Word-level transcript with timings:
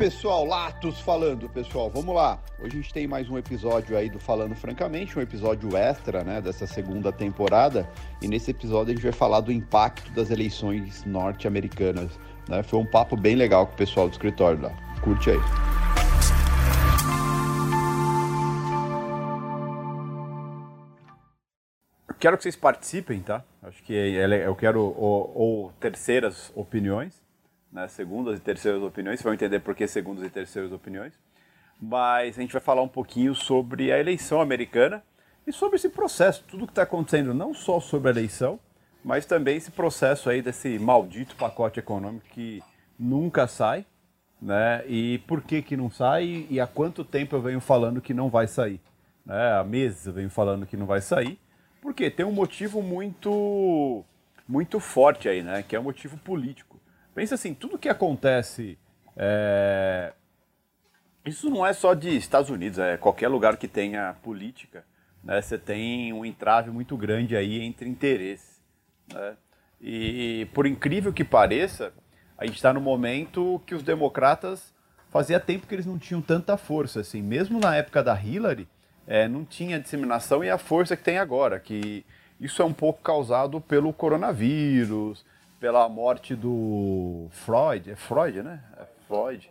pessoal, 0.00 0.46
Latos 0.46 0.98
falando, 0.98 1.46
pessoal, 1.46 1.90
vamos 1.90 2.14
lá. 2.14 2.42
Hoje 2.58 2.68
a 2.68 2.80
gente 2.80 2.90
tem 2.90 3.06
mais 3.06 3.28
um 3.28 3.36
episódio 3.36 3.98
aí 3.98 4.08
do 4.08 4.18
Falando 4.18 4.54
Francamente, 4.54 5.18
um 5.18 5.20
episódio 5.20 5.76
extra, 5.76 6.24
né, 6.24 6.40
dessa 6.40 6.66
segunda 6.66 7.12
temporada. 7.12 7.86
E 8.22 8.26
nesse 8.26 8.50
episódio 8.50 8.92
a 8.92 8.94
gente 8.94 9.02
vai 9.02 9.12
falar 9.12 9.40
do 9.40 9.52
impacto 9.52 10.10
das 10.12 10.30
eleições 10.30 11.04
norte-americanas. 11.04 12.18
Né? 12.48 12.62
Foi 12.62 12.78
um 12.78 12.86
papo 12.86 13.14
bem 13.14 13.36
legal 13.36 13.66
com 13.66 13.74
o 13.74 13.76
pessoal 13.76 14.08
do 14.08 14.12
escritório 14.12 14.62
lá. 14.62 14.72
Curte 15.02 15.32
aí. 15.32 15.40
Quero 22.18 22.38
que 22.38 22.42
vocês 22.42 22.56
participem, 22.56 23.20
tá? 23.20 23.44
Acho 23.62 23.82
que 23.82 23.94
é 23.94 24.46
eu 24.46 24.56
quero 24.56 24.80
ou, 24.80 25.32
ou 25.34 25.72
terceiras 25.72 26.50
opiniões 26.56 27.19
né, 27.72 27.86
segundas 27.88 28.38
e 28.38 28.42
terceiras 28.42 28.82
opiniões, 28.82 29.22
vão 29.22 29.34
entender 29.34 29.60
por 29.60 29.74
que 29.74 29.86
segundas 29.86 30.24
e 30.24 30.30
terceiras 30.30 30.72
opiniões. 30.72 31.12
Mas 31.80 32.38
a 32.38 32.42
gente 32.42 32.52
vai 32.52 32.60
falar 32.60 32.82
um 32.82 32.88
pouquinho 32.88 33.34
sobre 33.34 33.90
a 33.92 33.98
eleição 33.98 34.40
americana 34.40 35.02
e 35.46 35.52
sobre 35.52 35.76
esse 35.76 35.88
processo, 35.88 36.44
tudo 36.46 36.66
que 36.66 36.72
está 36.72 36.82
acontecendo, 36.82 37.32
não 37.32 37.54
só 37.54 37.80
sobre 37.80 38.08
a 38.08 38.12
eleição, 38.12 38.58
mas 39.02 39.24
também 39.24 39.56
esse 39.56 39.70
processo 39.70 40.28
aí 40.28 40.42
desse 40.42 40.78
maldito 40.78 41.34
pacote 41.36 41.80
econômico 41.80 42.26
que 42.28 42.62
nunca 42.98 43.46
sai, 43.46 43.86
né? 44.40 44.84
E 44.86 45.18
por 45.26 45.42
que 45.42 45.62
que 45.62 45.76
não 45.76 45.90
sai 45.90 46.46
e 46.50 46.60
há 46.60 46.66
quanto 46.66 47.04
tempo 47.04 47.34
eu 47.34 47.40
venho 47.40 47.60
falando 47.60 48.00
que 48.00 48.12
não 48.12 48.28
vai 48.28 48.46
sair? 48.46 48.80
Né? 49.24 49.52
Há 49.52 49.64
meses 49.64 50.06
eu 50.06 50.12
venho 50.12 50.30
falando 50.30 50.66
que 50.66 50.76
não 50.76 50.86
vai 50.86 51.00
sair, 51.00 51.38
porque 51.80 52.10
tem 52.10 52.26
um 52.26 52.32
motivo 52.32 52.82
muito 52.82 54.04
muito 54.46 54.80
forte 54.80 55.28
aí, 55.28 55.42
né? 55.42 55.62
Que 55.62 55.76
é 55.76 55.80
um 55.80 55.84
motivo 55.84 56.18
político. 56.18 56.69
Pensa 57.20 57.34
assim, 57.34 57.52
tudo 57.52 57.78
que 57.78 57.90
acontece. 57.90 58.78
É... 59.14 60.14
Isso 61.22 61.50
não 61.50 61.66
é 61.66 61.74
só 61.74 61.92
de 61.92 62.16
Estados 62.16 62.48
Unidos, 62.48 62.78
é 62.78 62.96
qualquer 62.96 63.28
lugar 63.28 63.58
que 63.58 63.68
tenha 63.68 64.16
política. 64.22 64.86
Né, 65.22 65.42
você 65.42 65.58
tem 65.58 66.14
um 66.14 66.24
entrave 66.24 66.70
muito 66.70 66.96
grande 66.96 67.36
aí 67.36 67.60
entre 67.60 67.86
interesses. 67.86 68.58
Né? 69.12 69.36
E 69.82 70.48
por 70.54 70.66
incrível 70.66 71.12
que 71.12 71.22
pareça, 71.22 71.92
a 72.38 72.46
gente 72.46 72.56
está 72.56 72.72
no 72.72 72.80
momento 72.80 73.60
que 73.66 73.74
os 73.74 73.82
democratas 73.82 74.72
fazia 75.10 75.38
tempo 75.38 75.66
que 75.66 75.74
eles 75.74 75.84
não 75.84 75.98
tinham 75.98 76.22
tanta 76.22 76.56
força 76.56 77.00
assim. 77.00 77.20
Mesmo 77.20 77.60
na 77.60 77.76
época 77.76 78.02
da 78.02 78.18
Hillary, 78.18 78.66
é, 79.06 79.28
não 79.28 79.44
tinha 79.44 79.78
disseminação 79.78 80.42
e 80.42 80.48
a 80.48 80.56
força 80.56 80.96
que 80.96 81.04
tem 81.04 81.18
agora. 81.18 81.60
Que 81.60 82.02
isso 82.40 82.62
é 82.62 82.64
um 82.64 82.72
pouco 82.72 83.02
causado 83.02 83.60
pelo 83.60 83.92
coronavírus, 83.92 85.22
pela 85.60 85.86
morte 85.88 86.34
do 86.34 87.28
Freud, 87.30 87.90
é 87.90 87.94
Freud, 87.94 88.42
né? 88.42 88.60
É 88.78 88.84
Freud. 89.06 89.50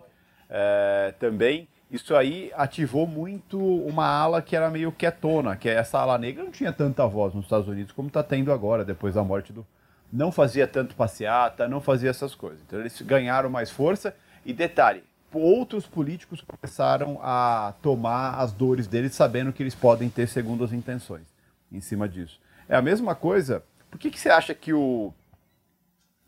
É, 0.50 1.14
também, 1.20 1.68
isso 1.92 2.16
aí 2.16 2.52
ativou 2.56 3.06
muito 3.06 3.60
uma 3.60 4.08
ala 4.08 4.42
que 4.42 4.56
era 4.56 4.72
meio 4.72 4.92
quietona, 4.92 5.56
que 5.56 5.70
é 5.70 5.76
essa 5.76 6.00
ala 6.00 6.18
negra 6.18 6.44
não 6.44 6.52
tinha 6.52 6.74
tanta 6.74 7.06
voz 7.06 7.36
nos 7.36 7.46
Estados 7.46 7.68
Unidos 7.68 7.92
como 7.92 8.08
está 8.08 8.24
tendo 8.24 8.52
agora, 8.52 8.84
depois 8.84 9.14
da 9.14 9.24
morte 9.24 9.54
do. 9.54 9.66
Não 10.12 10.32
fazia 10.32 10.68
tanto 10.68 10.96
passeata, 10.96 11.68
não 11.68 11.80
fazia 11.80 12.10
essas 12.10 12.34
coisas. 12.34 12.60
Então 12.66 12.80
eles 12.80 13.00
ganharam 13.04 13.48
mais 13.48 13.70
força. 13.70 14.16
E 14.44 14.52
detalhe, 14.52 15.04
outros 15.32 15.86
políticos 15.86 16.42
começaram 16.42 17.20
a 17.22 17.76
tomar 17.84 18.40
as 18.40 18.52
dores 18.52 18.88
deles, 18.88 19.14
sabendo 19.14 19.54
que 19.54 19.62
eles 19.62 19.76
podem 19.76 20.10
ter 20.10 20.28
segundas 20.28 20.74
intenções 20.74 21.28
em 21.72 21.80
cima 21.80 22.10
disso. 22.10 22.40
É 22.68 22.76
a 22.76 22.82
mesma 22.82 23.14
coisa. 23.14 23.64
Por 23.92 24.00
que, 24.00 24.10
que 24.10 24.20
você 24.20 24.30
acha 24.30 24.56
que 24.56 24.74
o, 24.74 25.14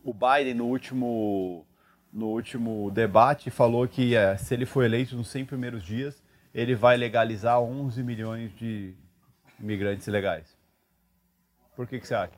o 0.03 0.13
Biden 0.13 0.55
no 0.55 0.65
último, 0.65 1.65
no 2.11 2.27
último 2.27 2.89
debate 2.91 3.49
falou 3.49 3.87
que 3.87 4.15
é, 4.15 4.35
se 4.37 4.53
ele 4.53 4.65
for 4.65 4.83
eleito 4.83 5.15
nos 5.15 5.29
100 5.29 5.45
primeiros 5.45 5.83
dias, 5.83 6.21
ele 6.53 6.75
vai 6.75 6.97
legalizar 6.97 7.59
11 7.61 8.03
milhões 8.03 8.55
de 8.55 8.93
imigrantes 9.59 10.07
ilegais. 10.07 10.57
Por 11.75 11.87
que, 11.87 11.99
que 11.99 12.07
você 12.07 12.15
acha? 12.15 12.33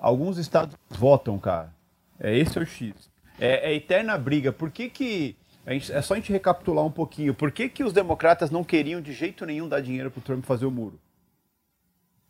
Alguns 0.00 0.38
estados 0.38 0.76
votam, 0.88 1.38
cara. 1.38 1.74
É 2.18 2.36
esse 2.36 2.58
é 2.58 2.62
o 2.62 2.66
X. 2.66 3.10
É, 3.38 3.70
é 3.70 3.74
eterna 3.74 4.16
briga. 4.16 4.52
Por 4.52 4.70
que 4.70 4.88
que... 4.88 5.36
Gente, 5.66 5.92
é 5.92 6.00
só 6.00 6.14
a 6.14 6.16
gente 6.16 6.32
recapitular 6.32 6.84
um 6.84 6.90
pouquinho. 6.90 7.34
Por 7.34 7.50
que, 7.50 7.68
que 7.68 7.84
os 7.84 7.92
democratas 7.92 8.50
não 8.50 8.64
queriam 8.64 9.00
de 9.00 9.12
jeito 9.12 9.44
nenhum 9.44 9.68
dar 9.68 9.80
dinheiro 9.80 10.10
para 10.10 10.18
o 10.18 10.22
Trump 10.22 10.44
fazer 10.44 10.66
o 10.66 10.70
muro? 10.70 10.98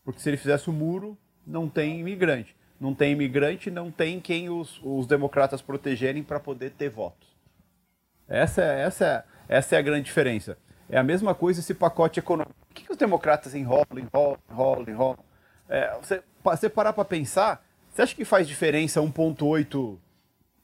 Porque 0.05 0.21
se 0.21 0.29
ele 0.29 0.37
fizesse 0.37 0.69
o 0.69 0.73
muro, 0.73 1.17
não 1.47 1.69
tem 1.69 2.01
imigrante 2.01 2.57
não 2.81 2.95
tem 2.95 3.13
imigrante, 3.13 3.71
não 3.71 3.91
tem 3.91 4.19
quem 4.19 4.49
os, 4.49 4.81
os 4.83 5.07
democratas 5.07 5.61
protegerem 5.61 6.23
para 6.23 6.41
poder 6.41 6.71
ter 6.71 6.89
votos. 6.89 7.29
Essa 8.27 8.63
é, 8.63 8.81
essa, 8.81 9.05
é, 9.05 9.25
essa 9.57 9.77
é 9.77 9.79
a 9.79 9.83
grande 9.83 10.05
diferença. 10.05 10.57
É 10.89 10.97
a 10.97 11.03
mesma 11.03 11.35
coisa 11.35 11.61
esse 11.61 11.75
pacote 11.75 12.19
econômico. 12.19 12.55
Por 12.67 12.75
que, 12.75 12.85
que 12.85 12.93
os 12.93 12.97
democratas 12.97 13.55
enrolam, 13.55 13.99
enrolam, 13.99 14.39
enrolam, 14.51 14.89
enrolam? 14.89 15.25
É, 15.69 15.95
você, 16.01 16.23
você 16.43 16.69
parar 16.71 16.95
para 16.95 17.05
pensar, 17.05 17.63
você 17.91 18.03
acha 18.03 18.15
que 18.15 18.25
faz 18.25 18.49
diferença 18.49 19.01
1,8 19.01 19.99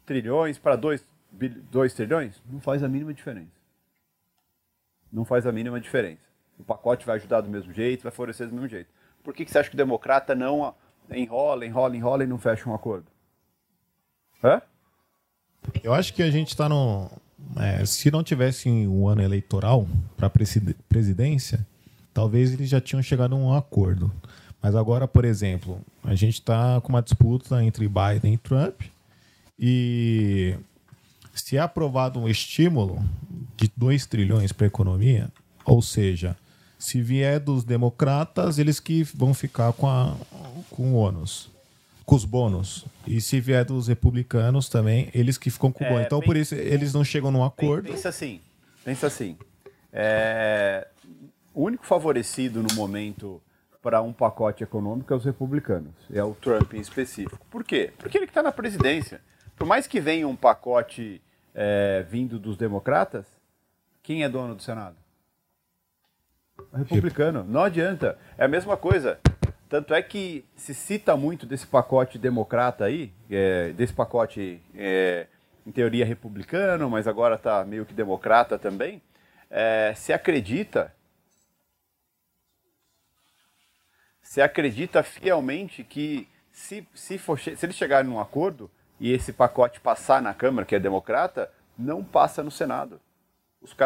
trilhões 0.06 0.59
para 0.59 0.75
2, 0.75 1.05
2 1.31 1.94
trilhões? 1.94 2.43
Não 2.50 2.60
faz 2.60 2.82
a 2.82 2.88
mínima 2.88 3.12
diferença. 3.12 3.50
Não 5.12 5.25
faz 5.25 5.47
a 5.47 5.53
mínima 5.53 5.81
diferença. 5.81 6.22
O 6.59 6.65
pacote 6.65 7.05
vai 7.05 7.16
ajudar 7.16 7.43
do 7.43 7.50
mesmo 7.50 7.72
jeito, 7.72 8.05
vai 8.05 8.12
favorecer 8.12 8.49
do 8.49 8.55
mesmo 8.55 8.69
jeito. 8.69 8.88
Por 9.22 9.34
que, 9.34 9.44
que 9.44 9.50
você 9.50 9.59
acha 9.59 9.69
que 9.69 9.75
o 9.75 9.76
democrata 9.76 10.34
não 10.34 10.75
enrola, 11.11 11.67
enrola, 11.67 11.97
enrola 11.97 12.25
e 12.25 12.27
não 12.27 12.39
fecha 12.39 12.69
um 12.69 12.75
acordo? 12.75 13.06
Hã? 14.43 14.61
Eu 15.83 15.93
acho 15.93 16.15
que 16.15 16.22
a 16.22 16.31
gente 16.31 16.49
está 16.49 16.69
no. 16.69 17.11
É, 17.59 17.84
se 17.84 18.11
não 18.11 18.22
tivesse 18.22 18.69
um 18.69 19.09
ano 19.09 19.22
eleitoral 19.22 19.87
para 20.17 20.31
presidência, 20.89 21.67
talvez 22.12 22.53
eles 22.53 22.69
já 22.69 22.81
tinham 22.81 23.03
chegado 23.03 23.34
a 23.34 23.39
um 23.39 23.55
acordo. 23.55 24.11
Mas 24.62 24.75
agora, 24.75 25.06
por 25.06 25.25
exemplo, 25.25 25.81
a 26.03 26.15
gente 26.15 26.34
está 26.34 26.81
com 26.81 26.89
uma 26.89 27.03
disputa 27.03 27.62
entre 27.62 27.88
Biden 27.88 28.34
e 28.34 28.38
Trump 28.38 28.83
e 29.59 30.56
se 31.33 31.56
é 31.56 31.61
aprovado 31.61 32.19
um 32.19 32.28
estímulo 32.28 33.05
de 33.56 33.71
2 33.77 34.06
trilhões 34.06 34.53
para 34.53 34.67
a 34.67 34.69
economia, 34.69 35.31
ou 35.65 35.81
seja, 35.83 36.37
se 36.78 37.00
vier 37.00 37.38
dos 37.38 37.65
democratas, 37.65 38.59
eles 38.59 38.81
que 38.81 39.03
vão 39.03 39.33
ficar 39.33 39.73
com, 39.73 39.87
a, 39.87 40.17
com 40.71 40.93
o 40.93 40.94
ônus, 40.94 41.50
com 42.05 42.15
os 42.15 42.25
bônus. 42.25 42.84
E 43.06 43.21
se 43.21 43.41
vier 43.41 43.65
dos 43.65 43.89
republicanos 43.89 44.69
também, 44.69 45.11
eles 45.15 45.39
que 45.39 45.50
ficam 45.50 45.72
com 45.72 45.84
o 45.84 45.87
é, 45.87 45.91
bônus. 45.91 46.06
Então, 46.06 46.21
bem, 46.21 46.27
por 46.27 46.37
isso, 46.37 46.55
eles 46.55 46.93
não 46.93 47.05
chegam 47.05 47.31
num 47.31 47.44
acordo. 47.44 47.91
Pensa 47.91 48.09
assim, 48.09 48.41
pensa 48.84 49.06
assim. 49.06 49.37
É, 49.93 50.87
o 51.55 51.65
único 51.65 51.87
favorecido 51.87 52.62
no 52.62 52.75
momento 52.75 53.41
para 53.83 54.03
um 54.03 54.12
pacote 54.12 54.65
econômico 54.65 55.12
é 55.12 55.17
os 55.17 55.25
republicanos. 55.25 55.94
É 56.12 56.22
o 56.22 56.34
Trump 56.34 56.75
em 56.75 56.81
específico. 56.81 57.47
Por 57.50 57.62
quê? 57.62 57.93
Porque 57.97 58.19
ele 58.19 58.25
está 58.25 58.43
na 58.43 58.53
presidência. 58.53 59.21
Por 59.56 59.67
mais 59.67 59.87
que 59.87 60.00
venha 60.00 60.27
um 60.27 60.37
pacote 60.37 61.23
é, 61.55 62.05
vindo 62.11 62.38
dos 62.38 62.56
democratas, 62.56 63.25
quem 64.03 64.23
é 64.23 64.28
dono 64.28 64.55
do 64.55 64.62
Senado? 64.62 64.97
Republicano. 66.73 67.44
Não 67.44 67.62
adianta. 67.62 68.19
É 68.37 68.44
a 68.44 68.49
mesma 68.49 68.77
coisa. 68.77 69.19
Tanto 69.69 69.94
é 69.94 70.03
que 70.03 70.44
se 70.54 70.75
cita 70.75 71.16
muito 71.16 71.44
desse 71.44 71.66
pacote 71.66 72.19
democrata 72.19 72.84
aí, 72.84 73.12
é, 73.31 73.72
desse 73.72 73.93
pacote, 73.93 74.60
é, 74.75 75.27
em 75.66 75.72
teoria, 75.72 76.04
republicano, 76.04 76.88
mas 76.88 77.09
agora 77.09 77.34
está 77.34 77.65
meio 77.65 77.84
que 77.84 77.93
democrata 77.93 78.59
também. 78.59 79.03
É, 79.50 79.93
se 79.97 80.12
acredita. 80.12 80.94
Se 84.22 84.41
acredita 84.41 85.03
fielmente 85.03 85.82
que 85.82 86.28
se, 86.53 86.87
se, 86.94 87.19
for, 87.19 87.38
se 87.38 87.56
eles 87.62 87.76
chegarem 87.76 88.11
num 88.11 88.20
acordo 88.20 88.70
e 89.00 89.12
esse 89.12 89.32
pacote 89.32 89.81
passar 89.81 90.23
na 90.23 90.32
Câmara, 90.32 90.67
que 90.67 90.75
é 90.75 90.81
democrata, 90.81 91.50
não 91.79 92.02
passa 92.05 92.43
no 92.43 92.50
Senado 92.50 93.00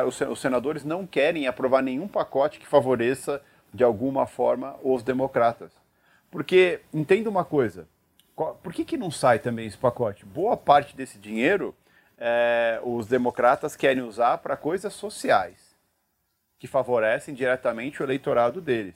os, 0.07 0.21
os 0.21 0.41
senadores 0.41 0.85
não 0.85 1.07
querem 1.07 1.47
aprovar 1.47 1.83
nenhum 1.83 2.07
pacote 2.07 2.59
que 2.59 2.67
favoreça, 2.67 3.43
de 3.73 3.83
alguma 3.83 4.27
forma, 4.27 4.77
os 4.83 5.03
democratas. 5.03 5.73
Porque, 6.31 6.81
entenda 6.95 7.29
uma 7.29 7.45
coisa, 7.45 7.89
por 8.63 8.73
que, 8.73 8.85
que 8.85 8.97
não 8.97 9.11
sai 9.11 9.39
também 9.39 9.67
esse 9.67 9.77
pacote? 9.77 10.25
Boa 10.25 10.57
parte 10.57 10.97
desse 10.97 11.19
dinheiro 11.19 11.75
é, 12.17 12.81
os 12.85 13.07
democratas 13.07 13.75
querem 13.75 14.03
usar 14.03 14.39
para 14.39 14.57
coisas 14.57 14.93
sociais, 14.93 15.75
que 16.59 16.67
favorecem 16.67 17.35
diretamente 17.35 18.01
o 18.01 18.05
eleitorado 18.05 18.61
deles. 18.61 18.95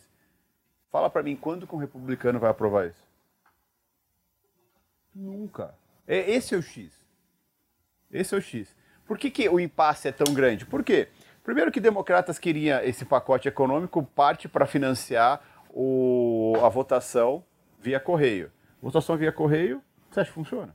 Fala 0.93 1.09
para 1.09 1.23
mim, 1.23 1.35
quando 1.35 1.67
que 1.67 1.75
um 1.75 1.79
republicano 1.79 2.39
vai 2.39 2.51
aprovar 2.51 2.87
isso? 2.87 3.03
Nunca. 5.15 5.75
É, 6.07 6.31
esse 6.31 6.55
é 6.55 6.59
o 6.59 6.63
X. 6.63 6.93
Esse 8.13 8.35
é 8.35 8.39
o 8.39 8.43
X. 8.43 8.77
Por 9.07 9.19
que, 9.19 9.31
que 9.31 9.49
o 9.49 9.59
impasse 9.59 10.07
é 10.09 10.13
tão 10.13 10.33
grande? 10.33 10.67
Por 10.67 10.85
quê? 10.85 11.09
Primeiro 11.43 11.73
que 11.73 11.81
democratas 11.81 12.39
queriam 12.39 12.81
esse 12.81 13.05
pacote 13.05 13.49
econômico 13.49 14.03
parte 14.03 14.49
para 14.49 14.67
financiar 14.67 15.43
o, 15.75 16.55
a 16.63 16.69
votação 16.69 17.45
via 17.81 17.99
correio. 17.99 18.51
Votação 18.81 19.17
via 19.17 19.33
correio, 19.33 19.83
você 20.09 20.21
acha 20.21 20.31
que 20.31 20.35
funciona? 20.35 20.75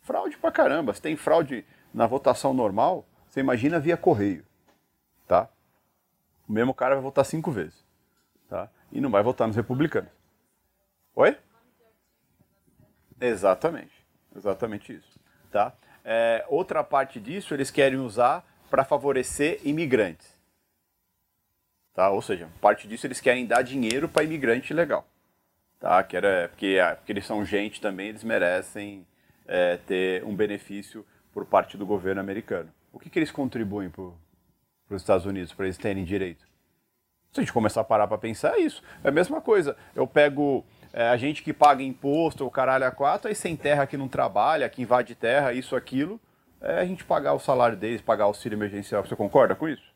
Fraude 0.00 0.38
pra 0.38 0.50
caramba. 0.50 0.94
Você 0.94 1.02
tem 1.02 1.16
fraude 1.16 1.64
na 1.92 2.06
votação 2.06 2.54
normal, 2.54 3.06
você 3.28 3.40
imagina 3.40 3.78
via 3.78 3.96
correio, 3.96 4.44
tá? 5.28 5.48
O 6.48 6.52
mesmo 6.52 6.72
cara 6.72 6.94
vai 6.94 7.02
votar 7.02 7.24
cinco 7.24 7.50
vezes, 7.50 7.84
tá? 8.48 8.70
E 8.90 9.00
não 9.00 9.10
vai 9.10 9.22
votar 9.22 9.46
nos 9.46 9.56
republicanos. 9.56 10.10
Oi? 11.14 11.36
Exatamente, 13.20 13.92
exatamente 14.34 14.94
isso, 14.94 15.20
tá? 15.50 15.74
É, 16.04 16.44
outra 16.48 16.82
parte 16.82 17.20
disso 17.20 17.52
eles 17.54 17.70
querem 17.70 17.98
usar 17.98 18.44
para 18.70 18.84
favorecer 18.84 19.60
imigrantes, 19.62 20.36
tá? 21.94 22.10
Ou 22.10 22.22
seja, 22.22 22.48
parte 22.60 22.88
disso 22.88 23.06
eles 23.06 23.20
querem 23.20 23.46
dar 23.46 23.62
dinheiro 23.62 24.08
para 24.08 24.24
imigrante 24.24 24.72
legal, 24.72 25.06
tá? 25.78 26.02
Que 26.02 26.16
era 26.16 26.48
porque, 26.48 26.78
ah, 26.82 26.96
porque 26.96 27.12
eles 27.12 27.26
são 27.26 27.44
gente 27.44 27.80
também, 27.80 28.08
eles 28.08 28.24
merecem 28.24 29.06
é, 29.46 29.76
ter 29.76 30.24
um 30.24 30.34
benefício 30.34 31.04
por 31.32 31.44
parte 31.44 31.76
do 31.76 31.86
governo 31.86 32.20
americano. 32.20 32.72
O 32.92 32.98
que, 32.98 33.08
que 33.08 33.18
eles 33.18 33.30
contribuem 33.30 33.88
para 33.88 34.04
os 34.90 35.02
Estados 35.02 35.26
Unidos 35.26 35.52
para 35.52 35.66
eles 35.66 35.78
terem 35.78 36.04
direito? 36.04 36.46
Se 37.32 37.40
a 37.40 37.42
gente 37.42 37.52
começar 37.52 37.80
a 37.80 37.84
parar 37.84 38.06
para 38.06 38.18
pensar, 38.18 38.58
é 38.58 38.60
isso. 38.60 38.82
É 39.02 39.08
a 39.08 39.12
mesma 39.12 39.40
coisa. 39.40 39.74
Eu 39.96 40.06
pego 40.06 40.64
é, 40.92 41.08
a 41.08 41.16
gente 41.16 41.42
que 41.42 41.52
paga 41.52 41.82
imposto, 41.82 42.46
o 42.46 42.50
caralho 42.50 42.84
a 42.84 42.90
quatro, 42.90 43.28
aí 43.28 43.34
sem 43.34 43.56
terra 43.56 43.86
que 43.86 43.96
não 43.96 44.06
trabalha, 44.06 44.68
que 44.68 44.82
invade 44.82 45.14
terra, 45.14 45.54
isso, 45.54 45.74
aquilo, 45.74 46.20
é 46.60 46.80
a 46.80 46.84
gente 46.84 47.04
pagar 47.04 47.32
o 47.32 47.38
salário 47.38 47.76
deles, 47.76 48.02
pagar 48.02 48.24
auxílio 48.24 48.56
emergencial. 48.56 49.04
Você 49.04 49.16
concorda 49.16 49.54
com 49.54 49.66
isso? 49.66 49.91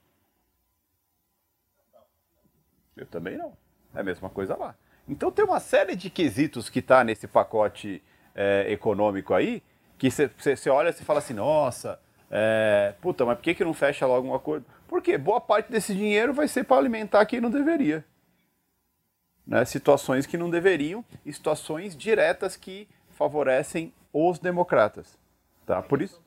Eu 2.96 3.06
também 3.06 3.37
não. 3.37 3.52
É 3.94 4.00
a 4.00 4.02
mesma 4.02 4.31
coisa 4.31 4.56
lá. 4.56 4.75
Então 5.08 5.31
tem 5.31 5.44
uma 5.44 5.60
série 5.60 5.94
de 5.94 6.10
quesitos 6.10 6.69
que 6.69 6.81
está 6.81 7.04
nesse 7.04 7.28
pacote 7.28 8.02
é, 8.34 8.66
econômico 8.70 9.34
aí, 9.34 9.62
que 9.98 10.10
você 10.10 10.69
olha 10.69 10.90
e 10.90 10.93
fala 10.93 11.20
assim, 11.20 11.34
nossa, 11.34 11.98
é, 12.31 12.94
puta, 13.00 13.25
mas 13.25 13.37
por 13.37 13.44
que, 13.44 13.54
que 13.54 13.64
não 13.64 13.72
fecha 13.72 14.06
logo 14.06 14.28
um 14.28 14.34
acordo? 14.34 14.66
Porque 14.88 15.16
boa 15.16 15.40
parte 15.40 15.70
desse 15.70 15.94
dinheiro 15.94 16.32
vai 16.32 16.48
ser 16.48 16.64
para 16.64 16.76
alimentar 16.76 17.25
quem 17.26 17.40
não 17.40 17.50
deveria. 17.50 18.04
Né? 19.46 19.64
Situações 19.64 20.26
que 20.26 20.37
não 20.37 20.50
deveriam 20.50 21.04
e 21.25 21.32
situações 21.32 21.96
diretas 21.96 22.56
que 22.56 22.88
favorecem 23.10 23.92
os 24.12 24.38
democratas. 24.38 25.16
Tá? 25.64 25.81
Por 25.82 26.02
isso. 26.02 26.20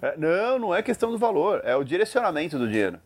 É, 0.00 0.16
não, 0.16 0.58
não 0.58 0.74
é 0.74 0.82
questão 0.82 1.10
do 1.10 1.18
valor, 1.18 1.60
é 1.64 1.74
o 1.76 1.84
direcionamento 1.84 2.58
do 2.58 2.68
dinheiro. 2.68 3.00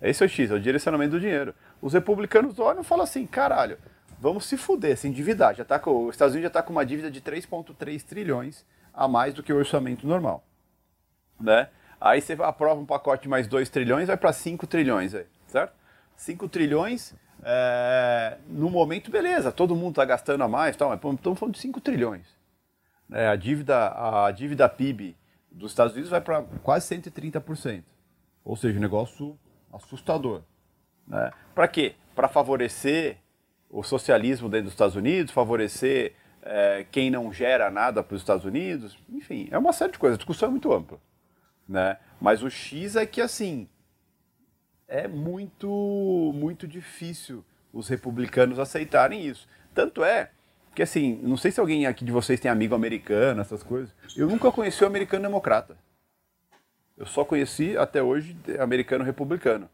Esse 0.00 0.22
é 0.22 0.26
o 0.26 0.28
X, 0.28 0.50
é 0.50 0.54
o 0.54 0.60
direcionamento 0.60 1.12
do 1.12 1.20
dinheiro. 1.20 1.54
Os 1.86 1.92
republicanos 1.92 2.58
olham 2.58 2.80
e 2.80 2.84
falam 2.84 3.04
assim, 3.04 3.24
caralho, 3.24 3.78
vamos 4.18 4.44
se 4.44 4.56
fuder, 4.56 4.96
se 4.96 5.06
endividar. 5.06 5.54
Já 5.54 5.64
tá 5.64 5.78
com, 5.78 6.06
os 6.06 6.16
Estados 6.16 6.34
Unidos 6.34 6.46
já 6.46 6.48
está 6.48 6.60
com 6.60 6.72
uma 6.72 6.84
dívida 6.84 7.08
de 7.08 7.20
3,3 7.20 8.02
trilhões 8.02 8.66
a 8.92 9.06
mais 9.06 9.32
do 9.32 9.40
que 9.40 9.52
o 9.52 9.56
orçamento 9.56 10.04
normal. 10.04 10.42
Né? 11.40 11.68
Aí 12.00 12.20
você 12.20 12.32
aprova 12.32 12.80
um 12.80 12.84
pacote 12.84 13.22
de 13.22 13.28
mais 13.28 13.46
2 13.46 13.68
trilhões, 13.68 14.08
vai 14.08 14.16
para 14.16 14.32
5 14.32 14.66
trilhões, 14.66 15.14
aí, 15.14 15.26
certo? 15.46 15.74
5 16.16 16.48
trilhões, 16.48 17.14
é, 17.44 18.36
no 18.48 18.68
momento, 18.68 19.08
beleza, 19.08 19.52
todo 19.52 19.76
mundo 19.76 19.90
está 19.90 20.04
gastando 20.04 20.42
a 20.42 20.48
mais, 20.48 20.76
tal, 20.76 20.88
mas 20.88 20.98
estamos 20.98 21.38
falando 21.38 21.54
de 21.54 21.60
5 21.60 21.80
trilhões. 21.80 22.26
É, 23.12 23.28
a, 23.28 23.36
dívida, 23.36 24.26
a 24.26 24.32
dívida 24.32 24.68
PIB 24.68 25.16
dos 25.52 25.70
Estados 25.70 25.92
Unidos 25.92 26.10
vai 26.10 26.20
para 26.20 26.42
quase 26.64 26.92
130%. 26.92 27.84
Ou 28.44 28.56
seja, 28.56 28.76
um 28.76 28.82
negócio 28.82 29.38
assustador. 29.72 30.42
Né? 31.06 31.30
Para 31.54 31.68
quê? 31.68 31.94
Para 32.14 32.28
favorecer 32.28 33.18
o 33.70 33.82
socialismo 33.82 34.48
dentro 34.48 34.64
dos 34.64 34.72
Estados 34.72 34.96
Unidos, 34.96 35.32
favorecer 35.32 36.14
é, 36.42 36.86
quem 36.90 37.10
não 37.10 37.32
gera 37.32 37.70
nada 37.70 38.02
para 38.02 38.14
os 38.14 38.22
Estados 38.22 38.44
Unidos, 38.44 38.96
enfim, 39.08 39.48
é 39.50 39.58
uma 39.58 39.72
série 39.72 39.92
de 39.92 39.98
coisas. 39.98 40.16
A 40.16 40.18
discussão 40.18 40.48
é 40.48 40.50
muito 40.50 40.72
ampla. 40.72 40.98
Né? 41.68 41.98
Mas 42.20 42.42
o 42.42 42.48
X 42.48 42.96
é 42.96 43.04
que, 43.04 43.20
assim, 43.20 43.68
é 44.86 45.08
muito, 45.08 46.32
muito 46.34 46.66
difícil 46.66 47.44
os 47.72 47.88
republicanos 47.88 48.58
aceitarem 48.58 49.26
isso. 49.26 49.48
Tanto 49.74 50.04
é 50.04 50.30
que, 50.74 50.82
assim, 50.82 51.18
não 51.22 51.36
sei 51.36 51.50
se 51.50 51.58
alguém 51.58 51.86
aqui 51.86 52.04
de 52.04 52.12
vocês 52.12 52.38
tem 52.38 52.50
amigo 52.50 52.74
americano, 52.74 53.40
essas 53.40 53.62
coisas. 53.62 53.92
Eu 54.16 54.28
nunca 54.28 54.52
conheci 54.52 54.84
o 54.84 54.86
americano 54.86 55.24
democrata. 55.24 55.76
Eu 56.96 57.06
só 57.06 57.24
conheci, 57.24 57.76
até 57.76 58.02
hoje, 58.02 58.36
americano 58.60 59.04
republicano. 59.04 59.68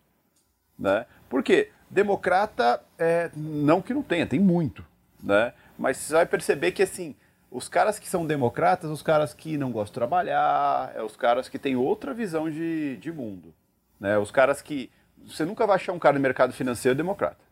Né? 0.78 1.06
Por 1.32 1.42
quê? 1.42 1.70
Democrata, 1.88 2.84
é, 2.98 3.30
não 3.34 3.80
que 3.80 3.94
não 3.94 4.02
tenha, 4.02 4.26
tem 4.26 4.38
muito. 4.38 4.84
Né? 5.22 5.54
Mas 5.78 5.96
você 5.96 6.12
vai 6.12 6.26
perceber 6.26 6.72
que, 6.72 6.82
assim, 6.82 7.16
os 7.50 7.70
caras 7.70 7.98
que 7.98 8.06
são 8.06 8.26
democratas, 8.26 8.90
os 8.90 9.00
caras 9.00 9.32
que 9.32 9.56
não 9.56 9.72
gostam 9.72 9.92
de 9.92 9.94
trabalhar, 9.94 10.92
é 10.94 11.02
os 11.02 11.16
caras 11.16 11.48
que 11.48 11.58
têm 11.58 11.74
outra 11.74 12.12
visão 12.12 12.50
de, 12.50 12.98
de 12.98 13.10
mundo. 13.10 13.54
Né? 13.98 14.18
Os 14.18 14.30
caras 14.30 14.60
que. 14.60 14.90
Você 15.26 15.46
nunca 15.46 15.66
vai 15.66 15.76
achar 15.76 15.94
um 15.94 15.98
cara 15.98 16.12
no 16.12 16.20
mercado 16.20 16.52
financeiro 16.52 16.94
democrata. 16.94 17.42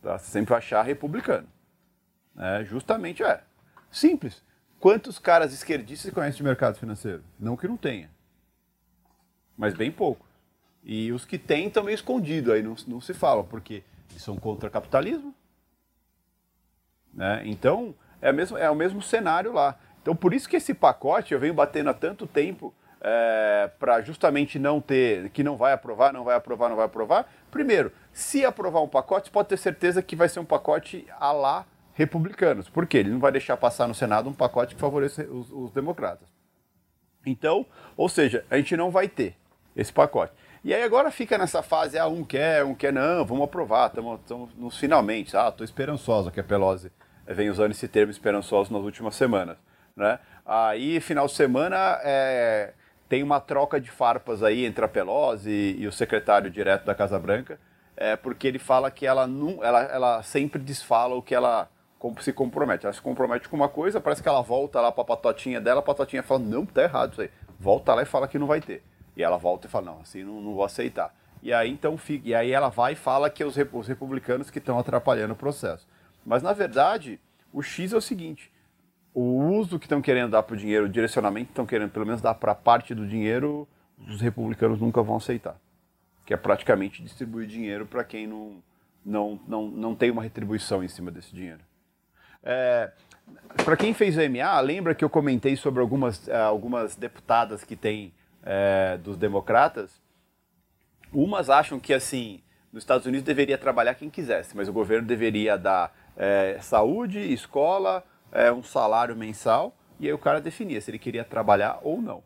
Tá? 0.00 0.16
Você 0.16 0.30
sempre 0.30 0.48
vai 0.48 0.58
achar 0.58 0.80
republicano. 0.80 1.48
Né? 2.34 2.64
Justamente 2.64 3.22
é. 3.22 3.42
Simples. 3.90 4.42
Quantos 4.78 5.18
caras 5.18 5.52
esquerdistas 5.52 6.08
você 6.08 6.14
conhece 6.14 6.38
de 6.38 6.44
mercado 6.44 6.78
financeiro? 6.78 7.22
Não 7.38 7.58
que 7.58 7.68
não 7.68 7.76
tenha. 7.76 8.10
Mas 9.54 9.74
bem 9.74 9.92
pouco. 9.92 10.29
E 10.82 11.12
os 11.12 11.24
que 11.24 11.38
têm 11.38 11.66
estão 11.66 11.84
meio 11.84 11.94
escondidos, 11.94 12.52
aí 12.52 12.62
não, 12.62 12.74
não 12.86 13.00
se 13.00 13.12
fala, 13.12 13.44
porque 13.44 13.82
eles 14.10 14.22
são 14.22 14.36
contra 14.36 14.68
o 14.68 14.72
capitalismo. 14.72 15.34
Né? 17.12 17.42
Então, 17.44 17.94
é, 18.20 18.32
mesmo, 18.32 18.56
é 18.56 18.70
o 18.70 18.74
mesmo 18.74 19.02
cenário 19.02 19.52
lá. 19.52 19.78
Então, 20.00 20.16
por 20.16 20.32
isso 20.32 20.48
que 20.48 20.56
esse 20.56 20.72
pacote 20.72 21.34
eu 21.34 21.40
venho 21.40 21.54
batendo 21.54 21.90
há 21.90 21.94
tanto 21.94 22.26
tempo 22.26 22.74
é, 23.00 23.70
para 23.78 24.00
justamente 24.00 24.58
não 24.58 24.80
ter, 24.80 25.30
que 25.30 25.42
não 25.42 25.56
vai 25.56 25.72
aprovar, 25.72 26.12
não 26.12 26.24
vai 26.24 26.36
aprovar, 26.36 26.68
não 26.68 26.76
vai 26.76 26.86
aprovar. 26.86 27.30
Primeiro, 27.50 27.92
se 28.12 28.44
aprovar 28.44 28.82
um 28.82 28.88
pacote, 28.88 29.30
pode 29.30 29.48
ter 29.48 29.56
certeza 29.56 30.02
que 30.02 30.16
vai 30.16 30.28
ser 30.28 30.40
um 30.40 30.44
pacote 30.44 31.06
a 31.18 31.32
lá 31.32 31.66
republicanos. 31.94 32.68
Por 32.68 32.86
quê? 32.86 32.98
Ele 32.98 33.10
não 33.10 33.18
vai 33.18 33.32
deixar 33.32 33.56
passar 33.56 33.86
no 33.86 33.94
Senado 33.94 34.28
um 34.28 34.34
pacote 34.34 34.74
que 34.74 34.80
favoreça 34.80 35.22
os, 35.24 35.50
os 35.50 35.70
democratas. 35.72 36.28
Então, 37.26 37.66
ou 37.96 38.08
seja, 38.08 38.44
a 38.50 38.56
gente 38.56 38.76
não 38.76 38.90
vai 38.90 39.08
ter 39.08 39.36
esse 39.76 39.92
pacote. 39.92 40.32
E 40.62 40.74
aí 40.74 40.82
agora 40.82 41.10
fica 41.10 41.38
nessa 41.38 41.62
fase, 41.62 41.98
ah, 41.98 42.06
um 42.06 42.22
quer, 42.22 42.62
um 42.64 42.74
quer 42.74 42.92
não, 42.92 43.24
vamos 43.24 43.44
aprovar, 43.44 43.86
estamos 43.86 44.20
nos 44.54 44.76
finalmente. 44.76 45.34
Ah, 45.34 45.48
estou 45.48 45.64
esperançosa 45.64 46.30
que 46.30 46.38
a 46.38 46.44
Pelosi 46.44 46.92
vem 47.26 47.48
usando 47.48 47.70
esse 47.70 47.88
termo 47.88 48.10
esperançoso 48.10 48.70
nas 48.70 48.82
últimas 48.82 49.14
semanas. 49.14 49.56
Né? 49.96 50.18
Aí, 50.44 51.00
final 51.00 51.26
de 51.26 51.32
semana, 51.32 51.98
é, 52.02 52.74
tem 53.08 53.22
uma 53.22 53.40
troca 53.40 53.80
de 53.80 53.90
farpas 53.90 54.42
aí 54.42 54.66
entre 54.66 54.84
a 54.84 54.88
Pelosi 54.88 55.50
e, 55.50 55.80
e 55.80 55.86
o 55.86 55.92
secretário 55.92 56.50
direto 56.50 56.84
da 56.84 56.94
Casa 56.94 57.18
Branca, 57.18 57.58
é, 57.96 58.14
porque 58.14 58.46
ele 58.46 58.58
fala 58.58 58.90
que 58.90 59.06
ela, 59.06 59.26
não, 59.26 59.64
ela, 59.64 59.82
ela 59.84 60.22
sempre 60.22 60.60
desfala 60.60 61.14
o 61.14 61.22
que 61.22 61.34
ela 61.34 61.70
se 62.20 62.34
compromete. 62.34 62.84
Ela 62.84 62.92
se 62.92 63.00
compromete 63.00 63.48
com 63.48 63.56
uma 63.56 63.68
coisa, 63.68 63.98
parece 63.98 64.22
que 64.22 64.28
ela 64.28 64.42
volta 64.42 64.78
lá 64.78 64.92
para 64.92 65.02
a 65.02 65.06
patotinha 65.06 65.58
dela, 65.58 65.80
a 65.80 65.82
patotinha 65.82 66.22
fala, 66.22 66.40
não, 66.40 66.66
tá 66.66 66.82
errado 66.82 67.12
isso 67.12 67.22
aí. 67.22 67.30
Volta 67.58 67.94
lá 67.94 68.02
e 68.02 68.06
fala 68.06 68.28
que 68.28 68.38
não 68.38 68.46
vai 68.46 68.60
ter. 68.60 68.82
E 69.20 69.22
ela 69.22 69.36
volta 69.36 69.66
e 69.66 69.70
fala, 69.70 69.92
não, 69.92 70.00
assim 70.00 70.24
não, 70.24 70.40
não 70.40 70.54
vou 70.54 70.64
aceitar. 70.64 71.14
E 71.42 71.52
aí 71.52 71.70
então 71.70 71.96
fica, 71.98 72.26
e 72.26 72.34
aí 72.34 72.50
ela 72.50 72.70
vai 72.70 72.94
e 72.94 72.96
fala 72.96 73.28
que 73.28 73.42
é 73.42 73.46
os, 73.46 73.54
os 73.72 73.86
republicanos 73.86 74.50
que 74.50 74.58
estão 74.58 74.78
atrapalhando 74.78 75.34
o 75.34 75.36
processo. 75.36 75.86
Mas 76.24 76.42
na 76.42 76.54
verdade, 76.54 77.20
o 77.52 77.62
X 77.62 77.92
é 77.92 77.96
o 77.96 78.00
seguinte: 78.00 78.50
o 79.12 79.20
uso 79.20 79.78
que 79.78 79.84
estão 79.84 80.00
querendo 80.00 80.30
dar 80.30 80.42
para 80.42 80.54
o 80.54 80.56
dinheiro, 80.56 80.86
o 80.86 80.88
direcionamento 80.88 81.46
que 81.46 81.52
estão 81.52 81.66
querendo 81.66 81.90
pelo 81.90 82.06
menos 82.06 82.22
dar 82.22 82.34
para 82.34 82.54
parte 82.54 82.94
do 82.94 83.06
dinheiro, 83.06 83.68
os 84.08 84.22
republicanos 84.22 84.80
nunca 84.80 85.02
vão 85.02 85.16
aceitar. 85.16 85.56
Que 86.24 86.32
é 86.32 86.36
praticamente 86.36 87.02
distribuir 87.02 87.46
dinheiro 87.46 87.84
para 87.84 88.04
quem 88.04 88.26
não, 88.26 88.62
não, 89.04 89.38
não, 89.46 89.66
não 89.68 89.94
tem 89.94 90.10
uma 90.10 90.22
retribuição 90.22 90.82
em 90.82 90.88
cima 90.88 91.10
desse 91.10 91.34
dinheiro. 91.34 91.60
É, 92.42 92.90
para 93.64 93.76
quem 93.76 93.92
fez 93.92 94.16
o 94.16 94.20
MA, 94.20 94.60
lembra 94.60 94.94
que 94.94 95.04
eu 95.04 95.10
comentei 95.10 95.56
sobre 95.56 95.80
algumas, 95.80 96.26
eh, 96.28 96.36
algumas 96.36 96.96
deputadas 96.96 97.64
que 97.64 97.76
tem 97.76 98.12
é, 98.44 98.96
dos 98.98 99.16
democratas, 99.16 100.00
umas 101.12 101.50
acham 101.50 101.78
que 101.78 101.92
assim 101.92 102.42
nos 102.72 102.82
Estados 102.82 103.06
Unidos 103.06 103.24
deveria 103.24 103.58
trabalhar 103.58 103.94
quem 103.94 104.08
quisesse, 104.08 104.56
mas 104.56 104.68
o 104.68 104.72
governo 104.72 105.06
deveria 105.06 105.58
dar 105.58 105.92
é, 106.16 106.58
saúde, 106.60 107.18
escola, 107.32 108.04
é, 108.30 108.52
um 108.52 108.62
salário 108.62 109.16
mensal 109.16 109.74
e 109.98 110.06
aí 110.06 110.12
o 110.12 110.18
cara 110.18 110.40
definia 110.40 110.80
se 110.80 110.90
ele 110.90 110.98
queria 110.98 111.24
trabalhar 111.24 111.80
ou 111.82 112.00
não. 112.00 112.22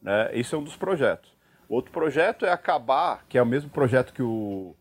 Né? 0.00 0.30
Isso 0.34 0.54
é 0.54 0.58
um 0.58 0.64
dos 0.64 0.76
projetos. 0.76 1.36
Outro 1.68 1.92
projeto 1.92 2.46
é 2.46 2.50
acabar, 2.50 3.24
que 3.28 3.36
é 3.36 3.42
o 3.42 3.46
mesmo 3.46 3.70
projeto 3.70 4.12
que 4.12 4.22
o, 4.22 4.74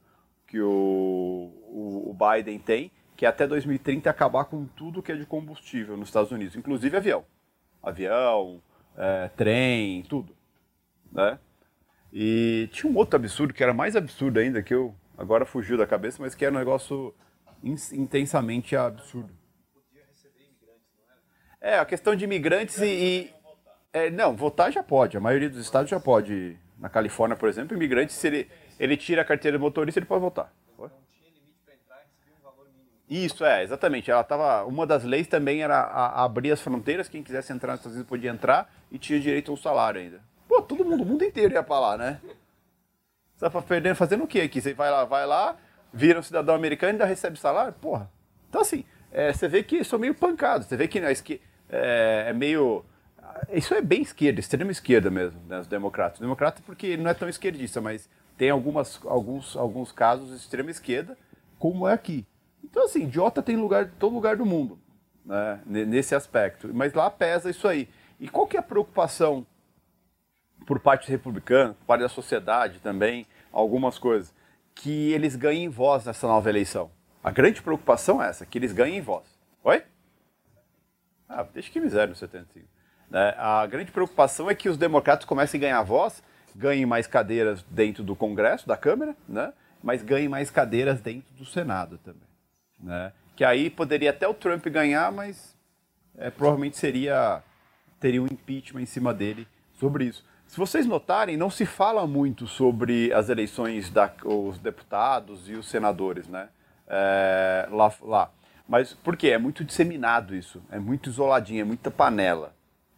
que 0.48 0.60
o, 0.60 1.52
o, 1.68 2.10
o 2.10 2.18
Biden 2.18 2.58
tem, 2.58 2.92
que 3.16 3.26
é 3.26 3.30
até 3.30 3.46
2030 3.46 4.10
acabar 4.10 4.46
com 4.46 4.66
tudo 4.66 5.04
que 5.04 5.12
é 5.12 5.16
de 5.16 5.26
combustível 5.26 5.98
nos 5.98 6.08
Estados 6.08 6.32
Unidos, 6.32 6.56
inclusive 6.56 6.96
avião. 6.96 7.26
Avião, 7.84 8.62
é, 9.00 9.30
trem, 9.30 10.04
tudo. 10.04 10.36
Né? 11.12 11.40
E 12.12 12.70
tinha 12.72 12.92
um 12.92 12.98
outro 12.98 13.16
absurdo 13.16 13.54
que 13.54 13.64
era 13.64 13.74
mais 13.74 13.96
absurdo 13.96 14.40
ainda, 14.40 14.62
que 14.62 14.74
eu 14.74 14.94
agora 15.18 15.46
fugiu 15.46 15.78
da 15.78 15.88
cabeça, 15.88 16.22
mas 16.22 16.36
que 16.36 16.44
era 16.44 16.54
um 16.54 16.60
negócio 16.60 17.16
intensamente 17.64 18.76
absurdo. 18.76 19.34
É, 21.62 21.78
a 21.78 21.86
questão 21.86 22.16
de 22.16 22.24
imigrantes 22.24 22.78
e, 22.80 22.86
e, 22.86 23.34
É, 23.92 24.10
não, 24.10 24.36
votar 24.36 24.72
já 24.72 24.84
pode. 24.84 25.18
A 25.18 25.20
maioria 25.20 25.50
dos 25.50 25.60
estados 25.60 25.90
já 25.90 26.00
pode. 26.00 26.58
Na 26.78 26.88
Califórnia, 26.88 27.36
por 27.36 27.50
exemplo, 27.50 27.76
imigrante, 27.76 28.14
se 28.14 28.28
ele, 28.28 28.50
ele 28.80 28.96
tira 28.96 29.22
a 29.22 29.26
carteira 29.26 29.58
de 29.58 29.62
motorista, 29.62 30.00
ele 30.00 30.06
pode 30.06 30.22
votar. 30.22 30.54
Isso, 33.10 33.44
é, 33.44 33.64
exatamente. 33.64 34.12
Ela 34.12 34.24
tava, 34.24 34.64
uma 34.66 34.86
das 34.86 35.04
leis 35.04 35.28
também 35.28 35.64
era 35.64 35.80
a, 35.80 36.22
a 36.22 36.24
abrir 36.24 36.52
as 36.52 36.62
fronteiras, 36.62 37.10
quem 37.10 37.24
quisesse 37.24 37.52
entrar 37.52 37.72
nos 37.72 37.80
Estados 37.80 37.96
Unidos 37.96 38.10
podia 38.10 38.30
entrar 38.30 38.72
e 38.92 39.00
tinha 39.00 39.20
direito 39.20 39.50
a 39.50 39.54
um 39.56 39.58
salário 39.58 40.00
ainda. 40.00 40.22
Pô, 40.48 40.62
todo 40.62 40.86
mundo, 40.86 41.02
o 41.02 41.06
mundo 41.06 41.24
inteiro 41.24 41.54
ia 41.54 41.64
pra 41.64 41.80
lá, 41.80 41.98
né? 41.98 42.22
Você 43.36 43.50
tá 43.50 43.62
perdendo, 43.62 43.96
fazendo 43.96 44.24
o 44.26 44.28
quê 44.28 44.42
aqui? 44.42 44.62
Você 44.62 44.74
vai 44.74 44.92
lá, 44.92 45.06
vai 45.06 45.26
lá, 45.26 45.56
vira 45.92 46.20
um 46.20 46.24
cidadão 46.24 46.54
americano 46.54 46.92
e 46.92 46.94
ainda 46.94 47.06
recebe 47.06 47.40
salário? 47.40 47.74
Porra. 47.74 48.12
Então, 48.48 48.62
assim, 48.62 48.86
é, 49.12 49.34
você 49.34 49.48
vê 49.48 49.64
que 49.64 49.84
são 49.84 49.98
meio 49.98 50.14
pancados. 50.14 50.68
Você 50.68 50.78
vê 50.78 50.88
que 50.88 51.00
é, 51.00 52.26
é, 52.28 52.34
meio. 52.34 52.86
Isso 53.52 53.74
é 53.74 53.82
bem 53.82 54.02
esquerda, 54.02 54.40
extrema 54.40 54.72
esquerda 54.72 55.10
mesmo, 55.10 55.40
né, 55.48 55.60
os 55.60 55.68
democratas. 55.68 56.20
Democrata 56.20 56.62
porque 56.66 56.98
não 56.98 57.10
é 57.10 57.14
tão 57.14 57.30
esquerdista, 57.30 57.80
mas 57.80 58.10
tem 58.38 58.50
algumas, 58.50 59.00
alguns, 59.06 59.56
alguns 59.56 59.92
casos 59.92 60.30
de 60.30 60.36
extrema 60.36 60.70
esquerda, 60.70 61.18
como 61.58 61.88
é 61.88 61.94
aqui. 61.94 62.26
Então, 62.64 62.86
assim, 62.86 63.04
idiota 63.04 63.42
tem 63.42 63.56
lugar 63.56 63.92
todo 64.00 64.14
lugar 64.14 64.36
do 64.36 64.46
mundo, 64.46 64.80
né, 65.26 65.60
nesse 65.66 66.14
aspecto. 66.14 66.70
Mas 66.74 66.94
lá 66.94 67.10
pesa 67.10 67.50
isso 67.50 67.68
aí. 67.68 67.90
E 68.20 68.28
qual 68.28 68.48
que 68.48 68.58
é 68.58 68.60
a 68.60 68.64
preocupação 68.64 69.46
por 70.66 70.80
parte 70.80 71.10
republicana, 71.10 71.74
por 71.74 71.86
parte 71.86 72.02
da 72.02 72.10
sociedade 72.10 72.80
também, 72.80 73.26
algumas 73.52 73.98
coisas, 73.98 74.34
que 74.76 75.12
eles 75.12 75.36
ganhem 75.36 75.70
voz 75.70 76.06
nessa 76.06 76.28
nova 76.28 76.50
eleição? 76.50 76.92
A 77.24 77.32
grande 77.32 77.62
preocupação 77.62 78.22
é 78.22 78.30
essa, 78.30 78.46
que 78.46 78.58
eles 78.58 78.72
ganhem 78.72 79.02
voz. 79.02 79.26
Oi? 79.64 79.84
Ah, 81.28 81.44
deixa 81.44 81.70
que 81.72 81.80
miséria 81.80 82.08
no 82.08 82.16
75. 82.16 82.66
Né? 83.10 83.36
A 83.38 83.66
grande 83.66 83.92
preocupação 83.92 84.50
é 84.50 84.56
que 84.56 84.70
os 84.70 84.78
democratas 84.78 85.26
comecem 85.26 85.58
a 85.60 85.62
ganhar 85.62 85.84
voz, 85.84 86.24
ganhem 86.56 86.86
mais 86.86 87.08
cadeiras 87.08 87.64
dentro 87.70 88.04
do 88.04 88.16
Congresso, 88.16 88.68
da 88.68 88.78
Câmara, 88.78 89.16
né? 89.28 89.54
mas 89.84 90.04
ganhem 90.04 90.30
mais 90.30 90.50
cadeiras 90.50 91.02
dentro 91.02 91.34
do 91.34 91.46
Senado 91.46 91.98
também. 92.00 92.29
Né? 92.80 93.12
Que 93.36 93.44
aí 93.44 93.70
poderia 93.70 94.10
até 94.10 94.28
o 94.28 94.34
Trump 94.34 94.66
ganhar, 94.68 95.12
mas 95.12 95.56
é, 96.18 96.30
provavelmente 96.30 96.78
seria 96.78 97.44
teria 98.00 98.22
um 98.22 98.26
impeachment 98.26 98.82
em 98.82 98.86
cima 98.86 99.14
dele 99.14 99.48
sobre 99.74 100.06
isso. 100.06 100.24
Se 100.48 100.58
vocês 100.58 100.86
notarem, 100.86 101.38
não 101.38 101.50
se 101.50 101.66
fala 101.66 102.08
muito 102.08 102.48
sobre 102.48 103.14
as 103.14 103.30
eleições 103.30 103.90
da 103.90 104.12
os 104.24 104.58
deputados 104.58 105.48
e 105.48 105.54
os 105.54 105.70
senadores, 105.70 106.28
né? 106.28 106.50
É, 106.88 107.68
lá, 107.70 107.94
lá. 108.02 108.32
Mas 108.68 108.94
por 108.94 109.16
quê? 109.16 109.30
É 109.30 109.38
muito 109.38 109.64
disseminado 109.64 110.36
isso, 110.36 110.62
é 110.72 110.80
muito 110.80 111.10
isoladinho, 111.10 111.62
é 111.62 111.64
muita 111.64 111.92
panela, 111.92 112.54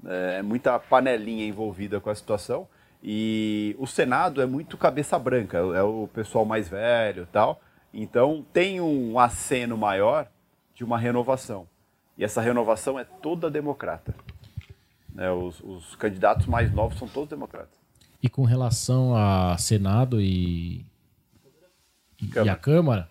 é, 0.05 0.37
é 0.39 0.41
muita 0.41 0.79
panelinha 0.79 1.45
envolvida 1.45 1.99
com 1.99 2.09
a 2.09 2.15
situação. 2.15 2.67
E 3.03 3.75
o 3.79 3.87
Senado 3.87 4.41
é 4.41 4.45
muito 4.45 4.77
cabeça 4.77 5.17
branca, 5.17 5.57
é 5.57 5.81
o 5.81 6.07
pessoal 6.13 6.45
mais 6.45 6.69
velho 6.69 7.27
tal. 7.31 7.61
Então 7.93 8.45
tem 8.53 8.79
um 8.79 9.19
aceno 9.19 9.77
maior 9.77 10.27
de 10.73 10.83
uma 10.83 10.97
renovação. 10.97 11.67
E 12.17 12.23
essa 12.23 12.41
renovação 12.41 12.99
é 12.99 13.03
toda 13.03 13.49
democrata. 13.49 14.13
É, 15.17 15.29
os, 15.29 15.59
os, 15.61 15.95
candidatos 15.95 16.45
mais 16.45 16.71
novos 16.71 16.97
são 16.97 17.07
todos 17.07 17.29
democratas. 17.29 17.79
E 18.23 18.29
com 18.29 18.43
relação 18.43 19.15
a 19.15 19.57
Senado 19.57 20.21
e, 20.21 20.85
e 22.21 22.49
a 22.49 22.55
Câmara, 22.55 23.09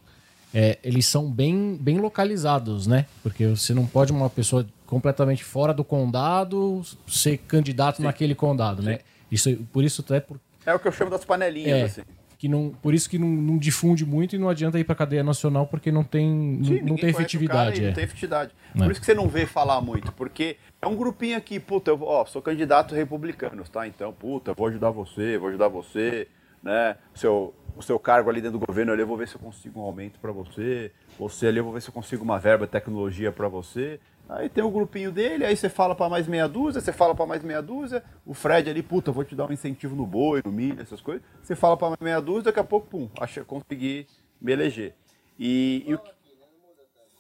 é, 0.55 0.79
eles 0.83 1.07
são 1.07 1.31
bem, 1.31 1.77
bem 1.77 1.99
localizados, 1.99 2.87
né? 2.87 3.07
Porque 3.23 3.49
você 3.49 3.75
não 3.75 3.87
pode 3.87 4.13
uma 4.13 4.31
pessoa 4.31 4.67
completamente 4.87 5.45
fora 5.45 5.75
do 5.75 5.85
condado 5.85 6.83
ser 7.07 7.39
candidato 7.39 7.99
Sim. 7.99 8.05
naquele 8.05 8.35
condado, 8.35 8.83
né? 8.83 8.93
Sim. 8.93 8.99
né? 8.99 9.05
Isso, 9.31 9.57
por 9.73 9.85
isso 9.85 10.01
até 10.01 10.21
por... 10.21 10.41
É 10.65 10.75
o 10.75 10.79
que 10.79 10.89
eu 10.89 10.93
chamo 10.93 11.11
das 11.11 11.25
panelinhas, 11.25 11.99
é, 11.99 12.01
assim 12.01 12.20
que 12.41 12.49
não, 12.49 12.71
por 12.71 12.95
isso 12.95 13.11
que 13.11 13.19
não, 13.19 13.29
não, 13.29 13.59
difunde 13.59 14.07
muito 14.07 14.35
e 14.35 14.39
não 14.39 14.49
adianta 14.49 14.79
ir 14.79 14.85
para 14.85 14.95
cadeia 14.95 15.23
nacional 15.23 15.67
porque 15.67 15.93
não 15.93 16.03
tem, 16.03 16.59
Sim, 16.65 16.81
não, 16.81 16.97
tem 16.97 17.11
efetividade. 17.11 17.85
É. 17.85 17.89
Não 17.89 17.93
tem 17.93 18.05
efetividade. 18.05 18.55
Por 18.73 18.87
é. 18.87 18.91
isso 18.93 18.99
que 18.99 19.05
você 19.05 19.13
não 19.13 19.29
vê 19.29 19.45
falar 19.45 19.79
muito, 19.83 20.11
porque 20.13 20.57
é 20.81 20.87
um 20.87 20.97
grupinho 20.97 21.37
aqui, 21.37 21.61
puta, 21.61 21.91
eu 21.91 22.03
ó, 22.03 22.25
sou 22.25 22.41
candidato 22.41 22.95
republicano, 22.95 23.63
tá? 23.65 23.87
Então, 23.87 24.11
puta, 24.11 24.55
vou 24.55 24.69
ajudar 24.69 24.89
você, 24.89 25.37
vou 25.37 25.51
ajudar 25.51 25.69
você, 25.69 26.29
né? 26.63 26.97
O 27.15 27.19
seu, 27.19 27.55
o 27.77 27.83
seu 27.83 27.99
cargo 27.99 28.31
ali 28.31 28.41
dentro 28.41 28.59
do 28.59 28.67
governo 28.67 28.91
ali, 28.91 29.03
eu 29.03 29.07
vou 29.07 29.19
ver 29.19 29.29
se 29.29 29.35
eu 29.35 29.41
consigo 29.41 29.79
um 29.79 29.83
aumento 29.83 30.19
para 30.19 30.33
você. 30.33 30.91
Você 31.19 31.47
ali, 31.47 31.59
eu 31.59 31.65
vou 31.65 31.75
ver 31.75 31.83
se 31.83 31.91
eu 31.91 31.93
consigo 31.93 32.25
uma 32.25 32.39
verba 32.39 32.67
tecnologia 32.67 33.31
para 33.31 33.49
você. 33.49 34.01
Aí 34.29 34.49
tem 34.49 34.63
o 34.63 34.71
grupinho 34.71 35.11
dele, 35.11 35.45
aí 35.45 35.57
você 35.57 35.69
fala 35.69 35.95
para 35.95 36.09
mais 36.09 36.29
meia 36.29 36.49
dúzia, 36.49 36.81
você 36.81 36.93
fala 36.93 37.15
para 37.15 37.27
mais 37.27 37.43
meia 37.43 37.61
dúzia, 37.61 38.05
o 38.25 38.33
Fred 38.33 38.71
ali, 38.71 38.83
puta, 38.83 39.11
vou 39.11 39.25
te 39.25 39.35
dar 39.35 39.49
um 39.49 39.53
incentivo 39.53 39.97
no 39.97 40.07
boi, 40.07 40.41
no 40.45 40.53
milho, 40.53 40.81
essas 40.81 41.01
coisas. 41.01 41.23
Você 41.43 41.57
fala 41.57 41.77
para 41.77 41.89
mais 41.89 42.01
meia 42.01 42.21
dúzia, 42.21 42.45
daqui 42.45 42.61
a 42.61 42.65
pouco, 42.65 42.87
pum, 42.87 43.11
acho, 43.21 43.45
consegui 43.45 44.07
me 44.41 44.53
eleger. 44.53 44.95
E, 45.39 45.85
e 45.87 45.95
o... 45.95 46.01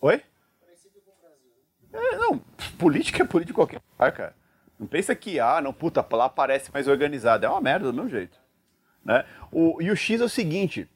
Oi? 0.02 0.22
É, 1.92 2.16
não, 2.16 2.38
política 2.78 3.22
é 3.22 3.26
política 3.26 3.52
de 3.52 3.54
qualquer 3.54 3.80
lugar, 3.92 4.12
cara. 4.12 4.34
Não 4.78 4.86
pensa 4.86 5.14
que, 5.14 5.40
ah, 5.40 5.60
não, 5.60 5.72
puta, 5.72 6.06
lá 6.12 6.28
parece 6.28 6.72
mais 6.72 6.86
organizado. 6.86 7.44
É 7.44 7.48
uma 7.48 7.60
merda 7.60 7.90
do 7.90 7.94
meu 7.94 8.08
jeito. 8.08 8.38
Né? 9.04 9.24
O, 9.50 9.82
e 9.82 9.90
o 9.90 9.96
X 9.96 10.20
é 10.20 10.24
o 10.24 10.28
seguinte, 10.28 10.88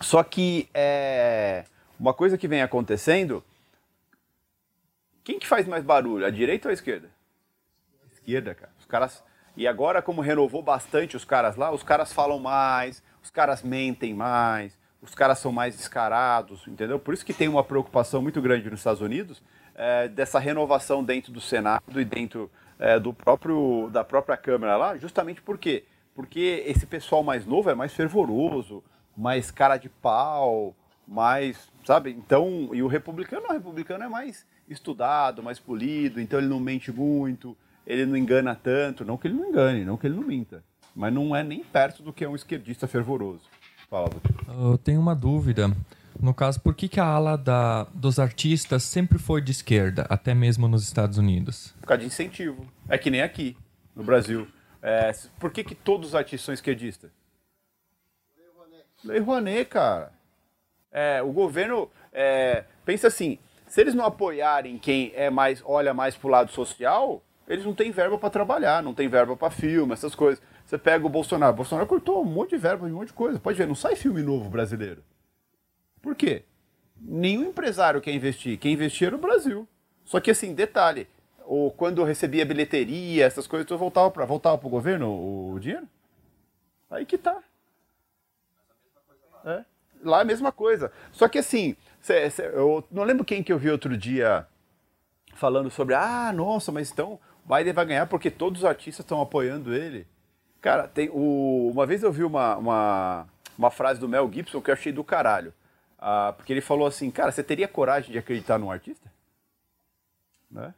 só 0.00 0.22
que 0.22 0.68
é, 0.72 1.64
uma 1.98 2.14
coisa 2.14 2.38
que 2.38 2.46
vem 2.46 2.62
acontecendo 2.62 3.42
quem 5.28 5.38
que 5.38 5.46
faz 5.46 5.68
mais 5.68 5.84
barulho, 5.84 6.24
a 6.24 6.30
direita 6.30 6.68
ou 6.68 6.70
a 6.70 6.72
esquerda? 6.72 7.10
Esquerda, 8.10 8.54
cara. 8.54 8.72
Os 8.78 8.86
caras. 8.86 9.22
E 9.54 9.68
agora, 9.68 10.00
como 10.00 10.22
renovou 10.22 10.62
bastante 10.62 11.18
os 11.18 11.24
caras 11.26 11.54
lá, 11.54 11.70
os 11.70 11.82
caras 11.82 12.14
falam 12.14 12.38
mais, 12.38 13.02
os 13.22 13.28
caras 13.28 13.62
mentem 13.62 14.14
mais, 14.14 14.78
os 15.02 15.14
caras 15.14 15.38
são 15.38 15.52
mais 15.52 15.76
descarados, 15.76 16.66
entendeu? 16.66 16.98
Por 16.98 17.12
isso 17.12 17.26
que 17.26 17.34
tem 17.34 17.46
uma 17.46 17.62
preocupação 17.62 18.22
muito 18.22 18.40
grande 18.40 18.70
nos 18.70 18.80
Estados 18.80 19.02
Unidos 19.02 19.42
é, 19.74 20.08
dessa 20.08 20.38
renovação 20.38 21.04
dentro 21.04 21.30
do 21.30 21.42
Senado 21.42 22.00
e 22.00 22.06
dentro 22.06 22.50
é, 22.78 22.98
do 22.98 23.12
próprio 23.12 23.90
da 23.92 24.02
própria 24.02 24.36
Câmara 24.38 24.78
lá, 24.78 24.96
justamente 24.96 25.42
por 25.42 25.58
quê? 25.58 25.84
Porque 26.14 26.64
esse 26.66 26.86
pessoal 26.86 27.22
mais 27.22 27.44
novo 27.44 27.68
é 27.68 27.74
mais 27.74 27.92
fervoroso, 27.92 28.82
mais 29.14 29.50
cara 29.50 29.76
de 29.76 29.90
pau, 29.90 30.74
mais, 31.06 31.70
sabe? 31.84 32.12
Então, 32.12 32.70
e 32.72 32.82
o 32.82 32.86
republicano, 32.86 33.46
o 33.46 33.52
republicano 33.52 34.04
é 34.04 34.08
mais 34.08 34.46
estudado, 34.68 35.42
mais 35.42 35.58
polido, 35.58 36.20
então 36.20 36.38
ele 36.38 36.48
não 36.48 36.60
mente 36.60 36.92
muito, 36.92 37.56
ele 37.86 38.04
não 38.06 38.16
engana 38.16 38.54
tanto. 38.54 39.04
Não 39.04 39.16
que 39.16 39.28
ele 39.28 39.34
não 39.34 39.48
engane, 39.48 39.84
não 39.84 39.96
que 39.96 40.06
ele 40.06 40.16
não 40.16 40.22
minta. 40.22 40.62
Mas 40.94 41.12
não 41.12 41.34
é 41.34 41.42
nem 41.42 41.62
perto 41.62 42.02
do 42.02 42.12
que 42.12 42.24
é 42.24 42.28
um 42.28 42.36
esquerdista 42.36 42.86
fervoroso. 42.86 43.42
Fala, 43.88 44.10
Eu 44.48 44.76
tenho 44.76 45.00
uma 45.00 45.14
dúvida. 45.14 45.70
No 46.20 46.34
caso, 46.34 46.60
por 46.60 46.74
que, 46.74 46.88
que 46.88 46.98
a 46.98 47.04
ala 47.04 47.38
da, 47.38 47.84
dos 47.94 48.18
artistas 48.18 48.82
sempre 48.82 49.18
foi 49.18 49.40
de 49.40 49.52
esquerda, 49.52 50.04
até 50.10 50.34
mesmo 50.34 50.66
nos 50.66 50.82
Estados 50.82 51.16
Unidos? 51.16 51.74
Por 51.80 51.86
causa 51.86 52.00
de 52.00 52.06
incentivo. 52.06 52.66
É 52.88 52.98
que 52.98 53.10
nem 53.10 53.22
aqui, 53.22 53.56
no 53.94 54.02
Brasil. 54.02 54.48
É, 54.82 55.12
por 55.38 55.52
que, 55.52 55.62
que 55.62 55.74
todos 55.74 56.08
os 56.08 56.14
artistas 56.14 56.42
são 56.42 56.54
esquerdistas? 56.54 57.10
Lei 59.04 59.20
Rouanet, 59.20 59.66
cara. 59.66 60.12
É, 60.90 61.22
o 61.22 61.32
governo. 61.32 61.88
É, 62.12 62.64
pensa 62.84 63.06
assim: 63.06 63.38
se 63.68 63.80
eles 63.80 63.94
não 63.94 64.04
apoiarem 64.04 64.78
quem 64.78 65.12
é 65.14 65.30
mais 65.30 65.62
olha 65.64 65.94
mais 65.94 66.16
para 66.16 66.26
o 66.26 66.30
lado 66.30 66.50
social, 66.50 67.22
eles 67.46 67.64
não 67.64 67.74
têm 67.74 67.90
verba 67.90 68.18
para 68.18 68.30
trabalhar, 68.30 68.82
não 68.82 68.92
tem 68.92 69.08
verba 69.08 69.36
para 69.36 69.50
filme, 69.50 69.92
essas 69.92 70.14
coisas. 70.14 70.42
Você 70.64 70.76
pega 70.76 71.06
o 71.06 71.08
Bolsonaro, 71.08 71.52
o 71.52 71.56
Bolsonaro 71.56 71.86
cortou 71.86 72.22
um 72.22 72.24
monte 72.26 72.50
de 72.50 72.58
verba 72.58 72.86
um 72.86 72.90
monte 72.90 73.08
de 73.08 73.14
coisa. 73.14 73.38
Pode 73.38 73.56
ver, 73.56 73.66
não 73.66 73.74
sai 73.74 73.96
filme 73.96 74.22
novo 74.22 74.50
brasileiro. 74.50 75.02
Por 76.02 76.14
quê? 76.14 76.44
Nenhum 77.00 77.46
empresário 77.46 78.00
quer 78.00 78.12
investir. 78.12 78.58
Quem 78.58 78.74
investir 78.74 79.06
era 79.06 79.16
o 79.16 79.20
Brasil. 79.20 79.66
Só 80.04 80.20
que 80.20 80.30
assim, 80.30 80.54
detalhe, 80.54 81.08
ou 81.44 81.70
quando 81.70 82.02
eu 82.02 82.04
recebia 82.04 82.44
bilheteria, 82.44 83.24
essas 83.24 83.46
coisas, 83.46 83.70
eu 83.70 83.78
voltava 83.78 84.10
para 84.10 84.24
voltava 84.26 84.60
o 84.66 84.70
governo 84.70 85.08
o, 85.08 85.54
o 85.54 85.60
dinheiro? 85.60 85.88
Aí 86.90 87.06
que 87.06 87.16
tá. 87.16 87.38
É. 89.44 89.64
Lá 90.02 90.18
é 90.18 90.22
a 90.22 90.24
mesma 90.24 90.52
coisa. 90.52 90.92
Só 91.12 91.28
que 91.28 91.38
assim, 91.38 91.76
Cê, 92.00 92.30
cê, 92.30 92.46
eu 92.46 92.84
não 92.90 93.04
lembro 93.04 93.24
quem 93.24 93.42
que 93.42 93.52
eu 93.52 93.58
vi 93.58 93.70
outro 93.70 93.96
dia 93.96 94.46
falando 95.34 95.70
sobre, 95.70 95.94
ah, 95.94 96.32
nossa, 96.32 96.72
mas 96.72 96.90
então 96.90 97.18
Biden 97.44 97.72
vai 97.72 97.86
ganhar 97.86 98.06
porque 98.06 98.30
todos 98.30 98.62
os 98.62 98.64
artistas 98.64 99.04
estão 99.04 99.20
apoiando 99.20 99.74
ele. 99.74 100.06
Cara, 100.60 100.88
tem 100.88 101.08
o, 101.10 101.70
uma 101.72 101.86
vez 101.86 102.02
eu 102.02 102.12
vi 102.12 102.24
uma, 102.24 102.56
uma, 102.56 103.26
uma 103.56 103.70
frase 103.70 104.00
do 104.00 104.08
Mel 104.08 104.30
Gibson 104.32 104.60
que 104.60 104.70
eu 104.70 104.74
achei 104.74 104.92
do 104.92 105.04
caralho. 105.04 105.54
Ah, 105.98 106.32
porque 106.36 106.52
ele 106.52 106.60
falou 106.60 106.86
assim, 106.86 107.10
cara, 107.10 107.32
você 107.32 107.42
teria 107.42 107.66
coragem 107.66 108.12
de 108.12 108.18
acreditar 108.18 108.58
num 108.58 108.70
artista? 108.70 109.10
Né? 110.50 110.74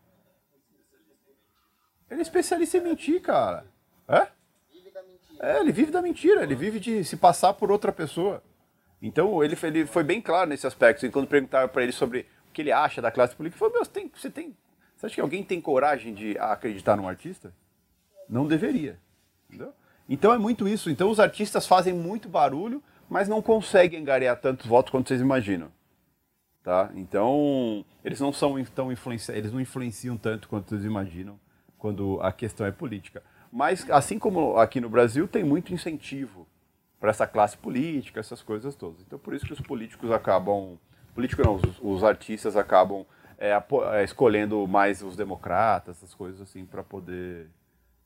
Ele 2.10 2.20
é 2.20 2.22
especialista 2.22 2.78
em 2.78 2.82
mentir, 2.82 3.20
cara. 3.20 3.66
É? 4.08 4.26
É, 5.40 5.60
ele 5.60 5.72
vive 5.72 5.90
da 5.90 6.02
mentira, 6.02 6.42
ele 6.42 6.54
vive 6.54 6.78
de 6.78 7.04
se 7.04 7.16
passar 7.16 7.54
por 7.54 7.70
outra 7.70 7.90
pessoa. 7.90 8.42
Então 9.02 9.42
ele, 9.42 9.56
ele 9.62 9.86
foi 9.86 10.04
bem 10.04 10.20
claro 10.20 10.50
nesse 10.50 10.66
aspecto. 10.66 11.06
E 11.06 11.10
quando 11.10 11.26
perguntaram 11.26 11.68
para 11.68 11.82
ele 11.82 11.92
sobre 11.92 12.26
o 12.48 12.52
que 12.52 12.62
ele 12.62 12.72
acha 12.72 13.00
da 13.00 13.10
classe 13.10 13.34
política, 13.34 13.56
ele 13.56 13.70
falou: 13.70 13.74
Meu, 13.74 13.84
você 13.84 13.90
tem, 13.90 14.10
você 14.14 14.30
tem. 14.30 14.56
Você 14.96 15.06
acha 15.06 15.14
que 15.14 15.20
alguém 15.20 15.42
tem 15.42 15.60
coragem 15.60 16.12
de 16.12 16.36
acreditar 16.38 16.96
num 16.96 17.08
artista? 17.08 17.52
Não 18.28 18.46
deveria. 18.46 18.98
Entendeu? 19.48 19.72
Então 20.08 20.32
é 20.34 20.38
muito 20.38 20.68
isso. 20.68 20.90
Então 20.90 21.08
os 21.08 21.18
artistas 21.18 21.66
fazem 21.66 21.94
muito 21.94 22.28
barulho, 22.28 22.82
mas 23.08 23.28
não 23.28 23.40
conseguem 23.40 24.00
angariar 24.00 24.36
tantos 24.36 24.66
votos 24.66 24.90
quanto 24.90 25.08
vocês 25.08 25.20
imaginam. 25.20 25.72
Tá? 26.62 26.90
Então, 26.94 27.84
eles 28.04 28.20
não 28.20 28.32
são 28.34 28.62
tão 28.64 28.92
influencia 28.92 29.34
eles 29.34 29.50
não 29.50 29.60
influenciam 29.60 30.18
tanto 30.18 30.46
quanto 30.46 30.68
vocês 30.68 30.84
imaginam 30.84 31.40
quando 31.78 32.20
a 32.20 32.30
questão 32.30 32.66
é 32.66 32.70
política. 32.70 33.22
Mas 33.50 33.88
assim 33.90 34.18
como 34.18 34.58
aqui 34.58 34.80
no 34.80 34.88
Brasil 34.88 35.26
tem 35.26 35.42
muito 35.42 35.72
incentivo 35.72 36.46
para 37.00 37.10
essa 37.10 37.26
classe 37.26 37.56
política, 37.56 38.20
essas 38.20 38.42
coisas 38.42 38.76
todas. 38.76 39.00
Então 39.00 39.18
por 39.18 39.34
isso 39.34 39.46
que 39.46 39.52
os 39.52 39.60
políticos 39.60 40.12
acabam, 40.12 40.78
político 41.14 41.42
não, 41.42 41.54
os, 41.54 41.80
os 41.80 42.04
artistas 42.04 42.56
acabam 42.56 43.04
é, 43.38 43.52
é, 43.94 44.04
escolhendo 44.04 44.68
mais 44.68 45.02
os 45.02 45.16
democratas, 45.16 45.96
essas 45.96 46.14
coisas 46.14 46.42
assim 46.42 46.66
para 46.66 46.82
poder 46.82 47.48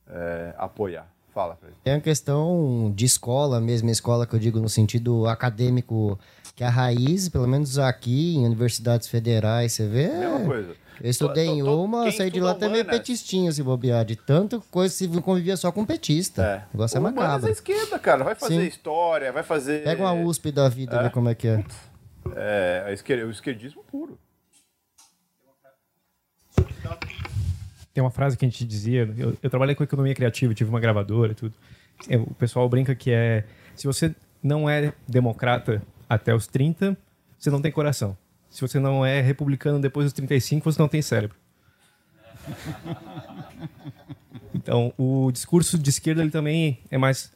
é, 0.07 0.55
apoiar. 0.57 1.07
Fala, 1.33 1.57
Fred. 1.57 1.75
É 1.83 1.93
uma 1.93 1.99
questão 1.99 2.93
de 2.95 3.03
escola 3.03 3.59
mesmo, 3.59 3.89
escola 3.89 4.25
que 4.25 4.33
eu 4.33 4.39
digo 4.39 4.57
no 4.61 4.69
sentido 4.69 5.27
acadêmico, 5.27 6.17
que 6.55 6.63
a 6.63 6.69
raiz, 6.69 7.27
pelo 7.27 7.45
menos 7.45 7.77
aqui 7.77 8.37
em 8.37 8.45
universidades 8.45 9.09
federais, 9.09 9.73
você 9.73 9.85
vê. 9.85 10.07
Mesma 10.07 10.45
coisa. 10.45 10.84
Eu 11.01 11.09
estudei 11.09 11.47
em 11.47 11.63
uma, 11.63 12.11
saí 12.11 12.29
de 12.29 12.39
lá 12.39 12.53
também 12.53 12.83
petistinho, 12.83 13.51
se 13.51 13.61
bobear. 13.61 14.05
De 14.05 14.15
tanto 14.15 14.63
coisa, 14.71 14.93
se 14.93 15.07
convivia 15.21 15.57
só 15.57 15.71
com 15.71 15.85
petista. 15.85 16.43
É. 16.43 16.57
O 16.73 16.77
negócio 16.77 16.97
é 16.97 16.99
macabro. 16.99 17.47
é 17.47 17.51
esquerda, 17.51 17.99
cara. 17.99 18.23
Vai 18.23 18.35
fazer 18.35 18.61
Sim. 18.61 18.67
história, 18.67 19.31
vai 19.31 19.43
fazer... 19.43 19.83
Pega 19.83 20.01
uma 20.01 20.13
USP 20.13 20.51
da 20.51 20.69
vida, 20.69 20.97
é. 20.97 21.03
ver 21.03 21.11
como 21.11 21.29
é 21.29 21.35
que 21.35 21.47
é. 21.47 21.63
É, 22.35 22.95
o 23.25 23.29
esquerdismo 23.29 23.83
puro. 23.83 24.17
Tem 27.93 28.03
uma 28.03 28.11
frase 28.11 28.35
que 28.35 28.45
a 28.45 28.49
gente 28.49 28.65
dizia, 28.65 29.09
eu, 29.17 29.37
eu 29.41 29.49
trabalhei 29.49 29.73
com 29.73 29.83
economia 29.83 30.13
criativa, 30.13 30.53
tive 30.53 30.69
uma 30.69 30.79
gravadora 30.79 31.31
e 31.31 31.35
tudo. 31.35 31.53
É, 32.09 32.17
o 32.17 32.33
pessoal 32.33 32.67
brinca 32.67 32.93
que 32.93 33.11
é, 33.11 33.45
se 33.75 33.87
você 33.87 34.13
não 34.43 34.69
é 34.69 34.91
democrata 35.07 35.81
até 36.09 36.33
os 36.35 36.45
30, 36.45 36.97
você 37.37 37.49
não 37.49 37.61
tem 37.61 37.71
coração. 37.71 38.17
Se 38.55 38.61
você 38.61 38.79
não 38.79 39.05
é 39.05 39.19
republicano 39.19 39.81
depois 39.81 40.05
dos 40.05 40.13
35, 40.13 40.71
você 40.71 40.81
não 40.81 40.87
tem 40.87 41.01
cérebro. 41.01 41.37
Então, 44.53 44.93
o 44.97 45.29
discurso 45.31 45.77
de 45.77 45.89
esquerda 45.89 46.21
ele 46.21 46.31
também 46.31 46.79
é 46.89 46.97
mais 46.97 47.31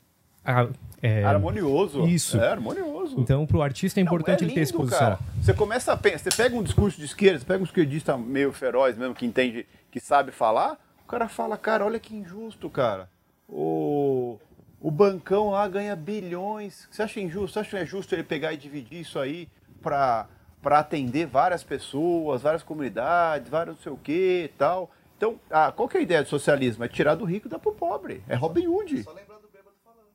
é, 1.02 1.24
harmonioso. 1.24 2.08
Isso. 2.08 2.40
É 2.40 2.48
harmonioso. 2.48 3.20
Então, 3.20 3.46
para 3.46 3.58
o 3.58 3.62
artista 3.62 4.00
é 4.00 4.04
importante 4.04 4.42
não, 4.42 4.48
é 4.48 4.48
lindo, 4.48 4.52
ele 4.52 4.56
ter 4.56 4.62
exposição. 4.62 5.00
Cara. 5.00 5.20
Você 5.40 5.54
começa 5.54 5.92
a 5.92 5.98
pensar, 5.98 6.32
você 6.32 6.42
pega 6.42 6.56
um 6.56 6.64
discurso 6.64 6.98
de 6.98 7.06
esquerda, 7.06 7.40
você 7.40 7.46
pega 7.46 7.60
um 7.60 7.66
esquerdista 7.66 8.18
meio 8.18 8.54
feroz 8.54 8.98
mesmo, 8.98 9.14
que 9.14 9.26
entende, 9.26 9.68
que 9.92 10.00
sabe 10.00 10.32
falar, 10.32 10.80
o 11.04 11.08
cara 11.08 11.28
fala, 11.28 11.58
cara, 11.58 11.86
olha 11.86 12.00
que 12.00 12.16
injusto, 12.16 12.70
cara. 12.70 13.10
O, 13.48 14.40
o 14.80 14.90
bancão 14.90 15.52
lá 15.52 15.68
ganha 15.68 15.96
bilhões. 15.96 16.88
Você 16.90 17.04
acha 17.04 17.20
injusto? 17.20 17.54
Você 17.54 17.60
acha 17.60 17.70
que 17.70 17.78
é 17.78 17.86
justo 17.86 18.16
ele 18.16 18.24
pegar 18.24 18.54
e 18.54 18.58
dividir 18.58 19.02
isso 19.02 19.20
aí 19.20 19.48
para 19.84 20.26
para 20.62 20.80
atender 20.80 21.26
várias 21.26 21.64
pessoas, 21.64 22.42
várias 22.42 22.64
comunidades, 22.64 23.50
vários 23.50 23.76
não 23.76 23.82
sei 23.82 23.92
o 23.92 23.98
que 23.98 24.44
e 24.46 24.54
tal. 24.58 24.92
Então, 25.18 25.40
ah, 25.50 25.72
qual 25.72 25.88
que 25.88 25.98
é 25.98 26.00
a 26.00 26.04
ideia 26.04 26.24
do 26.24 26.30
socialismo? 26.30 26.84
É 26.84 26.88
tirar 26.88 27.16
do 27.16 27.26
rico 27.26 27.48
e 27.48 27.50
dar 27.50 27.60
pro 27.60 27.74
pobre. 27.74 28.24
É 28.28 28.36
Robin 28.36 28.68
Hood. 28.68 29.04
Só 29.04 29.12
lembrando 29.12 29.42
do 29.42 29.50
bêbado 29.50 29.76
falando. 29.84 30.08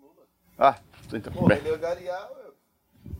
Lula. 0.00 0.24
Ah, 0.58 0.76
então. 1.12 1.32
Pô, 1.32 1.50
ele 1.50 1.68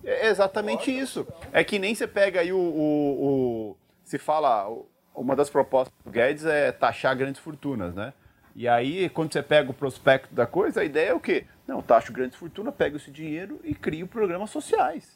é 0.04 0.28
exatamente 0.28 0.96
isso. 0.96 1.26
É 1.52 1.64
que 1.64 1.78
nem 1.78 1.94
você 1.94 2.06
pega 2.06 2.40
aí 2.40 2.52
o, 2.52 2.58
o, 2.58 3.70
o 3.70 3.76
se 4.04 4.18
fala, 4.18 4.68
uma 5.14 5.34
das 5.34 5.50
propostas 5.50 5.92
do 6.04 6.10
Guedes 6.10 6.44
é 6.44 6.70
taxar 6.70 7.16
grandes 7.16 7.40
fortunas, 7.40 7.94
né? 7.94 8.12
E 8.54 8.66
aí, 8.68 9.08
quando 9.10 9.32
você 9.32 9.42
pega 9.42 9.70
o 9.70 9.74
prospecto 9.74 10.34
da 10.34 10.46
coisa, 10.46 10.80
a 10.80 10.84
ideia 10.84 11.10
é 11.10 11.14
o 11.14 11.20
quê? 11.20 11.44
Não, 11.66 11.82
taxo 11.82 12.12
grandes 12.12 12.38
fortunas, 12.38 12.74
pego 12.74 12.96
esse 12.96 13.10
dinheiro 13.10 13.60
e 13.64 13.74
crio 13.74 14.06
programas 14.06 14.50
sociais. 14.50 15.15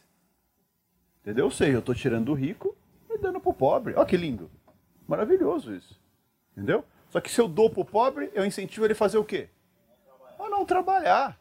Entendeu? 1.22 1.46
Ou 1.46 1.50
seja, 1.50 1.72
eu 1.72 1.80
estou 1.80 1.94
tirando 1.94 2.26
do 2.26 2.34
rico 2.34 2.76
e 3.08 3.18
dando 3.18 3.40
pro 3.40 3.52
pobre. 3.52 3.94
Olha 3.94 4.06
que 4.06 4.16
lindo. 4.16 4.50
Maravilhoso 5.06 5.74
isso. 5.74 6.00
Entendeu? 6.52 6.84
Só 7.10 7.20
que 7.20 7.30
se 7.30 7.40
eu 7.40 7.48
dou 7.48 7.68
pro 7.68 7.84
pobre, 7.84 8.30
eu 8.34 8.44
incentivo 8.44 8.86
ele 8.86 8.92
a 8.92 8.96
fazer 8.96 9.18
o 9.18 9.24
quê? 9.24 9.48
A 10.38 10.48
não 10.48 10.64
trabalhar. 10.64 11.38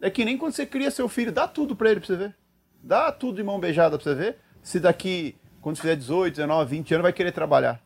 É 0.00 0.10
que 0.10 0.24
nem 0.24 0.36
quando 0.36 0.52
você 0.52 0.66
cria 0.66 0.90
seu 0.90 1.08
filho, 1.08 1.32
dá 1.32 1.48
tudo 1.48 1.74
para 1.74 1.90
ele 1.90 2.00
para 2.00 2.06
você 2.06 2.16
ver. 2.16 2.36
Dá 2.82 3.10
tudo 3.10 3.36
de 3.36 3.42
mão 3.42 3.58
beijada 3.58 3.96
para 3.96 4.04
você 4.04 4.14
ver. 4.14 4.38
Se 4.62 4.78
daqui 4.78 5.36
quando 5.60 5.76
fizer 5.76 5.96
18, 5.96 6.34
19, 6.36 6.70
20 6.70 6.94
anos, 6.94 7.02
vai 7.02 7.12
querer 7.12 7.32
trabalhar. 7.32 7.80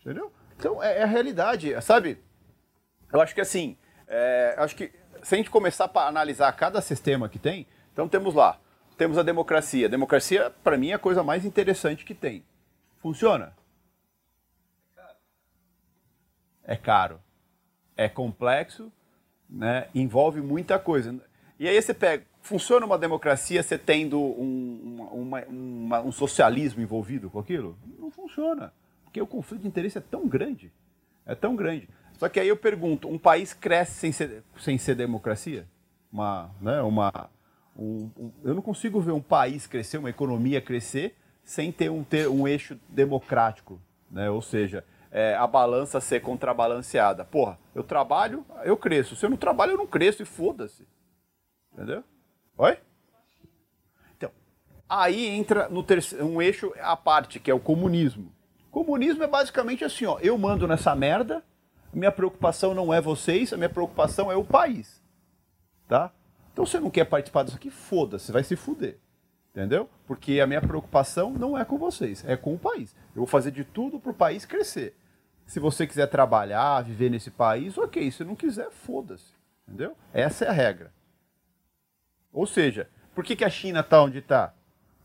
Entendeu? 0.00 0.32
Então, 0.56 0.82
é, 0.82 0.98
é 0.98 1.02
a 1.02 1.06
realidade, 1.06 1.80
sabe? 1.82 2.18
Eu 3.12 3.20
acho 3.20 3.34
que 3.34 3.40
assim, 3.40 3.76
é, 4.06 4.54
acho 4.58 4.76
que 4.76 4.92
se 5.22 5.34
a 5.34 5.38
gente 5.38 5.50
começar 5.50 5.90
a 5.92 6.06
analisar 6.06 6.52
cada 6.52 6.80
sistema 6.80 7.28
que 7.28 7.38
tem, 7.38 7.66
então 7.94 8.08
temos 8.08 8.34
lá, 8.34 8.58
temos 8.98 9.16
a 9.16 9.22
democracia. 9.22 9.86
A 9.86 9.90
democracia, 9.90 10.52
para 10.62 10.76
mim, 10.76 10.90
é 10.90 10.94
a 10.94 10.98
coisa 10.98 11.22
mais 11.22 11.44
interessante 11.44 12.04
que 12.04 12.12
tem. 12.12 12.44
Funciona? 12.98 13.54
É 16.64 16.76
caro. 16.76 17.20
É 17.96 18.08
complexo, 18.08 18.92
né? 19.48 19.88
envolve 19.94 20.40
muita 20.40 20.76
coisa. 20.76 21.14
E 21.56 21.68
aí 21.68 21.80
você 21.80 21.94
pega, 21.94 22.24
funciona 22.42 22.84
uma 22.84 22.98
democracia 22.98 23.62
você 23.62 23.78
tendo 23.78 24.20
um, 24.20 25.08
uma, 25.12 25.44
uma, 25.44 26.00
um 26.00 26.10
socialismo 26.10 26.82
envolvido 26.82 27.30
com 27.30 27.38
aquilo? 27.38 27.78
Não 27.96 28.10
funciona. 28.10 28.72
Porque 29.04 29.20
o 29.22 29.26
conflito 29.26 29.62
de 29.62 29.68
interesse 29.68 29.98
é 29.98 30.00
tão 30.00 30.26
grande. 30.26 30.72
É 31.24 31.36
tão 31.36 31.54
grande. 31.54 31.88
Só 32.18 32.28
que 32.28 32.40
aí 32.40 32.48
eu 32.48 32.56
pergunto, 32.56 33.08
um 33.08 33.18
país 33.18 33.52
cresce 33.52 33.94
sem 33.94 34.10
ser, 34.10 34.42
sem 34.58 34.78
ser 34.78 34.96
democracia? 34.96 35.66
Uma, 36.12 36.50
né, 36.60 36.80
uma, 36.82 37.30
um, 37.76 38.10
um, 38.16 38.32
eu 38.44 38.54
não 38.54 38.62
consigo 38.62 39.00
ver 39.00 39.12
um 39.12 39.20
país 39.20 39.66
crescer, 39.66 39.98
uma 39.98 40.10
economia 40.10 40.60
crescer, 40.60 41.16
sem 41.42 41.72
ter 41.72 41.90
um, 41.90 42.04
ter 42.04 42.28
um 42.28 42.46
eixo 42.46 42.78
democrático. 42.88 43.80
Né? 44.10 44.30
Ou 44.30 44.40
seja, 44.40 44.84
é, 45.10 45.34
a 45.34 45.46
balança 45.46 46.00
ser 46.00 46.20
contrabalanceada. 46.20 47.24
Porra, 47.24 47.58
eu 47.74 47.82
trabalho, 47.82 48.44
eu 48.64 48.76
cresço. 48.76 49.16
Se 49.16 49.26
eu 49.26 49.30
não 49.30 49.36
trabalho, 49.36 49.72
eu 49.72 49.78
não 49.78 49.86
cresço 49.86 50.22
e 50.22 50.26
foda-se. 50.26 50.86
Entendeu? 51.72 52.04
Oi? 52.56 52.78
Então, 54.16 54.30
aí 54.88 55.26
entra 55.26 55.68
no 55.68 55.82
terceiro, 55.82 56.24
um 56.24 56.40
eixo 56.40 56.72
à 56.80 56.96
parte, 56.96 57.40
que 57.40 57.50
é 57.50 57.54
o 57.54 57.60
comunismo. 57.60 58.32
Comunismo 58.70 59.22
é 59.22 59.26
basicamente 59.26 59.84
assim, 59.84 60.04
ó, 60.04 60.18
eu 60.20 60.36
mando 60.36 60.66
nessa 60.66 60.94
merda, 60.96 61.44
minha 61.92 62.10
preocupação 62.10 62.74
não 62.74 62.92
é 62.92 63.00
vocês, 63.00 63.52
a 63.52 63.56
minha 63.56 63.68
preocupação 63.68 64.30
é 64.30 64.36
o 64.36 64.44
país. 64.44 65.02
Tá? 65.86 66.12
Então 66.54 66.64
você 66.64 66.78
não 66.78 66.88
quer 66.88 67.04
participar 67.04 67.42
disso 67.42 67.56
aqui, 67.56 67.68
foda-se, 67.68 68.30
vai 68.30 68.44
se 68.44 68.54
fuder. 68.54 68.96
Entendeu? 69.50 69.90
Porque 70.06 70.40
a 70.40 70.46
minha 70.46 70.60
preocupação 70.60 71.32
não 71.32 71.58
é 71.58 71.64
com 71.64 71.76
vocês, 71.76 72.24
é 72.26 72.36
com 72.36 72.54
o 72.54 72.58
país. 72.58 72.94
Eu 73.14 73.18
vou 73.18 73.26
fazer 73.26 73.50
de 73.50 73.64
tudo 73.64 73.98
para 73.98 74.10
o 74.12 74.14
país 74.14 74.44
crescer. 74.46 74.96
Se 75.46 75.60
você 75.60 75.86
quiser 75.86 76.06
trabalhar, 76.06 76.82
viver 76.82 77.10
nesse 77.10 77.30
país, 77.30 77.76
ok. 77.76 78.10
Se 78.10 78.24
não 78.24 78.34
quiser, 78.34 78.70
foda-se. 78.70 79.32
Entendeu? 79.66 79.96
Essa 80.12 80.44
é 80.44 80.48
a 80.48 80.52
regra. 80.52 80.92
Ou 82.32 82.46
seja, 82.46 82.88
por 83.14 83.24
que, 83.24 83.36
que 83.36 83.44
a 83.44 83.50
China 83.50 83.80
está 83.80 84.02
onde 84.02 84.18
está? 84.18 84.54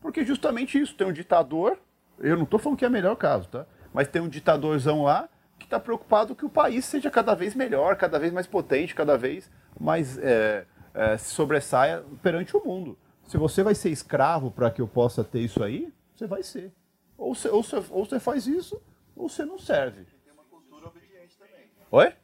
Porque 0.00 0.24
justamente 0.24 0.80
isso, 0.80 0.94
tem 0.94 1.06
um 1.06 1.12
ditador, 1.12 1.78
eu 2.18 2.36
não 2.36 2.44
estou 2.44 2.58
falando 2.58 2.78
que 2.78 2.84
é 2.84 2.88
o 2.88 2.92
melhor 2.92 3.16
caso, 3.16 3.48
tá? 3.48 3.66
Mas 3.92 4.08
tem 4.08 4.22
um 4.22 4.28
ditadorzão 4.28 5.02
lá 5.02 5.28
que 5.58 5.66
está 5.66 5.78
preocupado 5.78 6.34
que 6.34 6.44
o 6.44 6.50
país 6.50 6.84
seja 6.84 7.10
cada 7.10 7.34
vez 7.34 7.54
melhor, 7.54 7.96
cada 7.96 8.18
vez 8.18 8.32
mais 8.32 8.46
potente, 8.46 8.94
cada 8.94 9.16
vez 9.16 9.50
mais 9.78 10.18
é, 10.18 10.64
é, 10.94 11.16
se 11.16 11.30
sobressaia 11.30 12.04
perante 12.22 12.56
o 12.56 12.64
mundo. 12.64 12.98
Se 13.26 13.36
você 13.36 13.62
vai 13.62 13.74
ser 13.74 13.90
escravo 13.90 14.50
para 14.50 14.70
que 14.70 14.80
eu 14.80 14.88
possa 14.88 15.22
ter 15.22 15.40
isso 15.40 15.62
aí, 15.62 15.92
você 16.14 16.26
vai 16.26 16.42
ser. 16.42 16.72
Ou 17.16 17.34
você, 17.34 17.48
ou, 17.48 17.62
você, 17.62 17.76
ou 17.76 18.04
você 18.04 18.18
faz 18.18 18.46
isso, 18.46 18.80
ou 19.14 19.28
você 19.28 19.44
não 19.44 19.58
serve. 19.58 20.04
Tem 20.24 20.32
uma 20.32 20.44
cultura 20.44 20.88
obediente 20.88 21.36
também. 21.38 21.70
Oi? 21.90 22.14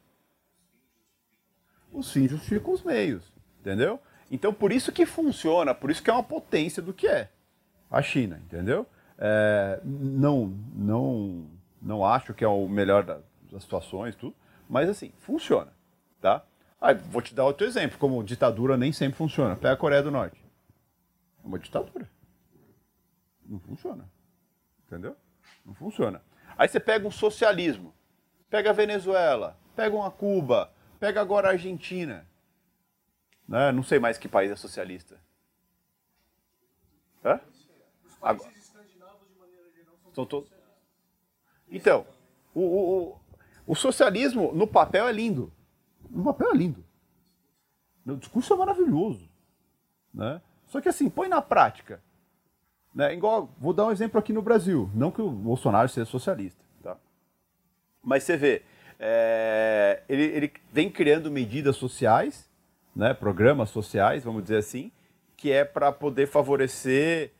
Os 1.91 2.11
fins 2.11 2.29
justificam 2.29 2.73
os 2.73 2.83
meios, 2.83 3.31
entendeu? 3.59 3.99
Então, 4.29 4.53
por 4.53 4.71
isso 4.71 4.91
que 4.91 5.05
funciona, 5.05 5.73
por 5.73 5.89
isso 5.89 6.03
que 6.03 6.09
é 6.09 6.13
uma 6.13 6.23
potência 6.23 6.81
do 6.81 6.93
que 6.93 7.07
é 7.07 7.29
a 7.89 8.01
China, 8.01 8.41
entendeu? 8.45 8.85
É, 9.17 9.79
não, 9.83 10.47
não, 10.75 11.47
não 11.81 12.05
acho 12.05 12.33
que 12.33 12.43
é 12.43 12.47
o 12.47 12.67
melhor 12.67 13.03
das 13.03 13.23
situações, 13.63 14.15
tudo, 14.15 14.35
mas 14.69 14.89
assim, 14.89 15.11
funciona, 15.19 15.71
tá? 16.21 16.43
Aí, 16.79 16.93
vou 16.93 17.21
te 17.21 17.33
dar 17.33 17.45
outro 17.45 17.65
exemplo, 17.65 17.97
como 17.97 18.23
ditadura 18.23 18.77
nem 18.77 18.91
sempre 18.91 19.17
funciona. 19.17 19.55
Pega 19.55 19.73
a 19.73 19.77
Coreia 19.77 20.03
do 20.03 20.11
Norte. 20.11 20.39
É 21.43 21.47
uma 21.47 21.57
ditadura. 21.57 22.09
Não 23.45 23.59
funciona. 23.59 24.09
Entendeu? 24.85 25.15
Não 25.65 25.73
funciona. 25.73 26.21
Aí 26.57 26.67
você 26.67 26.79
pega 26.79 27.07
um 27.07 27.11
socialismo. 27.11 27.93
Pega 28.49 28.69
a 28.69 28.73
Venezuela, 28.73 29.59
pega 29.75 29.95
uma 29.95 30.09
Cuba, 30.09 30.71
pega 30.99 31.19
agora 31.19 31.49
a 31.49 31.51
Argentina. 31.51 32.25
Né? 33.47 33.71
Não 33.71 33.83
sei 33.83 33.99
mais 33.99 34.17
que 34.17 34.29
país 34.29 34.51
é 34.51 34.55
socialista. 34.55 35.19
Hã? 37.25 37.41
Agora. 38.21 38.51
São 40.13 40.25
todos. 40.25 40.49
Então, 41.69 42.05
O, 42.55 42.61
o, 42.61 43.19
o 43.67 43.75
socialismo, 43.75 44.51
no 44.51 44.65
papel, 44.65 45.07
é 45.07 45.11
lindo. 45.11 45.53
No 46.09 46.23
papel 46.23 46.51
é 46.51 46.55
lindo. 46.55 46.83
O 48.05 48.15
discurso 48.15 48.53
é 48.53 48.57
maravilhoso. 48.57 49.29
Né? 50.13 50.41
Só 50.67 50.79
que 50.81 50.89
assim, 50.89 51.09
põe 51.09 51.27
na 51.27 51.41
prática. 51.41 52.01
Né? 52.93 53.13
Igual, 53.13 53.49
vou 53.59 53.73
dar 53.73 53.85
um 53.85 53.91
exemplo 53.91 54.19
aqui 54.19 54.33
no 54.33 54.41
Brasil. 54.41 54.89
Não 54.93 55.11
que 55.11 55.21
o 55.21 55.29
Bolsonaro 55.29 55.89
seja 55.89 56.05
socialista. 56.05 56.63
Tá? 56.81 56.97
Mas 58.01 58.23
você 58.23 58.37
vê, 58.37 58.63
é, 58.99 60.01
ele, 60.07 60.23
ele 60.23 60.53
vem 60.71 60.89
criando 60.89 61.29
medidas 61.29 61.75
sociais, 61.75 62.49
né, 62.95 63.13
programas 63.13 63.69
sociais, 63.69 64.23
vamos 64.23 64.41
dizer 64.41 64.57
assim, 64.57 64.91
que 65.35 65.51
é 65.51 65.63
para 65.63 65.91
poder 65.91 66.27
favorecer 66.27 67.31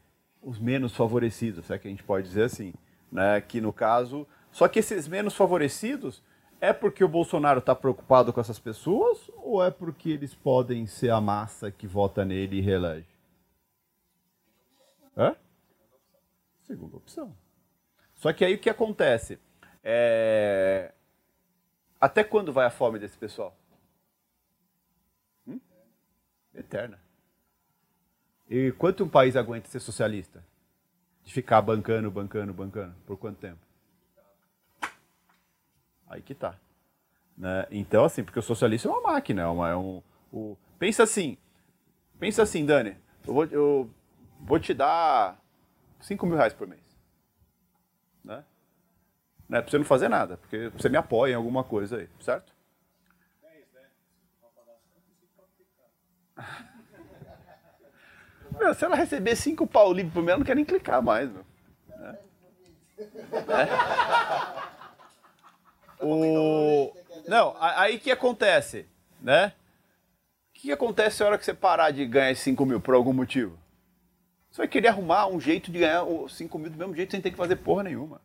os 0.41 0.59
menos 0.59 0.95
favorecidos, 0.95 1.71
é 1.71 1.79
que 1.79 1.87
a 1.87 1.91
gente 1.91 2.03
pode 2.03 2.27
dizer 2.27 2.43
assim, 2.43 2.73
né, 3.11 3.41
que 3.41 3.59
no 3.59 3.73
caso, 3.73 4.27
só 4.51 4.67
que 4.67 4.79
esses 4.79 5.07
menos 5.07 5.33
favorecidos 5.33 6.21
é 6.59 6.73
porque 6.73 7.03
o 7.03 7.07
Bolsonaro 7.07 7.59
está 7.59 7.75
preocupado 7.75 8.33
com 8.33 8.41
essas 8.41 8.59
pessoas 8.59 9.29
ou 9.37 9.63
é 9.63 9.69
porque 9.69 10.09
eles 10.09 10.33
podem 10.33 10.87
ser 10.87 11.11
a 11.11 11.21
massa 11.21 11.71
que 11.71 11.85
vota 11.85 12.25
nele 12.25 12.57
e 12.57 12.61
reelege? 12.61 13.07
Hã? 15.15 15.35
Segunda 16.63 16.97
opção. 16.97 17.35
Só 18.15 18.33
que 18.33 18.43
aí 18.43 18.55
o 18.55 18.59
que 18.59 18.69
acontece? 18.69 19.39
É... 19.83 20.93
Até 21.99 22.23
quando 22.23 22.51
vai 22.51 22.65
a 22.65 22.71
fome 22.71 22.99
desse 22.99 23.17
pessoal? 23.17 23.55
Hum? 25.47 25.59
Eterna. 26.53 26.99
E 28.49 28.71
quanto 28.73 29.03
um 29.03 29.09
país 29.09 29.35
aguenta 29.35 29.67
ser 29.67 29.79
socialista? 29.79 30.43
De 31.23 31.33
ficar 31.33 31.61
bancando, 31.61 32.09
bancando, 32.09 32.53
bancando? 32.53 32.95
Por 33.05 33.17
quanto 33.17 33.39
tempo? 33.39 33.66
Aí 36.09 36.21
que 36.21 36.33
tá. 36.33 36.55
Né? 37.37 37.67
Então, 37.69 38.03
assim, 38.03 38.23
porque 38.23 38.39
o 38.39 38.43
socialista 38.43 38.87
é 38.87 38.91
uma 38.91 39.13
máquina, 39.13 39.43
é, 39.43 39.47
uma, 39.47 39.69
é 39.69 39.75
um. 39.75 40.01
O... 40.31 40.57
Pensa 40.79 41.03
assim. 41.03 41.37
Pensa 42.19 42.43
assim, 42.43 42.65
Dani. 42.65 42.97
Eu 43.25 43.33
vou, 43.33 43.45
eu 43.45 43.89
vou 44.39 44.59
te 44.59 44.73
dar 44.73 45.39
5 45.99 46.25
mil 46.25 46.35
reais 46.35 46.53
por 46.53 46.67
mês. 46.67 46.81
Né? 48.23 48.43
Não 49.47 49.59
é 49.59 49.61
pra 49.61 49.69
você 49.69 49.77
não 49.77 49.85
fazer 49.85 50.09
nada, 50.09 50.37
porque 50.37 50.69
você 50.69 50.89
me 50.89 50.97
apoia 50.97 51.33
em 51.33 51.35
alguma 51.35 51.63
coisa 51.63 51.97
aí, 51.97 52.09
certo? 52.19 52.53
10, 53.41 53.65
né? 53.73 53.81
Meu, 58.59 58.73
se 58.73 58.83
ela 58.83 58.95
receber 58.95 59.35
5 59.35 59.67
pau 59.67 59.93
livre 59.93 60.11
por 60.11 60.21
mês, 60.21 60.29
ela 60.29 60.39
não 60.39 60.45
quer 60.45 60.55
nem 60.55 60.65
clicar 60.65 61.01
mais, 61.01 61.29
meu. 61.29 61.45
É. 61.91 62.19
É. 62.97 64.76
O... 65.99 66.93
Não, 67.27 67.55
aí 67.59 67.99
que 67.99 68.11
acontece, 68.11 68.85
né? 69.21 69.53
O 70.49 70.59
que 70.59 70.71
acontece 70.71 71.21
na 71.21 71.27
hora 71.27 71.37
que 71.37 71.45
você 71.45 71.53
parar 71.53 71.91
de 71.91 72.05
ganhar 72.05 72.35
5 72.35 72.65
mil 72.65 72.79
por 72.79 72.93
algum 72.93 73.13
motivo? 73.13 73.57
Você 74.49 74.61
vai 74.61 74.67
querer 74.67 74.89
arrumar 74.89 75.27
um 75.27 75.39
jeito 75.39 75.71
de 75.71 75.79
ganhar 75.79 76.03
os 76.03 76.35
5 76.35 76.57
mil 76.57 76.69
do 76.69 76.77
mesmo 76.77 76.95
jeito 76.95 77.11
sem 77.11 77.21
ter 77.21 77.31
que 77.31 77.37
fazer 77.37 77.57
porra 77.57 77.83
nenhuma. 77.83 78.21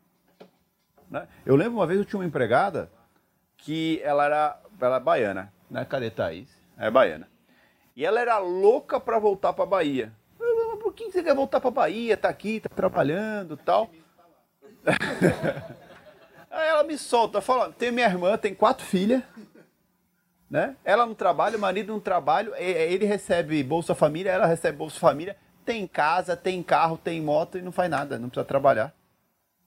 Né? 1.10 1.28
Eu 1.44 1.56
lembro 1.56 1.74
uma 1.74 1.86
vez 1.86 1.98
eu 1.98 2.04
tinha 2.04 2.20
uma 2.20 2.26
empregada 2.26 2.90
que 3.58 4.00
ela 4.02 4.24
era, 4.24 4.60
ela 4.80 4.96
era 4.96 5.00
baiana, 5.00 5.52
né? 5.70 5.84
Cadê 5.84 6.10
Thaís? 6.10 6.48
É 6.78 6.90
baiana. 6.90 7.28
E 7.94 8.04
ela 8.04 8.20
era 8.20 8.38
louca 8.38 8.98
para 8.98 9.18
voltar 9.18 9.52
para 9.52 9.66
Bahia. 9.66 10.12
Por 10.80 10.94
que 10.94 11.10
você 11.10 11.22
quer 11.22 11.34
voltar 11.34 11.60
para 11.60 11.70
Bahia? 11.70 12.16
Tá 12.16 12.28
aqui, 12.28 12.60
tá 12.60 12.68
trabalhando, 12.68 13.56
tal. 13.56 13.90
Aí 16.52 16.68
ela 16.68 16.84
me 16.84 16.98
solta, 16.98 17.40
fala: 17.40 17.72
"Tem 17.72 17.90
minha 17.90 18.06
irmã, 18.06 18.36
tem 18.36 18.54
quatro 18.54 18.84
filhas, 18.84 19.22
né? 20.50 20.76
Ela 20.84 21.06
não 21.06 21.14
trabalha, 21.14 21.56
o 21.56 21.60
marido 21.60 21.90
não 21.90 21.98
trabalha, 21.98 22.52
ele 22.60 23.06
recebe 23.06 23.62
Bolsa 23.64 23.94
Família, 23.94 24.30
ela 24.30 24.44
recebe 24.44 24.76
Bolsa 24.76 25.00
Família, 25.00 25.34
tem 25.64 25.86
casa, 25.86 26.36
tem 26.36 26.62
carro, 26.62 26.98
tem 26.98 27.22
moto 27.22 27.56
e 27.56 27.62
não 27.62 27.72
faz 27.72 27.90
nada, 27.90 28.18
não 28.18 28.28
precisa 28.28 28.44
trabalhar. 28.44 28.94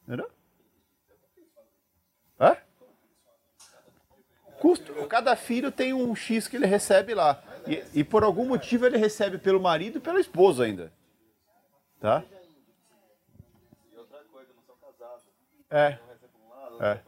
Entendeu? 0.04 0.30
Hã? 2.40 2.56
Custo, 4.60 4.94
cada 5.08 5.36
filho 5.36 5.72
tem 5.72 5.92
um 5.92 6.16
X 6.16 6.48
que 6.48 6.56
ele 6.56 6.68
recebe 6.68 7.16
lá. 7.16 7.42
E, 7.68 7.84
e, 8.00 8.04
por 8.04 8.24
algum 8.24 8.46
motivo 8.46 8.86
ele 8.86 8.98
recebe 8.98 9.40
pelo 9.40 9.60
marido 9.60 9.98
e 9.98 10.02
pela 10.02 10.20
esposa 10.20 10.66
ainda. 10.66 10.94
Tá? 12.00 12.24
E 13.92 13.98
outra 13.98 14.20
coisa, 14.32 14.52
não 14.56 14.62
são 14.64 14.76
casados. 14.76 15.24
É. 15.72 15.98
É. 16.80 17.00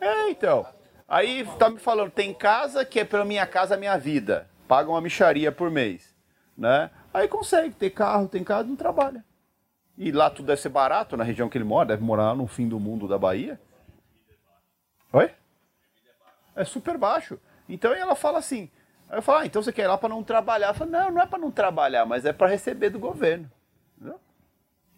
É, 0.00 0.30
então. 0.30 0.66
Aí 1.06 1.46
tá 1.58 1.68
me 1.70 1.78
falando, 1.78 2.10
tem 2.10 2.32
casa 2.32 2.84
que 2.84 3.00
é 3.00 3.04
pela 3.04 3.24
minha 3.24 3.46
casa, 3.46 3.76
minha 3.76 3.96
vida. 3.96 4.48
Paga 4.66 4.90
uma 4.90 5.00
micharia 5.00 5.52
por 5.52 5.70
mês. 5.70 6.14
Né? 6.56 6.90
Aí 7.12 7.28
consegue 7.28 7.74
ter 7.74 7.90
carro, 7.90 8.28
tem 8.28 8.42
casa, 8.42 8.68
não 8.68 8.76
trabalha. 8.76 9.24
E 9.96 10.10
lá 10.10 10.30
tudo 10.30 10.46
deve 10.46 10.60
ser 10.60 10.70
barato, 10.70 11.16
na 11.16 11.24
região 11.24 11.48
que 11.48 11.58
ele 11.58 11.64
mora, 11.64 11.88
deve 11.88 12.02
morar 12.02 12.34
no 12.34 12.46
fim 12.46 12.68
do 12.68 12.80
mundo 12.80 13.06
da 13.06 13.18
Bahia. 13.18 13.60
Oi? 15.12 15.30
É 16.56 16.64
super 16.64 16.96
baixo. 16.96 17.38
Então 17.68 17.92
ela 17.92 18.14
fala 18.14 18.38
assim. 18.38 18.70
Aí 19.08 19.18
eu 19.18 19.22
falo, 19.22 19.38
ah, 19.38 19.46
então 19.46 19.62
você 19.62 19.72
quer 19.72 19.82
ir 19.82 19.88
lá 19.88 19.98
para 19.98 20.08
não 20.08 20.22
trabalhar? 20.22 20.68
Eu 20.68 20.74
falo, 20.74 20.90
não, 20.90 21.10
não 21.10 21.22
é 21.22 21.26
para 21.26 21.38
não 21.38 21.50
trabalhar, 21.50 22.06
mas 22.06 22.24
é 22.24 22.32
para 22.32 22.48
receber 22.48 22.90
do 22.90 22.98
governo. 22.98 23.50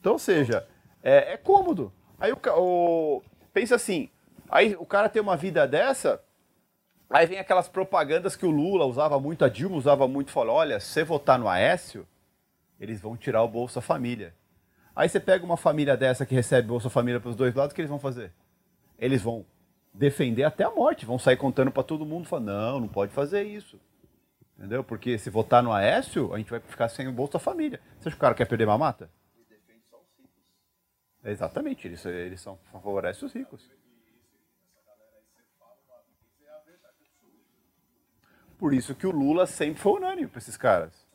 Então, 0.04 0.12
ou 0.12 0.18
seja, 0.18 0.68
é, 1.04 1.34
é 1.34 1.36
cômodo. 1.36 1.92
Aí 2.18 2.32
o, 2.32 2.38
o, 2.56 3.22
pensa 3.52 3.76
assim, 3.76 4.08
aí 4.48 4.74
o 4.76 4.84
cara 4.86 5.08
tem 5.08 5.22
uma 5.22 5.36
vida 5.36 5.68
dessa, 5.68 6.20
aí 7.08 7.26
vem 7.26 7.38
aquelas 7.38 7.68
propagandas 7.68 8.34
que 8.34 8.46
o 8.46 8.50
Lula 8.50 8.86
usava 8.86 9.20
muito, 9.20 9.44
a 9.44 9.48
Dilma 9.48 9.76
usava 9.76 10.08
muito, 10.08 10.32
fala, 10.32 10.52
olha, 10.52 10.80
se 10.80 10.88
você 10.88 11.04
votar 11.04 11.38
no 11.38 11.48
Aécio, 11.48 12.08
eles 12.80 13.00
vão 13.00 13.16
tirar 13.16 13.42
o 13.42 13.48
Bolsa 13.48 13.80
Família. 13.80 14.34
Aí 14.96 15.08
você 15.08 15.20
pega 15.20 15.44
uma 15.44 15.56
família 15.56 15.96
dessa 15.96 16.24
que 16.24 16.34
recebe 16.34 16.68
Bolsa 16.68 16.88
Família 16.88 17.20
para 17.20 17.30
os 17.30 17.36
dois 17.36 17.54
lados, 17.54 17.72
o 17.72 17.74
que 17.74 17.80
eles 17.80 17.90
vão 17.90 17.98
fazer? 17.98 18.32
Eles 18.98 19.20
vão 19.22 19.44
defender 19.92 20.44
até 20.44 20.64
a 20.64 20.70
morte, 20.70 21.06
vão 21.06 21.18
sair 21.18 21.36
contando 21.36 21.70
para 21.70 21.82
todo 21.82 22.06
mundo, 22.06 22.26
falando, 22.26 22.46
não, 22.46 22.80
não 22.80 22.88
pode 22.88 23.12
fazer 23.12 23.42
isso. 23.44 23.78
Entendeu? 24.56 24.84
Porque 24.84 25.18
se 25.18 25.30
votar 25.30 25.62
no 25.62 25.72
Aécio, 25.72 26.32
a 26.32 26.38
gente 26.38 26.50
vai 26.50 26.60
ficar 26.60 26.88
sem 26.88 27.08
o 27.08 27.12
Bolsa 27.12 27.38
Família. 27.38 27.80
Você 27.98 28.08
acha 28.08 28.16
que 28.16 28.16
o 28.16 28.20
cara 28.20 28.34
quer 28.34 28.46
perder 28.46 28.66
mamata? 28.66 29.10
Ele 29.36 29.46
defende 29.48 29.82
só 29.90 29.96
os 29.96 30.06
ricos. 30.16 30.30
Exatamente, 31.24 31.88
eles, 31.88 32.04
eles 32.04 32.40
são, 32.40 32.58
favorecem 32.70 33.26
os 33.26 33.32
ricos. 33.32 33.70
Por 38.58 38.74
isso 38.74 38.94
que 38.94 39.06
o 39.06 39.10
Lula 39.10 39.46
sempre 39.46 39.80
foi 39.80 39.92
unânime 39.92 40.28
para 40.28 40.38
esses 40.38 40.56
caras. 40.56 41.06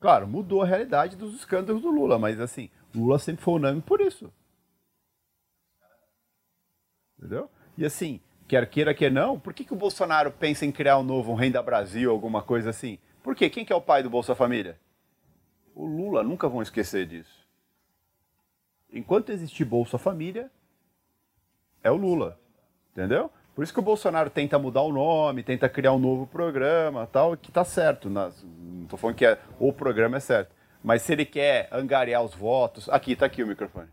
Claro, 0.00 0.26
mudou 0.26 0.62
a 0.62 0.66
realidade 0.66 1.16
dos 1.16 1.34
escândalos 1.34 1.82
do 1.82 1.90
Lula, 1.90 2.18
mas 2.18 2.40
assim, 2.40 2.70
Lula 2.94 3.18
sempre 3.18 3.44
foi 3.44 3.54
unânime 3.54 3.82
por 3.82 4.00
isso. 4.00 4.32
Entendeu? 7.18 7.50
E 7.76 7.84
assim, 7.84 8.20
quer 8.48 8.68
queira, 8.68 8.94
quer 8.94 9.10
não, 9.10 9.38
por 9.38 9.52
que, 9.52 9.64
que 9.64 9.72
o 9.72 9.76
Bolsonaro 9.76 10.30
pensa 10.30 10.64
em 10.66 10.72
criar 10.72 10.98
um 10.98 11.02
novo 11.02 11.34
Renda 11.34 11.62
Brasil, 11.62 12.10
alguma 12.10 12.42
coisa 12.42 12.70
assim? 12.70 12.98
Por 13.22 13.34
quê? 13.34 13.50
Quem 13.50 13.64
que 13.64 13.72
é 13.72 13.76
o 13.76 13.80
pai 13.80 14.02
do 14.02 14.10
Bolsa 14.10 14.34
Família? 14.34 14.78
O 15.74 15.84
Lula, 15.84 16.22
nunca 16.22 16.48
vão 16.48 16.62
esquecer 16.62 17.06
disso. 17.06 17.45
Enquanto 18.96 19.30
existir 19.30 19.64
Bolsa 19.64 19.98
Família, 19.98 20.50
é 21.82 21.90
o 21.90 21.96
Lula. 21.96 22.38
Entendeu? 22.92 23.30
Por 23.54 23.62
isso 23.62 23.72
que 23.72 23.78
o 23.78 23.82
Bolsonaro 23.82 24.28
tenta 24.28 24.58
mudar 24.58 24.82
o 24.82 24.92
nome, 24.92 25.42
tenta 25.42 25.68
criar 25.68 25.92
um 25.92 25.98
novo 25.98 26.26
programa, 26.26 27.06
tal, 27.06 27.36
que 27.36 27.50
tá 27.50 27.64
certo. 27.64 28.10
não 28.10 28.86
tô 28.88 28.96
falando 28.96 29.16
que 29.16 29.24
é, 29.24 29.38
o 29.58 29.72
programa 29.72 30.18
é 30.18 30.20
certo. 30.20 30.54
Mas 30.82 31.02
se 31.02 31.12
ele 31.12 31.24
quer 31.24 31.68
angariar 31.72 32.22
os 32.22 32.34
votos, 32.34 32.88
aqui 32.88 33.16
tá 33.16 33.26
aqui 33.26 33.42
o 33.42 33.46
microfone. 33.46 33.88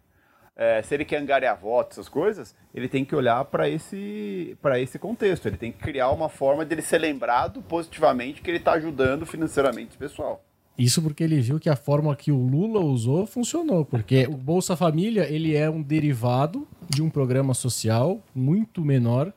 É, 0.55 0.81
se 0.83 0.93
ele 0.93 1.03
quer 1.03 1.17
angariar 1.17 1.57
votos, 1.57 1.97
essas 1.97 2.09
coisas, 2.09 2.55
ele 2.73 2.87
tem 2.87 3.03
que 3.03 3.15
olhar 3.15 3.43
para 3.45 3.67
esse, 3.67 4.57
esse 4.79 4.99
contexto. 4.99 5.47
Ele 5.47 5.57
tem 5.57 5.71
que 5.71 5.79
criar 5.79 6.11
uma 6.11 6.29
forma 6.29 6.65
de 6.65 6.75
ele 6.75 6.81
ser 6.81 6.99
lembrado 6.99 7.61
positivamente 7.61 8.41
que 8.41 8.51
ele 8.51 8.57
está 8.57 8.73
ajudando 8.73 9.25
financeiramente 9.25 9.95
o 9.95 9.99
pessoal. 9.99 10.43
Isso 10.77 11.01
porque 11.01 11.23
ele 11.23 11.39
viu 11.39 11.59
que 11.59 11.69
a 11.69 11.75
forma 11.75 12.15
que 12.15 12.31
o 12.31 12.37
Lula 12.37 12.79
usou 12.79 13.27
funcionou, 13.27 13.85
porque 13.85 14.25
o 14.25 14.35
Bolsa 14.35 14.75
Família 14.75 15.29
ele 15.29 15.55
é 15.55 15.69
um 15.69 15.81
derivado 15.81 16.67
de 16.89 17.01
um 17.01 17.09
programa 17.09 17.53
social 17.53 18.19
muito 18.33 18.81
menor 18.81 19.31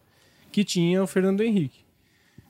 que 0.50 0.64
tinha 0.64 1.02
o 1.02 1.06
Fernando 1.06 1.42
Henrique. 1.42 1.84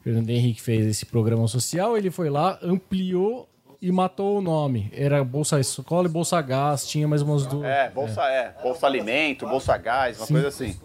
O 0.01 0.03
Fernando 0.05 0.31
Henrique 0.31 0.62
fez 0.62 0.87
esse 0.87 1.05
programa 1.05 1.49
social, 1.49 1.96
ele 1.99 2.12
foi 2.12 2.31
lá, 2.31 2.59
ampliou 2.62 3.49
e 3.83 3.90
matou 3.90 4.38
o 4.38 4.40
nome. 4.40 4.88
Era 4.92 5.25
Bolsa 5.25 5.59
Escola 5.59 6.07
e 6.07 6.11
Bolsa 6.11 6.40
Gás, 6.40 6.87
tinha 6.87 7.09
mais 7.09 7.22
umas 7.22 7.44
duas. 7.44 7.66
É, 7.66 7.90
Bolsa 7.90 8.22
é, 8.22 8.55
é 8.57 8.62
Bolsa 8.62 8.87
Alimento, 8.87 9.49
Bolsa 9.49 9.77
Gás, 9.77 10.18
uma 10.18 10.27
Sim. 10.27 10.35
coisa 10.35 10.49
assim. 10.49 10.77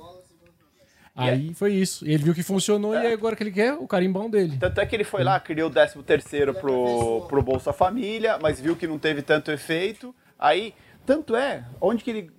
Aí 1.16 1.54
foi 1.54 1.74
isso. 1.74 2.06
Ele 2.06 2.24
viu 2.24 2.34
que 2.34 2.44
funcionou 2.44 2.96
é. 2.96 3.10
e 3.10 3.14
agora 3.14 3.36
que 3.36 3.44
ele 3.44 3.52
quer, 3.52 3.74
o 3.74 3.88
carimbão 3.88 4.30
dele. 4.30 4.58
Tanto 4.58 4.80
é 4.80 4.86
que 4.86 4.96
ele 4.96 5.04
foi 5.04 5.24
lá, 5.24 5.40
criou 5.40 5.70
o 5.70 5.74
13 5.74 6.02
terceiro 6.04 6.54
pro, 6.54 7.26
pro 7.28 7.42
Bolsa 7.42 7.74
Família, 7.74 8.38
mas 8.42 8.60
viu 8.60 8.76
que 8.76 8.88
não 8.88 8.98
teve 8.98 9.22
tanto 9.22 9.52
efeito. 9.52 10.16
Aí, 10.40 10.74
tanto 11.06 11.36
é, 11.36 11.66
onde 11.80 12.04
que 12.04 12.10
ele 12.10 12.32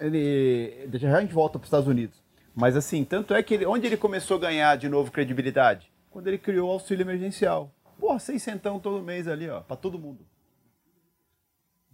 ele. 0.00 0.88
Já 0.94 1.16
a 1.16 1.20
gente 1.20 1.34
volta 1.34 1.58
para 1.58 1.64
os 1.64 1.68
Estados 1.68 1.86
Unidos. 1.86 2.20
Mas 2.54 2.76
assim, 2.76 3.04
tanto 3.04 3.34
é 3.34 3.42
que 3.42 3.54
ele, 3.54 3.66
onde 3.66 3.86
ele 3.86 3.96
começou 3.96 4.38
a 4.38 4.40
ganhar 4.40 4.76
de 4.76 4.88
novo 4.88 5.10
credibilidade? 5.10 5.92
Quando 6.10 6.26
ele 6.26 6.38
criou 6.38 6.68
o 6.68 6.72
auxílio 6.72 7.04
emergencial. 7.04 7.72
Porra, 7.98 8.18
seiscentão 8.18 8.80
todo 8.80 9.02
mês 9.02 9.28
ali, 9.28 9.48
ó, 9.48 9.60
para 9.60 9.76
todo 9.76 9.98
mundo. 9.98 10.26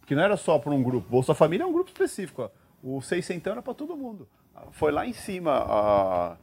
Que 0.07 0.15
não 0.15 0.23
era 0.23 0.37
só 0.37 0.59
para 0.59 0.73
um 0.73 0.83
grupo. 0.83 1.09
Bolsa 1.11 1.35
Família 1.35 1.65
é 1.65 1.67
um 1.67 1.73
grupo 1.73 1.91
específico, 1.91 2.43
ó. 2.43 2.51
O 2.83 3.03
seiscentão 3.03 3.53
era 3.53 3.63
para 3.63 3.75
todo 3.75 3.97
mundo. 3.97 4.29
Foi 4.73 4.93
lá 4.93 5.07
em 5.07 5.13
cima, 5.13 5.53
a... 5.53 6.37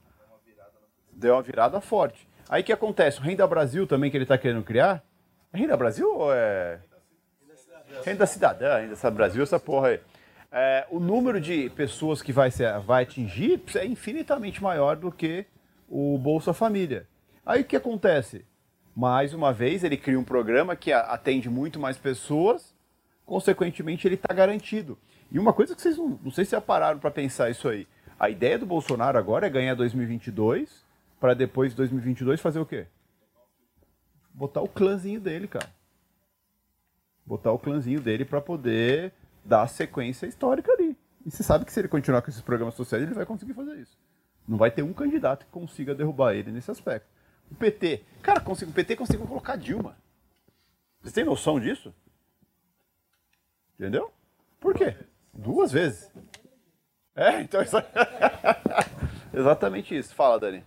deu 1.11 1.35
uma 1.35 1.41
virada 1.41 1.79
forte. 1.81 2.27
Aí 2.49 2.61
o 2.61 2.65
que 2.65 2.73
acontece? 2.73 3.19
O 3.19 3.21
Renda 3.21 3.45
Brasil 3.47 3.87
também 3.87 4.11
que 4.11 4.17
ele 4.17 4.23
está 4.23 4.37
querendo 4.37 4.63
criar, 4.63 5.03
é 5.51 5.57
Renda 5.57 5.77
Brasil 5.77 6.11
ou 6.13 6.33
é... 6.33 6.79
Renda 8.03 8.25
Cidadã, 8.25 8.79
Renda 8.79 9.11
Brasil, 9.11 9.43
essa 9.43 9.59
porra 9.59 9.89
aí. 9.89 9.99
É, 10.51 10.85
o 10.91 10.99
número 10.99 11.41
de 11.41 11.69
pessoas 11.71 12.21
que 12.21 12.31
vai, 12.31 12.51
ser, 12.51 12.79
vai 12.81 13.03
atingir 13.03 13.61
é 13.75 13.85
infinitamente 13.85 14.61
maior 14.61 14.95
do 14.95 15.11
que 15.11 15.45
o 15.89 16.17
Bolsa 16.17 16.53
Família. 16.53 17.07
Aí 17.45 17.61
o 17.61 17.65
que 17.65 17.75
acontece? 17.75 18.45
Mais 18.95 19.33
uma 19.33 19.51
vez, 19.51 19.83
ele 19.83 19.97
cria 19.97 20.19
um 20.19 20.23
programa 20.23 20.75
que 20.75 20.93
atende 20.93 21.49
muito 21.49 21.79
mais 21.79 21.97
pessoas, 21.97 22.75
consequentemente, 23.25 24.07
ele 24.07 24.15
está 24.15 24.31
garantido. 24.33 24.97
E 25.31 25.39
uma 25.39 25.53
coisa 25.53 25.75
que 25.75 25.81
vocês 25.81 25.97
não, 25.97 26.19
não 26.23 26.31
sei 26.31 26.45
se 26.45 26.59
pararam 26.61 26.99
para 26.99 27.09
pensar 27.09 27.49
isso 27.49 27.67
aí. 27.67 27.87
A 28.23 28.29
ideia 28.29 28.57
do 28.57 28.65
Bolsonaro 28.65 29.17
agora 29.17 29.47
é 29.47 29.49
ganhar 29.49 29.75
2022 29.75 30.85
para 31.19 31.33
depois 31.33 31.71
de 31.71 31.75
2022 31.75 32.39
fazer 32.39 32.57
o 32.57 32.65
quê? 32.65 32.87
Botar 34.33 34.61
o 34.61 34.69
clãzinho 34.69 35.19
dele, 35.19 35.45
cara. 35.45 35.69
Botar 37.25 37.51
o 37.51 37.59
clãzinho 37.59 37.99
dele 37.99 38.23
para 38.23 38.39
poder 38.39 39.11
dar 39.43 39.67
sequência 39.67 40.25
histórica 40.25 40.71
ali. 40.71 40.95
E 41.25 41.31
você 41.31 41.43
sabe 41.43 41.65
que 41.65 41.73
se 41.73 41.81
ele 41.81 41.89
continuar 41.89 42.21
com 42.21 42.29
esses 42.29 42.41
programas 42.41 42.75
sociais, 42.75 43.03
ele 43.03 43.13
vai 43.13 43.25
conseguir 43.25 43.53
fazer 43.53 43.75
isso. 43.75 43.99
Não 44.47 44.57
vai 44.57 44.71
ter 44.71 44.83
um 44.83 44.93
candidato 44.93 45.45
que 45.45 45.51
consiga 45.51 45.93
derrubar 45.93 46.33
ele 46.33 46.49
nesse 46.49 46.71
aspecto. 46.71 47.09
O 47.51 47.55
PT. 47.55 48.05
Cara, 48.21 48.39
consigo, 48.39 48.71
o 48.71 48.73
PT 48.73 48.95
conseguiu 48.95 49.27
colocar 49.27 49.57
Dilma. 49.57 49.97
Vocês 51.01 51.13
têm 51.13 51.25
noção 51.25 51.59
disso? 51.59 51.93
Entendeu? 53.77 54.13
Por 54.61 54.73
quê? 54.73 54.95
Duas 55.33 55.73
vezes. 55.73 56.09
É, 57.15 57.41
então. 57.41 57.61
Exatamente 59.33 59.97
isso. 59.97 60.13
Fala, 60.13 60.39
Dani. 60.39 60.63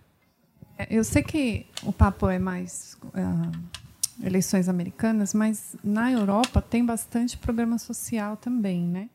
É, 0.77 0.87
eu 0.89 1.03
sei 1.03 1.23
que 1.23 1.65
o 1.83 1.91
papo 1.91 2.29
é 2.29 2.39
mais 2.39 2.97
uh, 3.05 4.25
eleições 4.25 4.69
americanas, 4.69 5.33
mas 5.33 5.75
na 5.83 6.11
Europa 6.11 6.61
tem 6.61 6.85
bastante 6.85 7.37
programa 7.37 7.77
social 7.77 8.37
também, 8.37 8.81
né? 8.81 9.09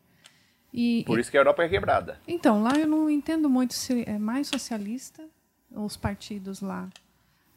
E, 0.72 1.04
Por 1.06 1.18
isso 1.18 1.30
que 1.30 1.36
a 1.36 1.40
Europa 1.40 1.62
é 1.62 1.68
quebrada. 1.68 2.18
Então, 2.26 2.62
lá 2.62 2.78
eu 2.78 2.86
não 2.86 3.10
entendo 3.10 3.48
muito 3.48 3.74
se 3.74 4.04
é 4.06 4.18
mais 4.18 4.48
socialista, 4.48 5.22
os 5.70 5.96
partidos 5.96 6.60
lá 6.62 6.88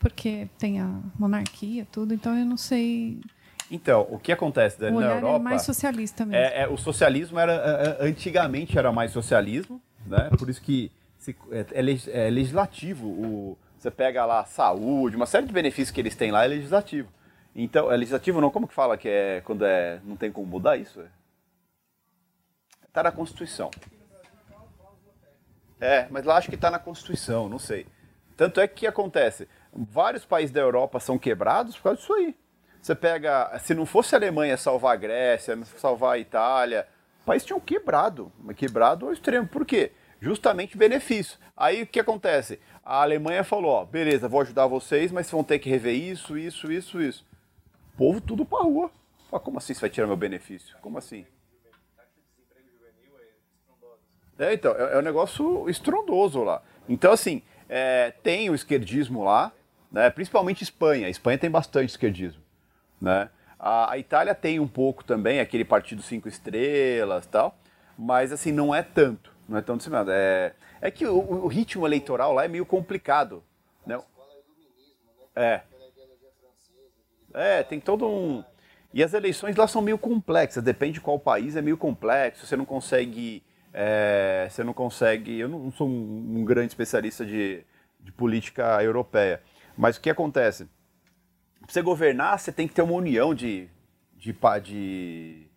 porque 0.05 0.47
tem 0.59 0.79
a 0.79 1.01
monarquia, 1.17 1.87
tudo, 1.91 2.13
então 2.13 2.37
eu 2.37 2.45
não 2.45 2.57
sei. 2.57 3.19
Então, 3.69 4.07
o 4.09 4.19
que 4.19 4.31
acontece 4.31 4.79
Dani, 4.79 4.97
o 4.97 4.99
na 4.99 5.15
Europa? 5.15 5.35
É 5.35 5.39
mais 5.39 5.61
socialista 5.63 6.25
mesmo. 6.25 6.35
É, 6.35 6.61
é, 6.61 6.67
o 6.67 6.77
socialismo 6.77 7.39
era 7.39 7.53
é, 7.53 8.05
é, 8.05 8.09
antigamente 8.09 8.77
era 8.77 8.91
mais 8.91 9.11
socialismo, 9.11 9.81
né? 10.05 10.29
Por 10.37 10.49
isso 10.49 10.61
que 10.61 10.91
se, 11.17 11.35
é, 11.51 11.65
é, 12.07 12.29
legislativo. 12.29 13.07
O, 13.07 13.57
você 13.77 13.91
pega 13.91 14.25
lá 14.25 14.43
saúde, 14.45 15.15
uma 15.15 15.25
série 15.25 15.45
de 15.45 15.53
benefícios 15.53 15.91
que 15.91 16.01
eles 16.01 16.15
têm 16.15 16.31
lá 16.31 16.43
é 16.43 16.47
legislativo. 16.47 17.09
Então, 17.55 17.91
é 17.91 17.97
legislativo 17.97 18.41
não? 18.41 18.49
Como 18.49 18.67
que 18.67 18.73
fala 18.73 18.97
que 18.97 19.07
é 19.07 19.41
quando 19.41 19.65
é 19.65 19.99
não 20.03 20.15
tem 20.15 20.31
como 20.31 20.47
mudar 20.47 20.77
isso? 20.77 21.03
Está 22.87 23.03
na 23.03 23.11
Constituição. 23.11 23.69
É, 25.79 26.07
mas 26.09 26.23
lá 26.23 26.37
acho 26.37 26.49
que 26.49 26.55
está 26.55 26.71
na 26.71 26.79
Constituição, 26.79 27.49
não 27.49 27.59
sei. 27.59 27.85
Tanto 28.37 28.59
é 28.59 28.67
que 28.67 28.73
o 28.73 28.77
que 28.77 28.87
acontece? 28.87 29.47
Vários 29.73 30.25
países 30.25 30.51
da 30.51 30.61
Europa 30.61 30.99
são 30.99 31.17
quebrados 31.17 31.75
por 31.75 31.83
causa 31.83 31.99
disso 31.99 32.13
aí. 32.13 32.35
Você 32.85 32.93
pega, 32.93 33.57
se 33.57 33.73
não 33.73 33.83
fosse 33.83 34.13
a 34.13 34.19
Alemanha 34.19 34.55
salvar 34.57 34.93
a 34.93 34.95
Grécia, 34.95 35.57
salvar 35.75 36.13
a 36.13 36.19
Itália, 36.19 36.87
os 37.17 37.25
países 37.25 37.47
tinham 37.47 37.59
quebrado, 37.59 38.31
quebrado 38.55 39.07
ao 39.07 39.11
extremo. 39.11 39.47
Por 39.47 39.65
quê? 39.65 39.91
Justamente 40.21 40.77
benefício. 40.77 41.39
Aí 41.57 41.81
o 41.81 41.87
que 41.87 41.99
acontece? 41.99 42.59
A 42.83 43.01
Alemanha 43.01 43.43
falou, 43.43 43.71
ó, 43.71 43.85
beleza, 43.85 44.27
vou 44.27 44.39
ajudar 44.41 44.67
vocês, 44.67 45.11
mas 45.11 45.31
vão 45.31 45.43
ter 45.43 45.57
que 45.57 45.67
rever 45.67 45.95
isso, 45.95 46.37
isso, 46.37 46.71
isso, 46.71 47.01
isso. 47.01 47.25
O 47.95 47.97
povo 47.97 48.21
tudo 48.21 48.45
pra 48.45 48.59
rua. 48.59 48.91
Fala, 49.31 49.41
como 49.41 49.57
assim 49.57 49.73
você 49.73 49.81
vai 49.81 49.89
tirar 49.89 50.05
meu 50.05 50.15
benefício? 50.15 50.77
Como 50.79 50.99
assim? 50.99 51.25
É, 54.37 54.53
então, 54.53 54.75
é, 54.75 54.93
é 54.93 54.99
um 54.99 55.01
negócio 55.01 55.67
estrondoso 55.67 56.43
lá. 56.43 56.61
Então, 56.87 57.11
assim, 57.11 57.41
é, 57.67 58.11
tem 58.21 58.47
o 58.51 58.53
esquerdismo 58.53 59.23
lá, 59.23 59.51
né? 59.91 60.07
principalmente 60.11 60.63
Espanha. 60.63 61.07
A 61.07 61.09
Espanha 61.09 61.39
tem 61.39 61.49
bastante 61.49 61.89
esquerdismo. 61.89 62.44
Né? 63.05 63.29
A, 63.59 63.91
a, 63.91 63.97
Itália 63.99 64.33
tem 64.33 64.59
um 64.59 64.67
pouco 64.67 65.03
também, 65.03 65.39
aquele 65.39 65.63
partido 65.63 66.01
cinco 66.01 66.27
estrelas 66.27 67.27
tal, 67.27 67.55
mas 67.95 68.31
assim, 68.31 68.51
não 68.51 68.73
é 68.73 68.81
tanto. 68.81 69.31
Não 69.47 69.59
é 69.59 69.61
tão 69.61 69.77
disseminado. 69.77 70.09
É, 70.11 70.53
é 70.81 70.89
que 70.89 71.05
o, 71.05 71.15
o, 71.15 71.47
ritmo 71.47 71.85
eleitoral 71.85 72.33
lá 72.33 72.45
é 72.45 72.47
meio 72.47 72.65
complicado. 72.65 73.43
Né? 73.85 74.01
É. 75.35 75.61
É, 77.31 77.61
tem 77.61 77.79
todo 77.79 78.07
um. 78.07 78.43
E 78.91 79.03
as 79.03 79.13
eleições 79.13 79.55
lá 79.55 79.67
são 79.67 79.83
meio 79.83 79.99
complexas, 79.99 80.63
depende 80.63 80.93
de 80.93 81.01
qual 81.01 81.19
país, 81.19 81.55
é 81.55 81.61
meio 81.61 81.77
complexo, 81.77 82.47
você 82.47 82.55
não 82.55 82.65
consegue. 82.65 83.43
É, 83.71 84.47
você 84.49 84.63
não 84.63 84.73
consegue. 84.73 85.37
Eu 85.37 85.47
não 85.47 85.71
sou 85.71 85.87
um, 85.87 86.37
um 86.37 86.43
grande 86.43 86.69
especialista 86.69 87.23
de, 87.23 87.63
de 87.99 88.11
política 88.11 88.81
europeia, 88.81 89.43
mas 89.77 89.97
o 89.97 90.01
que 90.01 90.09
acontece? 90.09 90.67
Para 91.65 91.73
você 91.73 91.81
governar, 91.81 92.37
você 92.37 92.51
tem 92.51 92.67
que 92.67 92.73
ter 92.75 92.83
uma 92.83 92.93
união 92.93 93.33
de, 93.33 93.67
de, 94.15 94.35
de, 94.63 95.47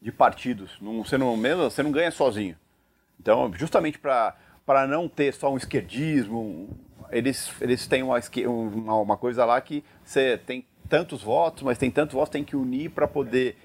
de 0.00 0.12
partidos. 0.12 0.78
Não, 0.80 1.04
você, 1.04 1.18
não, 1.18 1.36
mesmo, 1.36 1.64
você 1.64 1.82
não 1.82 1.90
ganha 1.90 2.12
sozinho. 2.12 2.56
Então, 3.18 3.52
justamente 3.52 3.98
para 3.98 4.86
não 4.88 5.08
ter 5.08 5.34
só 5.34 5.52
um 5.52 5.56
esquerdismo, 5.56 6.78
eles, 7.10 7.52
eles 7.60 7.86
têm 7.88 8.04
uma, 8.04 8.20
uma, 8.46 8.94
uma 9.00 9.16
coisa 9.16 9.44
lá 9.44 9.60
que 9.60 9.82
você 10.04 10.38
tem 10.38 10.64
tantos 10.88 11.22
votos, 11.22 11.64
mas 11.64 11.76
tem 11.76 11.90
tantos 11.90 12.14
votos, 12.14 12.30
tem 12.30 12.44
que 12.44 12.56
unir 12.56 12.90
para 12.90 13.08
poder. 13.08 13.56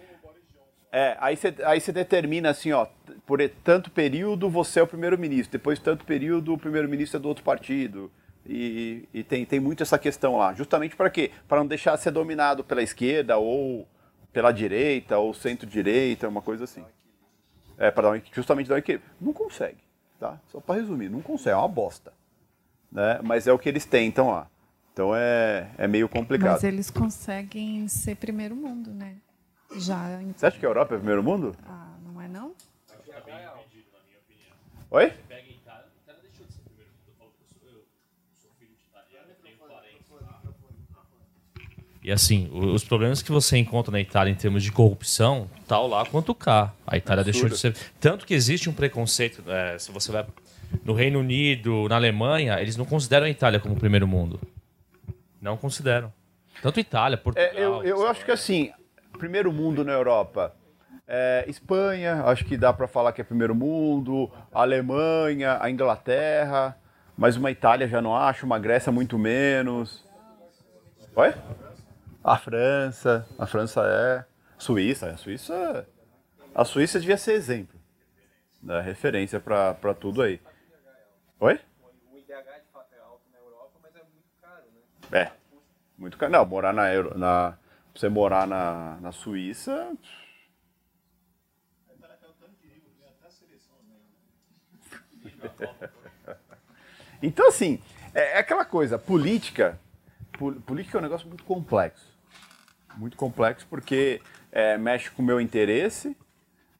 É, 0.92 1.16
aí 1.20 1.38
você 1.38 1.54
aí 1.64 1.80
você 1.80 1.92
determina 1.92 2.50
assim, 2.50 2.72
ó, 2.72 2.88
por 3.26 3.40
tanto 3.64 3.92
período 3.92 4.50
você 4.50 4.80
é 4.80 4.84
o 4.84 4.88
primeiro-ministro, 4.88 5.52
depois 5.52 5.78
tanto 5.78 6.06
período 6.06 6.54
o 6.54 6.58
primeiro-ministro 6.58 7.18
é 7.18 7.22
do 7.22 7.28
outro 7.28 7.44
partido. 7.44 8.12
E, 8.48 9.10
e, 9.14 9.24
tem, 9.24 9.44
tem 9.46 9.60
muito 9.60 9.82
essa 9.82 9.98
questão 9.98 10.38
lá. 10.38 10.54
Justamente 10.54 10.96
para 10.96 11.10
quê? 11.10 11.32
Para 11.48 11.60
não 11.60 11.68
deixar 11.68 11.98
ser 11.98 12.12
dominado 12.12 12.64
pela 12.64 12.84
esquerda 12.84 13.38
ou 13.38 13.88
pela 14.32 14.52
direita 14.52 15.18
ou 15.18 15.34
centro-direita, 15.34 16.28
uma 16.28 16.42
coisa 16.42 16.66
assim. 16.66 16.84
É, 17.78 17.90
para 17.90 18.12
dar 18.12 18.22
justamente 18.32 18.68
dar 18.68 18.76
um 18.76 18.78
equilíbrio. 18.78 19.10
Não 19.20 19.34
consegue, 19.34 19.82
tá? 20.20 20.40
Só 20.52 20.60
para 20.60 20.76
resumir, 20.76 21.10
não 21.10 21.22
consegue, 21.22 21.52
é 21.52 21.58
uma 21.58 21.68
bosta. 21.68 22.14
Né? 22.92 23.20
Mas 23.24 23.48
é 23.48 23.54
o 23.54 23.60
que 23.60 23.68
eles 23.68 23.86
tentam 23.86 24.30
lá. 24.30 24.48
Então 24.94 25.14
é, 25.16 25.70
é 25.78 25.88
meio 25.88 26.08
complicado. 26.08 26.54
Mas 26.54 26.64
eles 26.64 26.90
conseguem 26.90 27.88
ser 27.88 28.16
primeiro 28.16 28.56
mundo, 28.56 28.92
né? 28.92 29.16
Já. 29.78 30.20
Você 30.36 30.46
acha 30.46 30.60
que 30.60 30.66
a 30.66 30.70
Europa 30.70 30.96
é 30.96 30.98
primeiro 30.98 31.24
mundo? 31.24 31.56
Ah, 31.68 31.96
não 32.02 32.22
é 32.22 32.28
não? 32.28 32.54
Oi? 34.92 35.12
E 42.06 42.12
assim, 42.12 42.52
os 42.54 42.84
problemas 42.84 43.24
que 43.24 43.32
você 43.32 43.58
encontra 43.58 43.92
na 43.92 44.00
Itália 44.00 44.32
em 44.32 44.36
termos 44.36 44.62
de 44.62 44.72
corrupção, 44.72 45.50
tal 45.68 45.88
lá 45.88 46.06
quanto 46.06 46.36
cá. 46.36 46.72
A 46.86 46.96
Itália 46.96 47.24
deixou 47.24 47.50
de 47.50 47.58
ser. 47.58 47.76
Tanto 48.00 48.28
que 48.28 48.36
existe 48.36 48.70
um 48.70 48.74
preconceito. 48.74 49.44
É, 49.50 49.76
se 49.80 49.92
você 49.92 50.12
vai 50.12 50.24
no 50.84 50.94
Reino 50.94 51.18
Unido, 51.18 51.90
na 51.90 51.96
Alemanha, 51.96 52.62
eles 52.62 52.78
não 52.78 52.86
consideram 52.86 53.26
a 53.26 53.30
Itália 53.32 53.60
como 53.60 53.76
primeiro 53.76 54.08
mundo. 54.08 54.40
Não 55.42 55.58
consideram. 55.58 56.14
Tanto 56.62 56.80
Itália, 56.80 57.18
Portugal. 57.18 57.50
É, 57.52 57.60
eu, 57.60 57.84
eu 57.84 58.06
acho 58.06 58.24
que 58.24 58.30
assim, 58.30 58.72
primeiro 59.18 59.52
mundo 59.52 59.84
na 59.84 59.94
Europa. 59.94 60.54
É, 61.08 61.44
Espanha, 61.48 62.22
acho 62.26 62.46
que 62.46 62.56
dá 62.56 62.72
para 62.72 62.88
falar 62.88 63.14
que 63.14 63.22
é 63.22 63.24
primeiro 63.24 63.56
mundo. 63.56 64.32
A 64.54 64.62
Alemanha, 64.62 65.58
a 65.60 65.72
Inglaterra. 65.72 66.78
Mas 67.18 67.36
uma 67.36 67.50
Itália 67.50 67.88
já 67.88 68.00
não 68.00 68.16
acho, 68.16 68.46
uma 68.46 68.60
Grécia 68.60 68.92
muito 68.92 69.18
menos. 69.18 70.06
Oi? 71.16 71.34
A 72.26 72.40
França, 72.40 73.30
a 73.38 73.46
França 73.46 73.84
é. 73.86 74.26
Suíça, 74.58 75.12
a 75.12 75.18
Suíça. 75.18 75.88
A 76.56 76.66
Suíça 76.66 77.00
devia 77.00 77.18
ser 77.18 77.34
exemplo. 77.34 77.80
Né? 78.64 78.82
Referência 78.82 79.40
para 79.40 79.94
tudo 79.94 80.24
aí. 80.24 80.42
Oi? 81.40 81.60
O 82.12 82.18
IDH 82.18 82.64
de 82.64 82.72
fato 82.74 82.96
é 82.96 83.00
alto 83.00 83.22
na 83.32 83.38
Europa, 83.38 83.78
mas 83.80 83.96
é 83.96 84.00
muito 84.00 84.28
caro, 84.42 84.64
né? 84.74 85.20
É. 85.20 85.32
Muito 85.96 86.18
caro. 86.18 86.32
Não, 86.32 86.44
morar 86.48 86.74
na 86.74 86.92
Euro. 86.92 87.16
Na, 87.16 87.60
você 87.94 88.10
morar 88.10 88.48
na, 88.48 88.98
na 89.00 89.12
Suíça. 89.12 89.96
Então, 97.24 97.48
assim, 97.48 97.82
é, 98.14 98.34
é 98.34 98.38
aquela 98.38 98.66
coisa, 98.66 99.00
política, 99.00 99.80
política 100.66 100.98
é 100.98 101.00
um 101.00 101.02
negócio 101.02 101.28
muito 101.28 101.44
complexo. 101.44 102.15
Muito 102.98 103.18
complexo 103.18 103.66
porque 103.70 104.22
é, 104.52 104.78
mexe 104.78 105.10
com 105.12 105.22
o 105.22 105.26
meu 105.26 105.40
interesse, 105.42 106.16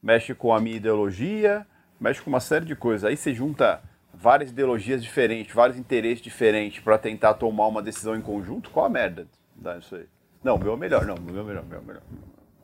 mexe 0.02 0.34
com 0.34 0.52
a 0.52 0.60
minha 0.60 0.76
ideologia, 0.76 1.66
mexe 2.00 2.20
com 2.22 2.30
uma 2.30 2.40
série 2.40 2.64
de 2.64 2.74
coisas. 2.74 3.04
Aí 3.04 3.16
você 3.16 3.34
junta 3.34 3.82
várias 4.12 4.50
ideologias 4.50 5.02
diferentes, 5.02 5.54
vários 5.54 5.78
interesses 5.78 6.22
diferentes 6.22 6.82
para 6.82 6.96
tentar 6.96 7.34
tomar 7.34 7.66
uma 7.66 7.82
decisão 7.82 8.16
em 8.16 8.22
conjunto, 8.22 8.70
qual 8.70 8.86
a 8.86 8.88
merda 8.88 9.26
dá 9.54 9.76
isso 9.78 9.94
aí? 9.94 10.06
Não, 10.42 10.56
meu 10.58 10.72
é 10.72 10.76
melhor, 10.76 11.04
não, 11.04 11.16
meu 11.16 11.40
é 11.40 11.44
melhor, 11.44 11.64
meu 11.64 11.78
é 11.78 11.82
melhor. 11.82 12.02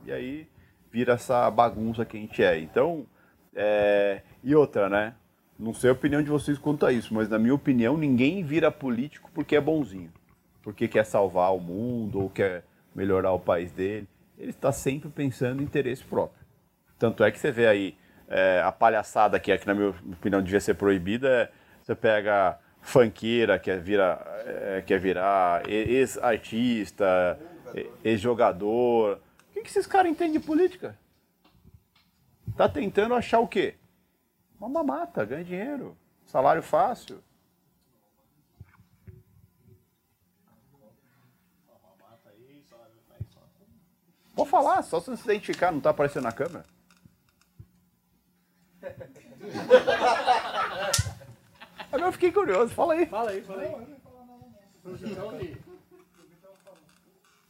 E 0.07 0.13
aí 0.13 0.49
vira 0.91 1.15
essa 1.15 1.51
bagunça 1.51 2.05
que 2.05 2.17
a 2.17 2.21
gente 2.21 2.43
é. 2.43 2.59
Então, 2.59 3.07
é... 3.55 4.23
e 4.43 4.55
outra, 4.55 4.89
né? 4.89 5.15
Não 5.59 5.75
sei 5.75 5.91
a 5.91 5.93
opinião 5.93 6.23
de 6.23 6.31
vocês 6.31 6.59
quanto 6.59 6.87
a 6.87 6.93
isso, 6.93 7.13
mas 7.15 7.29
na 7.29 7.39
minha 7.39 7.55
opinião, 7.55 7.97
ninguém 7.97 8.43
vira 8.43 8.71
político 8.71 9.31
porque 9.35 9.55
é 9.55 9.61
bonzinho. 9.61 10.13
Porque 10.63 10.89
quer 10.89 11.05
salvar 11.05 11.55
o 11.55 11.61
mundo 11.61 12.21
ou 12.21 12.31
quer 12.31 12.65
melhorar 12.95 13.33
o 13.33 13.41
país 13.41 13.71
dele. 13.73 14.09
Ele 14.39 14.51
está 14.51 14.73
sempre 14.73 15.09
pensando 15.09 15.61
em 15.61 15.65
interesse 15.65 16.03
próprio. 16.05 16.45
Tanto 16.99 17.25
é 17.25 17.31
que 17.31 17.39
você 17.39 17.51
vê 17.51 17.67
aí 17.67 17.97
é, 18.29 18.63
a 18.65 18.73
palhaçada 18.73 19.39
que, 19.39 19.53
é, 19.53 19.59
que, 19.59 19.67
na 19.67 19.75
minha 19.75 19.89
opinião, 19.89 20.43
devia 20.43 20.61
ser 20.61 20.75
proibida, 20.75 21.29
é, 21.29 21.51
você 21.83 21.95
pega 21.95 22.59
funkeira, 22.81 23.59
quer, 23.59 23.81
vira, 23.81 24.21
é, 24.47 24.83
quer 24.85 24.99
virar 24.99 25.69
ex-artista, 25.69 27.39
ex-jogador. 28.03 29.19
O 29.51 29.53
que, 29.53 29.63
que 29.63 29.69
esses 29.69 29.87
caras 29.87 30.11
entendem 30.11 30.41
de 30.41 30.47
política? 30.47 30.97
Tá 32.57 32.69
tentando 32.69 33.15
achar 33.15 33.41
o 33.41 33.49
quê? 33.49 33.75
Uma 34.59 34.69
mamata, 34.69 35.25
ganha 35.25 35.45
dinheiro, 35.45 35.97
salário 36.25 36.63
fácil. 36.63 37.23
Pode 44.43 44.51
falar, 44.51 44.83
só 44.83 44.99
se 45.01 45.07
você 45.07 45.17
se 45.17 45.25
identificar, 45.25 45.71
não 45.71 45.81
tá 45.81 45.91
aparecendo 45.91 46.25
na 46.25 46.33
câmera. 46.33 46.65
Agora 51.93 52.09
eu 52.09 52.13
fiquei 52.13 52.33
curioso, 52.33 52.75
fala 52.75 52.95
aí. 52.95 53.07
Fala 53.07 53.31
aí, 53.31 53.43
fala 53.43 53.63
aí. 53.63 53.87
O 54.85 54.97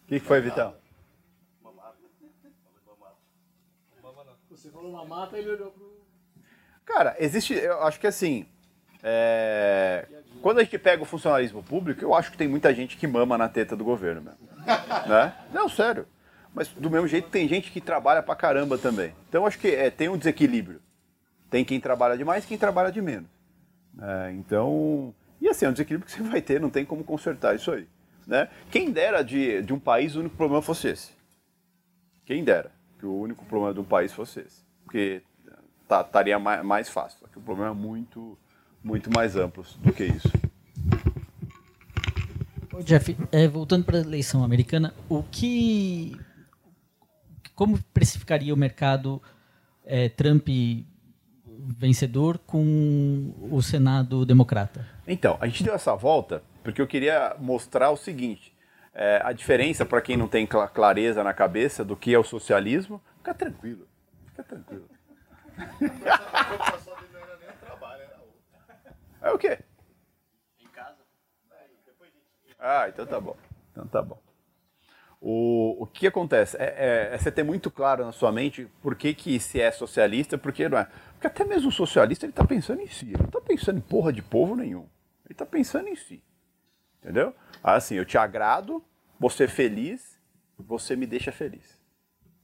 que, 0.06 0.20
que 0.20 0.26
foi, 0.26 0.40
Vitão? 0.42 0.74
Você 4.50 4.68
falou 4.70 4.92
mamata 4.92 5.38
e 5.38 5.40
ele 5.40 5.52
olhou 5.52 5.70
pro. 5.70 6.02
Cara, 6.84 7.16
existe. 7.18 7.54
Eu 7.54 7.82
acho 7.82 7.98
que 7.98 8.06
assim. 8.06 8.46
É, 9.02 10.06
quando 10.42 10.58
a 10.58 10.62
gente 10.64 10.78
pega 10.78 11.02
o 11.02 11.06
funcionalismo 11.06 11.62
público, 11.62 12.04
eu 12.04 12.14
acho 12.14 12.30
que 12.30 12.36
tem 12.36 12.46
muita 12.46 12.72
gente 12.74 12.96
que 12.96 13.06
mama 13.06 13.36
na 13.38 13.48
teta 13.48 13.74
do 13.74 13.82
governo 13.82 14.20
mesmo. 14.20 14.38
né? 15.08 15.34
Não, 15.52 15.68
sério. 15.68 16.06
Mas 16.54 16.68
do 16.68 16.90
mesmo 16.90 17.08
jeito 17.08 17.30
tem 17.30 17.48
gente 17.48 17.70
que 17.70 17.80
trabalha 17.80 18.22
pra 18.22 18.36
caramba 18.36 18.76
também. 18.76 19.14
Então 19.28 19.46
acho 19.46 19.58
que 19.58 19.68
é, 19.68 19.90
tem 19.90 20.08
um 20.08 20.18
desequilíbrio. 20.18 20.80
Tem 21.50 21.64
quem 21.64 21.80
trabalha 21.80 22.16
demais 22.16 22.44
e 22.44 22.46
quem 22.46 22.58
trabalha 22.58 22.90
de 22.90 23.00
menos. 23.00 23.28
É, 24.00 24.32
então, 24.32 25.14
e 25.40 25.48
assim, 25.48 25.66
é 25.66 25.68
um 25.68 25.72
desequilíbrio 25.72 26.06
que 26.06 26.12
você 26.12 26.22
vai 26.22 26.40
ter, 26.40 26.60
não 26.60 26.70
tem 26.70 26.84
como 26.84 27.04
consertar 27.04 27.54
isso 27.54 27.70
aí. 27.70 27.86
Né? 28.26 28.48
Quem 28.70 28.90
dera 28.90 29.22
de, 29.22 29.62
de 29.62 29.72
um 29.72 29.78
país 29.78 30.14
o 30.14 30.20
único 30.20 30.36
problema 30.36 30.62
fosse 30.62 30.88
esse. 30.88 31.12
Quem 32.24 32.44
dera 32.44 32.70
que 32.98 33.06
o 33.06 33.14
único 33.14 33.44
problema 33.44 33.74
de 33.74 33.80
um 33.80 33.84
país 33.84 34.12
fosse 34.12 34.40
esse. 34.40 34.62
Porque 34.84 35.22
tá, 35.88 36.02
estaria 36.02 36.38
mais, 36.38 36.64
mais 36.64 36.88
fácil. 36.88 37.18
Só 37.18 37.26
que 37.26 37.38
o 37.38 37.42
problema 37.42 37.72
é 37.72 37.74
muito, 37.74 38.38
muito 38.82 39.10
mais 39.12 39.36
amplo 39.36 39.64
do 39.78 39.92
que 39.92 40.04
isso. 40.04 40.30
Jeff, 42.84 43.16
é, 43.30 43.46
voltando 43.48 43.84
para 43.84 43.98
a 43.98 44.00
eleição 44.00 44.42
americana, 44.42 44.94
o 45.08 45.22
que. 45.22 46.16
Como 47.62 47.78
precificaria 47.94 48.52
o 48.52 48.56
mercado 48.56 49.22
é, 49.86 50.08
Trump 50.08 50.48
vencedor 51.78 52.38
com 52.38 53.32
o 53.52 53.62
Senado 53.62 54.26
democrata? 54.26 54.84
Então, 55.06 55.38
a 55.40 55.46
gente 55.46 55.62
deu 55.62 55.72
essa 55.72 55.94
volta 55.94 56.42
porque 56.64 56.82
eu 56.82 56.88
queria 56.88 57.36
mostrar 57.38 57.92
o 57.92 57.96
seguinte: 57.96 58.52
é, 58.92 59.22
a 59.22 59.32
diferença 59.32 59.86
para 59.86 60.02
quem 60.02 60.16
não 60.16 60.26
tem 60.26 60.44
clareza 60.44 61.22
na 61.22 61.32
cabeça 61.32 61.84
do 61.84 61.94
que 61.94 62.12
é 62.12 62.18
o 62.18 62.24
socialismo. 62.24 63.00
Fica 63.18 63.32
tranquilo, 63.32 63.86
fica 64.26 64.42
tranquilo. 64.42 64.90
é 69.22 69.30
o 69.30 69.38
quê? 69.38 69.60
Em 70.60 70.66
casa. 70.66 70.98
Ah, 72.58 72.88
então 72.88 73.06
tá 73.06 73.20
bom. 73.20 73.36
Então 73.70 73.86
tá 73.86 74.02
bom. 74.02 74.20
O, 75.24 75.84
o 75.84 75.86
que 75.86 76.08
acontece? 76.08 76.56
É, 76.56 76.64
é, 76.64 77.14
é, 77.14 77.16
você 77.16 77.30
ter 77.30 77.44
muito 77.44 77.70
claro 77.70 78.04
na 78.04 78.10
sua 78.10 78.32
mente 78.32 78.68
por 78.82 78.96
que, 78.96 79.14
que 79.14 79.38
se 79.38 79.60
é 79.60 79.70
socialista, 79.70 80.36
por 80.36 80.52
que 80.52 80.68
não 80.68 80.76
é. 80.76 80.88
Porque 81.12 81.28
até 81.28 81.44
mesmo 81.44 81.68
o 81.68 81.72
socialista 81.72 82.26
ele 82.26 82.32
está 82.32 82.44
pensando 82.44 82.80
em 82.80 82.88
si, 82.88 83.06
ele 83.06 83.18
não 83.18 83.26
está 83.26 83.40
pensando 83.40 83.78
em 83.78 83.82
porra 83.82 84.12
de 84.12 84.20
povo 84.20 84.56
nenhum. 84.56 84.80
Ele 85.24 85.30
está 85.30 85.46
pensando 85.46 85.86
em 85.86 85.94
si. 85.94 86.20
Entendeu? 87.00 87.32
Assim, 87.62 87.94
eu 87.94 88.04
te 88.04 88.18
agrado, 88.18 88.84
você 89.16 89.46
feliz, 89.46 90.18
você 90.58 90.96
me 90.96 91.06
deixa 91.06 91.30
feliz. 91.30 91.80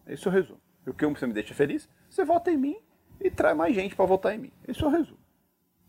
Esse 0.07 0.29
é 0.29 0.31
o 0.31 0.33
resumo. 0.33 0.61
E 0.87 0.91
o 0.91 0.95
que 0.95 1.05
você 1.05 1.27
me 1.27 1.33
deixa 1.33 1.55
feliz? 1.55 1.89
Você 2.09 2.25
vota 2.25 2.49
em 2.49 2.57
mim 2.57 2.79
e 3.21 3.29
traz 3.29 3.57
mais 3.57 3.75
gente 3.75 3.97
para 3.97 4.07
votar 4.07 4.37
em 4.37 4.39
mim. 4.39 4.53
Esse 4.69 4.85
é 4.85 4.87
o 4.87 4.91
resumo. 4.91 5.19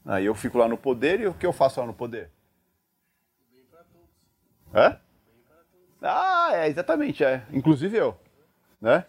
Aí 0.04 0.26
eu 0.26 0.34
fico 0.34 0.58
lá 0.58 0.68
no 0.68 0.78
poder 0.78 1.20
e 1.20 1.28
o 1.28 1.36
que 1.36 1.46
eu 1.46 1.54
faço 1.54 1.80
lá 1.80 1.86
no 1.86 1.94
poder? 1.94 2.32
Bem 3.52 3.64
para 3.66 3.84
todos. 3.84 4.10
Hã? 4.74 5.00
Ah, 6.02 6.29
é, 6.56 6.68
exatamente, 6.68 7.24
é. 7.24 7.44
Inclusive 7.52 7.98
eu, 7.98 8.18
né? 8.82 9.06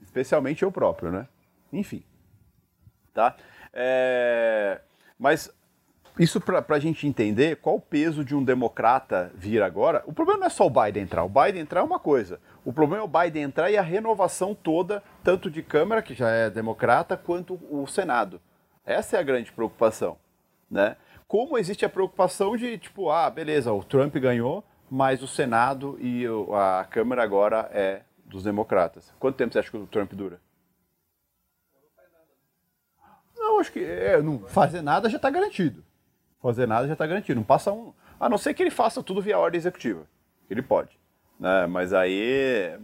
Especialmente 0.00 0.62
eu 0.62 0.72
próprio, 0.72 1.10
né? 1.10 1.28
Enfim, 1.72 2.02
tá? 3.14 3.36
É... 3.72 4.80
Mas 5.18 5.50
isso 6.18 6.40
para 6.40 6.64
a 6.68 6.78
gente 6.78 7.06
entender 7.06 7.56
qual 7.56 7.76
o 7.76 7.80
peso 7.80 8.24
de 8.24 8.34
um 8.34 8.44
democrata 8.44 9.32
vir 9.34 9.62
agora. 9.62 10.02
O 10.06 10.12
problema 10.12 10.40
não 10.40 10.46
é 10.46 10.50
só 10.50 10.66
o 10.66 10.70
Biden 10.70 11.04
entrar. 11.04 11.24
O 11.24 11.28
Biden 11.28 11.62
entrar 11.62 11.80
é 11.80 11.84
uma 11.84 11.98
coisa. 11.98 12.38
O 12.64 12.72
problema 12.72 13.02
é 13.02 13.06
o 13.06 13.08
Biden 13.08 13.44
entrar 13.44 13.70
e 13.70 13.78
a 13.78 13.82
renovação 13.82 14.54
toda, 14.54 15.02
tanto 15.24 15.50
de 15.50 15.62
Câmara, 15.62 16.02
que 16.02 16.14
já 16.14 16.28
é 16.28 16.50
democrata, 16.50 17.16
quanto 17.16 17.58
o 17.70 17.86
Senado. 17.86 18.40
Essa 18.84 19.16
é 19.16 19.20
a 19.20 19.22
grande 19.22 19.50
preocupação, 19.52 20.18
né? 20.70 20.96
Como 21.26 21.56
existe 21.56 21.84
a 21.84 21.88
preocupação 21.88 22.58
de, 22.58 22.76
tipo, 22.76 23.10
ah, 23.10 23.30
beleza, 23.30 23.72
o 23.72 23.82
Trump 23.82 24.14
ganhou, 24.16 24.62
mas 24.94 25.22
o 25.22 25.26
Senado 25.26 25.96
e 25.98 26.26
a 26.52 26.84
Câmara 26.84 27.22
agora 27.22 27.70
é 27.72 28.02
dos 28.26 28.44
democratas. 28.44 29.10
Quanto 29.18 29.36
tempo 29.36 29.50
você 29.50 29.58
acha 29.58 29.70
que 29.70 29.76
o 29.78 29.86
Trump 29.86 30.12
dura? 30.12 30.38
Não, 33.34 33.58
acho 33.58 33.72
que 33.72 33.82
é, 33.82 34.20
não, 34.20 34.40
fazer 34.40 34.82
nada 34.82 35.08
já 35.08 35.16
está 35.16 35.30
garantido. 35.30 35.82
Fazer 36.42 36.66
nada 36.66 36.86
já 36.86 36.92
está 36.92 37.06
garantido. 37.06 37.40
Não 37.40 37.42
passa 37.42 37.72
um. 37.72 37.94
A 38.20 38.28
não 38.28 38.36
ser 38.36 38.52
que 38.52 38.62
ele 38.62 38.70
faça 38.70 39.02
tudo 39.02 39.22
via 39.22 39.38
ordem 39.38 39.58
executiva. 39.58 40.06
Ele 40.50 40.60
pode. 40.60 41.00
Né? 41.40 41.66
Mas 41.66 41.94
aí. 41.94 42.78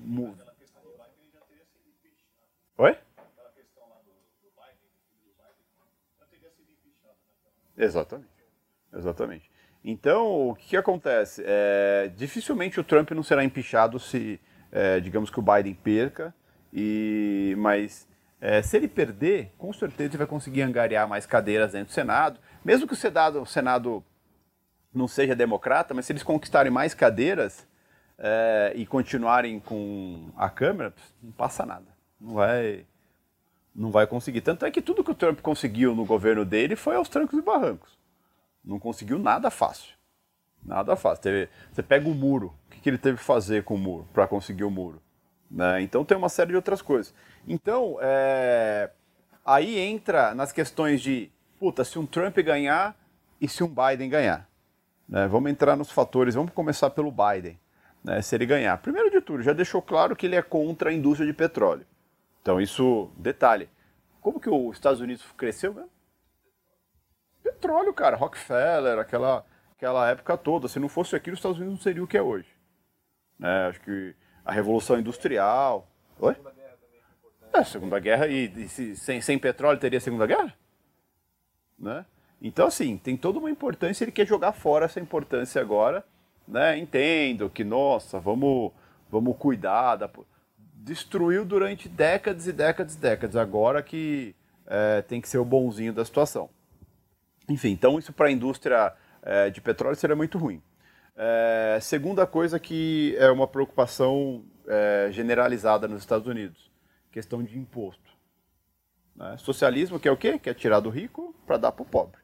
Oi? 2.78 2.96
Exatamente. 7.76 8.30
Exatamente. 8.94 9.47
Então, 9.90 10.50
o 10.50 10.54
que, 10.54 10.68
que 10.68 10.76
acontece? 10.76 11.42
É, 11.46 12.12
dificilmente 12.14 12.78
o 12.78 12.84
Trump 12.84 13.10
não 13.12 13.22
será 13.22 13.42
empichado 13.42 13.98
se, 13.98 14.38
é, 14.70 15.00
digamos 15.00 15.30
que 15.30 15.40
o 15.40 15.42
Biden 15.42 15.72
perca, 15.72 16.34
e, 16.70 17.54
mas 17.56 18.06
é, 18.38 18.60
se 18.60 18.76
ele 18.76 18.86
perder, 18.86 19.50
com 19.56 19.72
certeza 19.72 20.10
ele 20.10 20.18
vai 20.18 20.26
conseguir 20.26 20.60
angariar 20.60 21.08
mais 21.08 21.24
cadeiras 21.24 21.72
dentro 21.72 21.86
do 21.86 21.94
Senado, 21.94 22.38
mesmo 22.62 22.86
que 22.86 22.92
o 22.92 22.96
Senado, 22.96 23.40
o 23.40 23.46
Senado 23.46 24.04
não 24.92 25.08
seja 25.08 25.34
democrata, 25.34 25.94
mas 25.94 26.04
se 26.04 26.12
eles 26.12 26.22
conquistarem 26.22 26.70
mais 26.70 26.92
cadeiras 26.92 27.66
é, 28.18 28.74
e 28.76 28.84
continuarem 28.84 29.58
com 29.58 30.28
a 30.36 30.50
Câmara, 30.50 30.92
não 31.22 31.32
passa 31.32 31.64
nada. 31.64 31.86
Não 32.20 32.34
vai, 32.34 32.84
não 33.74 33.90
vai 33.90 34.06
conseguir. 34.06 34.42
Tanto 34.42 34.66
é 34.66 34.70
que 34.70 34.82
tudo 34.82 35.02
que 35.02 35.12
o 35.12 35.14
Trump 35.14 35.40
conseguiu 35.40 35.94
no 35.94 36.04
governo 36.04 36.44
dele 36.44 36.76
foi 36.76 36.94
aos 36.94 37.08
trancos 37.08 37.38
e 37.38 37.42
barrancos. 37.42 37.97
Não 38.68 38.78
conseguiu 38.78 39.18
nada 39.18 39.50
fácil. 39.50 39.94
Nada 40.62 40.94
fácil. 40.94 41.22
Teve, 41.22 41.48
você 41.72 41.82
pega 41.82 42.06
o 42.06 42.14
muro. 42.14 42.54
O 42.66 42.70
que, 42.70 42.80
que 42.80 42.90
ele 42.90 42.98
teve 42.98 43.16
que 43.16 43.24
fazer 43.24 43.64
com 43.64 43.74
o 43.74 43.78
muro 43.78 44.06
para 44.12 44.28
conseguir 44.28 44.64
o 44.64 44.70
muro? 44.70 45.00
Né? 45.50 45.80
Então 45.80 46.04
tem 46.04 46.18
uma 46.18 46.28
série 46.28 46.50
de 46.50 46.56
outras 46.56 46.82
coisas. 46.82 47.14
Então, 47.46 47.96
é, 48.02 48.90
aí 49.42 49.78
entra 49.78 50.34
nas 50.34 50.52
questões 50.52 51.00
de, 51.00 51.30
puta, 51.58 51.82
se 51.82 51.98
um 51.98 52.04
Trump 52.04 52.36
ganhar 52.40 52.94
e 53.40 53.48
se 53.48 53.64
um 53.64 53.74
Biden 53.74 54.10
ganhar. 54.10 54.46
Né? 55.08 55.26
Vamos 55.26 55.50
entrar 55.50 55.74
nos 55.74 55.90
fatores, 55.90 56.34
vamos 56.34 56.52
começar 56.52 56.90
pelo 56.90 57.10
Biden. 57.10 57.58
Né? 58.04 58.20
Se 58.20 58.34
ele 58.34 58.44
ganhar. 58.44 58.76
Primeiro 58.76 59.10
de 59.10 59.22
tudo, 59.22 59.42
já 59.42 59.54
deixou 59.54 59.80
claro 59.80 60.14
que 60.14 60.26
ele 60.26 60.36
é 60.36 60.42
contra 60.42 60.90
a 60.90 60.92
indústria 60.92 61.26
de 61.26 61.32
petróleo. 61.32 61.86
Então 62.42 62.60
isso, 62.60 63.10
detalhe. 63.16 63.66
Como 64.20 64.38
que 64.38 64.50
os 64.50 64.76
Estados 64.76 65.00
Unidos 65.00 65.24
cresceu 65.38 65.72
mesmo? 65.72 65.90
Petróleo, 67.58 67.92
cara. 67.92 68.16
Rockefeller, 68.16 68.98
aquela, 68.98 69.44
aquela 69.76 70.08
época 70.08 70.36
toda. 70.36 70.68
Se 70.68 70.78
não 70.78 70.88
fosse 70.88 71.16
aquilo, 71.16 71.34
os 71.34 71.38
Estados 71.38 71.58
Unidos 71.58 71.76
não 71.76 71.82
seria 71.82 72.02
o 72.02 72.06
que 72.06 72.16
é 72.16 72.22
hoje. 72.22 72.48
Né? 73.38 73.66
Acho 73.66 73.80
que 73.80 74.14
a 74.44 74.52
Revolução 74.52 74.98
Industrial. 74.98 75.86
Oi? 76.20 76.36
É, 77.52 77.64
Segunda 77.64 77.98
Guerra. 77.98 78.28
E, 78.28 78.46
e 78.56 78.68
se, 78.68 78.96
sem, 78.96 79.20
sem 79.20 79.38
petróleo 79.38 79.78
teria 79.78 80.00
Segunda 80.00 80.26
Guerra? 80.26 80.54
Né? 81.78 82.06
Então, 82.40 82.68
assim, 82.68 82.96
tem 82.96 83.16
toda 83.16 83.38
uma 83.38 83.50
importância. 83.50 84.04
Ele 84.04 84.12
quer 84.12 84.26
jogar 84.26 84.52
fora 84.52 84.86
essa 84.86 85.00
importância 85.00 85.60
agora. 85.60 86.04
Né? 86.46 86.78
Entendo 86.78 87.50
que, 87.50 87.64
nossa, 87.64 88.20
vamos, 88.20 88.72
vamos 89.10 89.36
cuidar. 89.36 89.96
Da... 89.96 90.08
Destruiu 90.74 91.44
durante 91.44 91.88
décadas 91.88 92.46
e 92.46 92.52
décadas 92.52 92.94
e 92.94 92.98
décadas. 92.98 93.36
Agora 93.36 93.82
que 93.82 94.34
é, 94.66 95.02
tem 95.02 95.20
que 95.20 95.28
ser 95.28 95.38
o 95.38 95.44
bonzinho 95.44 95.92
da 95.92 96.04
situação. 96.04 96.48
Enfim, 97.48 97.70
então 97.70 97.98
isso 97.98 98.12
para 98.12 98.28
a 98.28 98.30
indústria 98.30 98.92
é, 99.22 99.50
de 99.50 99.60
petróleo 99.60 99.96
seria 99.96 100.16
muito 100.16 100.38
ruim. 100.38 100.62
É, 101.16 101.78
segunda 101.80 102.26
coisa 102.26 102.60
que 102.60 103.16
é 103.18 103.30
uma 103.30 103.48
preocupação 103.48 104.44
é, 104.66 105.08
generalizada 105.10 105.88
nos 105.88 106.00
Estados 106.00 106.26
Unidos, 106.28 106.70
questão 107.10 107.42
de 107.42 107.58
imposto. 107.58 108.12
Né? 109.16 109.36
Socialismo 109.38 109.98
que 109.98 110.06
é 110.06 110.12
o 110.12 110.16
quê? 110.16 110.38
Quer 110.38 110.54
tirar 110.54 110.80
do 110.80 110.90
rico 110.90 111.34
para 111.46 111.56
dar 111.56 111.72
para 111.72 111.82
o 111.82 111.86
pobre. 111.86 112.20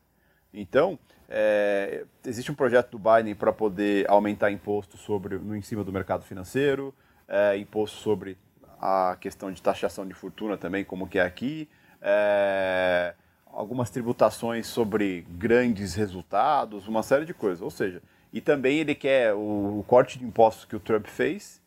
Então, 0.52 0.98
é, 1.28 2.04
existe 2.24 2.52
um 2.52 2.54
projeto 2.54 2.96
do 2.96 2.98
Biden 2.98 3.34
para 3.34 3.52
poder 3.52 4.08
aumentar 4.08 4.52
imposto 4.52 4.96
sobre, 4.96 5.36
no, 5.36 5.56
em 5.56 5.62
cima 5.62 5.82
do 5.82 5.92
mercado 5.92 6.22
financeiro, 6.22 6.94
é, 7.26 7.56
imposto 7.56 7.96
sobre 7.96 8.38
a 8.80 9.16
questão 9.20 9.50
de 9.50 9.60
taxação 9.60 10.06
de 10.06 10.14
fortuna 10.14 10.56
também, 10.56 10.84
como 10.84 11.08
que 11.08 11.18
é 11.18 11.22
aqui, 11.22 11.68
é, 12.00 13.14
algumas 13.54 13.88
tributações 13.90 14.66
sobre 14.66 15.26
grandes 15.30 15.94
resultados, 15.94 16.88
uma 16.88 17.02
série 17.02 17.24
de 17.24 17.32
coisas. 17.32 17.62
Ou 17.62 17.70
seja, 17.70 18.02
e 18.32 18.40
também 18.40 18.78
ele 18.78 18.94
quer 18.94 19.32
o, 19.32 19.78
o 19.78 19.84
corte 19.86 20.18
de 20.18 20.24
impostos 20.24 20.64
que 20.64 20.76
o 20.76 20.80
Trump 20.80 21.06
fez, 21.06 21.62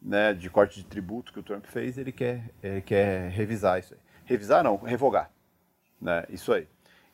né, 0.00 0.32
de 0.32 0.48
corte 0.48 0.80
de 0.80 0.86
tributo 0.86 1.32
que 1.32 1.40
o 1.40 1.42
Trump 1.42 1.64
fez, 1.64 1.98
ele 1.98 2.12
quer, 2.12 2.50
ele 2.62 2.80
quer 2.80 3.30
revisar 3.30 3.78
isso 3.78 3.94
aí. 3.94 4.00
Revisar 4.24 4.62
não, 4.62 4.76
revogar. 4.76 5.30
Né, 6.00 6.24
isso 6.28 6.52
aí. 6.52 6.68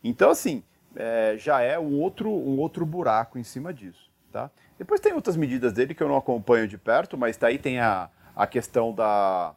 Então, 0.05 0.31
assim, 0.31 0.63
é, 0.95 1.37
já 1.39 1.61
é 1.61 1.79
um 1.79 2.01
outro, 2.01 2.31
um 2.31 2.59
outro 2.59 2.85
buraco 2.85 3.39
em 3.39 3.45
cima 3.45 3.73
disso. 3.73 4.11
Tá? 4.31 4.51
Depois 4.79 5.01
tem 5.01 5.13
outras 5.13 5.37
medidas 5.37 5.73
dele 5.73 5.95
que 5.95 6.03
eu 6.03 6.09
não 6.09 6.17
acompanho 6.17 6.67
de 6.67 6.77
perto, 6.77 7.17
mas 7.17 7.37
daí 7.37 7.57
tá 7.57 7.63
tem 7.63 7.79
a, 7.79 8.11
a 8.35 8.47
questão 8.47 8.95
da, 8.95 9.55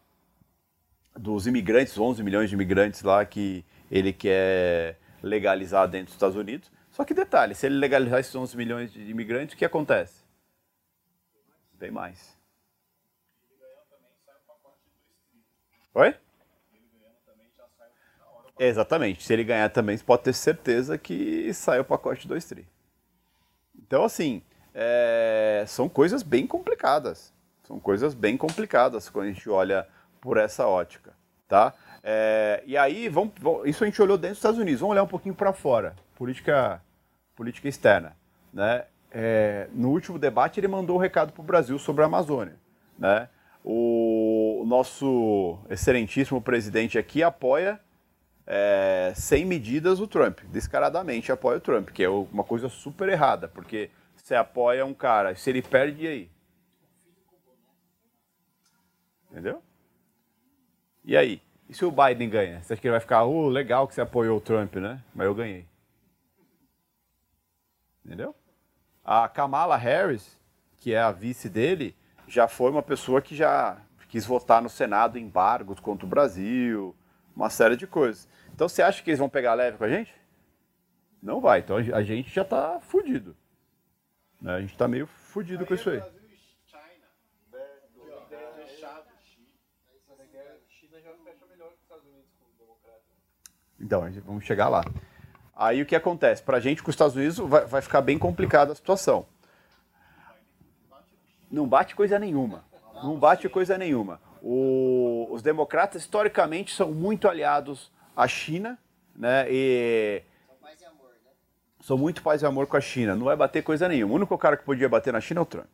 dos 1.18 1.48
imigrantes, 1.48 1.98
11 1.98 2.22
milhões 2.24 2.50
de 2.50 2.56
imigrantes 2.56 3.02
lá 3.02 3.26
que 3.26 3.66
ele 3.90 4.14
quer 4.14 4.98
legalizar 5.22 5.88
dentro 5.88 6.08
dos 6.08 6.16
Estados 6.16 6.36
Unidos. 6.36 6.72
Só 6.92 7.04
que 7.04 7.14
detalhe, 7.14 7.54
se 7.54 7.66
ele 7.66 7.76
legalizar 7.76 8.20
esses 8.20 8.34
11 8.34 8.56
milhões 8.56 8.92
de 8.92 9.02
imigrantes, 9.10 9.54
o 9.54 9.58
que 9.58 9.66
acontece? 9.66 10.24
Tem 11.78 11.92
mais. 11.92 12.36
Oi? 15.94 16.16
Exatamente. 18.58 19.24
Se 19.24 19.34
ele 19.34 19.44
ganhar 19.44 19.70
também, 19.70 19.98
pode 19.98 20.24
ter 20.24 20.34
certeza 20.34 20.98
que 20.98 21.54
sai 21.54 21.80
o 21.80 21.86
pacote 21.86 22.28
2 22.28 22.46
tri. 22.46 22.68
Então, 23.78 24.04
assim, 24.04 24.42
é... 24.74 25.64
são 25.68 25.90
coisas 25.90 26.24
bem 26.24 26.48
complicadas. 26.48 27.34
São 27.64 27.80
coisas 27.80 28.14
bem 28.14 28.38
complicadas 28.38 29.10
quando 29.10 29.26
a 29.26 29.32
gente 29.32 29.50
olha 29.50 29.88
por 30.22 30.38
essa 30.38 30.68
ótica, 30.68 31.14
tá? 31.48 31.74
É, 32.08 32.62
e 32.68 32.78
aí, 32.78 33.10
vamos, 33.10 33.34
isso 33.66 33.84
a 33.84 33.88
gente 33.88 34.00
olhou 34.00 34.16
dentro 34.16 34.34
dos 34.34 34.38
Estados 34.38 34.60
Unidos. 34.60 34.80
Vamos 34.80 34.92
olhar 34.92 35.02
um 35.02 35.08
pouquinho 35.08 35.34
para 35.34 35.52
fora, 35.52 35.96
política, 36.14 36.80
política 37.36 37.68
externa, 37.68 38.16
né? 38.54 38.86
É, 39.10 39.68
no 39.74 39.90
último 39.90 40.20
debate 40.20 40.60
ele 40.60 40.68
mandou 40.68 40.98
um 40.98 41.00
recado 41.00 41.34
para 41.34 41.42
o 41.42 41.44
Brasil 41.44 41.80
sobre 41.80 42.04
a 42.04 42.06
Amazônia, 42.06 42.58
né? 43.00 43.28
O 43.64 44.64
nosso 44.68 45.58
excelentíssimo 45.68 46.40
presidente 46.40 47.00
aqui 47.00 47.24
apoia 47.24 47.80
é, 48.46 49.12
sem 49.16 49.44
medidas 49.44 50.00
o 50.00 50.06
Trump, 50.06 50.42
descaradamente 50.52 51.32
apoia 51.32 51.58
o 51.58 51.62
Trump, 51.62 51.90
que 51.90 52.04
é 52.04 52.10
uma 52.10 52.44
coisa 52.44 52.70
super 52.70 53.10
errada, 53.10 53.48
porque 53.48 53.90
você 54.16 54.36
apoia 54.36 54.86
um 54.86 54.94
cara, 54.94 55.34
se 55.34 55.50
ele 55.50 55.64
perde, 55.64 56.04
e 56.04 56.08
aí? 56.08 56.30
Entendeu? 59.32 59.64
E 61.04 61.18
aí? 61.18 61.42
E 61.68 61.74
se 61.74 61.84
o 61.84 61.92
Biden 61.92 62.30
ganha? 62.30 62.62
Você 62.62 62.74
acha 62.74 62.82
que 62.82 62.88
ele 62.88 62.94
vai 62.94 63.00
ficar, 63.00 63.24
oh, 63.24 63.48
legal 63.48 63.88
que 63.88 63.96
você 63.96 64.02
apoiou 64.02 64.38
o 64.38 64.42
Trump, 64.42 64.76
né? 64.76 65.02
Mas 65.14 65.26
eu 65.26 65.34
ganhei. 65.34 65.66
Entendeu? 68.06 68.36
A 69.04 69.28
Kamala 69.28 69.76
Harris, 69.76 70.40
que 70.78 70.94
é 70.94 71.00
a 71.00 71.12
vice 71.12 71.50
dele, 71.50 71.96
já 72.28 72.48
foi 72.48 72.70
uma 72.70 72.84
pessoa 72.84 73.22
que 73.22 73.36
já 73.36 73.78
quis 74.08 74.26
votar 74.26 74.62
no 74.62 74.70
Senado 74.70 75.18
embargos 75.18 75.80
contra 75.80 76.06
o 76.06 76.10
Brasil, 76.10 76.96
uma 77.36 77.50
série 77.50 77.76
de 77.76 77.88
coisas. 77.88 78.28
Então 78.54 78.70
você 78.70 78.82
acha 78.82 79.04
que 79.04 79.10
eles 79.10 79.20
vão 79.20 79.28
pegar 79.28 79.54
leve 79.56 79.78
com 79.78 79.84
a 79.84 79.90
gente? 79.90 80.14
Não 81.22 81.42
vai. 81.42 81.60
Então 81.60 81.78
a 81.78 82.04
gente 82.04 82.34
já 82.34 82.44
está 82.44 82.80
fudido. 82.80 83.36
Né? 84.40 84.56
A 84.56 84.62
gente 84.62 84.72
está 84.72 84.88
meio 84.88 85.08
fudido 85.08 85.66
com 85.66 85.74
isso 85.74 85.90
aí. 85.90 86.02
Então, 93.86 94.10
vamos 94.26 94.44
chegar 94.44 94.68
lá. 94.68 94.84
Aí 95.56 95.80
o 95.82 95.86
que 95.86 95.96
acontece? 95.96 96.42
Para 96.42 96.58
a 96.58 96.60
gente, 96.60 96.82
com 96.82 96.90
os 96.90 96.96
Estados 96.96 97.16
Unidos, 97.16 97.38
vai, 97.38 97.66
vai 97.66 97.82
ficar 97.82 98.02
bem 98.02 98.18
complicada 98.18 98.72
a 98.72 98.76
situação. 98.76 99.28
Não 101.52 101.68
bate 101.68 101.96
coisa 101.96 102.18
nenhuma. 102.18 102.66
Não 103.04 103.16
bate 103.18 103.48
coisa 103.48 103.78
nenhuma. 103.78 104.20
O, 104.42 105.28
os 105.30 105.44
democratas, 105.44 106.02
historicamente, 106.02 106.74
são 106.74 106.92
muito 106.92 107.28
aliados 107.28 107.92
à 108.16 108.28
China, 108.28 108.78
né? 109.16 109.46
E 109.50 110.24
são 111.80 111.98
muito 112.00 112.24
paz 112.24 112.42
e 112.42 112.46
amor 112.48 112.66
com 112.66 112.78
a 112.78 112.82
China. 112.82 113.16
Não 113.16 113.26
vai 113.26 113.36
bater 113.36 113.64
coisa 113.64 113.88
nenhuma. 113.88 114.14
O 114.14 114.16
único 114.16 114.36
cara 114.40 114.58
que 114.58 114.64
podia 114.64 114.90
bater 114.90 115.14
na 115.14 115.22
China 115.22 115.42
é 115.42 115.44
o 115.44 115.46
Trump. 115.46 115.68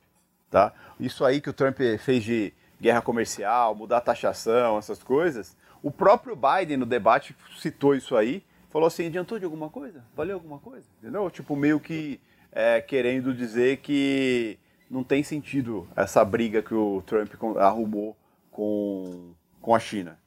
Tá? 0.49 0.73
Isso 0.99 1.23
aí 1.23 1.39
que 1.39 1.49
o 1.49 1.53
Trump 1.53 1.79
fez 1.99 2.21
de 2.25 2.53
guerra 2.81 3.01
comercial, 3.01 3.73
mudar 3.73 3.97
a 3.97 4.01
taxação, 4.01 4.77
essas 4.77 5.01
coisas, 5.01 5.55
o 5.83 5.89
próprio 5.89 6.35
Biden, 6.35 6.77
no 6.77 6.85
debate, 6.85 7.35
citou 7.57 7.95
isso 7.95 8.15
aí, 8.15 8.43
falou 8.69 8.87
assim: 8.87 9.07
adiantou 9.07 9.39
de 9.39 9.45
alguma 9.45 9.69
coisa? 9.69 10.03
Valeu 10.15 10.35
alguma 10.35 10.59
coisa? 10.59 10.85
Entendeu? 10.99 11.29
Tipo, 11.29 11.55
meio 11.55 11.79
que 11.79 12.19
é, 12.51 12.81
querendo 12.81 13.33
dizer 13.33 13.77
que 13.77 14.57
não 14.89 15.03
tem 15.03 15.23
sentido 15.23 15.87
essa 15.95 16.23
briga 16.23 16.61
que 16.61 16.73
o 16.73 17.01
Trump 17.05 17.31
arrumou 17.57 18.15
com, 18.51 19.33
com 19.61 19.73
a 19.73 19.79
China. 19.79 20.19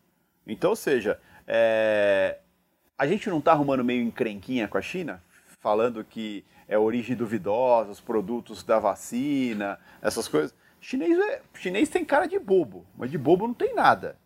Então, 0.46 0.70
ou 0.70 0.76
seja, 0.76 1.20
é, 1.46 2.38
a 2.98 3.06
gente 3.06 3.28
não 3.28 3.38
está 3.38 3.52
arrumando 3.52 3.84
meio 3.84 4.02
encrenquinha 4.02 4.66
com 4.66 4.78
a 4.78 4.82
China, 4.82 5.22
falando 5.60 6.04
que 6.04 6.44
é 6.66 6.78
origem 6.78 7.14
duvidosa, 7.14 7.90
os 7.90 8.00
produtos 8.00 8.62
da 8.62 8.78
vacina, 8.78 9.78
essas 10.00 10.26
coisas. 10.26 10.54
Chinês, 10.80 11.18
é, 11.18 11.42
chinês 11.54 11.88
tem 11.88 12.04
cara 12.04 12.26
de 12.26 12.38
bobo, 12.38 12.84
mas 12.96 13.10
de 13.10 13.18
bobo 13.18 13.46
não 13.46 13.54
tem 13.54 13.74
nada. 13.74 14.18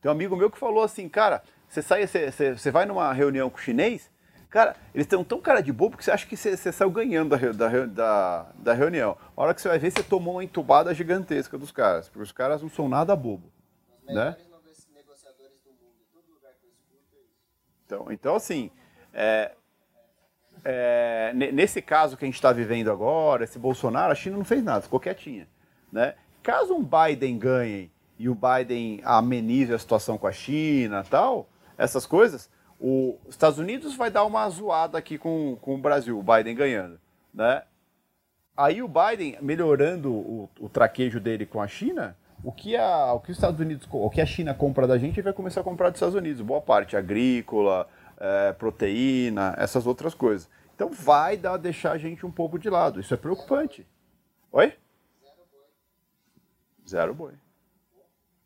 Tem 0.00 0.08
um 0.08 0.12
amigo 0.12 0.36
meu 0.36 0.50
que 0.50 0.58
falou 0.58 0.82
assim, 0.82 1.08
cara, 1.08 1.42
você 1.68 1.82
sai, 1.82 2.06
você, 2.06 2.30
você 2.30 2.70
vai 2.70 2.86
numa 2.86 3.12
reunião 3.12 3.50
com 3.50 3.58
o 3.58 3.60
chinês, 3.60 4.10
cara, 4.48 4.74
eles 4.94 5.04
estão 5.04 5.22
tão 5.22 5.40
cara 5.40 5.60
de 5.60 5.72
bobo 5.72 5.96
que 5.96 6.04
você 6.04 6.10
acha 6.10 6.26
que 6.26 6.36
você, 6.36 6.56
você 6.56 6.72
saiu 6.72 6.90
ganhando 6.90 7.36
da, 7.36 7.52
da, 7.52 7.86
da, 7.86 8.52
da, 8.54 8.72
reunião. 8.72 9.16
A 9.36 9.42
hora 9.42 9.54
que 9.54 9.60
você 9.60 9.68
vai 9.68 9.78
ver, 9.78 9.90
você 9.90 10.02
tomou 10.02 10.34
uma 10.34 10.44
entubada 10.44 10.92
gigantesca 10.94 11.58
dos 11.58 11.70
caras, 11.70 12.08
porque 12.08 12.22
os 12.22 12.32
caras 12.32 12.62
não 12.62 12.70
são 12.70 12.88
nada 12.88 13.14
bobo. 13.14 13.52
Né? 14.06 14.36
Então, 17.84 18.06
então 18.10 18.34
assim, 18.36 18.70
é, 19.12 19.52
é, 20.64 21.32
nesse 21.34 21.82
caso 21.82 22.16
que 22.16 22.24
a 22.24 22.26
gente 22.28 22.36
está 22.36 22.52
vivendo 22.52 22.90
agora, 22.90 23.44
esse 23.44 23.58
Bolsonaro, 23.58 24.12
a 24.12 24.14
China 24.14 24.36
não 24.36 24.44
fez 24.44 24.62
nada, 24.62 24.82
ficou 24.82 24.98
quietinha. 24.98 25.46
Né? 25.92 26.14
Caso 26.42 26.74
um 26.74 26.82
Biden 26.82 27.38
ganhe 27.38 27.90
e 28.20 28.28
o 28.28 28.36
Biden 28.36 29.00
amenize 29.02 29.72
a 29.72 29.78
situação 29.78 30.18
com 30.18 30.26
a 30.26 30.32
China 30.32 31.02
tal, 31.08 31.48
essas 31.78 32.04
coisas, 32.04 32.50
os 32.78 33.16
Estados 33.30 33.58
Unidos 33.58 33.96
vai 33.96 34.10
dar 34.10 34.26
uma 34.26 34.46
zoada 34.50 34.98
aqui 34.98 35.16
com, 35.16 35.56
com 35.62 35.74
o 35.74 35.78
Brasil, 35.78 36.18
o 36.18 36.22
Biden 36.22 36.54
ganhando, 36.54 37.00
né? 37.32 37.62
Aí 38.54 38.82
o 38.82 38.88
Biden 38.88 39.38
melhorando 39.40 40.12
o, 40.12 40.50
o 40.60 40.68
traquejo 40.68 41.18
dele 41.18 41.46
com 41.46 41.62
a 41.62 41.66
China, 41.66 42.14
o 42.44 42.52
que, 42.52 42.76
a, 42.76 43.14
o 43.14 43.20
que 43.20 43.30
os 43.30 43.38
Estados 43.38 43.58
Unidos, 43.58 43.88
o 43.90 44.10
que 44.10 44.20
a 44.20 44.26
China 44.26 44.52
compra 44.52 44.86
da 44.86 44.98
gente, 44.98 45.22
vai 45.22 45.32
começar 45.32 45.62
a 45.62 45.64
comprar 45.64 45.88
dos 45.88 45.96
Estados 45.96 46.14
Unidos, 46.14 46.42
boa 46.42 46.60
parte, 46.60 46.98
agrícola, 46.98 47.88
é, 48.18 48.52
proteína, 48.52 49.54
essas 49.56 49.86
outras 49.86 50.12
coisas. 50.12 50.46
Então 50.74 50.90
vai 50.90 51.38
dar, 51.38 51.56
deixar 51.56 51.92
a 51.92 51.98
gente 51.98 52.26
um 52.26 52.30
pouco 52.30 52.58
de 52.58 52.68
lado. 52.68 53.00
Isso 53.00 53.14
é 53.14 53.16
preocupante. 53.16 53.86
Oi? 54.52 54.74
Zero 55.22 55.46
boi. 55.50 55.64
Zero 56.86 57.14
boi. 57.14 57.49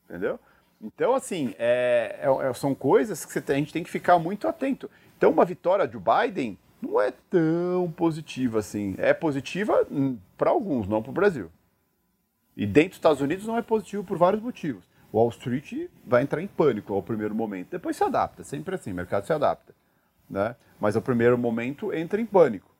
Entendeu? 0.09 0.38
Então, 0.80 1.14
assim, 1.14 1.55
é, 1.59 2.20
é, 2.20 2.48
é, 2.48 2.55
são 2.55 2.74
coisas 2.74 3.24
que 3.24 3.38
a 3.50 3.55
gente 3.55 3.72
tem 3.72 3.82
que 3.82 3.90
ficar 3.90 4.18
muito 4.18 4.46
atento. 4.46 4.90
Então, 5.16 5.30
uma 5.30 5.44
vitória 5.44 5.86
do 5.86 6.00
Biden 6.00 6.59
não 6.82 7.00
é 7.00 7.12
tão 7.30 7.90
positiva 7.96 8.59
assim. 8.59 8.94
É 8.98 9.14
positiva 9.14 9.86
para 10.36 10.50
alguns, 10.50 10.86
não 10.86 11.02
para 11.02 11.11
o 11.11 11.14
Brasil. 11.14 11.50
E 12.57 12.66
dentro 12.66 12.90
dos 12.90 12.98
Estados 12.98 13.20
Unidos 13.20 13.46
não 13.46 13.57
é 13.57 13.62
positivo 13.62 14.05
por 14.05 14.18
vários 14.18 14.42
motivos. 14.42 14.84
Wall 15.12 15.28
Street 15.30 15.88
vai 16.05 16.22
entrar 16.22 16.42
em 16.42 16.46
pânico 16.46 16.92
ao 16.92 17.02
primeiro 17.02 17.34
momento. 17.34 17.70
Depois 17.70 17.96
se 17.96 18.05
adapta, 18.05 18.44
sempre 18.44 18.74
assim, 18.74 18.92
o 18.92 18.94
mercado 18.94 19.26
se 19.26 19.32
adapta. 19.32 19.74
Né? 20.28 20.55
Mas 20.78 20.96
ao 20.96 21.02
primeiro 21.02 21.38
momento 21.38 21.92
entra 21.94 22.20
em 22.20 22.26
pânico. 22.26 22.74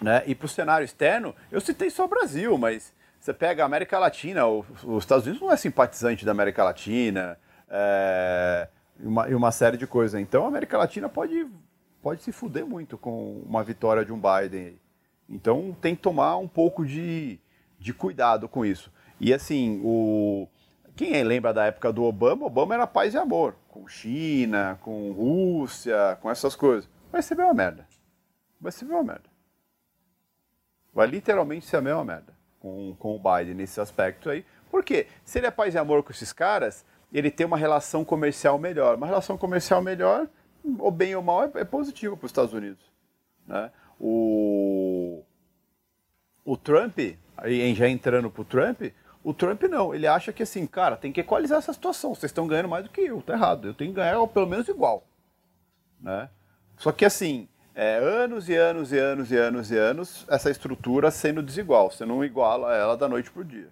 Né? 0.00 0.22
E 0.26 0.34
para 0.34 0.46
o 0.46 0.48
cenário 0.48 0.84
externo, 0.84 1.34
eu 1.50 1.60
citei 1.60 1.90
só 1.90 2.04
o 2.04 2.08
Brasil, 2.08 2.56
mas 2.56 2.92
você 3.28 3.34
pega 3.34 3.62
a 3.62 3.66
América 3.66 3.98
Latina, 3.98 4.46
os 4.46 5.04
Estados 5.04 5.26
Unidos 5.26 5.42
não 5.42 5.52
é 5.52 5.56
simpatizante 5.56 6.24
da 6.24 6.30
América 6.30 6.64
Latina, 6.64 7.38
é, 7.68 8.68
e, 8.98 9.06
uma, 9.06 9.28
e 9.28 9.34
uma 9.34 9.52
série 9.52 9.76
de 9.76 9.86
coisas. 9.86 10.18
Então 10.18 10.46
a 10.46 10.48
América 10.48 10.78
Latina 10.78 11.10
pode, 11.10 11.46
pode 12.02 12.22
se 12.22 12.32
fuder 12.32 12.64
muito 12.64 12.96
com 12.96 13.42
uma 13.44 13.62
vitória 13.62 14.02
de 14.02 14.12
um 14.12 14.18
Biden. 14.18 14.80
Então 15.28 15.76
tem 15.78 15.94
que 15.94 16.00
tomar 16.00 16.38
um 16.38 16.48
pouco 16.48 16.86
de, 16.86 17.38
de 17.78 17.92
cuidado 17.92 18.48
com 18.48 18.64
isso. 18.64 18.90
E 19.20 19.34
assim, 19.34 19.78
o, 19.84 20.48
quem 20.96 21.22
lembra 21.22 21.52
da 21.52 21.66
época 21.66 21.92
do 21.92 22.04
Obama, 22.04 22.46
Obama 22.46 22.74
era 22.74 22.86
paz 22.86 23.12
e 23.12 23.18
amor, 23.18 23.56
com 23.68 23.86
China, 23.86 24.78
com 24.80 25.12
Rússia, 25.12 26.16
com 26.22 26.30
essas 26.30 26.56
coisas. 26.56 26.88
Vai 27.12 27.20
ser 27.20 27.38
uma 27.38 27.52
merda. 27.52 27.86
Vai 28.58 28.72
ser 28.72 28.86
uma 28.86 29.02
merda. 29.02 29.28
Vai 30.94 31.06
literalmente 31.06 31.66
ser 31.66 31.76
a 31.76 31.82
mesma 31.82 32.04
merda 32.06 32.37
com, 32.68 32.94
com 32.98 33.16
o 33.16 33.18
Biden 33.18 33.54
nesse 33.54 33.80
aspecto 33.80 34.28
aí. 34.28 34.44
Por 34.70 34.84
quê? 34.84 35.06
Se 35.24 35.38
ele 35.38 35.46
é 35.46 35.50
paz 35.50 35.74
e 35.74 35.78
amor 35.78 36.02
com 36.02 36.12
esses 36.12 36.32
caras, 36.32 36.84
ele 37.12 37.30
tem 37.30 37.46
uma 37.46 37.56
relação 37.56 38.04
comercial 38.04 38.58
melhor. 38.58 38.96
Uma 38.96 39.06
relação 39.06 39.38
comercial 39.38 39.80
melhor, 39.82 40.28
ou 40.78 40.90
bem 40.90 41.14
ou 41.14 41.22
mal, 41.22 41.44
é, 41.44 41.50
é 41.54 41.64
positivo 41.64 42.16
para 42.16 42.26
os 42.26 42.30
Estados 42.30 42.52
Unidos. 42.52 42.84
Né? 43.46 43.70
O, 43.98 45.22
o 46.44 46.56
Trump, 46.56 46.98
aí 47.36 47.74
já 47.74 47.88
entrando 47.88 48.30
para 48.30 48.42
o 48.42 48.44
Trump, 48.44 48.82
o 49.24 49.34
Trump 49.34 49.62
não, 49.64 49.94
ele 49.94 50.06
acha 50.06 50.32
que 50.32 50.42
assim, 50.42 50.66
cara, 50.66 50.96
tem 50.96 51.12
que 51.12 51.20
equalizar 51.20 51.58
essa 51.58 51.72
situação. 51.72 52.14
Vocês 52.14 52.30
estão 52.30 52.46
ganhando 52.46 52.68
mais 52.68 52.84
do 52.84 52.90
que 52.90 53.00
eu, 53.00 53.22
tá 53.22 53.32
errado. 53.32 53.68
Eu 53.68 53.74
tenho 53.74 53.90
que 53.90 53.96
ganhar 53.96 54.24
pelo 54.28 54.46
menos 54.46 54.68
igual. 54.68 55.06
Né? 56.00 56.28
Só 56.76 56.92
que 56.92 57.04
assim, 57.04 57.48
é, 57.78 57.96
anos 57.98 58.48
e 58.48 58.56
anos 58.56 58.90
e 58.90 58.98
anos 58.98 59.30
e 59.30 59.36
anos 59.36 59.70
e 59.70 59.78
anos 59.78 60.26
essa 60.28 60.50
estrutura 60.50 61.12
sendo 61.12 61.40
desigual. 61.40 61.88
Você 61.92 62.04
não 62.04 62.24
iguala 62.24 62.74
ela 62.74 62.96
da 62.96 63.08
noite 63.08 63.30
para 63.30 63.42
o 63.42 63.44
dia. 63.44 63.68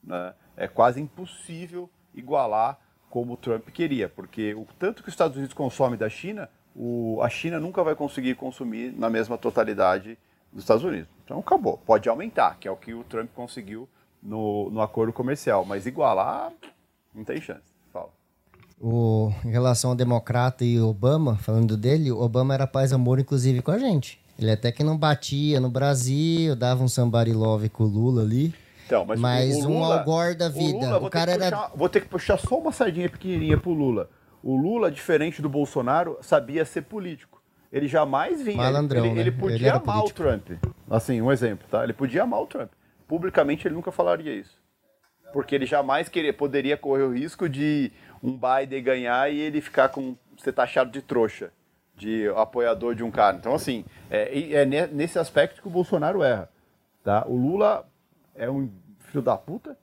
Né? 0.00 0.32
É 0.56 0.68
quase 0.68 1.00
impossível 1.00 1.90
igualar 2.14 2.78
como 3.10 3.32
o 3.32 3.36
Trump 3.36 3.66
queria, 3.70 4.08
porque 4.08 4.54
o 4.54 4.64
tanto 4.78 5.02
que 5.02 5.08
os 5.08 5.12
Estados 5.12 5.36
Unidos 5.36 5.54
consomem 5.54 5.98
da 5.98 6.08
China, 6.08 6.48
o, 6.72 7.20
a 7.20 7.28
China 7.28 7.58
nunca 7.58 7.82
vai 7.82 7.96
conseguir 7.96 8.36
consumir 8.36 8.92
na 8.96 9.10
mesma 9.10 9.36
totalidade 9.36 10.16
dos 10.52 10.62
Estados 10.62 10.84
Unidos. 10.84 11.08
Então 11.24 11.40
acabou. 11.40 11.78
Pode 11.78 12.08
aumentar, 12.08 12.56
que 12.60 12.68
é 12.68 12.70
o 12.70 12.76
que 12.76 12.94
o 12.94 13.02
Trump 13.02 13.28
conseguiu 13.34 13.88
no, 14.22 14.70
no 14.70 14.80
acordo 14.80 15.12
comercial, 15.12 15.64
mas 15.64 15.84
igualar 15.84 16.52
não 17.12 17.24
tem 17.24 17.40
chance 17.40 17.75
o, 18.80 19.32
em 19.44 19.50
relação 19.50 19.90
ao 19.90 19.96
democrata 19.96 20.64
e 20.64 20.80
Obama, 20.80 21.36
falando 21.36 21.76
dele, 21.76 22.10
o 22.10 22.20
Obama 22.20 22.54
era 22.54 22.66
paz 22.66 22.92
amor, 22.92 23.18
inclusive, 23.18 23.62
com 23.62 23.70
a 23.70 23.78
gente. 23.78 24.20
Ele 24.38 24.50
até 24.50 24.70
que 24.70 24.84
não 24.84 24.96
batia 24.96 25.58
no 25.60 25.70
Brasil, 25.70 26.54
dava 26.54 26.82
um 26.84 26.88
somebody 26.88 27.32
love 27.32 27.68
com 27.70 27.84
o 27.84 27.86
Lula 27.86 28.22
ali. 28.22 28.54
Então, 28.84 29.04
mas, 29.04 29.18
mas 29.18 29.64
Lula, 29.64 29.68
um 29.68 29.84
Algor 29.84 30.36
da 30.36 30.48
vida. 30.48 30.76
O, 30.76 30.80
Lula, 30.80 30.98
o 31.06 31.10
cara 31.10 31.32
era. 31.32 31.50
Puxar, 31.50 31.72
vou 31.74 31.88
ter 31.88 32.00
que 32.02 32.08
puxar 32.08 32.38
só 32.38 32.58
uma 32.58 32.70
sardinha 32.70 33.08
pequenininha 33.08 33.56
pro 33.56 33.72
Lula. 33.72 34.10
O 34.42 34.56
Lula, 34.56 34.90
diferente 34.90 35.42
do 35.42 35.48
Bolsonaro, 35.48 36.18
sabia 36.20 36.64
ser 36.64 36.82
político. 36.82 37.42
Ele 37.72 37.88
jamais 37.88 38.42
vinha. 38.42 38.58
Malandrão, 38.58 39.06
ele, 39.06 39.14
né? 39.14 39.20
ele 39.22 39.32
podia 39.32 39.56
ele 39.56 39.68
amar 39.68 39.82
político. 39.82 40.22
o 40.22 40.24
Trump. 40.24 40.50
Assim, 40.88 41.20
um 41.20 41.32
exemplo, 41.32 41.66
tá? 41.68 41.82
Ele 41.82 41.92
podia 41.92 42.22
amar 42.22 42.40
o 42.40 42.46
Trump. 42.46 42.70
Publicamente 43.08 43.66
ele 43.66 43.74
nunca 43.74 43.90
falaria 43.90 44.32
isso. 44.32 44.56
Porque 45.32 45.54
ele 45.54 45.66
jamais 45.66 46.08
queria, 46.08 46.32
poderia 46.32 46.76
correr 46.76 47.02
o 47.02 47.12
risco 47.12 47.48
de 47.48 47.90
um 48.26 48.36
Biden 48.36 48.82
ganhar 48.82 49.32
e 49.32 49.38
ele 49.38 49.60
ficar 49.60 49.88
com 49.88 50.16
ser 50.36 50.52
taxado 50.52 50.90
de 50.90 51.00
trouxa, 51.00 51.52
de 51.96 52.28
apoiador 52.36 52.94
de 52.94 53.04
um 53.04 53.10
cara. 53.10 53.36
Então, 53.36 53.54
assim, 53.54 53.84
é, 54.10 54.52
é 54.52 54.66
nesse 54.66 55.18
aspecto 55.18 55.62
que 55.62 55.68
o 55.68 55.70
Bolsonaro 55.70 56.22
erra. 56.22 56.50
Tá? 57.04 57.24
O 57.26 57.36
Lula 57.36 57.86
é 58.34 58.50
um 58.50 58.68
filho 58.98 59.22
da 59.22 59.36
puta, 59.36 59.76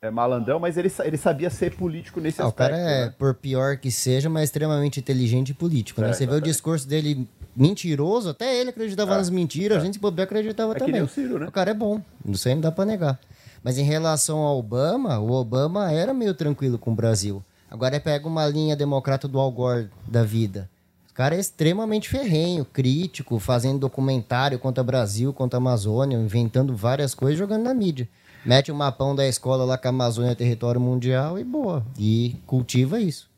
é 0.00 0.10
malandão, 0.10 0.58
mas 0.58 0.76
ele, 0.76 0.90
ele 1.04 1.16
sabia 1.16 1.48
ser 1.48 1.76
político 1.76 2.20
nesse 2.20 2.42
ah, 2.42 2.46
aspecto. 2.46 2.72
O 2.72 2.76
cara 2.76 2.76
é, 2.76 3.04
né? 3.04 3.14
por 3.16 3.34
pior 3.34 3.76
que 3.76 3.90
seja, 3.90 4.28
mas 4.28 4.44
extremamente 4.44 4.98
inteligente 4.98 5.50
e 5.50 5.54
político. 5.54 6.00
Né? 6.00 6.10
É, 6.10 6.12
Você 6.12 6.26
vê 6.26 6.34
o 6.34 6.40
discurso 6.40 6.88
dele 6.88 7.28
mentiroso, 7.54 8.30
até 8.30 8.58
ele 8.58 8.70
acreditava 8.70 9.14
é, 9.14 9.18
nas 9.18 9.30
mentiras, 9.30 9.78
a 9.78 9.80
é. 9.80 9.84
gente 9.84 10.00
bobear 10.00 10.24
acreditava 10.24 10.72
é 10.72 10.78
também. 10.78 11.02
o, 11.02 11.08
Ciro, 11.08 11.38
né? 11.38 11.46
o 11.46 11.52
cara 11.52 11.70
é 11.70 11.74
bom, 11.74 12.00
não 12.24 12.34
sei, 12.34 12.54
não 12.54 12.62
dá 12.62 12.72
pra 12.72 12.84
negar. 12.84 13.20
Mas 13.62 13.78
em 13.78 13.84
relação 13.84 14.38
ao 14.38 14.58
Obama, 14.58 15.18
o 15.18 15.30
Obama 15.32 15.92
era 15.92 16.12
meio 16.12 16.34
tranquilo 16.34 16.78
com 16.78 16.92
o 16.92 16.94
Brasil. 16.94 17.42
Agora 17.70 17.98
pega 18.00 18.26
uma 18.26 18.46
linha 18.46 18.76
democrata 18.76 19.26
do 19.26 19.38
Al 19.38 19.50
Gore 19.50 19.88
da 20.06 20.22
vida. 20.22 20.68
O 21.10 21.14
cara 21.14 21.36
é 21.36 21.38
extremamente 21.38 22.08
ferrenho, 22.08 22.64
crítico, 22.64 23.38
fazendo 23.38 23.78
documentário 23.78 24.58
contra 24.58 24.82
o 24.82 24.86
Brasil, 24.86 25.32
contra 25.32 25.58
a 25.58 25.60
Amazônia, 25.60 26.16
inventando 26.16 26.74
várias 26.74 27.14
coisas 27.14 27.38
jogando 27.38 27.64
na 27.64 27.74
mídia. 27.74 28.08
Mete 28.44 28.72
o 28.72 28.74
um 28.74 28.78
mapão 28.78 29.14
da 29.14 29.26
escola 29.26 29.64
lá 29.64 29.78
que 29.78 29.86
a 29.86 29.90
Amazônia 29.90 30.32
é 30.32 30.34
território 30.34 30.80
mundial 30.80 31.38
e 31.38 31.44
boa. 31.44 31.84
E 31.98 32.36
cultiva 32.46 32.98
isso. 33.00 33.30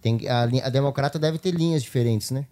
Tem, 0.00 0.18
a, 0.28 0.42
a 0.42 0.68
democrata 0.70 1.18
deve 1.18 1.38
ter 1.38 1.52
linhas 1.52 1.82
diferentes, 1.82 2.30
né? 2.30 2.46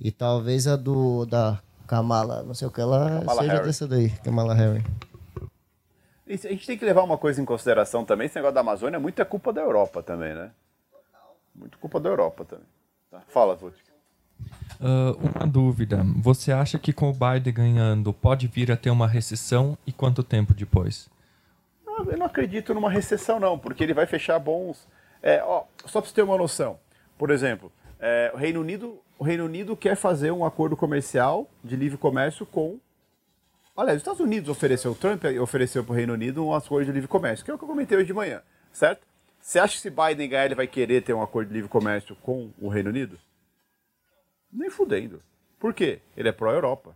E 0.00 0.10
talvez 0.10 0.66
a 0.66 0.76
do 0.76 1.24
da 1.24 1.60
Kamala, 1.86 2.42
não 2.42 2.54
sei 2.54 2.68
o 2.68 2.70
que 2.70 2.80
ela 2.80 3.20
Kamala 3.20 3.40
seja 3.40 3.52
Harry. 3.52 3.66
dessa 3.66 3.88
daí, 3.88 4.10
Kamala 4.10 4.54
Harry. 4.54 4.84
A 6.28 6.48
gente 6.48 6.66
tem 6.66 6.76
que 6.76 6.84
levar 6.84 7.02
uma 7.02 7.16
coisa 7.16 7.40
em 7.40 7.44
consideração 7.44 8.04
também, 8.04 8.26
esse 8.26 8.36
negócio 8.36 8.54
da 8.54 8.60
Amazônia, 8.60 9.00
muita 9.00 9.24
culpa 9.24 9.52
da 9.52 9.62
Europa 9.62 10.02
também, 10.02 10.34
né? 10.34 10.50
Muito 11.54 11.78
culpa 11.78 11.98
da 11.98 12.10
Europa 12.10 12.44
também. 12.44 12.66
Tá? 13.10 13.22
Fala, 13.28 13.54
Vutic. 13.54 13.88
Uh, 14.80 15.18
uma 15.34 15.46
dúvida. 15.46 16.04
Você 16.18 16.52
acha 16.52 16.78
que 16.78 16.92
com 16.92 17.10
o 17.10 17.12
Biden 17.12 17.52
ganhando 17.52 18.12
pode 18.12 18.46
vir 18.46 18.70
a 18.70 18.76
ter 18.76 18.90
uma 18.90 19.08
recessão 19.08 19.76
e 19.86 19.92
quanto 19.92 20.22
tempo 20.22 20.54
depois? 20.54 21.08
Eu 22.06 22.16
não 22.16 22.26
acredito 22.26 22.72
numa 22.72 22.90
recessão, 22.90 23.40
não, 23.40 23.58
porque 23.58 23.82
ele 23.82 23.94
vai 23.94 24.06
fechar 24.06 24.38
bons. 24.38 24.86
É, 25.20 25.42
ó, 25.42 25.64
só 25.86 26.00
para 26.00 26.08
você 26.08 26.14
ter 26.14 26.22
uma 26.22 26.38
noção. 26.38 26.78
Por 27.16 27.30
exemplo, 27.30 27.72
é, 27.98 28.30
o, 28.32 28.36
Reino 28.36 28.60
Unido, 28.60 29.00
o 29.18 29.24
Reino 29.24 29.44
Unido 29.44 29.76
quer 29.76 29.96
fazer 29.96 30.30
um 30.30 30.44
acordo 30.44 30.76
comercial 30.76 31.48
de 31.64 31.74
livre 31.74 31.98
comércio 31.98 32.46
com 32.46 32.78
Olha, 33.80 33.92
os 33.92 33.98
Estados 33.98 34.18
Unidos 34.18 34.48
ofereceu, 34.48 34.90
o 34.90 34.94
Trump 34.96 35.22
ofereceu 35.40 35.84
para 35.84 35.92
o 35.92 35.94
Reino 35.94 36.12
Unido 36.12 36.44
um 36.44 36.52
acordo 36.52 36.86
de 36.86 36.90
livre 36.90 37.06
comércio, 37.06 37.44
que 37.44 37.50
é 37.52 37.54
o 37.54 37.56
que 37.56 37.62
eu 37.62 37.68
comentei 37.68 37.96
hoje 37.96 38.08
de 38.08 38.12
manhã, 38.12 38.42
certo? 38.72 39.06
Você 39.40 39.60
acha 39.60 39.74
que 39.74 39.80
se 39.80 39.88
Biden 39.88 40.28
ganhar, 40.28 40.46
ele 40.46 40.56
vai 40.56 40.66
querer 40.66 41.00
ter 41.00 41.14
um 41.14 41.22
acordo 41.22 41.46
de 41.46 41.54
livre 41.54 41.68
comércio 41.68 42.16
com 42.16 42.50
o 42.60 42.68
Reino 42.68 42.90
Unido? 42.90 43.16
Nem 44.52 44.68
fudendo. 44.68 45.22
Por 45.60 45.72
quê? 45.72 46.00
Ele 46.16 46.28
é 46.28 46.32
pró-Europa. 46.32 46.92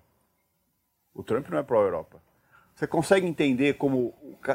O 1.15 1.23
Trump 1.23 1.49
não 1.51 1.59
é 1.59 1.63
pró-Europa. 1.63 2.21
Você 2.75 2.85
consegue 2.85 3.29
entender 3.29 3.75
como 3.75 4.13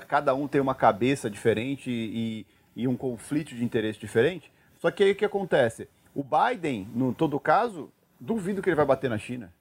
cada 0.10 0.36
um 0.36 0.50
tem 0.50 0.60
uma 0.60 0.76
cabeça 0.76 1.30
diferente 1.30 1.90
e, 1.90 2.46
e 2.76 2.90
um 2.90 2.98
conflito 2.98 3.56
de 3.56 3.64
interesse 3.64 4.00
diferente? 4.00 4.52
Só 4.80 4.92
que 4.92 5.02
aí 5.02 5.14
o 5.14 5.16
que 5.16 5.24
acontece? 5.24 5.88
O 6.14 6.26
Biden, 6.26 6.90
no 6.94 7.14
todo 7.14 7.40
caso, 7.40 7.90
duvido 8.20 8.62
que 8.62 8.68
ele 8.68 8.76
vai 8.76 8.86
bater 8.86 9.10
na 9.10 9.18
China. 9.18 9.54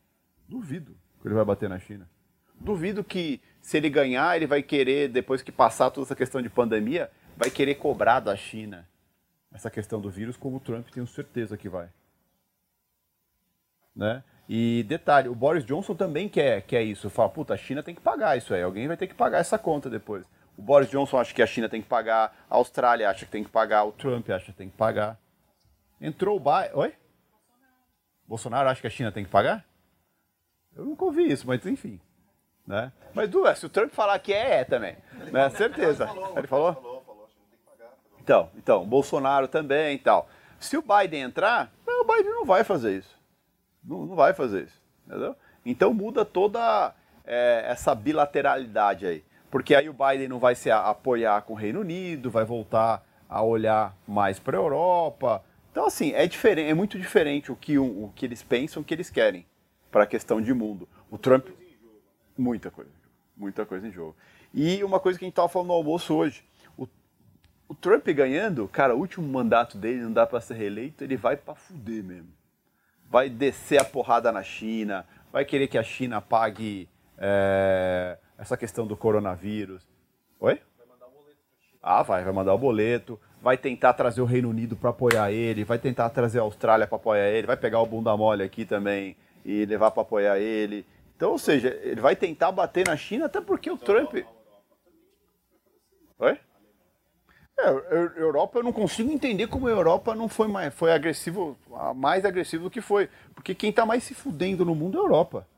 Duvido 0.48 0.96
que 1.22 1.28
ele 1.28 1.34
vai 1.36 1.44
bater 1.44 1.68
na 1.68 1.78
China. 1.78 2.10
Duvido 2.58 3.04
que 3.04 3.40
se 3.60 3.76
ele 3.76 3.90
ganhar, 3.90 4.36
ele 4.36 4.46
vai 4.46 4.62
querer, 4.62 5.08
depois 5.08 5.42
que 5.42 5.50
passar 5.50 5.90
toda 5.90 6.06
essa 6.06 6.14
questão 6.16 6.40
de 6.40 6.48
pandemia, 6.48 7.10
vai 7.36 7.50
querer 7.50 7.74
cobrar 7.74 8.20
da 8.20 8.36
China 8.36 8.88
essa 9.52 9.70
questão 9.70 10.00
do 10.00 10.10
vírus, 10.10 10.36
como 10.36 10.58
o 10.58 10.60
Trump 10.60 10.88
tenho 10.90 11.06
certeza 11.06 11.56
que 11.56 11.68
vai. 11.68 11.88
Né? 13.94 14.22
E 14.48 14.84
detalhe, 14.86 15.28
o 15.28 15.34
Boris 15.34 15.64
Johnson 15.64 15.94
também 15.94 16.28
quer, 16.28 16.62
quer 16.62 16.82
isso. 16.82 17.10
Fala, 17.10 17.28
puta, 17.28 17.54
a 17.54 17.56
China 17.56 17.82
tem 17.82 17.94
que 17.94 18.00
pagar 18.00 18.36
isso 18.36 18.54
aí, 18.54 18.62
alguém 18.62 18.86
vai 18.86 18.96
ter 18.96 19.06
que 19.06 19.14
pagar 19.14 19.38
essa 19.38 19.58
conta 19.58 19.90
depois. 19.90 20.26
O 20.56 20.62
Boris 20.62 20.88
Johnson 20.88 21.18
acha 21.18 21.34
que 21.34 21.42
a 21.42 21.46
China 21.46 21.68
tem 21.68 21.82
que 21.82 21.88
pagar, 21.88 22.46
a 22.48 22.56
Austrália 22.56 23.10
acha 23.10 23.26
que 23.26 23.32
tem 23.32 23.44
que 23.44 23.50
pagar, 23.50 23.84
o 23.84 23.92
Trump 23.92 24.28
acha 24.30 24.46
que 24.46 24.52
tem 24.52 24.70
que 24.70 24.76
pagar. 24.76 25.18
Entrou 26.00 26.36
o 26.36 26.40
Biden. 26.40 26.74
Oi? 26.74 26.94
Bolsonaro 28.26 28.68
acha 28.68 28.80
que 28.80 28.86
a 28.86 28.90
China 28.90 29.12
tem 29.12 29.24
que 29.24 29.30
pagar? 29.30 29.64
Eu 30.74 30.84
nunca 30.84 31.04
ouvi 31.04 31.30
isso, 31.30 31.46
mas 31.46 31.64
enfim. 31.66 32.00
Né? 32.66 32.92
Mas, 33.14 33.28
Du, 33.28 33.42
se 33.54 33.64
o 33.64 33.68
Trump 33.68 33.92
falar 33.92 34.18
que 34.18 34.32
é, 34.32 34.60
é 34.60 34.64
também. 34.64 34.96
Né? 35.30 35.48
Certeza. 35.50 36.08
Ele 36.36 36.46
falou? 36.46 36.74
Falou, 36.74 37.02
falou. 37.06 37.28
Então, 38.20 38.50
então, 38.56 38.84
Bolsonaro 38.84 39.46
também 39.46 39.94
e 39.94 39.98
tal. 39.98 40.28
Se 40.58 40.76
o 40.76 40.82
Biden 40.82 41.22
entrar, 41.22 41.72
não, 41.86 42.02
o 42.02 42.04
Biden 42.04 42.32
não 42.32 42.44
vai 42.44 42.64
fazer 42.64 42.98
isso. 42.98 43.16
Não, 43.84 44.04
não 44.04 44.16
vai 44.16 44.34
fazer 44.34 44.64
isso. 44.64 44.82
Entendeu? 45.06 45.36
Então 45.64 45.94
muda 45.94 46.24
toda 46.24 46.92
é, 47.24 47.64
essa 47.68 47.94
bilateralidade 47.94 49.06
aí. 49.06 49.24
Porque 49.50 49.74
aí 49.74 49.88
o 49.88 49.94
Biden 49.94 50.28
não 50.28 50.38
vai 50.38 50.54
se 50.54 50.70
apoiar 50.70 51.42
com 51.42 51.52
o 51.52 51.56
Reino 51.56 51.80
Unido, 51.80 52.30
vai 52.30 52.44
voltar 52.44 53.06
a 53.28 53.42
olhar 53.42 53.96
mais 54.06 54.38
para 54.38 54.56
a 54.56 54.60
Europa. 54.60 55.42
Então, 55.70 55.86
assim, 55.86 56.12
é 56.12 56.26
diferente, 56.26 56.70
é 56.70 56.74
muito 56.74 56.98
diferente 56.98 57.52
o 57.52 57.56
que, 57.56 57.78
o, 57.78 58.04
o 58.04 58.12
que 58.14 58.24
eles 58.24 58.42
pensam, 58.42 58.82
o 58.82 58.84
que 58.84 58.94
eles 58.94 59.10
querem. 59.10 59.46
para 59.90 60.04
a 60.04 60.06
questão 60.06 60.40
de 60.40 60.52
mundo. 60.52 60.88
O 61.10 61.16
Trump. 61.16 61.48
Muita 62.36 62.70
coisa. 62.70 62.90
Muita 63.36 63.66
coisa 63.66 63.86
em 63.86 63.92
jogo. 63.92 64.16
E 64.52 64.82
uma 64.82 64.98
coisa 64.98 65.18
que 65.18 65.24
a 65.24 65.26
gente 65.26 65.32
estava 65.32 65.48
falando 65.48 65.68
no 65.68 65.74
almoço 65.74 66.14
hoje. 66.14 66.44
O, 66.76 66.86
o 67.68 67.74
Trump 67.74 68.06
ganhando, 68.08 68.66
cara, 68.68 68.94
o 68.94 68.98
último 68.98 69.26
mandato 69.26 69.76
dele 69.76 70.02
não 70.02 70.12
dá 70.12 70.26
para 70.26 70.40
ser 70.40 70.54
reeleito, 70.54 71.04
ele 71.04 71.16
vai 71.16 71.36
para 71.36 71.54
fuder 71.54 72.02
mesmo. 72.02 72.32
Vai 73.08 73.28
descer 73.28 73.80
a 73.80 73.84
porrada 73.84 74.32
na 74.32 74.42
China, 74.42 75.06
vai 75.32 75.44
querer 75.44 75.68
que 75.68 75.78
a 75.78 75.82
China 75.82 76.20
pague 76.20 76.88
é, 77.18 78.18
essa 78.38 78.56
questão 78.56 78.86
do 78.86 78.96
coronavírus. 78.96 79.86
Oi? 80.40 80.60
Ah, 81.82 82.02
vai, 82.02 82.24
vai 82.24 82.32
mandar 82.32 82.52
o 82.52 82.58
boleto, 82.58 83.20
vai 83.40 83.56
tentar 83.56 83.92
trazer 83.92 84.20
o 84.20 84.24
Reino 84.24 84.50
Unido 84.50 84.74
para 84.74 84.90
apoiar 84.90 85.30
ele, 85.30 85.62
vai 85.62 85.78
tentar 85.78 86.10
trazer 86.10 86.40
a 86.40 86.42
Austrália 86.42 86.86
para 86.86 86.96
apoiar 86.96 87.28
ele, 87.28 87.46
vai 87.46 87.56
pegar 87.56 87.80
o 87.80 87.86
bunda 87.86 88.16
mole 88.16 88.42
aqui 88.42 88.64
também 88.64 89.16
e 89.44 89.64
levar 89.64 89.92
para 89.92 90.02
apoiar 90.02 90.38
ele. 90.38 90.84
Então, 91.16 91.32
ou 91.32 91.38
seja, 91.38 91.68
ele 91.82 92.00
vai 92.00 92.14
tentar 92.14 92.52
bater 92.52 92.86
na 92.86 92.96
China 92.96 93.26
até 93.26 93.40
porque 93.40 93.70
o 93.70 93.78
Trump. 93.78 94.14
Oi? 96.18 96.40
É, 97.58 97.68
Europa 98.18 98.58
eu 98.58 98.62
não 98.62 98.72
consigo 98.72 99.10
entender 99.10 99.46
como 99.46 99.66
a 99.66 99.70
Europa 99.70 100.14
não 100.14 100.28
foi 100.28 100.46
mais 100.46 100.74
foi 100.74 100.92
agressivo, 100.92 101.56
mais 101.96 102.22
agressivo 102.26 102.64
do 102.64 102.70
que 102.70 102.82
foi, 102.82 103.08
porque 103.34 103.54
quem 103.54 103.70
está 103.70 103.86
mais 103.86 104.04
se 104.04 104.14
fudendo 104.14 104.62
no 104.62 104.74
mundo 104.74 104.98
é 104.98 105.00
a 105.00 105.04
Europa. 105.04 105.48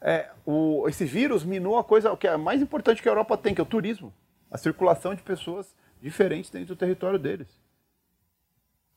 É, 0.00 0.30
o, 0.46 0.88
esse 0.88 1.04
vírus 1.04 1.44
minou 1.44 1.76
a 1.76 1.84
coisa 1.84 2.16
que 2.16 2.26
é 2.26 2.36
mais 2.36 2.62
importante 2.62 3.02
que 3.02 3.08
a 3.08 3.12
Europa 3.12 3.36
tem, 3.36 3.54
que 3.54 3.60
é 3.60 3.64
o 3.64 3.66
turismo 3.66 4.12
a 4.50 4.56
circulação 4.56 5.14
de 5.14 5.22
pessoas 5.22 5.74
diferentes 6.00 6.50
dentro 6.50 6.68
do 6.68 6.78
território 6.78 7.18
deles. 7.18 7.48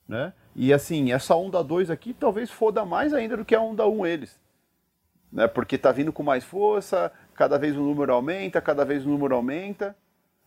Né? 0.08 0.34
E 0.56 0.74
assim, 0.74 1.12
essa 1.12 1.36
onda 1.36 1.64
2 1.64 1.90
aqui 1.90 2.14
talvez 2.14 2.50
foda 2.50 2.86
mais 2.86 3.14
ainda 3.14 3.38
do 3.38 3.46
que 3.46 3.56
a 3.56 3.62
onda 3.62 3.88
1 3.88 4.00
um 4.00 4.06
eles. 4.06 4.40
Né? 5.32 5.48
Porque 5.48 5.76
está 5.76 5.92
vindo 5.92 6.12
com 6.12 6.24
mais 6.24 6.44
força, 6.44 7.12
cada 7.36 7.58
vez 7.58 7.76
o 7.76 7.82
número 7.82 8.14
aumenta, 8.14 8.62
cada 8.62 8.84
vez 8.84 9.06
o 9.06 9.10
número 9.10 9.36
aumenta. 9.36 9.96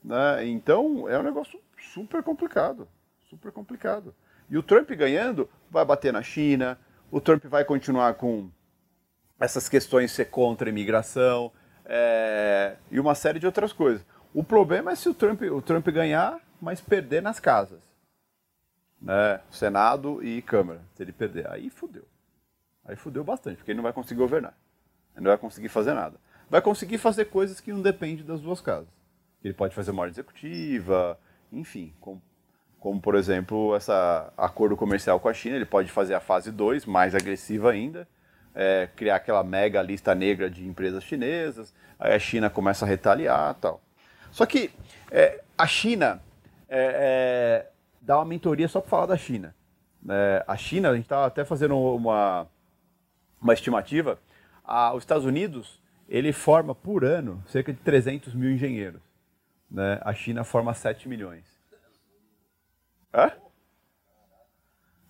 Né? 0.03 0.47
Então 0.47 1.09
é 1.09 1.19
um 1.19 1.23
negócio 1.23 1.61
super 1.93 2.23
complicado. 2.23 2.87
Super 3.29 3.51
complicado. 3.51 4.15
E 4.51 4.59
o 4.59 4.63
Trump 4.63 4.91
ganhando 4.91 5.49
vai 5.71 5.85
bater 5.85 6.13
na 6.13 6.23
China, 6.23 6.79
o 7.11 7.21
Trump 7.21 7.45
vai 7.47 7.65
continuar 7.65 8.15
com 8.15 8.51
essas 9.41 9.69
questões 9.69 10.13
ser 10.13 10.27
contra 10.27 10.69
a 10.69 10.71
imigração 10.71 11.51
é, 11.85 12.77
e 12.91 13.01
uma 13.01 13.15
série 13.15 13.39
de 13.39 13.47
outras 13.47 13.73
coisas. 13.73 14.05
O 14.33 14.43
problema 14.43 14.93
é 14.93 14.97
se 14.97 15.09
o 15.09 15.15
Trump, 15.15 15.43
o 15.43 15.63
Trump 15.63 15.87
ganhar, 15.89 16.41
mas 16.61 16.81
perder 16.81 17.23
nas 17.23 17.39
casas. 17.39 17.81
Né? 19.01 19.41
Senado 19.51 20.23
e 20.25 20.43
Câmara. 20.43 20.81
Se 20.95 21.03
ele 21.03 21.13
perder, 21.13 21.49
aí 21.51 21.71
fudeu. 21.71 22.05
Aí 22.85 22.97
fudeu 22.97 23.25
bastante, 23.25 23.57
porque 23.57 23.71
ele 23.71 23.77
não 23.77 23.83
vai 23.83 23.93
conseguir 23.93 24.21
governar. 24.21 24.55
Não 25.17 25.25
vai 25.25 25.39
conseguir 25.39 25.69
fazer 25.69 25.95
nada. 25.95 26.17
Vai 26.51 26.61
conseguir 26.61 26.99
fazer 26.99 27.27
coisas 27.27 27.61
que 27.61 27.73
não 27.73 27.81
dependem 27.83 28.25
das 28.25 28.41
duas 28.41 28.61
casas. 28.61 28.89
Ele 29.43 29.55
pode 29.55 29.75
fazer 29.75 29.91
uma 29.91 30.03
ordem 30.03 30.13
executiva, 30.13 31.19
enfim, 31.53 31.93
como, 32.01 32.23
como 32.81 33.01
por 33.01 33.15
exemplo 33.15 33.77
esse 33.77 33.91
acordo 34.37 34.77
comercial 34.77 35.21
com 35.21 35.29
a 35.29 35.35
China, 35.35 35.57
ele 35.57 35.67
pode 35.67 35.91
fazer 35.91 36.15
a 36.15 36.21
fase 36.21 36.51
2, 36.51 36.87
mais 36.87 37.15
agressiva 37.15 37.71
ainda, 37.71 38.09
é, 38.55 38.89
criar 38.97 39.17
aquela 39.17 39.45
mega 39.45 39.83
lista 39.83 40.15
negra 40.15 40.49
de 40.49 40.67
empresas 40.67 41.05
chinesas, 41.05 41.75
aí 41.99 42.15
a 42.15 42.19
China 42.19 42.49
começa 42.49 42.85
a 42.85 42.89
retaliar 42.89 43.55
tal. 43.55 43.81
Só 44.31 44.47
que 44.47 44.71
é, 45.11 45.43
a 45.57 45.67
China 45.67 46.21
é, 46.69 47.67
é, 47.67 47.71
dá 48.01 48.19
uma 48.19 48.25
mentoria 48.25 48.67
só 48.69 48.81
para 48.81 48.91
falar 48.91 49.07
da 49.07 49.17
China. 49.17 49.55
É, 50.09 50.45
a 50.47 50.57
China, 50.57 50.91
a 50.91 50.95
gente 50.95 51.05
estava 51.05 51.27
até 51.27 51.45
fazendo 51.45 51.79
uma, 51.79 52.47
uma 53.41 53.55
estimativa, 53.55 54.19
a, 54.65 54.95
os 54.95 55.03
Estados 55.03 55.25
Unidos 55.25 55.81
ele 56.09 56.33
forma 56.33 56.75
por 56.75 57.05
ano 57.05 57.43
cerca 57.47 57.73
de 57.73 57.79
300 57.81 58.35
mil 58.35 58.51
engenheiros. 58.51 59.01
Né? 59.71 59.99
A 60.03 60.13
China 60.13 60.45
forma 60.45 60.75
7 60.75 61.09
milhões. 61.09 61.45
Hã? 63.13 63.31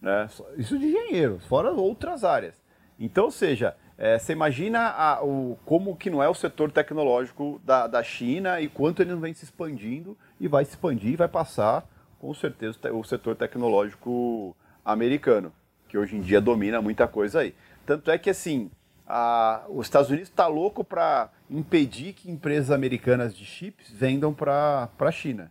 Né? 0.00 0.28
Isso 0.56 0.78
de 0.78 0.86
engenheiros, 0.86 1.44
fora 1.46 1.70
outras 1.70 2.24
áreas. 2.24 2.54
Então, 2.98 3.24
ou 3.24 3.30
seja, 3.30 3.76
é, 3.96 4.18
você 4.18 4.32
imagina 4.32 4.90
a, 4.90 5.24
o, 5.24 5.58
como 5.64 5.96
que 5.96 6.10
não 6.10 6.22
é 6.22 6.28
o 6.28 6.34
setor 6.34 6.70
tecnológico 6.70 7.60
da, 7.64 7.86
da 7.86 8.02
China 8.02 8.60
e 8.60 8.68
quanto 8.68 9.02
ele 9.02 9.12
não 9.12 9.20
vem 9.20 9.34
se 9.34 9.44
expandindo 9.44 10.16
e 10.38 10.46
vai 10.46 10.64
se 10.64 10.72
expandir 10.72 11.12
e 11.12 11.16
vai 11.16 11.28
passar, 11.28 11.86
com 12.18 12.32
certeza, 12.34 12.78
o 12.92 13.02
setor 13.04 13.36
tecnológico 13.36 14.56
americano, 14.84 15.52
que 15.88 15.98
hoje 15.98 16.16
em 16.16 16.20
dia 16.20 16.40
domina 16.40 16.82
muita 16.82 17.08
coisa 17.08 17.40
aí. 17.40 17.54
Tanto 17.86 18.10
é 18.10 18.18
que, 18.18 18.30
assim, 18.30 18.70
a, 19.06 19.64
os 19.68 19.86
Estados 19.86 20.08
Unidos 20.08 20.28
está 20.28 20.46
louco 20.46 20.82
para 20.82 21.30
impedir 21.50 22.12
que 22.14 22.30
empresas 22.30 22.70
americanas 22.70 23.36
de 23.36 23.44
chips 23.44 23.90
vendam 23.90 24.32
para 24.32 24.88
a 24.98 25.10
China. 25.10 25.50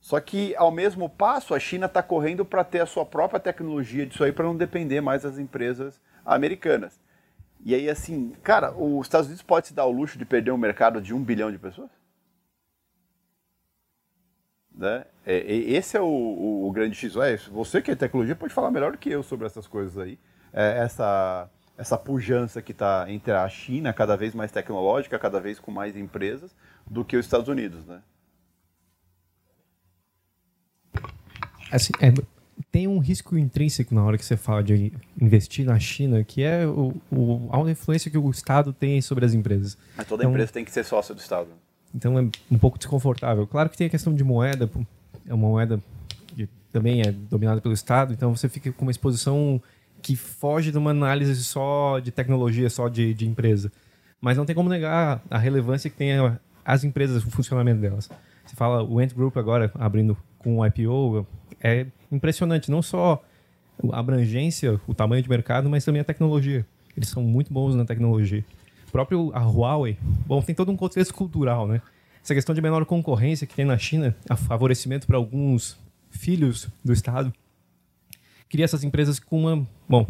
Só 0.00 0.20
que, 0.20 0.54
ao 0.56 0.70
mesmo 0.70 1.08
passo, 1.08 1.54
a 1.54 1.58
China 1.58 1.86
está 1.86 2.02
correndo 2.02 2.44
para 2.44 2.64
ter 2.64 2.80
a 2.80 2.86
sua 2.86 3.04
própria 3.04 3.40
tecnologia 3.40 4.06
disso 4.06 4.24
aí 4.24 4.32
para 4.32 4.44
não 4.44 4.56
depender 4.56 5.00
mais 5.00 5.22
das 5.22 5.38
empresas 5.38 6.00
americanas. 6.24 7.00
E 7.64 7.74
aí, 7.74 7.90
assim, 7.90 8.30
cara, 8.42 8.72
os 8.72 9.06
Estados 9.06 9.26
Unidos 9.26 9.42
pode 9.42 9.68
se 9.68 9.74
dar 9.74 9.86
o 9.86 9.90
luxo 9.90 10.16
de 10.16 10.24
perder 10.24 10.52
um 10.52 10.56
mercado 10.56 11.00
de 11.00 11.12
um 11.12 11.22
bilhão 11.22 11.50
de 11.50 11.58
pessoas? 11.58 11.90
Né? 14.72 15.04
É, 15.26 15.38
esse 15.52 15.96
é 15.96 16.00
o, 16.00 16.06
o, 16.06 16.68
o 16.68 16.72
grande 16.72 16.94
X. 16.94 17.16
É, 17.16 17.36
você 17.50 17.82
que 17.82 17.90
é 17.90 17.96
tecnologia 17.96 18.36
pode 18.36 18.54
falar 18.54 18.70
melhor 18.70 18.92
do 18.92 18.98
que 18.98 19.10
eu 19.10 19.24
sobre 19.24 19.46
essas 19.46 19.66
coisas 19.66 19.98
aí. 19.98 20.16
É, 20.52 20.78
essa, 20.78 21.50
essa 21.78 21.96
pujança 21.96 22.60
que 22.60 22.72
está 22.72 23.06
entre 23.08 23.32
a 23.32 23.48
China, 23.48 23.92
cada 23.92 24.16
vez 24.16 24.34
mais 24.34 24.50
tecnológica, 24.50 25.16
cada 25.16 25.40
vez 25.40 25.60
com 25.60 25.70
mais 25.70 25.96
empresas, 25.96 26.50
do 26.84 27.04
que 27.04 27.16
os 27.16 27.24
Estados 27.24 27.46
Unidos, 27.46 27.86
né? 27.86 28.02
Assim, 31.70 31.92
é, 32.00 32.12
tem 32.72 32.88
um 32.88 32.98
risco 32.98 33.38
intrínseco 33.38 33.94
na 33.94 34.02
hora 34.02 34.18
que 34.18 34.24
você 34.24 34.36
fala 34.36 34.62
de 34.62 34.92
investir 35.20 35.64
na 35.64 35.78
China, 35.78 36.24
que 36.24 36.42
é 36.42 36.66
o, 36.66 36.94
o, 37.12 37.48
a 37.52 37.70
influência 37.70 38.10
que 38.10 38.18
o 38.18 38.30
Estado 38.30 38.72
tem 38.72 39.00
sobre 39.00 39.24
as 39.24 39.32
empresas. 39.32 39.78
Mas 39.96 40.06
toda 40.08 40.24
então, 40.24 40.32
empresa 40.32 40.50
tem 40.52 40.64
que 40.64 40.72
ser 40.72 40.84
sócio 40.84 41.14
do 41.14 41.20
Estado. 41.20 41.48
Então 41.94 42.18
é 42.18 42.22
um 42.50 42.58
pouco 42.58 42.76
desconfortável. 42.76 43.46
Claro 43.46 43.70
que 43.70 43.76
tem 43.76 43.86
a 43.86 43.90
questão 43.90 44.12
de 44.12 44.24
moeda, 44.24 44.68
é 45.28 45.32
uma 45.32 45.48
moeda 45.48 45.80
que 46.26 46.48
também 46.72 47.02
é 47.02 47.12
dominada 47.12 47.60
pelo 47.60 47.74
Estado, 47.74 48.12
então 48.12 48.34
você 48.34 48.48
fica 48.48 48.72
com 48.72 48.84
uma 48.84 48.90
exposição 48.90 49.62
que 50.02 50.16
foge 50.16 50.70
de 50.70 50.78
uma 50.78 50.90
análise 50.90 51.42
só 51.44 51.98
de 51.98 52.10
tecnologia, 52.10 52.70
só 52.70 52.88
de, 52.88 53.14
de 53.14 53.26
empresa. 53.26 53.70
Mas 54.20 54.36
não 54.36 54.44
tem 54.44 54.54
como 54.54 54.68
negar 54.68 55.22
a 55.30 55.38
relevância 55.38 55.88
que 55.90 55.96
tem 55.96 56.12
as 56.64 56.84
empresas, 56.84 57.24
o 57.24 57.30
funcionamento 57.30 57.80
delas. 57.80 58.08
Você 58.44 58.56
fala 58.56 58.82
o 58.82 58.98
Ant 58.98 59.14
Group 59.14 59.36
agora 59.36 59.70
abrindo 59.74 60.16
com 60.38 60.58
o 60.58 60.66
IPO, 60.66 61.26
é 61.62 61.86
impressionante, 62.10 62.70
não 62.70 62.80
só 62.80 63.22
a 63.92 63.98
abrangência, 63.98 64.80
o 64.86 64.94
tamanho 64.94 65.22
de 65.22 65.28
mercado, 65.28 65.68
mas 65.68 65.84
também 65.84 66.00
a 66.00 66.04
tecnologia. 66.04 66.66
Eles 66.96 67.08
são 67.08 67.22
muito 67.22 67.52
bons 67.52 67.74
na 67.74 67.84
tecnologia. 67.84 68.44
O 68.88 68.90
próprio 68.90 69.30
a 69.34 69.40
Huawei, 69.40 69.98
bom, 70.26 70.40
tem 70.42 70.54
todo 70.54 70.72
um 70.72 70.76
contexto 70.76 71.14
cultural, 71.14 71.66
né? 71.66 71.82
Essa 72.22 72.34
questão 72.34 72.54
de 72.54 72.60
menor 72.60 72.84
concorrência 72.84 73.46
que 73.46 73.54
tem 73.54 73.64
na 73.64 73.78
China, 73.78 74.16
a 74.28 74.36
favorecimento 74.36 75.06
para 75.06 75.16
alguns 75.16 75.78
filhos 76.10 76.68
do 76.84 76.92
Estado, 76.92 77.32
cria 78.48 78.64
essas 78.64 78.84
empresas 78.84 79.18
com 79.18 79.40
uma, 79.40 79.66
bom, 79.88 80.06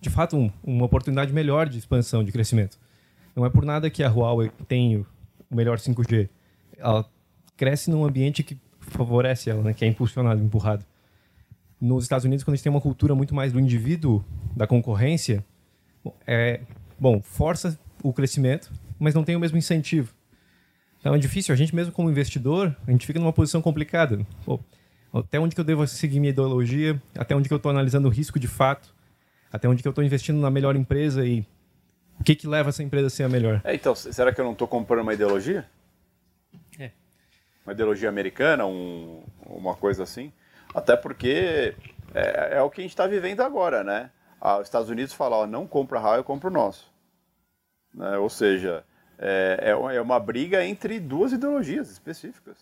de 0.00 0.10
fato, 0.10 0.36
um, 0.36 0.50
uma 0.62 0.86
oportunidade 0.86 1.32
melhor 1.32 1.68
de 1.68 1.78
expansão, 1.78 2.24
de 2.24 2.32
crescimento. 2.32 2.78
Não 3.34 3.44
é 3.44 3.50
por 3.50 3.64
nada 3.64 3.90
que 3.90 4.02
a 4.02 4.08
Huawei 4.08 4.50
tem 4.68 4.96
o 4.96 5.06
melhor 5.50 5.78
5G. 5.78 6.28
Ela 6.78 7.04
cresce 7.56 7.90
num 7.90 8.04
ambiente 8.04 8.42
que 8.42 8.58
favorece 8.80 9.50
ela, 9.50 9.62
né? 9.62 9.74
que 9.74 9.84
é 9.84 9.88
impulsionado, 9.88 10.42
empurrado 10.42 10.84
nos 11.80 12.04
Estados 12.04 12.24
Unidos, 12.24 12.42
quando 12.44 12.54
a 12.54 12.56
gente 12.56 12.64
tem 12.64 12.72
uma 12.72 12.80
cultura 12.80 13.14
muito 13.14 13.34
mais 13.34 13.52
do 13.52 13.60
indivíduo, 13.60 14.24
da 14.56 14.66
concorrência, 14.66 15.44
é, 16.26 16.60
bom, 16.98 17.20
força 17.20 17.78
o 18.02 18.12
crescimento, 18.12 18.72
mas 18.98 19.14
não 19.14 19.24
tem 19.24 19.36
o 19.36 19.40
mesmo 19.40 19.58
incentivo. 19.58 20.14
Então 20.98 21.14
é 21.14 21.18
difícil, 21.18 21.52
a 21.52 21.56
gente 21.56 21.74
mesmo 21.74 21.92
como 21.92 22.10
investidor, 22.10 22.74
a 22.86 22.90
gente 22.90 23.06
fica 23.06 23.18
numa 23.18 23.32
posição 23.32 23.60
complicada. 23.60 24.26
Pô, 24.46 24.58
até 25.20 25.38
onde 25.38 25.54
que 25.54 25.60
eu 25.60 25.64
devo 25.64 25.86
seguir 25.86 26.18
minha 26.20 26.30
ideologia, 26.30 27.00
até 27.16 27.34
onde 27.34 27.48
que 27.48 27.54
eu 27.54 27.58
estou 27.58 27.70
analisando 27.70 28.08
o 28.08 28.10
risco 28.10 28.38
de 28.38 28.48
fato, 28.48 28.94
até 29.52 29.68
onde 29.68 29.82
que 29.82 29.88
eu 29.88 29.90
estou 29.90 30.02
investindo 30.02 30.40
na 30.40 30.50
melhor 30.50 30.74
empresa 30.74 31.24
e 31.24 31.46
o 32.18 32.24
que 32.24 32.34
que 32.34 32.46
leva 32.46 32.70
essa 32.70 32.82
empresa 32.82 33.06
a 33.06 33.10
ser 33.10 33.24
a 33.24 33.28
melhor. 33.28 33.60
É, 33.64 33.74
então, 33.74 33.94
será 33.94 34.32
que 34.32 34.40
eu 34.40 34.44
não 34.44 34.52
estou 34.52 34.66
comprando 34.66 35.02
uma 35.02 35.14
ideologia? 35.14 35.66
É. 36.78 36.90
Uma 37.64 37.72
ideologia 37.72 38.08
americana, 38.08 38.66
um, 38.66 39.22
uma 39.46 39.74
coisa 39.74 40.02
assim? 40.02 40.32
Até 40.74 40.96
porque 40.96 41.74
é, 42.14 42.56
é 42.58 42.62
o 42.62 42.70
que 42.70 42.80
a 42.80 42.84
gente 42.84 42.92
está 42.92 43.06
vivendo 43.06 43.40
agora, 43.40 43.84
né? 43.84 44.10
Ah, 44.40 44.58
os 44.58 44.66
Estados 44.66 44.90
Unidos 44.90 45.14
falam, 45.14 45.40
ó, 45.40 45.46
não 45.46 45.66
compra 45.66 46.00
Huawei, 46.00 46.20
eu 46.20 46.24
compro 46.24 46.50
o 46.50 46.52
nosso. 46.52 46.92
Né? 47.94 48.18
Ou 48.18 48.28
seja, 48.28 48.84
é, 49.18 49.58
é, 49.60 49.96
é 49.96 50.00
uma 50.00 50.18
briga 50.18 50.64
entre 50.64 50.98
duas 51.00 51.32
ideologias 51.32 51.90
específicas. 51.90 52.58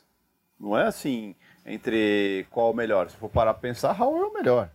Não 0.61 0.78
é 0.78 0.86
assim, 0.86 1.34
entre 1.64 2.46
qual 2.50 2.68
é 2.68 2.70
o 2.72 2.76
melhor. 2.76 3.08
Se 3.10 3.16
for 3.16 3.28
parar 3.28 3.54
para 3.54 3.60
pensar, 3.62 3.92
Huawei 3.98 4.20
é 4.22 4.24
o 4.24 4.32
melhor. 4.34 4.70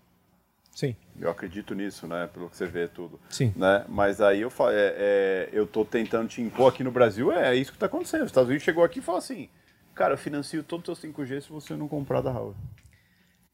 Sim. 0.73 0.95
Eu 1.19 1.29
acredito 1.31 1.73
nisso, 1.73 2.05
né? 2.07 2.29
Pelo 2.31 2.49
que 2.49 2.55
você 2.55 2.67
vê 2.67 2.88
tudo. 2.88 3.19
Sim. 3.29 3.51
Né? 3.55 3.83
Mas 3.89 4.21
aí 4.21 4.41
eu, 4.41 4.49
fa- 4.51 4.71
é, 4.71 4.95
é, 4.97 5.49
eu 5.51 5.65
tô 5.65 5.83
tentando 5.83 6.27
te 6.29 6.41
impor 6.41 6.71
aqui 6.71 6.83
no 6.83 6.91
Brasil, 6.91 7.31
é, 7.31 7.55
isso 7.55 7.71
que 7.71 7.77
tá 7.79 7.88
acontecendo. 7.88 8.21
Os 8.21 8.27
Estados 8.27 8.47
Unidos 8.47 8.63
chegou 8.63 8.83
aqui 8.83 8.99
e 8.99 9.01
falou 9.01 9.17
assim, 9.19 9.49
cara, 9.95 10.13
eu 10.13 10.17
financio 10.19 10.61
todo 10.63 10.81
o 10.81 10.83
teu 10.83 10.93
5G 10.93 11.41
se 11.41 11.49
você 11.49 11.75
não 11.75 11.88
comprar 11.88 12.21
da 12.21 12.31
Huawei. 12.31 12.53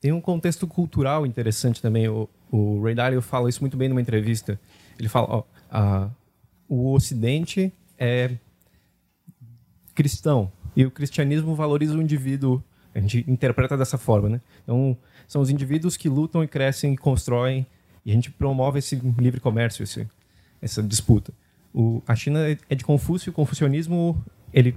Tem 0.02 0.12
um 0.12 0.20
contexto 0.20 0.68
cultural 0.68 1.26
interessante 1.26 1.82
também. 1.82 2.10
O, 2.10 2.28
o 2.52 2.84
Ray 2.84 2.94
Dalio 2.94 3.22
fala 3.22 3.48
isso 3.50 3.62
muito 3.62 3.78
bem 3.78 3.88
numa 3.88 4.02
entrevista. 4.02 4.60
Ele 5.00 5.08
fala, 5.08 5.28
ó, 5.38 5.44
a- 5.72 6.10
o 6.68 6.92
Ocidente 6.92 7.72
é 7.98 8.32
cristão 9.96 10.52
e 10.76 10.86
o 10.86 10.92
cristianismo 10.92 11.56
valoriza 11.56 11.98
o 11.98 12.02
indivíduo. 12.02 12.62
A 12.96 13.00
gente 13.00 13.26
interpreta 13.28 13.78
dessa 13.78 13.98
forma, 13.98 14.30
né? 14.30 14.42
Então, 14.64 14.96
são 15.28 15.42
os 15.42 15.50
indivíduos 15.50 15.98
que 15.98 16.08
lutam 16.08 16.44
e 16.44 16.48
crescem 16.48 16.94
e 16.94 16.98
constroem 16.98 17.66
e 18.06 18.12
a 18.12 18.14
gente 18.14 18.30
promove 18.30 18.80
esse 18.80 18.96
livre 19.18 19.40
comércio, 19.40 19.84
esse, 19.84 20.08
essa 20.62 20.84
disputa. 20.84 21.34
O, 21.74 22.02
a 22.08 22.16
China 22.16 22.40
é 22.70 22.76
de 22.76 22.84
Confúcio 22.84 23.32
o 23.32 23.34
confucionismo 23.34 24.24
ele 24.54 24.76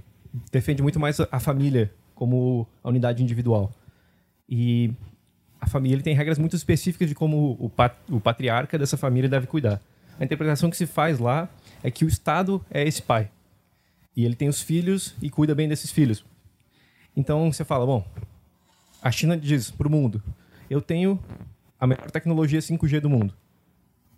defende 0.51 0.83
muito 0.83 0.99
mais 0.99 1.21
a, 1.21 1.39
família 1.39 1.93
como 2.15 2.67
a 2.83 2.89
unidade 2.89 3.23
individual. 3.23 3.73
E 4.49 4.93
a 5.61 5.67
família 5.67 6.03
tem 6.03 6.15
regras 6.15 6.39
muito 6.39 6.57
específicas 6.57 7.09
de 7.09 7.15
como 7.15 7.59
o, 7.61 7.71
o 8.11 8.21
patriarca 8.21 8.79
dessa 8.79 8.97
família 8.97 9.29
deve 9.29 9.47
cuidar. 9.47 9.81
A 10.19 10.25
interpretação 10.25 10.71
que 10.71 10.77
se 10.77 10.87
faz 10.87 11.19
lá 11.19 11.49
é 11.83 11.91
que 11.91 12.05
o 12.05 12.09
Estado 12.09 12.65
é 12.71 12.87
esse 12.87 13.03
pai. 13.03 13.31
E 14.17 14.25
ele 14.25 14.35
tem 14.35 14.49
os 14.49 14.63
filhos 14.63 15.15
e 15.21 15.29
cuida 15.29 15.55
bem 15.55 15.69
desses 15.69 15.91
filhos. 15.91 16.25
Então 17.17 17.51
você 17.51 17.65
fala, 17.65 17.87
bom, 17.87 18.05
a 19.01 19.11
China 19.11 19.37
diz 19.37 19.71
para 19.71 19.89
o 19.89 19.91
mundo, 19.91 20.23
eu 20.69 20.81
tenho 20.81 21.19
a 21.81 21.87
melhor 21.87 22.11
tecnologia 22.11 22.61
5G 22.61 23.01
do 23.01 23.09
mundo. 23.09 23.35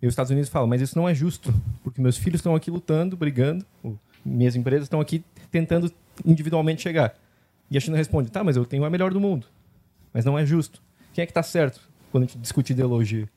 E 0.01 0.07
os 0.07 0.13
Estados 0.13 0.31
Unidos 0.31 0.49
falam, 0.49 0.67
mas 0.67 0.81
isso 0.81 0.97
não 0.97 1.07
é 1.07 1.13
justo, 1.13 1.53
porque 1.83 2.01
meus 2.01 2.17
filhos 2.17 2.39
estão 2.39 2.55
aqui 2.55 2.69
lutando, 2.71 3.17
brigando, 3.17 3.65
minhas 4.23 4.55
empresas 4.55 4.83
estão 4.85 4.99
aqui 4.99 5.23
tentando 5.51 5.91
individualmente 6.25 6.81
chegar. 6.81 7.17
E 7.71 7.77
a 7.77 7.79
China 7.79 7.97
responde, 7.97 8.31
tá, 8.31 8.43
mas 8.43 8.55
eu 8.55 8.65
tenho 8.65 8.83
a 8.83 8.89
melhor 8.89 9.13
do 9.13 9.19
mundo. 9.19 9.47
Mas 10.13 10.25
não 10.25 10.37
é 10.37 10.45
justo. 10.45 10.81
Quem 11.13 11.23
é 11.23 11.25
que 11.25 11.31
está 11.31 11.43
certo 11.43 11.81
quando 12.11 12.23
a 12.23 12.27
gente 12.27 12.37
discute 12.39 12.73
ideologia? 12.73 13.29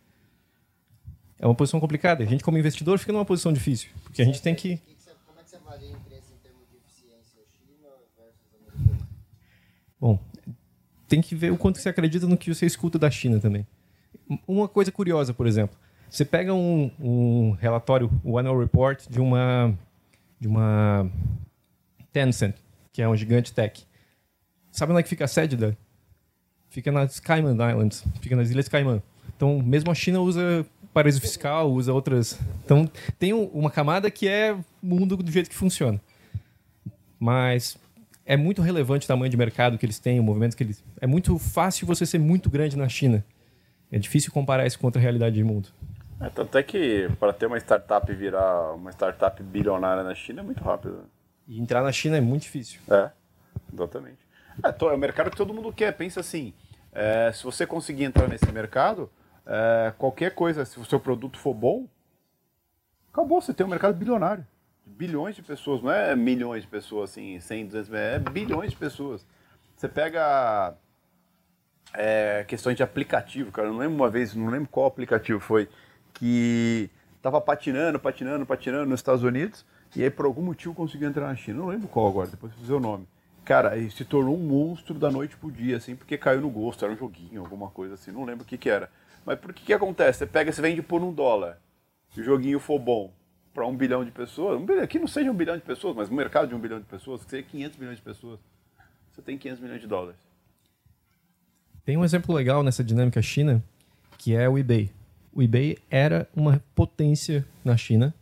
É 1.38 1.46
uma 1.46 1.54
posição 1.54 1.80
complicada. 1.80 2.22
A 2.22 2.26
gente, 2.26 2.44
como 2.44 2.56
investidor, 2.56 2.98
fica 2.98 3.12
numa 3.12 3.24
posição 3.24 3.52
difícil. 3.52 3.90
Porque 4.04 4.22
a 4.22 4.24
gente 4.24 4.40
tem 4.40 4.54
que. 4.54 4.76
Como 5.26 5.40
é 5.40 5.42
que 5.42 5.50
você 5.50 5.56
avalia 5.56 5.88
a 5.88 5.90
empresa 5.90 6.26
em 6.32 6.38
termos 6.40 6.62
de 6.70 6.76
eficiência 6.76 7.42
China 7.50 7.88
versus 8.16 8.54
americana? 8.54 9.08
Bom, 10.02 10.18
tem 11.06 11.20
que 11.22 11.36
ver 11.36 11.52
o 11.52 11.56
quanto 11.56 11.78
você 11.78 11.88
acredita 11.88 12.26
no 12.26 12.36
que 12.36 12.52
você 12.52 12.66
escuta 12.66 12.98
da 12.98 13.08
China 13.08 13.38
também. 13.38 13.64
Uma 14.48 14.66
coisa 14.66 14.90
curiosa, 14.90 15.32
por 15.32 15.46
exemplo, 15.46 15.78
você 16.10 16.24
pega 16.24 16.52
um, 16.52 16.90
um 16.98 17.52
relatório, 17.52 18.10
o 18.24 18.36
Annual 18.36 18.58
Report 18.58 19.00
de 19.08 19.20
uma 19.20 19.72
de 20.40 20.48
uma 20.48 21.08
Tencent, 22.12 22.56
que 22.92 23.00
é 23.00 23.08
um 23.08 23.16
gigante 23.16 23.52
tech. 23.52 23.86
Sabe 24.72 24.90
onde 24.90 24.98
é 24.98 25.02
que 25.04 25.08
fica 25.08 25.24
a 25.24 25.28
sede 25.28 25.56
da? 25.56 25.72
Fica 26.68 26.90
nas 26.90 27.20
Cayman 27.20 27.52
Islands, 27.54 28.02
fica 28.20 28.34
nas 28.34 28.50
Ilhas 28.50 28.66
Caimã. 28.66 29.00
Então, 29.36 29.62
mesmo 29.62 29.88
a 29.92 29.94
China 29.94 30.18
usa 30.18 30.66
paraíso 30.92 31.20
fiscal, 31.20 31.70
usa 31.70 31.92
outras. 31.92 32.40
Então, 32.64 32.90
tem 33.20 33.32
um- 33.32 33.44
uma 33.52 33.70
camada 33.70 34.10
que 34.10 34.26
é 34.26 34.56
mundo 34.82 35.16
do 35.16 35.30
jeito 35.30 35.48
que 35.48 35.54
funciona. 35.54 36.00
Mas 37.20 37.76
é 38.32 38.36
muito 38.36 38.62
relevante 38.62 39.04
o 39.04 39.08
tamanho 39.08 39.28
de 39.28 39.36
mercado 39.36 39.76
que 39.76 39.84
eles 39.84 39.98
têm, 39.98 40.18
o 40.18 40.22
movimento 40.22 40.56
que 40.56 40.62
eles. 40.62 40.82
É 40.98 41.06
muito 41.06 41.38
fácil 41.38 41.86
você 41.86 42.06
ser 42.06 42.18
muito 42.18 42.48
grande 42.48 42.78
na 42.78 42.88
China. 42.88 43.22
É 43.90 43.98
difícil 43.98 44.32
comparar 44.32 44.66
isso 44.66 44.78
com 44.78 44.86
outra 44.86 45.02
realidade 45.02 45.34
de 45.34 45.44
mundo. 45.44 45.68
É, 46.18 46.30
tanto 46.30 46.56
é 46.56 46.62
que 46.62 47.10
para 47.20 47.34
ter 47.34 47.44
uma 47.44 47.58
startup 47.58 48.10
virar 48.14 48.72
uma 48.72 48.90
startup 48.90 49.42
bilionária 49.42 50.02
na 50.02 50.14
China 50.14 50.40
é 50.40 50.44
muito 50.44 50.64
rápido. 50.64 51.04
E 51.46 51.60
entrar 51.60 51.82
na 51.82 51.92
China 51.92 52.16
é 52.16 52.22
muito 52.22 52.44
difícil. 52.44 52.80
É, 52.90 53.10
exatamente. 53.70 54.26
É, 54.64 54.68
é 54.68 54.94
o 54.94 54.96
mercado 54.96 55.30
que 55.30 55.36
todo 55.36 55.52
mundo 55.52 55.70
quer. 55.70 55.92
Pensa 55.92 56.20
assim, 56.20 56.54
é, 56.90 57.30
se 57.34 57.44
você 57.44 57.66
conseguir 57.66 58.04
entrar 58.04 58.26
nesse 58.28 58.50
mercado, 58.50 59.10
é, 59.44 59.92
qualquer 59.98 60.34
coisa, 60.34 60.64
se 60.64 60.80
o 60.80 60.86
seu 60.86 60.98
produto 60.98 61.38
for 61.38 61.52
bom, 61.52 61.86
acabou, 63.12 63.42
você 63.42 63.52
tem 63.52 63.66
um 63.66 63.68
mercado 63.68 63.94
bilionário. 63.94 64.46
Bilhões 64.84 65.36
de 65.36 65.42
pessoas, 65.42 65.82
não 65.82 65.90
é 65.90 66.14
milhões 66.14 66.62
de 66.62 66.68
pessoas, 66.68 67.10
assim, 67.10 67.38
100, 67.40 67.66
200, 67.66 67.94
é 67.94 68.18
bilhões 68.18 68.70
de 68.70 68.76
pessoas. 68.76 69.26
Você 69.76 69.88
pega 69.88 70.74
é, 71.94 72.44
questões 72.46 72.76
de 72.76 72.82
aplicativo, 72.82 73.50
cara, 73.50 73.68
eu 73.68 73.72
não 73.72 73.80
lembro 73.80 73.96
uma 73.96 74.10
vez, 74.10 74.34
não 74.34 74.48
lembro 74.48 74.68
qual 74.68 74.86
aplicativo 74.86 75.40
foi, 75.40 75.68
que 76.14 76.90
tava 77.20 77.40
patinando, 77.40 77.98
patinando, 77.98 78.46
patinando 78.46 78.86
nos 78.86 79.00
Estados 79.00 79.22
Unidos, 79.22 79.64
e 79.94 80.02
aí 80.02 80.10
por 80.10 80.24
algum 80.26 80.42
motivo 80.42 80.74
conseguiu 80.74 81.08
entrar 81.08 81.26
na 81.26 81.36
China. 81.36 81.58
Não 81.58 81.68
lembro 81.68 81.88
qual 81.88 82.08
agora, 82.08 82.28
depois 82.28 82.52
vou 82.52 82.60
dizer 82.60 82.74
o 82.74 82.80
nome. 82.80 83.06
Cara, 83.44 83.76
ele 83.76 83.90
se 83.90 84.04
tornou 84.04 84.36
um 84.36 84.42
monstro 84.42 84.94
da 84.94 85.10
noite 85.10 85.36
pro 85.36 85.50
dia, 85.50 85.76
assim, 85.76 85.96
porque 85.96 86.16
caiu 86.16 86.40
no 86.40 86.50
gosto, 86.50 86.84
era 86.84 86.94
um 86.94 86.96
joguinho, 86.96 87.40
alguma 87.40 87.70
coisa 87.70 87.94
assim, 87.94 88.12
não 88.12 88.24
lembro 88.24 88.44
o 88.44 88.46
que 88.46 88.56
que 88.56 88.70
era. 88.70 88.88
Mas 89.26 89.38
por 89.38 89.52
que 89.52 89.64
que 89.64 89.72
acontece? 89.72 90.20
Você 90.20 90.26
pega, 90.26 90.52
você 90.52 90.62
vende 90.62 90.82
por 90.82 91.02
um 91.02 91.12
dólar, 91.12 91.58
se 92.10 92.20
o 92.20 92.24
joguinho 92.24 92.60
for 92.60 92.78
bom, 92.78 93.12
para 93.54 93.66
um 93.66 93.76
bilhão 93.76 94.04
de 94.04 94.10
pessoas, 94.10 94.60
um 94.60 94.64
bilhão, 94.64 94.86
que 94.86 94.98
não 94.98 95.06
seja 95.06 95.30
um 95.30 95.34
bilhão 95.34 95.56
de 95.56 95.62
pessoas, 95.62 95.94
mas 95.94 96.08
um 96.10 96.14
mercado 96.14 96.48
de 96.48 96.54
um 96.54 96.58
bilhão 96.58 96.78
de 96.78 96.86
pessoas, 96.86 97.22
que 97.24 97.30
seja 97.30 97.42
500 97.42 97.78
milhões 97.78 97.96
de 97.98 98.02
pessoas, 98.02 98.40
você 99.12 99.20
tem 99.22 99.36
500 99.36 99.60
milhões 99.62 99.80
de 99.80 99.86
dólares. 99.86 100.18
Tem 101.84 101.96
um 101.96 102.04
exemplo 102.04 102.34
legal 102.34 102.62
nessa 102.62 102.82
dinâmica 102.82 103.20
China, 103.20 103.62
que 104.16 104.34
é 104.34 104.48
o 104.48 104.56
eBay. 104.56 104.90
O 105.32 105.42
eBay 105.42 105.78
era 105.90 106.28
uma 106.34 106.62
potência 106.74 107.44
na 107.64 107.76
China, 107.76 108.14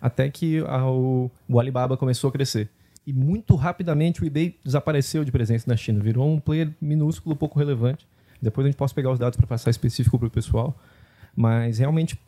até 0.00 0.28
que 0.28 0.58
a- 0.66 0.88
o, 0.90 1.30
o 1.48 1.58
Alibaba 1.58 1.96
começou 1.96 2.28
a 2.28 2.32
crescer. 2.32 2.68
E 3.06 3.12
muito 3.12 3.54
rapidamente 3.54 4.22
o 4.22 4.26
eBay 4.26 4.58
desapareceu 4.64 5.24
de 5.24 5.32
presença 5.32 5.64
na 5.68 5.76
China, 5.76 6.00
virou 6.00 6.28
um 6.28 6.38
player 6.40 6.70
minúsculo, 6.80 7.34
pouco 7.36 7.58
relevante. 7.58 8.06
Depois 8.42 8.64
a 8.66 8.68
gente 8.68 8.76
pode 8.76 8.92
pegar 8.92 9.10
os 9.10 9.18
dados 9.18 9.36
para 9.36 9.46
passar 9.46 9.70
específico 9.70 10.18
para 10.18 10.28
o 10.28 10.30
pessoal. 10.30 10.76
Mas 11.34 11.78
realmente, 11.78 12.18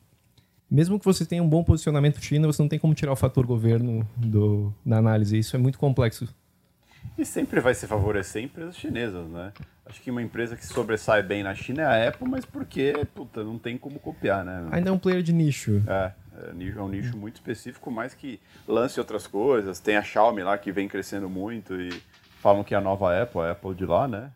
mesmo 0.70 0.98
que 0.98 1.04
você 1.04 1.24
tenha 1.24 1.42
um 1.42 1.48
bom 1.48 1.64
posicionamento 1.64 2.22
China, 2.22 2.46
você 2.46 2.60
não 2.62 2.68
tem 2.68 2.78
como 2.78 2.94
tirar 2.94 3.12
o 3.12 3.16
fator 3.16 3.46
governo 3.46 4.06
do, 4.16 4.72
da 4.84 4.98
análise. 4.98 5.38
Isso 5.38 5.56
é 5.56 5.58
muito 5.58 5.78
complexo. 5.78 6.28
E 7.16 7.24
sempre 7.24 7.60
vai 7.60 7.74
se 7.74 7.86
favorecer 7.86 8.42
empresas 8.42 8.76
chinesas, 8.76 9.26
né? 9.28 9.52
Acho 9.86 10.02
que 10.02 10.10
uma 10.10 10.22
empresa 10.22 10.54
que 10.54 10.66
sobressai 10.66 11.22
bem 11.22 11.42
na 11.42 11.54
China 11.54 11.82
é 11.82 11.86
a 12.06 12.08
Apple, 12.08 12.28
mas 12.28 12.44
porque, 12.44 12.92
puta, 13.14 13.42
não 13.42 13.58
tem 13.58 13.78
como 13.78 13.98
copiar, 13.98 14.44
né? 14.44 14.68
Ainda 14.70 14.90
é 14.90 14.92
um 14.92 14.98
player 14.98 15.22
de 15.22 15.32
nicho. 15.32 15.82
É, 15.86 16.12
é, 16.36 16.68
é 16.76 16.82
um 16.82 16.88
nicho 16.88 17.16
muito 17.16 17.36
específico, 17.36 17.90
mas 17.90 18.12
que 18.12 18.38
lance 18.66 19.00
outras 19.00 19.26
coisas. 19.26 19.80
Tem 19.80 19.96
a 19.96 20.02
Xiaomi 20.02 20.42
lá 20.42 20.58
que 20.58 20.70
vem 20.70 20.86
crescendo 20.86 21.28
muito 21.28 21.80
e 21.80 21.90
falam 22.40 22.62
que 22.62 22.74
é 22.74 22.76
a 22.76 22.80
nova 22.80 23.20
Apple, 23.20 23.40
a 23.40 23.52
Apple 23.52 23.74
de 23.74 23.86
lá, 23.86 24.06
né? 24.06 24.30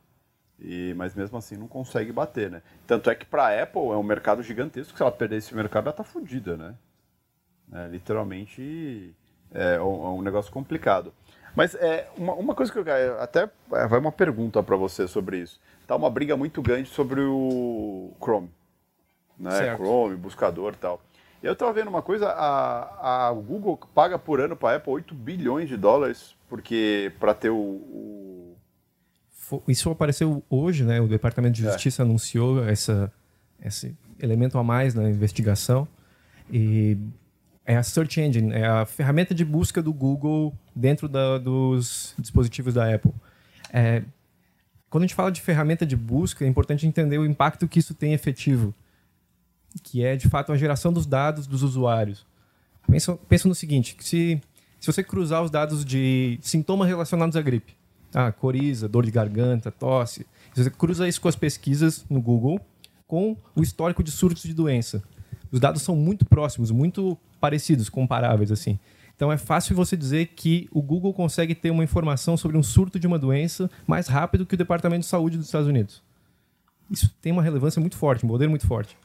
E, 0.65 0.95
mas 0.97 1.15
mesmo 1.15 1.37
assim 1.37 1.57
não 1.57 1.67
consegue 1.67 2.13
bater, 2.13 2.49
né? 2.49 2.63
Tanto 2.87 3.11
é 3.11 3.15
que 3.17 3.27
para 3.27 3.49
a 3.49 3.63
Apple 3.63 3.89
é 3.89 3.97
um 3.97 4.03
mercado 4.03 4.43
gigantesco, 4.43 4.93
que 4.93 4.97
se 4.97 5.03
ela 5.03 5.11
perder 5.11 5.37
esse 5.37 5.53
mercado, 5.55 5.89
ela 5.89 5.93
tá 5.93 6.05
fodida, 6.05 6.57
né? 6.57 6.75
É, 7.73 7.89
literalmente 7.89 9.13
é 9.51 9.81
um, 9.81 10.05
é 10.05 10.09
um 10.11 10.23
negócio 10.23 10.53
complicado. 10.53 11.13
Mas 11.57 11.75
é 11.75 12.09
uma, 12.17 12.35
uma 12.35 12.55
coisa 12.55 12.73
que 12.73 12.79
eu 12.79 12.87
é, 12.87 13.21
até 13.21 13.51
é, 13.73 13.87
vai 13.87 13.99
uma 13.99 14.13
pergunta 14.13 14.63
para 14.63 14.77
você 14.77 15.09
sobre 15.09 15.39
isso. 15.39 15.61
Tá 15.87 15.97
uma 15.97 16.09
briga 16.09 16.37
muito 16.37 16.63
grande 16.63 16.89
sobre 16.89 17.21
o 17.21 18.13
Chrome, 18.23 18.51
né? 19.37 19.51
Certo. 19.51 19.79
Chrome, 19.79 20.15
buscador, 20.15 20.77
tal. 20.77 21.03
Eu 21.43 21.57
tava 21.57 21.73
vendo 21.73 21.89
uma 21.89 22.03
coisa, 22.03 22.29
a, 22.29 23.29
a 23.29 23.33
Google 23.33 23.77
paga 23.93 24.17
por 24.17 24.41
ano 24.41 24.55
para 24.55 24.75
a 24.75 24.77
Apple 24.77 24.93
8 24.93 25.13
bilhões 25.13 25.69
de 25.69 25.77
dólares 25.77 26.37
porque 26.53 27.11
para 27.19 27.33
ter 27.33 27.49
o, 27.49 27.57
o 27.57 28.22
Isso 29.69 29.91
apareceu 29.91 30.43
hoje, 30.49 30.85
né? 30.85 31.01
O 31.01 31.09
Departamento 31.09 31.55
de 31.57 31.67
É. 31.67 31.73
Justiça 31.73 32.03
anunciou 32.03 32.65
essa, 32.65 33.13
esse 33.63 33.95
elemento 34.21 34.57
a 34.59 34.63
mais 34.65 34.95
na 34.95 35.09
investigação. 35.11 35.87
E 36.51 36.97
é 37.65 37.77
a 37.77 37.83
Search 37.83 38.21
Engine, 38.21 38.53
é 38.53 38.67
a 38.67 38.85
ferramenta 38.85 39.35
de 39.35 39.45
busca 39.45 39.83
do 39.83 39.93
Google 39.93 40.53
dentro 40.75 41.09
da- 41.09 41.39
dos 41.39 42.15
dispositivos 42.19 42.75
da 42.75 42.93
Apple. 42.95 43.13
É, 43.73 44.03
quando 44.91 45.05
a 45.05 45.07
gente 45.07 45.15
fala 45.15 45.31
de 45.33 45.41
ferramenta 45.41 45.87
de 45.87 45.97
busca, 45.97 46.45
é 46.45 46.49
importante 46.49 46.87
entender 46.87 47.19
o 47.19 47.25
impacto 47.25 47.67
que 47.69 47.79
isso 47.79 47.95
tem 47.95 48.13
efetivo, 48.13 48.75
que 49.83 50.05
é 50.05 50.17
de 50.17 50.29
fato 50.29 50.53
a 50.53 50.57
geração 50.57 50.93
dos 50.93 51.07
dados 51.07 51.47
dos 51.47 51.63
usuários. 51.63 52.27
Pensa, 52.91 53.17
pensa 53.29 53.49
no 53.49 53.55
seguinte: 53.55 53.97
se, 54.01 54.41
se 54.79 54.87
você 54.93 55.03
cruzar 55.03 55.43
os 55.43 55.51
dados 55.51 55.85
de 55.85 56.39
sintomas 56.43 56.89
relacionados 56.89 57.37
à 57.37 57.41
gripe, 57.41 57.75
ah, 58.15 58.31
coriza, 58.33 58.89
dor 58.89 59.05
de 59.05 59.11
garganta, 59.11 59.71
tosse. 59.71 60.27
Você 60.55 60.71
cruza 60.71 61.09
isso 61.09 61.21
com 61.21 61.29
as 61.29 61.37
pesquisas 61.37 62.05
no 62.09 62.21
Google 62.21 62.61
com 63.13 63.37
o 63.55 63.63
histórico 63.63 64.03
de 64.03 64.11
surtos 64.11 64.43
de 64.43 64.55
doença. 64.55 65.03
Os 65.51 65.61
dados 65.61 65.83
são 65.83 65.95
muito 65.95 66.25
próximos, 66.25 66.71
muito 66.71 67.19
parecidos, 67.39 67.91
comparáveis 67.91 68.51
assim. 68.51 68.79
Então 69.15 69.31
é 69.31 69.37
fácil 69.37 69.77
você 69.77 69.99
dizer 69.99 70.29
que 70.29 70.67
o 70.73 70.81
Google 70.81 71.13
consegue 71.13 71.55
ter 71.55 71.71
uma 71.71 71.85
informação 71.85 72.39
sobre 72.39 72.57
um 72.57 72.63
surto 72.63 72.99
de 72.99 73.07
uma 73.07 73.19
doença 73.19 73.71
mais 73.87 74.07
rápido 74.07 74.47
que 74.47 74.55
o 74.55 74.57
Departamento 74.57 75.01
de 75.01 75.07
Saúde 75.07 75.37
dos 75.37 75.45
Estados 75.45 75.69
Unidos. 75.69 76.03
Isso 76.91 77.15
tem 77.21 77.33
uma 77.33 77.43
relevância 77.43 77.81
muito 77.81 77.99
forte, 77.99 78.25
um 78.25 78.29
poder 78.29 78.49
muito 78.49 78.67
forte. 78.67 78.97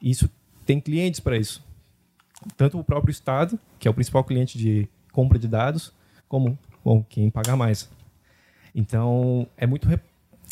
isso 0.00 0.30
tem 0.64 0.80
clientes 0.80 1.18
para 1.18 1.36
isso. 1.36 1.60
Tanto 2.56 2.78
o 2.78 2.84
próprio 2.84 3.10
Estado, 3.10 3.58
que 3.80 3.88
é 3.88 3.90
o 3.90 3.94
principal 3.94 4.22
cliente 4.22 4.56
de 4.56 4.88
compra 5.10 5.40
de 5.40 5.48
dados, 5.48 5.92
como 6.28 6.56
bom, 6.84 7.04
quem 7.08 7.28
paga 7.30 7.56
mais. 7.56 7.90
Então, 8.74 9.46
é 9.56 9.66
muito, 9.66 9.88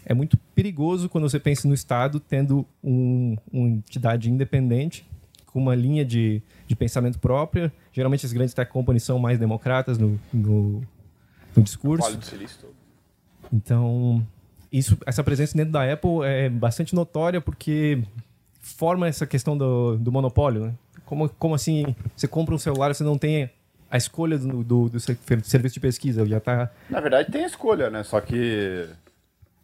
é 0.04 0.14
muito 0.14 0.36
perigoso 0.54 1.08
quando 1.08 1.28
você 1.28 1.38
pensa 1.38 1.66
no 1.68 1.74
Estado 1.74 2.20
tendo 2.20 2.66
um, 2.82 3.36
uma 3.52 3.68
entidade 3.68 4.30
independente, 4.30 5.06
com 5.46 5.58
uma 5.58 5.74
linha 5.74 6.04
de, 6.04 6.42
de 6.66 6.76
pensamento 6.76 7.18
própria. 7.18 7.72
Geralmente, 7.92 8.26
as 8.26 8.32
grandes 8.32 8.54
tech 8.54 8.70
companies 8.70 9.02
são 9.02 9.18
mais 9.18 9.38
democratas 9.38 9.98
no, 9.98 10.20
no, 10.32 10.82
no 11.56 11.62
discurso. 11.62 12.08
Então, 13.52 14.26
isso, 14.70 14.98
essa 15.06 15.24
presença 15.24 15.56
dentro 15.56 15.72
da 15.72 15.90
Apple 15.90 16.22
é 16.24 16.48
bastante 16.48 16.94
notória 16.94 17.40
porque 17.40 18.02
forma 18.60 19.08
essa 19.08 19.26
questão 19.26 19.56
do, 19.56 19.96
do 19.96 20.12
monopólio. 20.12 20.66
Né? 20.66 20.74
Como, 21.04 21.28
como 21.30 21.54
assim 21.54 21.94
você 22.14 22.28
compra 22.28 22.54
um 22.54 22.58
celular 22.58 22.90
e 22.90 22.94
você 22.94 23.04
não 23.04 23.16
tem 23.16 23.50
a 23.90 23.96
escolha 23.96 24.38
do, 24.38 24.62
do, 24.62 24.88
do 24.88 25.00
serviço 25.00 25.74
de 25.74 25.80
pesquisa? 25.80 26.24
Já 26.26 26.40
tá... 26.40 26.70
Na 26.90 27.00
verdade, 27.00 27.30
tem 27.30 27.44
escolha, 27.44 27.88
né? 27.90 28.02
Só 28.02 28.20
que. 28.20 28.86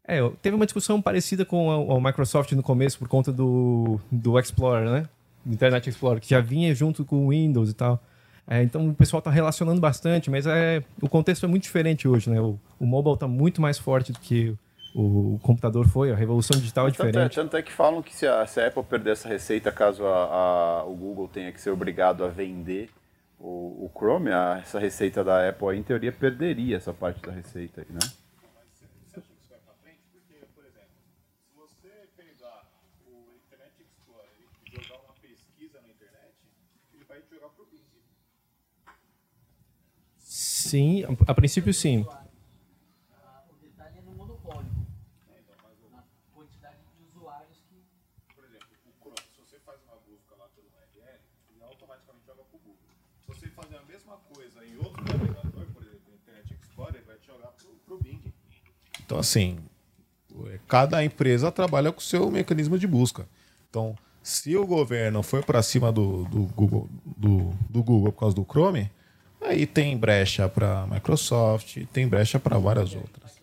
É, 0.07 0.19
teve 0.43 0.55
uma 0.55 0.67
discussão 0.67 1.01
parecida 1.01 1.45
com 1.45 1.71
a, 1.93 1.97
a 1.97 2.01
Microsoft 2.01 2.53
no 2.53 2.63
começo 2.63 2.99
por 2.99 3.09
conta 3.09 3.33
do, 3.33 3.99
do 4.11 4.39
Explorer, 4.39 4.89
né? 4.91 5.09
Do 5.45 5.55
Internet 5.55 5.89
Explorer, 5.89 6.21
que 6.21 6.29
já 6.31 6.41
vinha 6.41 6.75
junto 6.75 7.05
com 7.05 7.27
o 7.27 7.29
Windows 7.31 7.71
e 7.71 7.75
tal. 7.75 8.03
É, 8.47 8.63
então 8.63 8.91
o 8.91 8.95
pessoal 8.95 9.19
está 9.21 9.31
relacionando 9.31 9.81
bastante, 9.81 10.31
mas 10.31 10.47
é, 10.47 10.83
o 11.01 11.09
contexto 11.09 11.47
é 11.47 11.49
muito 11.49 11.63
diferente 11.63 12.07
hoje, 12.07 12.29
né? 12.29 12.39
O, 12.41 12.59
o 12.79 12.85
mobile 12.87 13.15
está 13.15 13.27
muito 13.27 13.63
mais 13.63 13.79
forte 13.79 14.13
do 14.13 14.19
que 14.19 14.55
o, 14.95 15.35
o 15.35 15.41
computador 15.43 15.89
foi, 15.89 16.13
a 16.13 16.15
revolução 16.15 16.59
digital 16.59 16.87
é 16.87 16.91
Tanto 16.91 17.03
é, 17.03 17.07
diferente. 17.11 17.35
tanto 17.35 17.57
é 17.57 17.63
que 17.63 17.73
falam 17.73 18.03
que 18.03 18.15
se 18.15 18.27
a, 18.27 18.47
se 18.47 18.61
a 18.61 18.67
Apple 18.67 18.83
perder 18.85 19.13
essa 19.13 19.27
receita, 19.29 19.73
caso 19.73 20.05
a, 20.07 20.25
a- 20.81 20.85
o 20.85 20.95
Google 20.95 21.27
tenha 21.29 21.51
que 21.51 21.61
ser 21.61 21.71
obrigado 21.71 22.23
a 22.23 22.29
vender 22.29 22.91
o, 23.49 23.85
o 23.87 23.91
Chrome, 23.97 24.31
a- 24.33 24.59
essa 24.63 24.79
receita 24.79 25.23
da 25.23 25.49
Apple, 25.49 25.77
em 25.77 25.83
teoria, 25.83 26.13
perderia 26.13 26.77
essa 26.77 26.93
parte 26.93 27.21
da 27.21 27.33
receita 27.33 27.81
aí, 27.83 27.87
né? 27.91 28.01
Sim, 40.19 41.05
a 41.27 41.35
princípio 41.35 41.73
sim. 41.75 42.01
O 42.01 43.55
detalhe 43.61 43.99
é 43.99 44.03
no 44.03 44.13
monopólio. 44.13 44.71
Na 45.93 46.03
quantidade 46.35 46.79
de 46.97 47.03
usuários 47.05 47.59
que. 47.69 47.85
Por 48.35 48.45
exemplo, 48.45 48.69
o 48.87 48.93
Chrome, 49.01 49.19
se 49.35 49.41
você 49.41 49.59
faz 49.61 49.81
uma 49.85 49.97
busca 49.97 50.35
lá 50.37 50.49
pelo 50.55 50.67
URL, 50.69 51.19
ele 51.51 51.63
automaticamente 51.63 52.27
joga 52.27 52.43
pro 52.45 52.59
Google. 52.59 52.79
Se 53.21 53.27
você 53.29 53.49
fazer 53.49 53.77
a 53.77 53.83
mesma 53.83 54.17
coisa 54.35 54.65
em 54.65 54.77
outro 54.79 55.03
navegador, 55.05 55.67
por 55.73 55.83
exemplo, 55.83 56.03
no 56.09 56.15
Internet 56.17 56.55
Explorer, 56.55 56.97
ele 56.97 57.05
vai 57.05 57.19
te 57.19 57.27
jogar 57.27 57.49
pro, 57.53 57.69
pro 57.87 57.99
Bing. 57.99 58.23
Então, 59.05 59.19
assim, 59.19 59.59
cada 60.67 61.05
empresa 61.05 61.53
trabalha 61.53 61.93
com 61.93 62.01
o 62.01 62.03
seu 62.03 62.31
mecanismo 62.31 62.79
de 62.79 62.87
busca. 62.87 63.27
Então, 63.69 63.97
se 64.23 64.57
o 64.57 64.67
governo 64.67 65.23
foi 65.23 65.43
para 65.43 65.63
cima 65.63 65.93
do, 65.93 66.25
do, 66.25 66.45
Google, 66.55 66.89
do, 67.05 67.51
do 67.69 67.83
Google 67.83 68.13
por 68.13 68.21
causa 68.21 68.35
do 68.35 68.45
Chrome, 68.45 68.91
aí 69.41 69.67
tem 69.67 69.97
brecha 69.97 70.49
para 70.49 70.87
Microsoft, 70.87 71.85
tem 71.93 72.09
brecha 72.09 72.41
para 72.41 72.59
várias 72.59 72.95
outras. 72.95 73.35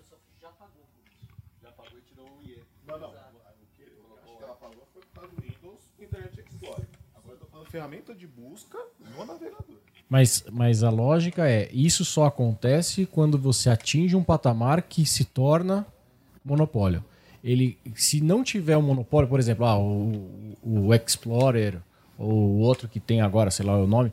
Ferramenta 7.70 8.14
de 8.14 8.28
busca 8.28 8.78
no 9.00 9.26
navegador. 9.26 9.71
Mas, 10.12 10.44
mas 10.52 10.84
a 10.84 10.90
lógica 10.90 11.50
é, 11.50 11.70
isso 11.72 12.04
só 12.04 12.26
acontece 12.26 13.06
quando 13.06 13.38
você 13.38 13.70
atinge 13.70 14.14
um 14.14 14.22
patamar 14.22 14.82
que 14.82 15.06
se 15.06 15.24
torna 15.24 15.88
monopólio. 16.44 17.02
Ele, 17.42 17.78
se 17.96 18.20
não 18.20 18.44
tiver 18.44 18.76
um 18.76 18.82
monopólio, 18.82 19.30
por 19.30 19.40
exemplo, 19.40 19.66
ah, 19.66 19.80
o, 19.80 20.58
o 20.62 20.94
Explorer 20.94 21.78
ou 22.18 22.30
o 22.34 22.58
outro 22.60 22.90
que 22.90 23.00
tem 23.00 23.22
agora, 23.22 23.50
sei 23.50 23.66
lá 23.66 23.78
o 23.82 23.88
nome, 23.88 24.12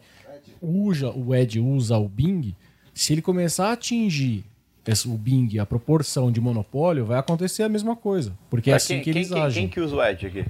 usa 0.63 1.11
o 1.11 1.35
Edge 1.35 1.59
usa 1.59 1.99
o 1.99 2.09
Bing, 2.09 2.55
se 2.95 3.13
ele 3.13 3.21
começar 3.21 3.71
a 3.71 3.73
atingir 3.73 4.45
esse- 4.87 5.09
o 5.09 5.19
Bing 5.19 5.59
a 5.59 5.67
proporção 5.67 6.31
de 6.31 6.41
monopólio, 6.41 7.05
vai 7.07 7.19
acontecer 7.19 7.65
a 7.65 7.69
mesma 7.69 7.97
coisa, 7.97 8.33
porque 8.49 8.71
é 8.71 8.75
assim 8.75 8.95
quem, 8.95 9.03
que 9.03 9.13
quem, 9.15 9.21
eles 9.23 9.33
quem, 9.33 9.43
agem. 9.43 9.63
quem 9.65 9.69
que 9.69 9.81
usa 9.81 9.97
o 9.97 10.03
Edge 10.05 10.27
aqui? 10.29 10.45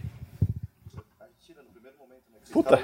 Puta. 2.52 2.78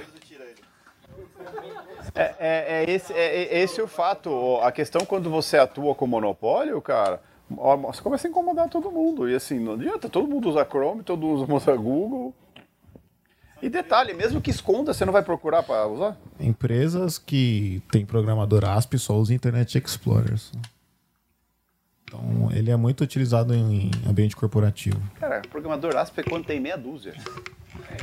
É, 2.15 2.35
é, 2.39 2.85
é 2.85 2.91
esse, 2.91 3.13
é, 3.13 3.45
é 3.45 3.63
esse 3.63 3.83
o 3.83 3.89
fato. 3.89 4.59
A 4.63 4.71
questão 4.71 5.05
quando 5.05 5.29
você 5.29 5.57
atua 5.57 5.95
com 5.95 6.07
monopólio, 6.07 6.81
cara, 6.81 7.21
você 7.49 8.01
começa 8.01 8.27
a 8.27 8.31
incomodar 8.31 8.69
todo 8.69 8.91
mundo. 8.91 9.29
E 9.29 9.35
assim, 9.35 9.59
não 9.59 9.73
adianta, 9.75 10.09
todo 10.09 10.29
mundo 10.29 10.49
usa 10.49 10.65
Chrome, 10.65 11.03
todo 11.03 11.27
mundo 11.27 11.55
usa 11.55 11.75
Google. 11.77 12.35
E 13.61 13.69
detalhe, 13.69 14.13
mesmo 14.13 14.41
que 14.41 14.51
esconda, 14.51 14.93
você 14.93 15.05
não 15.05 15.13
vai 15.13 15.23
procurar 15.23 15.63
para 15.63 15.87
usar? 15.87 16.17
Empresas 16.39 17.19
que 17.19 17.83
têm 17.91 18.05
programador 18.05 18.65
ASP 18.65 18.99
só 18.99 19.15
usam 19.15 19.35
Internet 19.35 19.79
Explorer. 19.79 20.39
Então, 22.05 22.51
ele 22.53 22.71
é 22.71 22.77
muito 22.77 23.03
utilizado 23.03 23.55
em 23.55 23.91
ambiente 24.07 24.37
corporativo. 24.37 25.01
Cara, 25.19 25.41
programador 25.51 25.97
ASP 25.97 26.21
é 26.21 26.23
quando 26.25 26.45
tem 26.45 26.61
meia 26.61 26.77
dúzia. 26.77 27.15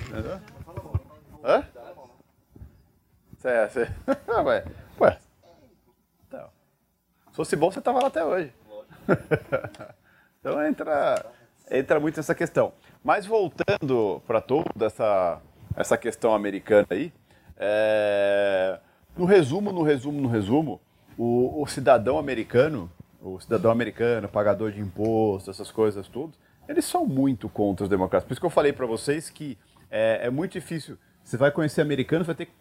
Entendeu? 0.09 0.39
Hã? 1.43 1.63
Cê, 3.41 3.69
cê... 3.69 3.87
ué, 4.45 4.63
ué. 4.99 5.17
Então, 6.27 6.47
se 7.31 7.35
fosse 7.35 7.55
bom, 7.55 7.71
você 7.71 7.81
tava 7.81 7.99
lá 7.99 8.07
até 8.07 8.23
hoje. 8.23 8.53
então 10.39 10.63
entra, 10.63 11.25
entra 11.71 11.99
muito 11.99 12.17
nessa 12.17 12.35
questão. 12.35 12.71
Mas 13.03 13.25
voltando 13.25 14.21
para 14.27 14.39
toda 14.41 14.85
essa, 14.85 15.41
essa 15.75 15.97
questão 15.97 16.35
americana 16.35 16.85
aí, 16.91 17.11
é, 17.57 18.79
no 19.17 19.25
resumo, 19.25 19.71
no 19.71 19.81
resumo, 19.81 20.21
no 20.21 20.27
resumo, 20.27 20.79
o, 21.17 21.63
o 21.63 21.65
cidadão 21.65 22.19
americano, 22.19 22.91
o 23.19 23.39
cidadão 23.39 23.71
americano, 23.71 24.29
pagador 24.29 24.71
de 24.71 24.79
imposto, 24.79 25.49
essas 25.49 25.71
coisas 25.71 26.07
tudo, 26.07 26.37
eles 26.69 26.85
são 26.85 27.07
muito 27.07 27.49
contra 27.49 27.85
os 27.85 27.89
democratas. 27.89 28.27
Por 28.27 28.33
isso 28.33 28.39
que 28.39 28.45
eu 28.45 28.51
falei 28.51 28.71
para 28.71 28.85
vocês 28.85 29.31
que 29.31 29.57
é, 29.89 30.27
é 30.27 30.29
muito 30.29 30.51
difícil. 30.51 30.95
Você 31.23 31.37
vai 31.37 31.49
conhecer 31.49 31.81
americanos, 31.81 32.27
vai 32.27 32.35
ter 32.35 32.45
que, 32.45 32.53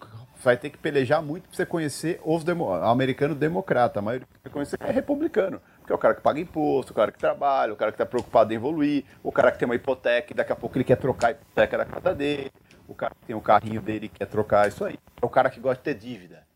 vai 0.43 0.57
ter 0.57 0.71
que 0.71 0.79
pelejar 0.79 1.23
muito 1.23 1.49
para 1.49 1.57
você 1.57 1.67
conhecer 1.67 2.21
os 2.25 2.43
demo, 2.45 2.73
americano 2.73 3.35
democrata. 3.35 3.99
A 3.99 4.03
maioria 4.03 4.27
que 4.43 4.51
conhecer 4.51 4.79
é 4.81 4.91
republicano. 4.91 5.61
Porque 5.79 5.93
é 5.93 5.95
o 5.95 5.99
cara 5.99 6.15
que 6.15 6.23
paga 6.23 6.41
imposto, 6.41 6.93
o 6.93 6.97
cara 6.97 7.13
que 7.13 7.19
trabalha, 7.19 7.73
o 7.73 7.77
cara 7.77 7.91
que 7.91 7.97
está 7.97 8.07
preocupado 8.07 8.53
em 8.53 8.57
evoluir, 8.57 9.05
o 9.23 9.31
cara 9.31 9.53
que 9.53 9.59
tem 9.59 9.67
uma 9.67 9.75
hipoteca 9.75 10.33
e 10.33 10.37
daqui 10.37 10.53
a 10.53 10.57
pouco 10.57 10.77
ele 10.77 10.85
quer 10.85 10.97
trocar 10.97 11.29
a 11.29 11.31
hipoteca 11.33 11.79
da 11.79 11.85
casa 11.85 12.15
dele, 12.15 12.51
o 12.89 12.95
cara 12.95 13.15
que 13.15 13.27
tem 13.27 13.37
o 13.37 13.41
carrinho 13.41 13.81
dele 13.81 14.07
e 14.07 14.09
quer 14.09 14.27
trocar 14.27 14.69
isso 14.69 14.85
aí. 14.85 14.99
É 15.21 15.27
o 15.27 15.29
cara 15.29 15.51
que 15.51 15.61
gosta 15.61 15.79
de 15.79 15.85
ter 15.85 15.95
dívida. 15.95 16.47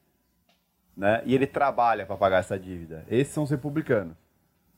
Né? 0.96 1.22
E 1.24 1.34
ele 1.34 1.46
trabalha 1.46 2.06
para 2.06 2.16
pagar 2.16 2.38
essa 2.38 2.58
dívida. 2.58 3.04
Esses 3.08 3.32
são 3.32 3.44
os 3.44 3.50
republicanos. 3.50 4.16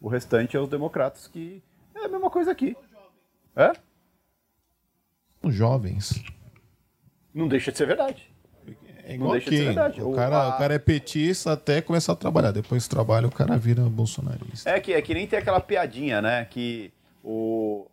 O 0.01 0.09
restante 0.09 0.57
é 0.57 0.61
os 0.61 0.69
democratas, 0.69 1.27
que 1.27 1.63
é 1.95 2.05
a 2.05 2.09
mesma 2.09 2.31
coisa 2.31 2.51
aqui. 2.51 2.77
É? 3.55 3.73
Os 5.43 5.55
jovens. 5.55 6.23
Não 7.33 7.49
deixa 7.49 7.71
de 7.71 7.79
ser 7.79 7.87
verdade. 7.87 8.35
É 9.09 9.15
igual 9.15 9.33
ser 9.41 9.47
aqui. 9.47 9.65
verdade. 9.65 10.03
O 10.03 10.11
O- 10.11 10.15
cara, 10.17 10.37
a- 10.37 10.49
o 10.49 10.59
cara 10.59 10.75
é 10.75 10.79
petista 10.79 11.53
até 11.53 11.81
começar 11.81 12.13
a 12.13 12.17
trabalhar. 12.17 12.51
Depois 12.51 12.83
que 12.85 12.91
trabalha, 12.91 13.27
o 13.29 13.31
cara 13.31 13.57
vira 13.57 13.83
bolsonarista. 13.83 14.69
É 14.69 14.81
que, 14.81 14.93
é 14.93 15.01
que 15.01 15.15
nem 15.15 15.27
tem 15.27 15.39
aquela 15.39 15.61
piadinha, 15.61 16.21
né? 16.21 16.45
Que 16.47 16.93
o, 17.23 17.87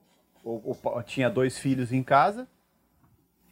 o, 0.44 0.76
o 0.84 1.04
tinha 1.04 1.30
dois 1.30 1.58
filhos 1.60 1.92
em 1.94 2.02
casa 2.02 2.48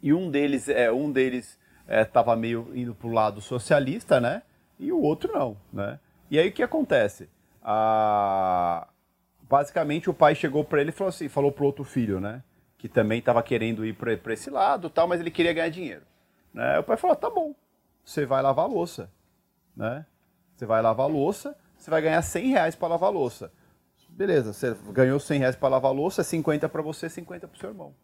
e 0.02 0.12
um 0.12 0.28
deles 0.30 0.68
é 0.68 0.90
um 0.90 1.10
deles 1.12 1.56
estava 1.88 2.34
meio 2.34 2.70
indo 2.74 2.94
pro 2.94 3.10
lado 3.12 3.40
socialista, 3.40 4.20
né? 4.20 4.42
E 4.80 4.90
o 4.90 5.00
outro 5.00 5.32
não, 5.32 5.56
né? 5.72 6.00
E 6.30 6.38
aí 6.40 6.48
o 6.48 6.52
que 6.52 6.62
acontece? 6.62 7.28
Ah, 7.62 8.88
basicamente 9.48 10.10
o 10.10 10.14
pai 10.14 10.34
chegou 10.34 10.64
para 10.64 10.80
ele 10.80 10.90
e 10.90 10.92
falou 10.92 11.10
assim, 11.10 11.28
falou 11.28 11.52
pro 11.52 11.64
outro 11.66 11.84
filho, 11.84 12.18
né? 12.20 12.42
Que 12.78 12.88
também 12.88 13.18
estava 13.20 13.42
querendo 13.42 13.84
ir 13.86 13.92
para 13.94 14.32
esse 14.32 14.50
lado, 14.50 14.90
tal, 14.90 15.06
mas 15.06 15.20
ele 15.20 15.30
queria 15.30 15.52
ganhar 15.52 15.68
dinheiro. 15.68 16.02
Né? 16.52 16.78
O 16.78 16.82
pai 16.82 16.96
falou: 16.96 17.16
"Tá 17.16 17.30
bom, 17.30 17.54
você 18.04 18.26
vai 18.26 18.42
lavar 18.42 18.64
a 18.64 18.68
louça, 18.68 19.10
né? 19.76 20.06
Você 20.54 20.66
vai 20.66 20.82
lavar 20.82 21.06
a 21.06 21.08
louça, 21.08 21.56
você 21.76 21.90
vai 21.90 22.02
ganhar 22.02 22.22
100 22.22 22.48
reais 22.48 22.74
para 22.74 22.88
lavar 22.88 23.08
a 23.08 23.12
louça. 23.12 23.52
Beleza, 24.08 24.52
você 24.52 24.76
ganhou 24.90 25.18
100 25.18 25.38
reais 25.40 25.56
para 25.56 25.68
lavar 25.70 25.90
a 25.90 25.94
louça, 25.94 26.22
50 26.22 26.68
para 26.68 26.82
você, 26.82 27.08
50 27.08 27.48
para 27.48 27.58
seu 27.58 27.70
irmão. 27.70 27.94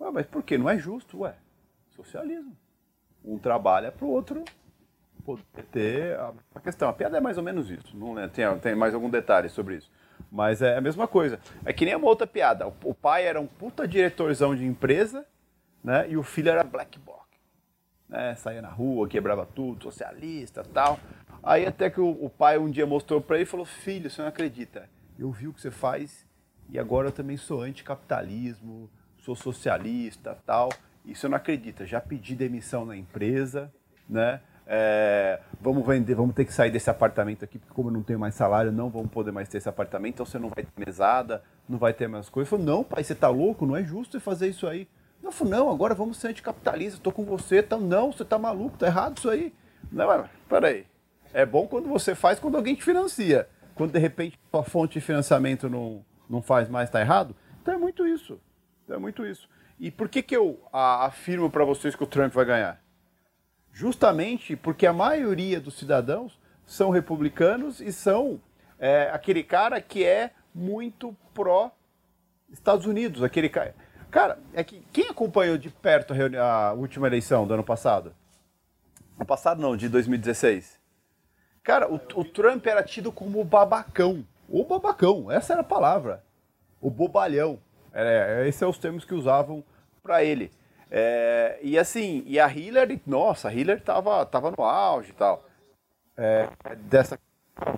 Ué, 0.00 0.10
mas 0.12 0.26
por 0.26 0.42
quê? 0.42 0.56
Não 0.56 0.70
é 0.70 0.78
justo, 0.78 1.20
ué. 1.20 1.34
Socialismo. 1.90 2.56
Um 3.24 3.38
trabalha 3.38 3.90
para 3.90 4.04
o 4.04 4.10
outro 4.10 4.44
poder 5.24 5.42
ter 5.72 6.18
a, 6.54 6.60
questão. 6.60 6.88
A 6.88 6.92
piada 6.92 7.16
é 7.16 7.20
mais 7.20 7.36
ou 7.38 7.42
menos 7.42 7.70
isso. 7.70 7.96
Não 7.96 8.18
é- 8.18 8.28
tem, 8.28 8.44
tem 8.58 8.74
mais 8.74 8.94
algum 8.94 9.08
detalhe 9.10 9.48
sobre 9.48 9.76
isso. 9.76 9.90
Mas 10.30 10.62
é 10.62 10.76
a 10.76 10.80
mesma 10.80 11.08
coisa. 11.08 11.40
É 11.64 11.72
que 11.72 11.84
nem 11.84 11.96
uma 11.96 12.06
outra 12.06 12.26
piada. 12.26 12.68
O, 12.68 12.74
o 12.84 12.94
pai 12.94 13.26
era 13.26 13.40
um 13.40 13.46
puta 13.46 13.88
diretorzão 13.88 14.54
de 14.54 14.64
empresa, 14.64 15.26
né? 15.84 16.08
E 16.08 16.16
o 16.16 16.22
filho 16.22 16.48
era 16.48 16.64
black 16.64 16.98
bloc, 16.98 17.26
né? 18.08 18.34
Saía 18.36 18.62
na 18.62 18.70
rua, 18.70 19.06
quebrava 19.06 19.44
tudo, 19.44 19.84
socialista, 19.84 20.64
tal. 20.64 20.98
Aí 21.42 21.66
até 21.66 21.90
que 21.90 22.00
o, 22.00 22.08
o 22.24 22.30
pai 22.30 22.56
um 22.56 22.70
dia 22.70 22.86
mostrou 22.86 23.20
para 23.20 23.36
ele 23.36 23.42
e 23.44 23.46
falou: 23.46 23.66
"Filho, 23.66 24.10
você 24.10 24.22
não 24.22 24.28
acredita? 24.28 24.88
Eu 25.18 25.30
vi 25.30 25.46
o 25.46 25.52
que 25.52 25.60
você 25.60 25.70
faz 25.70 26.26
e 26.70 26.78
agora 26.78 27.08
eu 27.08 27.12
também 27.12 27.36
sou 27.36 27.60
anticapitalismo, 27.62 28.90
sou 29.18 29.36
socialista, 29.36 30.38
tal. 30.46 30.70
E 31.04 31.14
você 31.14 31.28
não 31.28 31.36
acredita? 31.36 31.86
Já 31.86 32.00
pedi 32.00 32.34
demissão 32.34 32.86
na 32.86 32.96
empresa, 32.96 33.72
né? 34.08 34.40
É, 34.66 35.40
vamos 35.60 35.86
vender, 35.86 36.14
vamos 36.14 36.34
ter 36.34 36.46
que 36.46 36.52
sair 36.52 36.70
desse 36.70 36.88
apartamento 36.88 37.44
aqui, 37.44 37.58
porque 37.58 37.74
como 37.74 37.90
eu 37.90 37.92
não 37.92 38.02
tenho 38.02 38.18
mais 38.18 38.34
salário, 38.34 38.72
não 38.72 38.88
vamos 38.88 39.10
poder 39.10 39.30
mais 39.30 39.46
ter 39.46 39.58
esse 39.58 39.68
apartamento, 39.68 40.14
então 40.14 40.26
você 40.26 40.38
não 40.38 40.48
vai 40.48 40.64
ter 40.64 40.86
mesada, 40.86 41.42
não 41.68 41.78
vai 41.78 41.92
ter 41.92 42.08
mais 42.08 42.30
coisas. 42.30 42.50
Eu 42.50 42.58
falei, 42.58 42.72
não, 42.72 42.82
pai, 42.82 43.04
você 43.04 43.14
tá 43.14 43.28
louco? 43.28 43.66
Não 43.66 43.76
é 43.76 43.84
justo 43.84 44.18
fazer 44.18 44.48
isso 44.48 44.66
aí. 44.66 44.88
Eu 45.24 45.32
falei, 45.32 45.54
não, 45.54 45.70
agora 45.70 45.94
vamos 45.94 46.18
ser 46.18 46.28
anticapitalista, 46.28 47.00
tô 47.00 47.10
com 47.10 47.24
você, 47.24 47.60
então 47.60 47.80
não, 47.80 48.12
você 48.12 48.24
tá 48.24 48.38
maluco, 48.38 48.76
tá 48.76 48.86
errado 48.86 49.18
isso 49.18 49.30
aí. 49.30 49.54
Não, 49.90 50.06
mas, 50.06 50.30
peraí. 50.48 50.86
É 51.32 51.44
bom 51.44 51.66
quando 51.66 51.88
você 51.88 52.14
faz 52.14 52.38
quando 52.38 52.56
alguém 52.56 52.74
te 52.74 52.84
financia. 52.84 53.48
Quando 53.74 53.92
de 53.92 53.98
repente 53.98 54.38
a 54.52 54.62
fonte 54.62 54.94
de 54.94 55.00
financiamento 55.00 55.68
não, 55.68 56.04
não 56.28 56.40
faz 56.40 56.68
mais, 56.68 56.90
tá 56.90 57.00
errado. 57.00 57.34
Então 57.60 57.74
é 57.74 57.78
muito 57.78 58.06
isso. 58.06 58.38
É 58.88 58.96
muito 58.96 59.26
isso. 59.26 59.48
E 59.80 59.90
por 59.90 60.08
que, 60.08 60.22
que 60.22 60.36
eu 60.36 60.60
afirmo 60.72 61.50
para 61.50 61.64
vocês 61.64 61.96
que 61.96 62.04
o 62.04 62.06
Trump 62.06 62.32
vai 62.32 62.44
ganhar? 62.44 62.80
Justamente 63.72 64.54
porque 64.54 64.86
a 64.86 64.92
maioria 64.92 65.60
dos 65.60 65.76
cidadãos 65.76 66.38
são 66.64 66.90
republicanos 66.90 67.80
e 67.80 67.92
são 67.92 68.40
é, 68.78 69.10
aquele 69.12 69.42
cara 69.42 69.80
que 69.80 70.04
é 70.04 70.30
muito 70.54 71.16
pró 71.32 71.72
Estados 72.50 72.86
Unidos, 72.86 73.22
aquele 73.22 73.48
cara. 73.48 73.74
Cara, 74.14 74.38
é 74.52 74.62
que 74.62 74.80
quem 74.92 75.08
acompanhou 75.08 75.58
de 75.58 75.68
perto 75.70 76.14
a, 76.38 76.68
a 76.68 76.72
última 76.72 77.08
eleição 77.08 77.44
do 77.48 77.54
ano 77.54 77.64
passado? 77.64 78.14
Ano 79.16 79.26
passado 79.26 79.60
não, 79.60 79.76
de 79.76 79.88
2016. 79.88 80.78
Cara, 81.64 81.92
o, 81.92 81.96
o 81.96 82.24
Trump 82.24 82.64
era 82.64 82.80
tido 82.84 83.10
como 83.10 83.40
o 83.40 83.44
babacão. 83.44 84.24
O 84.48 84.64
babacão, 84.64 85.32
essa 85.32 85.54
era 85.54 85.62
a 85.62 85.64
palavra. 85.64 86.22
O 86.80 86.88
bobalhão. 86.90 87.58
É, 87.92 88.44
esses 88.46 88.54
são 88.54 88.70
os 88.70 88.78
termos 88.78 89.04
que 89.04 89.14
usavam 89.14 89.64
para 90.00 90.22
ele. 90.22 90.52
É, 90.88 91.58
e 91.60 91.76
assim, 91.76 92.22
e 92.24 92.38
a 92.38 92.46
Hillary, 92.46 93.02
nossa, 93.04 93.48
a 93.48 93.52
Hillary 93.52 93.80
tava, 93.80 94.24
tava 94.26 94.52
no 94.56 94.62
auge 94.62 95.10
e 95.10 95.14
tal. 95.14 95.44
É, 96.16 96.48
dessa 96.82 97.18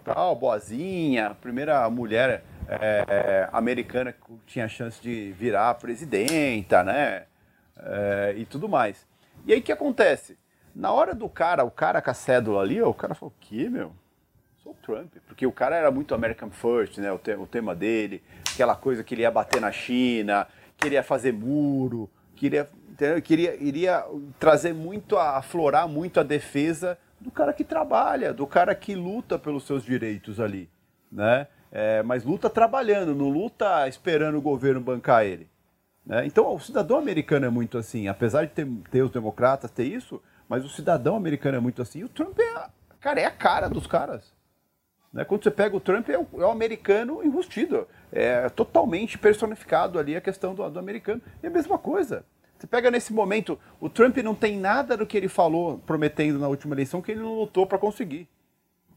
tal, 0.05 0.37
boazinha, 0.37 1.35
primeira 1.41 1.89
mulher 1.89 2.45
é, 2.69 3.49
americana 3.53 4.13
que 4.13 4.19
tinha 4.47 4.69
chance 4.69 5.01
de 5.01 5.33
virar 5.33 5.75
presidenta, 5.75 6.83
né? 6.83 7.25
É, 7.79 8.35
e 8.37 8.45
tudo 8.45 8.69
mais. 8.69 9.07
E 9.47 9.53
aí 9.53 9.61
o 9.61 9.63
que 9.63 9.73
acontece? 9.73 10.39
Na 10.75 10.93
hora 10.93 11.15
do 11.15 11.29
cara, 11.29 11.65
o 11.65 11.71
cara 11.71 12.03
com 12.03 12.11
a 12.11 12.15
cédula 12.15 12.61
ali, 12.63 12.81
o 12.83 12.93
cara 12.93 13.15
falou, 13.15 13.33
que, 13.41 13.69
meu? 13.69 13.93
Sou 14.63 14.73
o 14.73 14.75
Trump. 14.75 15.13
Porque 15.27 15.47
o 15.47 15.53
cara 15.53 15.77
era 15.77 15.91
muito 15.91 16.15
American 16.15 16.51
First, 16.51 16.99
né? 16.99 17.13
O, 17.13 17.19
te- 17.19 17.35
o 17.35 17.47
tema 17.47 17.75
dele, 17.75 18.23
aquela 18.53 18.75
coisa 18.75 19.05
que 19.05 19.15
ele 19.15 19.23
ia 19.23 19.31
bater 19.31 19.61
na 19.61 19.71
China, 19.73 20.47
queria 20.77 21.03
fazer 21.03 21.33
muro, 21.33 22.11
queria, 22.35 22.69
entendeu? 22.91 23.23
queria 23.23 23.55
iria 23.63 24.05
trazer 24.39 24.75
muito, 24.75 25.17
a, 25.17 25.37
aflorar 25.39 25.89
muito 25.89 26.21
a 26.21 26.23
defesa 26.23 26.99
do 27.21 27.31
cara 27.31 27.53
que 27.53 27.65
trabalha, 27.65 28.35
do 28.35 28.47
cara 28.47 28.75
que 28.75 28.95
luta 28.95 29.39
pelos 29.39 29.65
seus 29.65 29.83
direitos 29.85 30.39
ali, 30.41 30.69
né? 31.11 31.47
É, 31.73 32.03
mas 32.03 32.25
luta 32.25 32.49
trabalhando, 32.49 33.15
não 33.15 33.29
luta 33.29 33.87
esperando 33.89 34.39
o 34.39 34.43
governo 34.43 34.81
bancar 34.81 35.25
ele. 35.25 35.49
né? 36.05 36.25
Então, 36.27 36.55
o 36.55 36.61
cidadão 36.61 36.97
americano 36.99 37.47
é 37.47 37.51
muito 37.51 37.77
assim, 37.77 38.09
apesar 38.09 38.45
de 38.47 38.53
ter, 38.53 38.67
ter 38.91 39.03
os 39.03 39.11
democratas, 39.11 39.71
ter 39.71 39.85
isso, 39.85 40.23
mas 40.49 40.65
o 40.65 40.69
cidadão 40.69 41.17
americano 41.17 41.57
é 41.57 41.61
muito 41.61 41.83
assim. 41.83 42.01
E 42.01 42.05
o 42.05 42.09
Trump 42.09 42.39
é, 42.39 42.49
a- 42.57 42.71
cara, 43.01 43.21
é 43.21 43.25
a 43.25 43.31
cara 43.31 43.69
dos 43.69 43.87
caras. 43.87 44.33
Né? 45.13 45.25
Quando 45.25 45.43
você 45.43 45.51
pega 45.51 45.77
o 45.77 45.81
Trump, 45.81 46.09
é 46.09 46.19
o, 46.19 46.27
é 46.39 46.45
o 46.47 46.51
americano 46.51 47.23
enrustido. 47.25 47.87
É 48.13 48.49
totalmente 48.51 49.19
personificado 49.19 49.99
ali 49.99 50.15
a 50.17 50.21
questão 50.21 50.55
do, 50.55 50.69
do 50.71 50.79
americano. 50.79 51.21
E 51.43 51.47
a 51.47 51.51
mesma 51.51 51.77
coisa. 51.79 52.25
Você 52.59 52.67
pega 52.67 52.91
nesse 52.91 53.13
momento, 53.13 53.59
o 53.81 53.91
Trump 53.91 54.17
não 54.19 54.35
tem 54.35 54.57
nada 54.59 54.97
do 54.97 55.05
que 55.07 55.17
ele 55.17 55.29
falou, 55.29 55.79
prometendo 55.87 56.39
na 56.39 56.49
última 56.49 56.75
eleição, 56.75 57.03
que 57.03 57.13
ele 57.13 57.21
não 57.21 57.35
lutou 57.41 57.67
para 57.67 57.77
conseguir. 57.77 58.27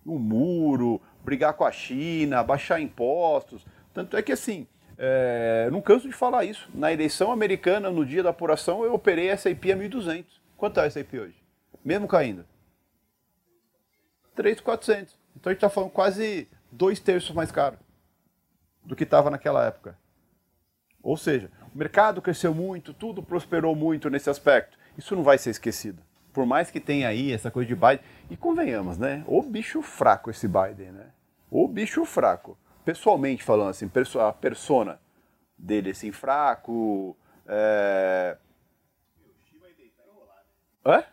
O 0.05 0.17
muro, 0.17 1.01
brigar 1.29 1.53
com 1.53 1.63
a 1.63 1.71
China, 1.71 2.41
baixar 2.41 2.81
impostos. 2.81 3.63
Tanto 3.93 4.17
é 4.17 4.21
que 4.23 4.31
assim, 4.31 4.65
é, 4.97 5.69
não 5.71 5.79
canso 5.79 6.07
de 6.07 6.13
falar 6.15 6.43
isso. 6.43 6.67
Na 6.73 6.91
eleição 6.91 7.31
americana, 7.31 7.91
no 7.91 8.03
dia 8.03 8.23
da 8.23 8.31
apuração, 8.31 8.83
eu 8.83 8.95
operei 8.95 9.29
SAP 9.37 9.65
a 9.65 9.77
1.200. 9.77 10.25
Quanto 10.57 10.79
é 10.79 10.87
a 10.87 10.89
SAP 10.89 11.13
hoje? 11.13 11.35
Mesmo 11.85 12.07
caindo? 12.07 12.43
3,400. 14.33 15.15
Então 15.35 15.51
a 15.51 15.53
gente 15.53 15.57
está 15.57 15.69
falando 15.69 15.91
quase 15.91 16.47
dois 16.71 16.99
terços 16.99 17.35
mais 17.35 17.51
caro 17.51 17.77
do 18.83 18.95
que 18.95 19.03
estava 19.03 19.29
naquela 19.29 19.63
época. 19.67 19.95
Ou 21.03 21.15
seja, 21.15 21.51
o 21.73 21.77
mercado 21.77 22.23
cresceu 22.23 22.55
muito, 22.55 22.91
tudo 22.91 23.21
prosperou 23.21 23.75
muito 23.75 24.09
nesse 24.09 24.31
aspecto. 24.31 24.79
Isso 24.97 25.15
não 25.15 25.21
vai 25.21 25.37
ser 25.37 25.51
esquecido. 25.51 26.01
Por 26.33 26.45
mais 26.45 26.71
que 26.71 26.79
tenha 26.79 27.07
aí 27.07 27.31
essa 27.31 27.51
coisa 27.51 27.67
de 27.67 27.75
Biden. 27.75 27.99
E 28.31 28.35
convenhamos, 28.35 28.97
né? 28.97 29.23
O 29.27 29.43
bicho 29.43 29.81
fraco 29.83 30.31
esse 30.31 30.47
Biden, 30.47 30.91
né? 30.91 31.05
O 31.49 31.67
bicho 31.67 32.05
fraco. 32.05 32.57
Pessoalmente 32.85 33.43
falando 33.43 33.69
assim, 33.69 33.89
a 34.19 34.31
persona 34.33 34.99
dele 35.57 35.91
assim, 35.91 36.11
fraco. 36.11 37.15
É... 37.47 38.37
Hã? 40.85 41.03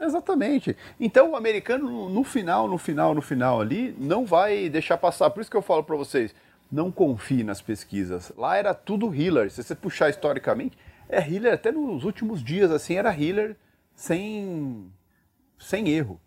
Exatamente. 0.00 0.76
Então 1.00 1.32
o 1.32 1.36
americano 1.36 1.90
no- 1.90 2.08
no 2.08 2.24
final, 2.24 2.68
no 2.68 2.78
final, 2.78 3.14
no 3.14 3.20
final 3.22 3.60
ali, 3.60 3.94
não 3.98 4.24
vai 4.24 4.68
deixar 4.68 4.96
passar. 4.96 5.28
Por 5.30 5.40
isso 5.40 5.50
que 5.50 5.56
eu 5.56 5.62
falo 5.62 5.82
para 5.82 5.96
vocês, 5.96 6.34
não 6.70 6.90
confie 6.92 7.42
nas 7.42 7.60
pesquisas. 7.60 8.32
Lá 8.36 8.56
era 8.56 8.72
tudo 8.74 9.12
Hillary. 9.14 9.50
Se 9.50 9.62
você 9.62 9.74
puxar 9.74 10.08
historicamente, 10.10 10.78
é 11.08 11.20
Hillary 11.26 11.54
até 11.54 11.72
nos 11.72 12.04
últimos 12.04 12.42
dias 12.44 12.70
assim 12.70 12.94
era 12.94 13.12
Hillary 13.14 13.56
sem 13.94 14.92
sem 15.58 15.88
erro, 15.88 16.20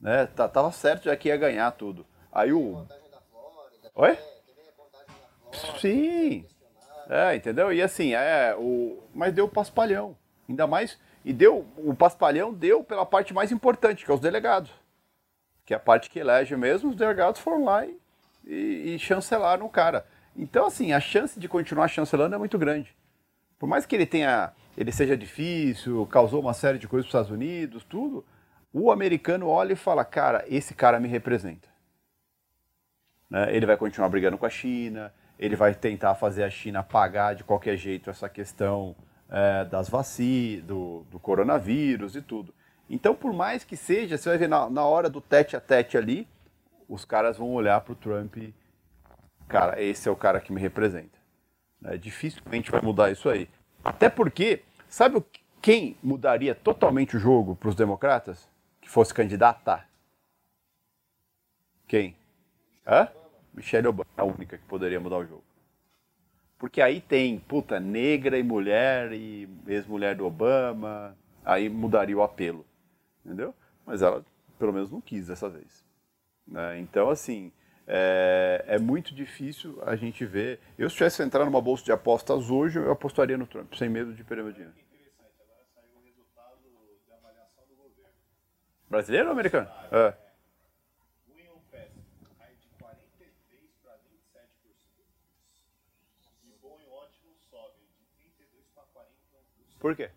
né? 0.00 0.26
Tá- 0.26 0.48
Tava 0.48 0.70
certo 0.72 1.04
já 1.04 1.16
que 1.16 1.28
ia 1.28 1.36
ganhar 1.36 1.70
tudo. 1.72 2.06
Aí 2.32 2.52
o 2.52 2.86
Oi? 3.94 4.16
Sim. 5.80 6.46
É, 7.08 7.34
entendeu? 7.34 7.72
E 7.72 7.82
assim, 7.82 8.14
é, 8.14 8.54
o... 8.56 9.02
mas 9.12 9.32
deu 9.34 9.48
paspalhão. 9.48 10.16
Ainda 10.48 10.68
mais. 10.68 10.96
E 11.24 11.32
deu. 11.32 11.66
O 11.76 11.94
paspalhão 11.94 12.52
deu 12.54 12.84
pela 12.84 13.04
parte 13.04 13.34
mais 13.34 13.50
importante, 13.50 14.04
que 14.04 14.10
é 14.10 14.14
os 14.14 14.20
delegados. 14.20 14.70
Que 15.64 15.74
é 15.74 15.76
a 15.76 15.80
parte 15.80 16.08
que 16.08 16.20
elege 16.20 16.56
mesmo, 16.56 16.90
os 16.90 16.96
delegados 16.96 17.40
foram 17.40 17.64
lá 17.64 17.84
e, 17.84 17.98
e, 18.46 18.94
e 18.94 18.98
chancelaram 19.00 19.66
o 19.66 19.70
cara. 19.70 20.06
Então, 20.36 20.66
assim, 20.66 20.92
a 20.92 21.00
chance 21.00 21.40
de 21.40 21.48
continuar 21.48 21.88
chancelando 21.88 22.36
é 22.36 22.38
muito 22.38 22.56
grande. 22.56 22.94
Por 23.58 23.66
mais 23.66 23.84
que 23.84 23.96
ele 23.96 24.06
tenha. 24.06 24.52
ele 24.76 24.92
seja 24.92 25.16
difícil, 25.16 26.06
causou 26.06 26.40
uma 26.40 26.54
série 26.54 26.78
de 26.78 26.86
coisas 26.86 27.10
para 27.10 27.18
os 27.18 27.24
Estados 27.26 27.30
Unidos, 27.32 27.82
tudo, 27.82 28.24
o 28.72 28.90
americano 28.90 29.48
olha 29.48 29.72
e 29.72 29.76
fala, 29.76 30.04
cara, 30.04 30.44
esse 30.48 30.74
cara 30.74 31.00
me 31.00 31.08
representa 31.08 31.68
né? 33.30 33.54
Ele 33.54 33.66
vai 33.66 33.76
continuar 33.76 34.08
brigando 34.08 34.38
com 34.38 34.46
a 34.46 34.50
China, 34.50 35.12
ele 35.38 35.54
vai 35.54 35.74
tentar 35.74 36.14
fazer 36.14 36.44
a 36.44 36.50
China 36.50 36.82
pagar 36.82 37.34
de 37.34 37.44
qualquer 37.44 37.76
jeito 37.76 38.10
essa 38.10 38.28
questão 38.28 38.96
é, 39.30 39.64
das 39.64 39.88
vacinas, 39.88 40.64
do, 40.64 41.04
do 41.10 41.18
coronavírus 41.18 42.16
e 42.16 42.22
tudo. 42.22 42.54
Então, 42.88 43.14
por 43.14 43.32
mais 43.32 43.64
que 43.64 43.76
seja, 43.76 44.16
você 44.16 44.28
vai 44.28 44.38
ver 44.38 44.48
na, 44.48 44.70
na 44.70 44.84
hora 44.84 45.10
do 45.10 45.20
tete 45.20 45.56
a 45.56 45.60
tete 45.60 45.96
ali, 45.98 46.26
os 46.88 47.04
caras 47.04 47.36
vão 47.36 47.52
olhar 47.52 47.80
para 47.82 47.92
o 47.92 47.96
Trump 47.96 48.36
cara, 49.46 49.80
esse 49.80 50.08
é 50.08 50.12
o 50.12 50.16
cara 50.16 50.40
que 50.40 50.52
me 50.52 50.60
representa. 50.60 51.18
É, 51.84 51.96
dificilmente 51.96 52.70
vai 52.70 52.80
mudar 52.82 53.10
isso 53.10 53.28
aí. 53.28 53.48
Até 53.84 54.08
porque, 54.08 54.62
sabe 54.88 55.22
quem 55.62 55.96
mudaria 56.02 56.54
totalmente 56.54 57.16
o 57.16 57.20
jogo 57.20 57.54
para 57.54 57.68
os 57.68 57.74
democratas? 57.74 58.48
Que 58.88 58.92
fosse 58.92 59.12
candidata? 59.12 59.84
Quem? 61.86 62.16
Hã? 62.86 63.06
Michelle 63.52 63.86
Obama 63.86 64.08
a 64.16 64.24
única 64.24 64.56
que 64.56 64.64
poderia 64.64 64.98
mudar 64.98 65.18
o 65.18 65.26
jogo. 65.26 65.44
Porque 66.58 66.80
aí 66.80 67.02
tem, 67.02 67.38
puta, 67.38 67.78
negra 67.78 68.38
e 68.38 68.42
mulher 68.42 69.12
e 69.12 69.46
ex-mulher 69.66 70.16
do 70.16 70.24
Obama, 70.24 71.14
aí 71.44 71.68
mudaria 71.68 72.16
o 72.16 72.22
apelo, 72.22 72.64
entendeu? 73.22 73.54
Mas 73.84 74.00
ela, 74.00 74.24
pelo 74.58 74.72
menos, 74.72 74.90
não 74.90 75.02
quis 75.02 75.26
dessa 75.26 75.50
vez. 75.50 75.84
né? 76.46 76.80
Então, 76.80 77.10
assim, 77.10 77.52
é, 77.86 78.64
é 78.66 78.78
muito 78.78 79.14
difícil 79.14 79.78
a 79.84 79.96
gente 79.96 80.24
ver. 80.24 80.60
Eu, 80.78 80.88
se 80.88 80.96
tivesse 80.96 81.22
entrar 81.22 81.44
numa 81.44 81.60
bolsa 81.60 81.84
de 81.84 81.92
apostas 81.92 82.48
hoje, 82.48 82.78
eu 82.78 82.90
apostaria 82.90 83.36
no 83.36 83.46
Trump, 83.46 83.70
sem 83.74 83.90
medo 83.90 84.14
de 84.14 84.24
perder 84.24 84.44
meu 84.44 84.52
dinheiro. 84.52 84.87
Brasileiro 88.88 89.26
ou 89.26 89.32
americano? 89.32 89.68
É. 89.92 90.14
Por 99.78 99.94
quê? 99.94 100.10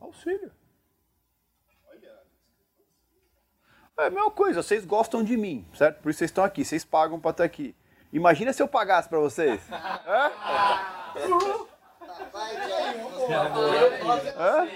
Auxílio. 0.00 0.50
É 3.98 4.06
a 4.06 4.10
mesma 4.10 4.30
coisa, 4.30 4.62
vocês 4.62 4.84
gostam 4.84 5.22
de 5.22 5.36
mim, 5.36 5.68
certo? 5.74 6.00
Por 6.02 6.10
isso 6.10 6.18
vocês 6.18 6.30
estão 6.30 6.42
aqui, 6.42 6.64
vocês 6.64 6.84
pagam 6.84 7.20
pra 7.20 7.30
estar 7.30 7.44
aqui. 7.44 7.76
Imagina 8.12 8.52
se 8.52 8.62
eu 8.62 8.66
pagasse 8.66 9.08
pra 9.08 9.18
vocês. 9.18 9.60
Hã? 9.70 10.32
Hã? 14.36 14.68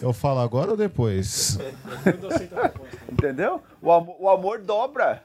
Eu 0.00 0.12
falo 0.12 0.40
agora 0.40 0.70
ou 0.70 0.76
depois? 0.76 1.58
Entendeu? 3.10 3.62
O 3.82 3.92
amor, 3.92 4.16
o 4.18 4.28
amor 4.28 4.58
dobra. 4.60 5.22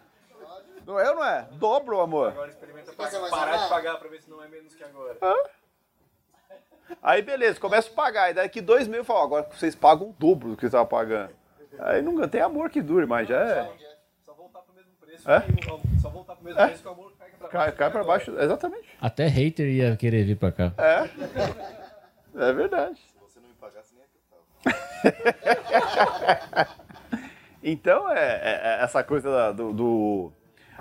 Não 0.86 1.00
é 1.00 1.10
ou 1.10 1.16
não 1.16 1.24
é? 1.26 1.48
Dobra 1.54 1.96
o 1.96 2.02
amor. 2.02 2.34
Parar 3.30 3.58
de 3.58 3.70
pagar 3.70 3.98
pra 3.98 4.10
ver 4.10 4.22
se 4.22 4.30
não 4.30 4.44
é 4.44 4.48
menos 4.48 4.76
que 4.76 4.84
agora. 4.84 5.18
Hã? 5.22 5.36
Aí 7.02 7.22
beleza, 7.22 7.60
começa 7.60 7.90
a 7.90 7.94
pagar. 7.94 8.30
E 8.32 8.34
daqui 8.36 8.62
dois 8.62 8.88
meses 8.88 9.00
eu 9.00 9.06
falo, 9.06 9.22
agora 9.24 9.48
vocês 9.52 9.74
pagam 9.76 10.10
o 10.10 10.16
dobro 10.20 10.50
do 10.50 10.58
que 10.58 10.66
estavam 10.66 10.86
pagando. 10.86 11.32
Aí 11.80 12.02
nunca 12.02 12.28
tem 12.28 12.42
amor 12.42 12.70
que 12.70 12.82
dure, 12.82 13.06
mas 13.06 13.28
já 13.28 13.40
é. 13.42 13.72
Só 14.24 14.34
voltar 14.34 14.60
pro 14.60 14.74
mesmo 14.76 14.92
preço. 15.00 15.30
É? 15.30 15.42
que 15.42 16.00
Só 16.02 16.10
voltar 16.10 16.36
pro 16.36 16.46
mesmo 16.46 16.60
É? 16.60 16.68
preço 16.68 16.82
que 16.84 16.88
o 16.88 16.92
amor 16.92 17.14
cai 17.18 17.30
pra 17.32 17.48
Cai, 17.50 17.72
cai 17.72 17.92
pra 17.92 18.04
baixo, 18.04 18.32
exatamente. 18.40 18.88
Até 19.02 19.26
hater 19.28 19.68
ia 19.68 19.96
querer 19.98 20.24
vir 20.26 20.38
pra 20.38 20.52
cá. 20.52 20.72
É. 20.78 21.10
É 22.50 22.54
verdade. 22.54 22.96
Se 22.98 23.18
você 23.20 23.40
não 23.40 23.48
me 23.50 23.56
pagasse, 23.56 23.96
nem 23.96 24.04
acreditava. 24.04 24.42
Então, 27.64 28.12
é, 28.12 28.20
é- 28.20 28.62
é 28.80 28.84
essa 28.84 29.04
coisa 29.04 29.32
da- 29.32 29.52
do, 29.52 29.74
do- 29.74 30.32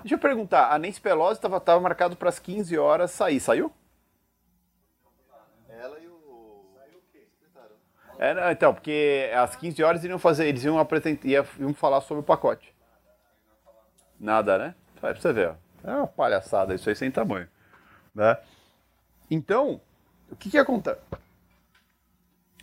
Deixa 0.01 0.17
eu 0.17 0.19
perguntar, 0.19 0.71
a 0.71 0.79
Nancy 0.79 1.01
Pelosi 1.01 1.39
estava 1.39 1.59
tava 1.59 1.81
marcado 1.81 2.15
para 2.15 2.29
as 2.29 2.39
15 2.39 2.77
horas 2.77 3.11
sair. 3.11 3.41
Saiu? 3.41 3.73
Ela 5.67 5.99
e 5.99 6.07
o. 6.07 6.67
Saiu 6.77 6.99
o 6.99 7.03
quê? 7.11 7.27
É, 8.19 8.35
não, 8.35 8.51
então, 8.51 8.75
porque 8.75 9.31
às 9.35 9.57
15 9.57 9.83
horas 9.83 10.05
iriam 10.05 10.19
fazer, 10.19 10.47
eles 10.47 10.63
iam 10.65 10.79
apresentar, 10.79 11.27
iam, 11.27 11.47
iam 11.59 11.73
falar 11.73 12.03
sobre 12.03 12.21
o 12.21 12.25
pacote. 12.25 12.75
Nada, 14.21 14.59
né? 14.59 14.75
Vai 15.01 15.15
pra 15.15 15.23
você 15.23 15.33
ver, 15.33 15.51
ó. 15.51 15.55
É 15.91 15.97
uma 15.97 16.07
palhaçada 16.07 16.75
isso 16.75 16.91
aí 16.91 16.97
sem 16.97 17.11
tamanho. 17.11 17.49
Né? 18.15 18.37
Então, 19.31 19.81
o 20.31 20.37
que 20.37 20.51
que 20.51 20.59
acontece? 20.59 21.01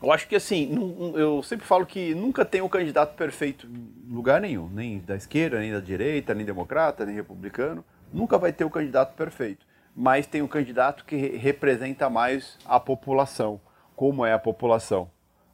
Eu 0.01 0.11
acho 0.11 0.27
que 0.27 0.35
assim, 0.35 1.13
eu 1.15 1.43
sempre 1.43 1.65
falo 1.65 1.85
que 1.85 2.15
nunca 2.15 2.43
tem 2.43 2.61
um 2.61 2.67
candidato 2.69 3.15
perfeito 3.15 3.67
em 3.67 4.13
lugar 4.13 4.41
nenhum, 4.41 4.67
nem 4.67 4.99
da 4.99 5.15
esquerda, 5.15 5.59
nem 5.59 5.71
da 5.71 5.79
direita, 5.79 6.33
nem 6.33 6.45
democrata, 6.45 7.05
nem 7.05 7.13
republicano. 7.15 7.85
Nunca 8.11 8.37
vai 8.37 8.51
ter 8.51 8.65
o 8.65 8.69
candidato 8.69 9.15
perfeito. 9.15 9.65
Mas 9.95 10.25
tem 10.25 10.41
um 10.41 10.47
candidato 10.47 11.05
que 11.05 11.15
re- 11.15 11.37
representa 11.37 12.09
mais 12.09 12.57
a 12.65 12.79
população, 12.79 13.61
como 13.95 14.25
é 14.25 14.33
a 14.33 14.39
população. 14.39 15.09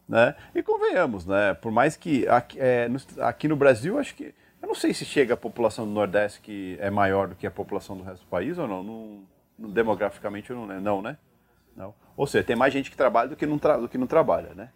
Né? 0.07 0.33
E 0.55 0.63
convenhamos, 0.63 1.25
né? 1.25 1.53
por 1.53 1.71
mais 1.71 1.97
que 1.97 2.25
aqui, 2.29 2.57
é, 2.59 2.87
no, 2.87 2.97
aqui 3.21 3.47
no 3.47 3.55
Brasil, 3.57 3.99
acho 3.99 4.15
que. 4.15 4.33
Eu 4.61 4.67
não 4.69 4.75
sei 4.75 4.93
se 4.93 5.03
chega 5.05 5.33
a 5.33 5.37
população 5.37 5.85
do 5.85 5.91
Nordeste 5.91 6.39
que 6.41 6.77
é 6.79 6.89
maior 6.89 7.27
do 7.27 7.35
que 7.35 7.45
a 7.45 7.51
população 7.51 7.95
do 7.97 8.03
resto 8.03 8.21
do 8.23 8.27
país 8.29 8.57
ou 8.57 8.67
não. 8.67 8.83
não, 8.83 9.69
demograficamente, 9.69 10.49
eu 10.49 10.55
não, 10.55 10.81
não, 10.81 11.01
né? 11.01 11.17
Não. 11.78 11.93
Ou 12.17 12.25
seja, 12.25 12.43
tem 12.43 12.55
mais 12.55 12.73
gente 12.73 12.89
que 12.89 12.97
trabalha 12.97 13.30
do 13.30 13.36
que 13.36 13.45
não, 13.45 13.59
tra 13.59 13.78
do 13.78 13.88
que 13.88 13.99
não 13.99 14.07
trabalha, 14.07 14.55
né? 14.55 14.71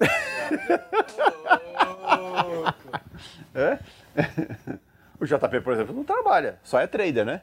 é? 3.54 3.78
O 5.20 5.26
JP, 5.26 5.60
por 5.60 5.72
exemplo, 5.72 5.94
não 5.94 6.02
trabalha, 6.04 6.58
só 6.62 6.80
é 6.80 6.88
trader, 6.88 7.24
né? 7.24 7.42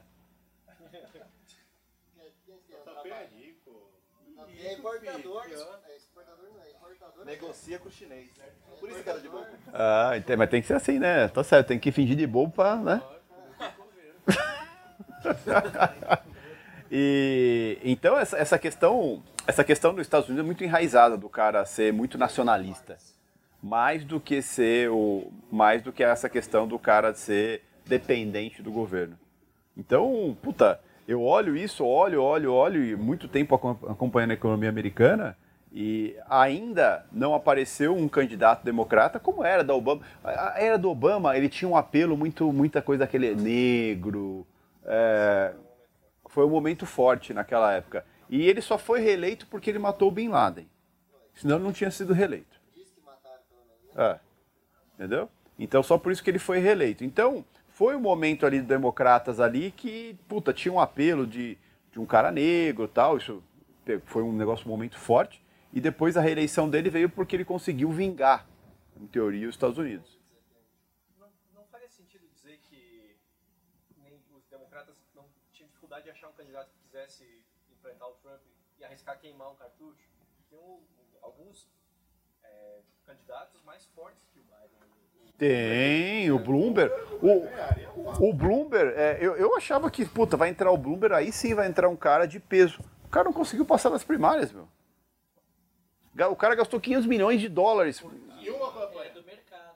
É 4.64 4.74
importador. 4.74 5.43
É 5.88 5.95
exportador 5.95 6.49
não, 6.54 6.62
é 6.62 6.70
importador. 6.70 7.26
Negocia 7.26 7.80
com 7.80 7.88
o 7.88 7.91
chinês. 7.91 8.30
Por 8.80 8.89
isso, 8.89 9.04
cara 9.04 9.20
de 9.20 9.28
bobo. 9.30 9.47
Ah, 9.74 10.12
mas 10.38 10.49
tem 10.49 10.62
que 10.62 10.68
ser 10.68 10.76
assim, 10.76 10.99
né? 10.99 11.28
Tá 11.30 11.43
certo, 11.43 11.70
tem 11.70 11.80
que 11.80 11.91
fingir 11.91 12.16
de 12.16 12.28
bobo 12.28 12.52
pra, 12.52 12.76
né? 12.76 13.02
e 16.92 17.78
então 17.84 18.20
essa, 18.20 18.38
essa 18.38 18.60
questão, 18.60 19.24
essa 19.48 19.64
questão 19.64 19.94
dos 19.94 20.02
Estados 20.02 20.28
Unidos 20.28 20.44
é 20.44 20.46
muito 20.46 20.64
enraizada 20.64 21.16
do 21.18 21.30
cara 21.30 21.66
ser 21.66 21.94
muito 21.94 22.18
nacionalista, 22.18 22.98
mais 23.64 24.04
do 24.04 24.20
que 24.20 24.42
ser 24.42 24.89
o, 24.89 25.32
mais 25.50 25.82
do 25.82 25.94
que 25.94 26.04
essa 26.04 26.28
questão 26.28 26.68
do 26.68 26.78
cara 26.78 27.14
ser 27.14 27.64
dependente 27.86 28.62
do 28.62 28.72
governo. 28.72 29.18
Então, 29.78 30.36
puta, 30.42 30.80
eu 31.08 31.24
olho 31.24 31.56
isso, 31.56 31.86
olho, 31.86 32.22
olho, 32.22 32.54
olho 32.54 32.84
e 32.84 32.96
muito 32.96 33.28
tempo 33.28 33.56
acom- 33.56 33.78
acompanhando 33.88 34.32
a 34.32 34.36
economia 34.36 34.70
americana 34.70 35.38
e 35.74 36.16
ainda 36.30 37.06
não 37.12 37.34
apareceu 37.34 37.96
um 37.96 38.10
candidato 38.10 38.66
democrata 38.66 39.18
como 39.20 39.44
era 39.44 39.64
da 39.64 39.74
Obama. 39.74 40.02
A 40.24 40.56
era 40.62 40.78
do 40.78 40.89
Obama, 40.89 41.38
ele 41.38 41.48
tinha 41.48 41.70
um 41.70 41.78
apelo 41.78 42.18
muito, 42.18 42.52
muita 42.52 42.82
coisa 42.82 43.06
daquele 43.06 43.34
negro. 43.34 44.46
é, 44.86 45.54
foi 46.32 46.46
um 46.46 46.50
momento 46.50 46.86
forte 46.86 47.34
naquela 47.34 47.72
época. 47.72 48.06
E 48.30 48.42
ele 48.42 48.62
só 48.62 48.78
foi 48.78 49.00
reeleito 49.00 49.46
porque 49.48 49.70
ele 49.70 49.80
matou 49.80 50.10
o 50.10 50.12
Bin 50.12 50.30
Laden. 50.30 50.68
Senão 51.34 51.58
ele 51.58 51.64
não 51.64 51.74
tinha 51.74 51.92
sido 51.92 52.14
reeleito. 52.14 52.60
É. 53.96 54.20
Entendeu? 54.96 55.30
Então 55.60 55.84
só 55.84 55.98
por 55.98 56.12
isso 56.12 56.24
que 56.24 56.30
ele 56.30 56.40
foi 56.40 56.60
reeleito. 56.60 57.04
Então, 57.04 57.46
foi 57.82 57.96
um 57.96 58.00
momento 58.00 58.46
ali 58.46 58.60
dos 58.60 58.68
democratas 58.68 59.40
ali 59.40 59.72
que, 59.72 60.18
puta, 60.28 60.54
tinha 60.54 60.72
um 60.72 60.80
apelo 60.80 61.26
de, 61.26 61.58
de 61.92 62.00
um 62.00 62.06
cara 62.06 62.32
negro 62.32 62.88
tal. 62.88 63.18
Isso 63.18 63.44
foi 64.06 64.24
um 64.24 64.32
negócio, 64.32 64.68
um 64.68 64.70
momento 64.70 64.98
forte. 64.98 65.44
E 65.74 65.80
depois 65.80 66.18
a 66.18 66.22
reeleição 66.22 66.70
dele 66.70 66.90
veio 66.90 67.10
porque 67.10 67.36
ele 67.36 67.46
conseguiu 67.46 67.90
vingar, 67.92 68.46
em 69.00 69.08
teoria, 69.08 69.48
os 69.48 69.56
Estados 69.56 69.78
Unidos. 69.78 70.20
Não, 71.20 71.28
não 71.56 71.66
faria 71.72 71.90
sentido 71.90 72.28
dizer 72.34 72.60
que 72.70 73.16
nem 74.04 74.14
os 74.14 74.44
democratas 74.50 74.96
não 75.16 75.26
tinham 75.52 75.68
dificuldade 75.68 76.03
de 76.03 76.12
achar 76.12 76.28
um 76.28 76.34
candidato 76.34 76.70
que 76.70 76.88
quisesse 76.88 77.26
enfrentar 77.72 78.08
o 78.08 78.14
Trump 78.22 78.41
e 78.80 78.84
arriscar 79.02 79.19
queimar 79.19 79.49
um 79.52 79.56
cartucho? 79.56 80.10
Tem 80.49 80.60
um- 80.60 80.80
alguns 81.22 81.68
é, 82.44 82.80
candidatos 83.06 83.61
mais 83.64 83.86
fortes 83.95 84.22
que 84.34 84.40
o 84.40 84.44
Biden. 84.44 84.91
Tem, 85.38 86.32
o 86.32 86.38
Bloomberg. 86.38 86.94
O, 87.22 88.28
o 88.30 88.34
Bloomberg, 88.34 88.94
é, 88.95 89.18
eu, 89.19 89.36
eu 89.36 89.56
achava 89.56 89.90
que, 89.90 90.06
puta, 90.06 90.38
vai 90.38 90.49
entrar 90.49 90.72
o 90.72 90.78
Bloomberg, 90.78 91.15
aí 91.15 91.32
sim 91.32 91.53
vai 91.56 91.68
entrar 91.68 91.90
um 91.90 91.95
cara 91.95 92.28
de 92.28 92.40
peso. 92.40 92.80
O 93.06 93.10
cara 93.10 93.26
não 93.26 93.34
conseguiu 93.34 93.65
passar 93.65 93.90
nas 93.90 94.03
primárias, 94.03 94.52
meu. 94.52 94.68
O 96.30 96.36
cara 96.36 96.56
gastou 96.56 96.80
500 96.80 97.06
milhões 97.07 97.40
de 97.41 97.48
dólares. 97.49 98.03
E 98.41 98.49
uma 98.49 98.72
campanha 98.72 99.11
do 99.14 99.23
mercado. 99.23 99.76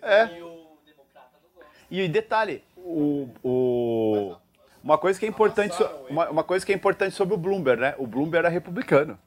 É. 0.00 0.38
E 0.38 0.42
o 0.42 0.78
democrata 0.86 1.36
não 1.42 1.50
gosta. 1.54 1.70
E 1.90 2.08
detalhe, 2.08 2.64
o, 2.76 3.28
o- 3.42 4.36
uma 4.82 4.98
coisa 4.98 5.18
que 5.18 5.26
é 5.26 5.28
importante, 5.28 5.74
so- 5.74 5.88
uma, 6.08 6.28
uma 6.30 6.44
coisa 6.44 6.64
que 6.64 6.72
é 6.72 6.74
importante 6.74 7.14
sobre 7.14 7.34
o 7.34 7.38
Bloomberg, 7.38 7.80
né? 7.80 7.94
O 7.98 8.06
Bloomberg 8.06 8.38
era 8.46 8.48
republicano. 8.48 9.18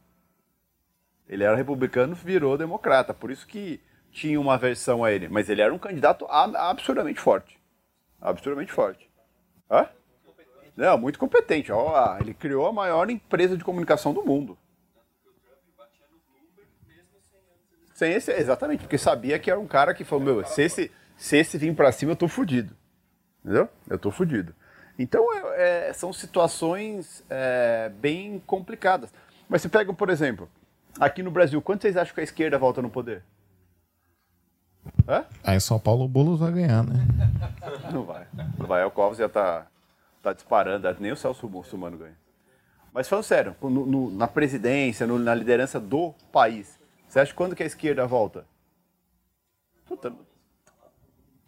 Ele 1.27 1.43
era 1.43 1.55
republicano, 1.55 2.13
virou 2.13 2.57
democrata, 2.57 3.13
por 3.13 3.31
isso 3.31 3.47
que 3.47 3.81
tinha 4.11 4.39
uma 4.39 4.57
versão 4.57 5.03
a 5.03 5.11
ele. 5.11 5.27
Mas 5.27 5.49
ele 5.49 5.61
era 5.61 5.73
um 5.73 5.79
candidato 5.79 6.25
absurdamente 6.29 7.19
forte, 7.19 7.59
absurdamente 8.21 8.71
forte. 8.71 9.09
Hã? 9.69 9.87
Não, 10.75 10.97
muito 10.97 11.17
competente. 11.17 11.71
Ó, 11.71 12.17
ele 12.19 12.33
criou 12.33 12.67
a 12.67 12.73
maior 12.73 13.09
empresa 13.09 13.57
de 13.57 13.63
comunicação 13.63 14.13
do 14.13 14.23
mundo. 14.23 14.57
Sem 17.93 18.11
esse, 18.11 18.31
exatamente, 18.33 18.81
porque 18.81 18.97
sabia 18.97 19.39
que 19.39 19.49
era 19.49 19.59
um 19.59 19.67
cara 19.67 19.93
que 19.93 20.03
falou, 20.03 20.25
meu, 20.25 20.45
se 20.45 20.61
esse, 20.61 20.91
se 21.15 21.37
esse 21.37 21.57
vir 21.57 21.73
pra 21.73 21.93
cima, 21.93 22.11
eu 22.11 22.15
tô 22.17 22.27
fudido. 22.27 22.75
Entendeu? 23.43 23.69
Eu 23.89 23.97
tô 23.97 24.11
fudido. 24.11 24.53
Então, 24.97 25.25
é- 25.33 25.89
é- 25.89 25.93
são 25.93 26.13
situações 26.13 27.23
é, 27.29 27.89
bem 27.99 28.41
complicadas. 28.45 29.13
Mas 29.49 29.61
se 29.61 29.69
pega, 29.69 29.93
por 29.93 30.09
exemplo, 30.09 30.49
aqui 30.99 31.21
no 31.21 31.29
Brasil, 31.31 31.61
quanto 31.61 31.81
vocês 31.81 31.97
acham 31.97 32.13
que 32.15 32.21
a 32.21 32.23
esquerda 32.23 32.57
volta 32.57 32.81
no 32.81 32.89
poder? 32.89 33.23
Hã? 35.07 35.25
Aí 35.43 35.57
em 35.57 35.59
São 35.59 35.79
Paulo 35.79 36.05
o 36.05 36.07
Boulos 36.07 36.39
vai 36.39 36.51
ganhar, 36.51 36.83
né? 36.83 36.93
Não 37.91 38.03
vai. 38.03 38.27
Não 38.57 38.65
vai. 38.67 38.83
O 38.85 38.91
Covas 38.91 39.17
já 39.17 39.27
tá, 39.27 39.67
tá 40.21 40.31
disparando, 40.33 40.87
nem 40.99 41.11
o 41.11 41.17
Celso 41.17 41.47
Muçulmano 41.49 41.97
ganha. 41.97 42.17
Mas 42.93 43.09
falando 43.09 43.25
sério, 43.25 43.55
no- 43.61 43.85
no- 43.85 44.11
na 44.11 44.27
presidência, 44.27 45.05
no- 45.05 45.19
na 45.19 45.35
liderança 45.35 45.79
do 45.79 46.13
país, 46.31 46.79
você 47.07 47.19
acha 47.19 47.33
quando 47.33 47.55
que 47.55 47.63
a 47.63 47.65
esquerda 47.65 48.07
volta? 48.07 48.45
Puta, 49.85 50.13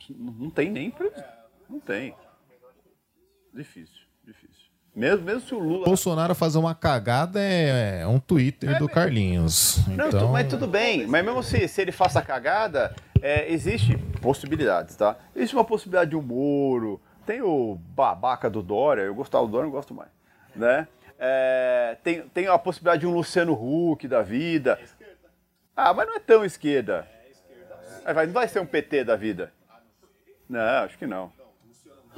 não, 0.09 0.49
tem 0.49 0.69
nem. 0.69 0.93
Não 1.69 1.79
tem. 1.79 2.13
Difícil, 3.57 4.05
difícil. 4.23 4.67
Mesmo, 4.95 5.25
mesmo 5.25 5.41
se 5.41 5.55
o 5.55 5.59
Lula. 5.59 5.85
Bolsonaro 5.85 6.35
fazer 6.35 6.59
uma 6.59 6.75
cagada 6.75 7.39
é 7.39 8.01
é 8.01 8.07
um 8.07 8.19
Twitter 8.19 8.77
do 8.77 8.87
Carlinhos. 8.87 9.79
Não, 9.87 10.07
Então, 10.07 10.31
mas 10.31 10.47
tudo 10.47 10.67
bem. 10.67 11.07
Mas 11.07 11.25
mesmo 11.25 11.41
se, 11.41 11.67
se 11.67 11.81
ele 11.81 11.91
faça 11.91 12.21
cagada, 12.21 12.95
é, 13.21 13.51
existe 13.51 13.97
possibilidades, 14.21 14.95
tá? 14.95 15.17
Existe 15.35 15.55
uma 15.55 15.65
possibilidade 15.65 16.11
de 16.11 16.15
um 16.15 16.21
Moro. 16.21 17.01
Tem 17.25 17.41
o 17.41 17.79
babaca 17.95 18.49
do 18.49 18.61
Dória. 18.61 19.01
Eu 19.01 19.15
gostava 19.15 19.45
do 19.45 19.51
Dória, 19.51 19.65
não 19.65 19.71
gosto 19.71 19.93
mais. 19.93 20.09
Né? 20.55 20.87
É, 21.19 21.97
tem, 22.03 22.21
tem 22.29 22.47
a 22.47 22.57
possibilidade 22.57 23.01
de 23.01 23.07
um 23.07 23.13
Luciano 23.13 23.53
Huck 23.53 24.07
da 24.07 24.21
vida. 24.21 24.79
Ah, 25.75 25.93
mas 25.93 26.07
não 26.07 26.15
é 26.15 26.19
tão 26.19 26.45
esquerda. 26.45 27.07
É, 28.05 28.25
não 28.25 28.33
vai 28.33 28.47
ser 28.47 28.59
um 28.59 28.65
PT 28.65 29.03
da 29.03 29.15
vida. 29.15 29.51
Não, 30.49 30.83
acho 30.83 30.97
que 30.97 31.05
não. 31.05 31.31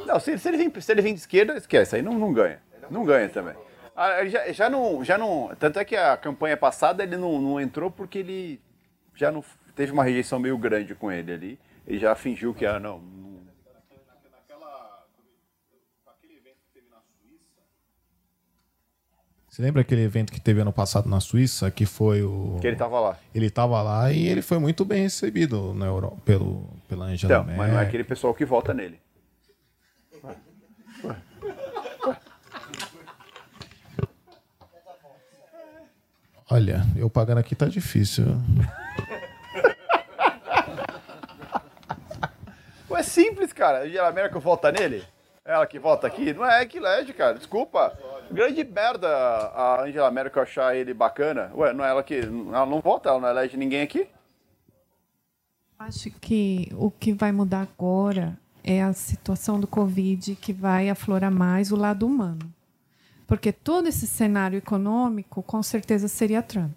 Não, 0.06 0.20
se, 0.20 0.38
se 0.38 0.48
ele, 0.48 0.58
vem, 0.58 0.82
se 0.82 0.92
ele 0.92 1.02
vem 1.02 1.14
de 1.14 1.20
esquerda, 1.20 1.56
esquece, 1.58 1.96
aí 1.96 2.02
não, 2.02 2.14
não 2.18 2.34
ganha. 2.34 2.60
Não 2.90 3.06
ganha 3.06 3.30
também. 3.30 3.56
Ah, 3.96 4.22
ele 4.22 4.30
já, 4.30 4.52
já, 4.52 4.70
não, 4.70 5.04
já 5.04 5.18
não. 5.18 5.52
Tanto 5.60 5.78
é 5.80 5.86
que 5.86 5.96
a 5.96 6.16
campanha 6.18 6.56
passada 6.58 7.04
ele 7.04 7.18
não, 7.18 7.40
não 7.42 7.60
entrou 7.60 7.92
porque 7.92 8.20
ele 8.20 8.62
já 9.14 9.32
não 9.32 9.44
teve 9.76 9.92
uma 9.92 10.04
rejeição 10.04 10.40
meio 10.40 10.58
grande 10.58 10.96
com 10.96 11.12
ele 11.12 11.34
ali. 11.34 11.60
Ele 11.86 12.00
já 12.00 12.16
fingiu 12.16 12.54
que, 12.54 12.66
ah, 12.66 12.80
não. 12.80 13.02
Você 19.50 19.64
lembra 19.64 19.82
aquele 19.82 20.04
evento 20.04 20.32
que 20.32 20.40
teve 20.40 20.62
ano 20.62 20.72
passado 20.72 21.10
na 21.10 21.20
Suíça, 21.20 21.70
que 21.70 21.86
foi 21.86 22.24
o. 22.24 22.58
que 22.62 22.68
ele 22.68 22.78
tava 22.78 23.00
lá. 23.00 23.18
Ele 23.36 23.50
tava 23.50 23.82
lá 23.82 24.12
e 24.12 24.28
ele 24.28 24.42
foi 24.42 24.60
muito 24.60 24.86
bem 24.86 25.02
recebido 25.02 25.74
na 25.74 25.86
Europa, 25.88 26.18
pelo, 26.24 26.70
pela 26.88 27.06
Angela 27.06 27.34
Então, 27.34 27.44
mas 27.46 27.58
não 27.58 27.64
é 27.64 27.68
Merkel. 27.68 27.88
aquele 27.88 28.04
pessoal 28.06 28.34
que 28.34 28.46
vota 28.46 28.74
nele. 28.74 29.00
Olha, 36.52 36.82
eu 36.96 37.10
pagando 37.10 37.38
aqui 37.38 37.56
tá 37.56 37.68
difícil. 37.68 38.26
Ué, 42.90 43.00
é 43.00 43.04
simples, 43.04 43.54
cara. 43.54 43.80
A 43.80 43.82
Angela 43.84 44.12
Merkel 44.12 44.42
vota 44.42 44.72
nele? 44.72 45.04
Ela 45.46 45.68
que 45.68 45.78
vota 45.78 46.08
aqui? 46.08 46.34
Não 46.34 46.44
é 46.44 46.66
que 46.66 46.78
elege, 46.78 47.14
cara. 47.14 47.38
Desculpa. 47.38 47.96
Grande 48.32 48.64
merda 48.64 49.08
a 49.08 49.84
Angela 49.84 50.10
Merkel 50.10 50.42
achar 50.42 50.76
ele 50.76 50.92
bacana. 50.94 51.52
Ué, 51.56 51.72
não 51.72 51.86
é 51.86 51.90
ela 51.90 52.02
que. 52.02 52.16
Ela 52.16 52.66
não 52.66 52.82
vota, 52.82 53.10
ela 53.10 53.20
não 53.20 53.30
elege 53.30 53.56
ninguém 53.56 53.84
aqui? 53.84 54.08
Acho 55.78 56.10
que 56.20 56.68
o 56.74 56.90
que 56.90 57.14
vai 57.14 57.32
mudar 57.32 57.62
agora 57.62 58.36
é 58.72 58.84
a 58.84 58.94
situação 58.94 59.60
do 59.60 59.66
Covid 59.68 60.36
que 60.36 60.54
vai 60.54 60.90
aflorar 60.90 61.32
mais 61.32 61.72
o 61.72 61.76
lado 61.76 62.06
humano. 62.06 62.54
Porque 63.26 63.52
todo 63.52 63.88
esse 63.88 64.06
cenário 64.08 64.58
econômico, 64.58 65.42
com 65.42 65.62
certeza, 65.64 66.08
seria 66.08 66.42
Trump. 66.44 66.76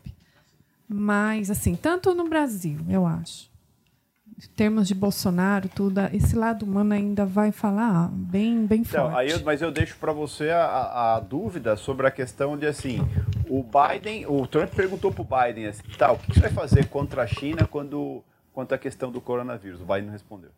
Mas, 0.89 1.51
assim, 1.51 1.75
tanto 1.75 2.15
no 2.15 2.29
Brasil, 2.29 2.79
eu 2.89 3.07
acho. 3.07 3.51
Em 4.39 4.49
termos 4.57 4.89
de 4.89 4.95
Bolsonaro, 4.95 5.69
tudo, 5.69 6.01
esse 6.13 6.35
lado 6.35 6.65
humano 6.65 6.93
ainda 6.95 7.25
vai 7.25 7.53
falar 7.53 8.09
bem, 8.09 8.67
bem 8.67 8.83
forte. 8.85 9.05
Então, 9.07 9.17
aí 9.17 9.31
eu- 9.31 9.43
mas 9.45 9.63
eu 9.63 9.71
deixo 9.71 9.97
para 9.99 10.13
você 10.13 10.51
a, 10.51 11.15
a- 11.17 11.21
dúvida 11.21 11.77
sobre 11.77 12.07
a 12.07 12.11
questão 12.11 12.57
de 12.59 12.67
assim, 12.67 12.99
o 13.49 13.63
Biden, 13.63 14.27
o 14.27 14.47
Trump 14.47 14.71
perguntou 14.75 15.13
pro 15.13 15.25
Biden 15.25 15.67
assim, 15.67 15.83
tá, 15.97 16.11
o 16.13 16.19
que 16.19 16.33
você 16.35 16.41
vai 16.41 16.51
fazer 16.53 16.89
contra 16.89 17.23
a 17.23 17.27
China 17.27 17.67
quando 17.67 18.23
quanto 18.53 18.75
à 18.75 18.79
questão 18.79 19.11
do 19.13 19.21
coronavírus? 19.21 19.81
O 19.81 19.85
Biden 19.85 20.05
não 20.07 20.13
respondeu. 20.13 20.51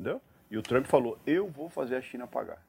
Entendeu? 0.00 0.22
E 0.50 0.56
o 0.56 0.62
Trump 0.62 0.86
falou, 0.86 1.18
eu 1.26 1.46
vou 1.46 1.68
fazer 1.68 1.94
a 1.96 2.00
China 2.00 2.26
pagar. 2.26 2.64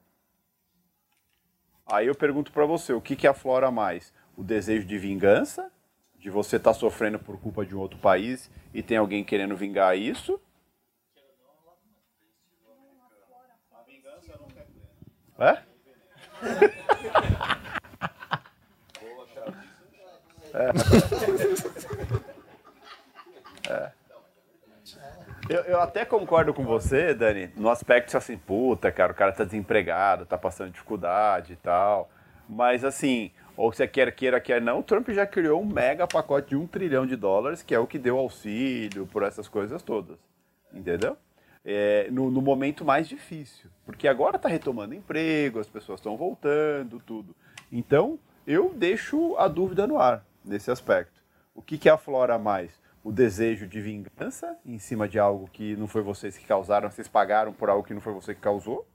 Aí 1.88 2.08
eu 2.08 2.14
pergunto 2.14 2.52
para 2.52 2.66
você, 2.66 2.92
o 2.92 3.00
que 3.00 3.16
que 3.16 3.26
aflora 3.26 3.72
mais? 3.72 4.14
O 4.36 4.44
desejo 4.44 4.86
de 4.86 4.98
vingança, 4.98 5.72
de 6.20 6.30
você 6.30 6.58
estar 6.58 6.74
sofrendo 6.74 7.18
por 7.18 7.40
culpa 7.40 7.66
de 7.66 7.74
um 7.74 7.80
outro 7.80 7.98
país 8.00 8.52
e 8.74 8.84
tem 8.84 8.98
alguém 8.98 9.24
querendo 9.24 9.56
vingar 9.56 9.98
isso? 9.98 10.42
É? 15.40 15.64
É. 20.54 20.72
É. 23.74 24.01
Eu, 25.52 25.64
eu 25.64 25.82
até 25.82 26.06
concordo 26.06 26.54
com 26.54 26.64
você, 26.64 27.14
Dani, 27.14 27.50
no 27.58 27.70
aspecto 27.70 28.16
assim, 28.16 28.38
puta, 28.38 28.90
cara, 28.90 29.12
o 29.12 29.16
cara 29.16 29.34
tá 29.34 29.44
desempregado, 29.44 30.26
tá 30.26 30.38
passando 30.38 30.72
dificuldade 30.72 31.52
e 31.52 31.56
tal. 31.58 32.10
Mas 32.48 32.86
assim, 32.86 33.32
ou 33.58 33.70
você 33.70 33.86
quer 33.86 34.10
queira, 34.16 34.40
quer 34.40 34.62
não, 34.62 34.80
o 34.80 34.84
Trump 34.84 35.10
já 35.10 35.26
criou 35.26 35.62
um 35.62 35.66
mega 35.66 36.08
pacote 36.08 36.50
de 36.50 36.56
um 36.56 36.66
trilhão 36.66 37.06
de 37.06 37.18
dólares, 37.18 37.62
que 37.62 37.76
é 37.76 37.80
o 37.80 37.86
que 37.86 38.00
deu 38.00 38.18
auxílio 38.18 39.06
por 39.08 39.24
essas 39.24 39.50
coisas 39.50 39.84
todas. 39.84 40.18
Entendeu? 40.74 41.18
É, 41.66 42.08
no, 42.10 42.32
no 42.32 42.42
momento 42.42 42.86
mais 42.86 43.10
difícil. 43.10 43.70
Porque 43.86 44.08
agora 44.08 44.38
está 44.38 44.48
retomando 44.48 44.96
emprego, 44.96 45.60
as 45.60 45.68
pessoas 45.68 46.00
estão 46.00 46.16
voltando, 46.16 46.98
tudo. 47.06 47.36
Então, 47.70 48.18
eu 48.48 48.74
deixo 48.74 49.36
a 49.38 49.50
dúvida 49.50 49.86
no 49.86 50.00
ar 50.00 50.26
nesse 50.46 50.72
aspecto. 50.72 51.22
O 51.54 51.62
que, 51.62 51.78
que 51.78 51.90
aflora 51.90 52.40
mais? 52.40 52.81
O 53.04 53.12
desejo 53.12 53.68
de 53.68 53.82
vingança 53.82 54.58
em 54.66 54.78
cima 54.78 55.10
de 55.10 55.18
algo 55.18 55.50
que 55.52 55.76
não 55.76 55.88
foi 55.88 56.02
vocês 56.02 56.38
que 56.38 56.46
causaram, 56.46 56.90
vocês 56.90 57.08
pagaram 57.08 57.52
por 57.52 57.70
algo 57.70 57.84
que 57.84 57.94
não 57.94 58.02
foi 58.02 58.14
você 58.14 58.36
que 58.36 58.42
causou? 58.42 58.88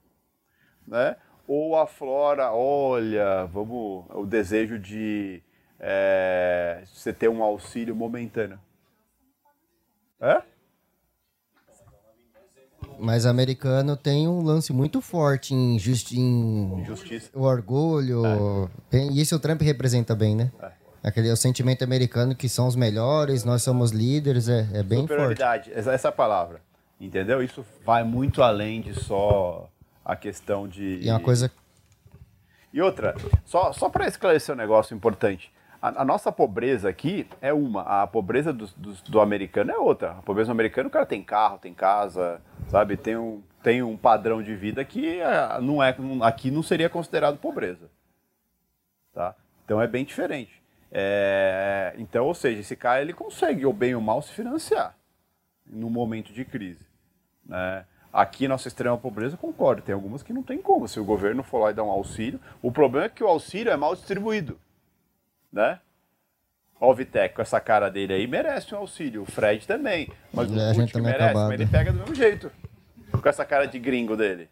Né? 0.87 1.17
Ou 1.49 1.77
aflora, 1.77 2.53
olha, 2.53 3.47
vamos, 3.47 4.05
o 4.11 4.25
desejo 4.25 4.79
de 4.79 5.43
é, 5.81 6.83
você 6.87 7.13
ter 7.13 7.29
um 7.29 7.43
auxílio 7.43 7.95
momentâneo. 7.95 8.59
É? 10.21 10.43
Mas 12.99 13.27
americano 13.27 13.97
tem 13.97 14.27
um 14.27 14.43
lance 14.43 14.73
muito 14.73 15.01
forte 15.01 15.55
em, 15.55 15.79
justi 15.79 16.19
em 16.19 16.83
Justiça. 16.85 17.31
o 17.35 17.43
orgulho. 17.43 18.23
E 18.93 19.21
isso 19.21 19.37
o 19.37 19.39
Trump 19.39 19.61
representa 19.61 20.15
bem, 20.15 20.35
né? 20.35 20.51
Aquele 21.07 21.31
o 21.31 21.37
sentimento 21.37 21.85
americano 21.85 22.35
que 22.35 22.49
são 22.49 22.67
os 22.67 22.75
melhores, 22.75 23.45
nós 23.45 23.63
somos 23.63 23.93
líderes, 23.93 24.49
é, 24.49 24.67
é 24.75 24.83
bem 24.83 25.07
forte. 25.07 25.41
Essa, 25.73 25.93
essa 25.93 26.09
é 26.09 26.11
palavra. 26.11 26.61
Entendeu? 27.01 27.41
Isso 27.41 27.65
vai 27.85 28.03
muito 28.03 28.43
além 28.43 28.81
de 28.81 28.93
só 28.93 29.71
a 30.05 30.17
questão 30.17 30.67
de. 30.67 30.99
E 31.03 31.09
é 31.09 31.13
uma 31.13 31.21
coisa 31.21 31.49
E 32.73 32.83
outra, 32.83 33.15
só, 33.45 33.73
só 33.73 33.89
para 33.89 34.09
esclarecer 34.09 34.53
um 34.53 34.59
negócio 34.59 34.97
importante. 34.97 35.53
A, 35.81 36.03
a 36.03 36.05
nossa 36.05 36.33
pobreza 36.33 36.89
aqui 36.89 37.29
é 37.41 37.53
uma, 37.53 37.83
a 37.83 38.07
pobreza 38.09 38.53
do, 38.53 38.67
do, 38.77 38.93
do 39.09 39.21
americano 39.21 39.71
é 39.71 39.79
outra. 39.79 40.11
A 40.11 40.23
pobreza 40.23 40.49
do 40.49 40.53
americano, 40.53 40.89
o 40.89 40.91
cara 40.91 41.07
tem 41.07 41.23
carro, 41.23 41.59
tem 41.59 41.73
casa, 41.73 42.41
sabe? 42.69 42.97
Tem 42.97 43.17
um, 43.17 43.41
tem 43.63 43.81
um 43.81 43.97
padrão 43.97 44.43
de 44.43 44.57
vida 44.57 44.85
que 44.85 45.23
ah, 45.23 45.61
não 45.63 45.81
é, 45.81 45.95
aqui 46.23 46.51
não 46.51 46.65
seria 46.65 46.89
considerado 46.89 47.39
pobreza. 47.39 47.89
Tá? 49.15 49.37
Então 49.65 49.81
é 49.81 49.87
bem 49.87 50.05
diferente. 50.05 50.66
É, 50.91 51.95
então, 51.99 52.25
ou 52.27 52.35
seja, 52.35 52.61
esse 52.61 52.77
cara 52.77 53.03
ele 53.03 53.13
consegue, 53.13 53.67
ou 53.67 53.73
bem 53.73 53.95
ou 53.95 54.01
mal, 54.01 54.23
se 54.23 54.33
financiar 54.33 54.95
no 55.67 55.91
momento 55.91 56.33
de 56.33 56.45
crise. 56.45 56.87
Né? 57.45 57.85
Aqui, 58.13 58.49
nossa 58.49 58.69
extrema 58.69 58.97
pobreza, 58.97 59.37
concordo, 59.37 59.83
tem 59.83 59.95
algumas 59.95 60.23
que 60.23 60.33
não 60.33 60.43
tem 60.43 60.59
como. 60.59 60.89
Se 60.89 60.99
o 60.99 61.05
governo 61.05 61.43
for 61.43 61.59
lá 61.59 61.71
e 61.71 61.75
dar 61.75 61.85
um 61.85 61.91
auxílio, 61.91 62.41
o 62.63 62.71
problema 62.73 63.07
é 63.07 63.11
que 63.11 63.23
o 63.23 63.27
auxílio 63.29 63.71
é 63.73 63.77
mal 63.77 63.95
distribuído. 63.95 64.59
Né? 65.53 65.79
Ó, 66.81 66.91
o 66.91 66.95
Vitec, 66.95 67.35
com 67.35 67.43
essa 67.43 67.61
cara 67.61 67.91
dele 67.91 68.13
aí, 68.15 68.27
merece 68.27 68.75
um 68.75 68.79
auxílio. 68.79 69.23
O 69.23 69.27
Fred 69.27 69.67
também. 69.67 70.09
Mas 70.33 70.51
o 70.51 70.59
É, 70.59 70.73
gente 70.75 70.93
Putin 70.93 70.99
é 71.07 71.11
merece, 71.11 71.25
acabado. 71.25 71.49
mas 71.49 71.61
ele 71.61 71.71
pega 71.71 71.93
do 71.93 71.99
mesmo 71.99 72.15
jeito. 72.15 72.53
Com 73.11 73.29
essa 73.29 73.45
cara 73.45 73.67
de 73.67 73.79
gringo 73.79 74.17
dele. 74.17 74.49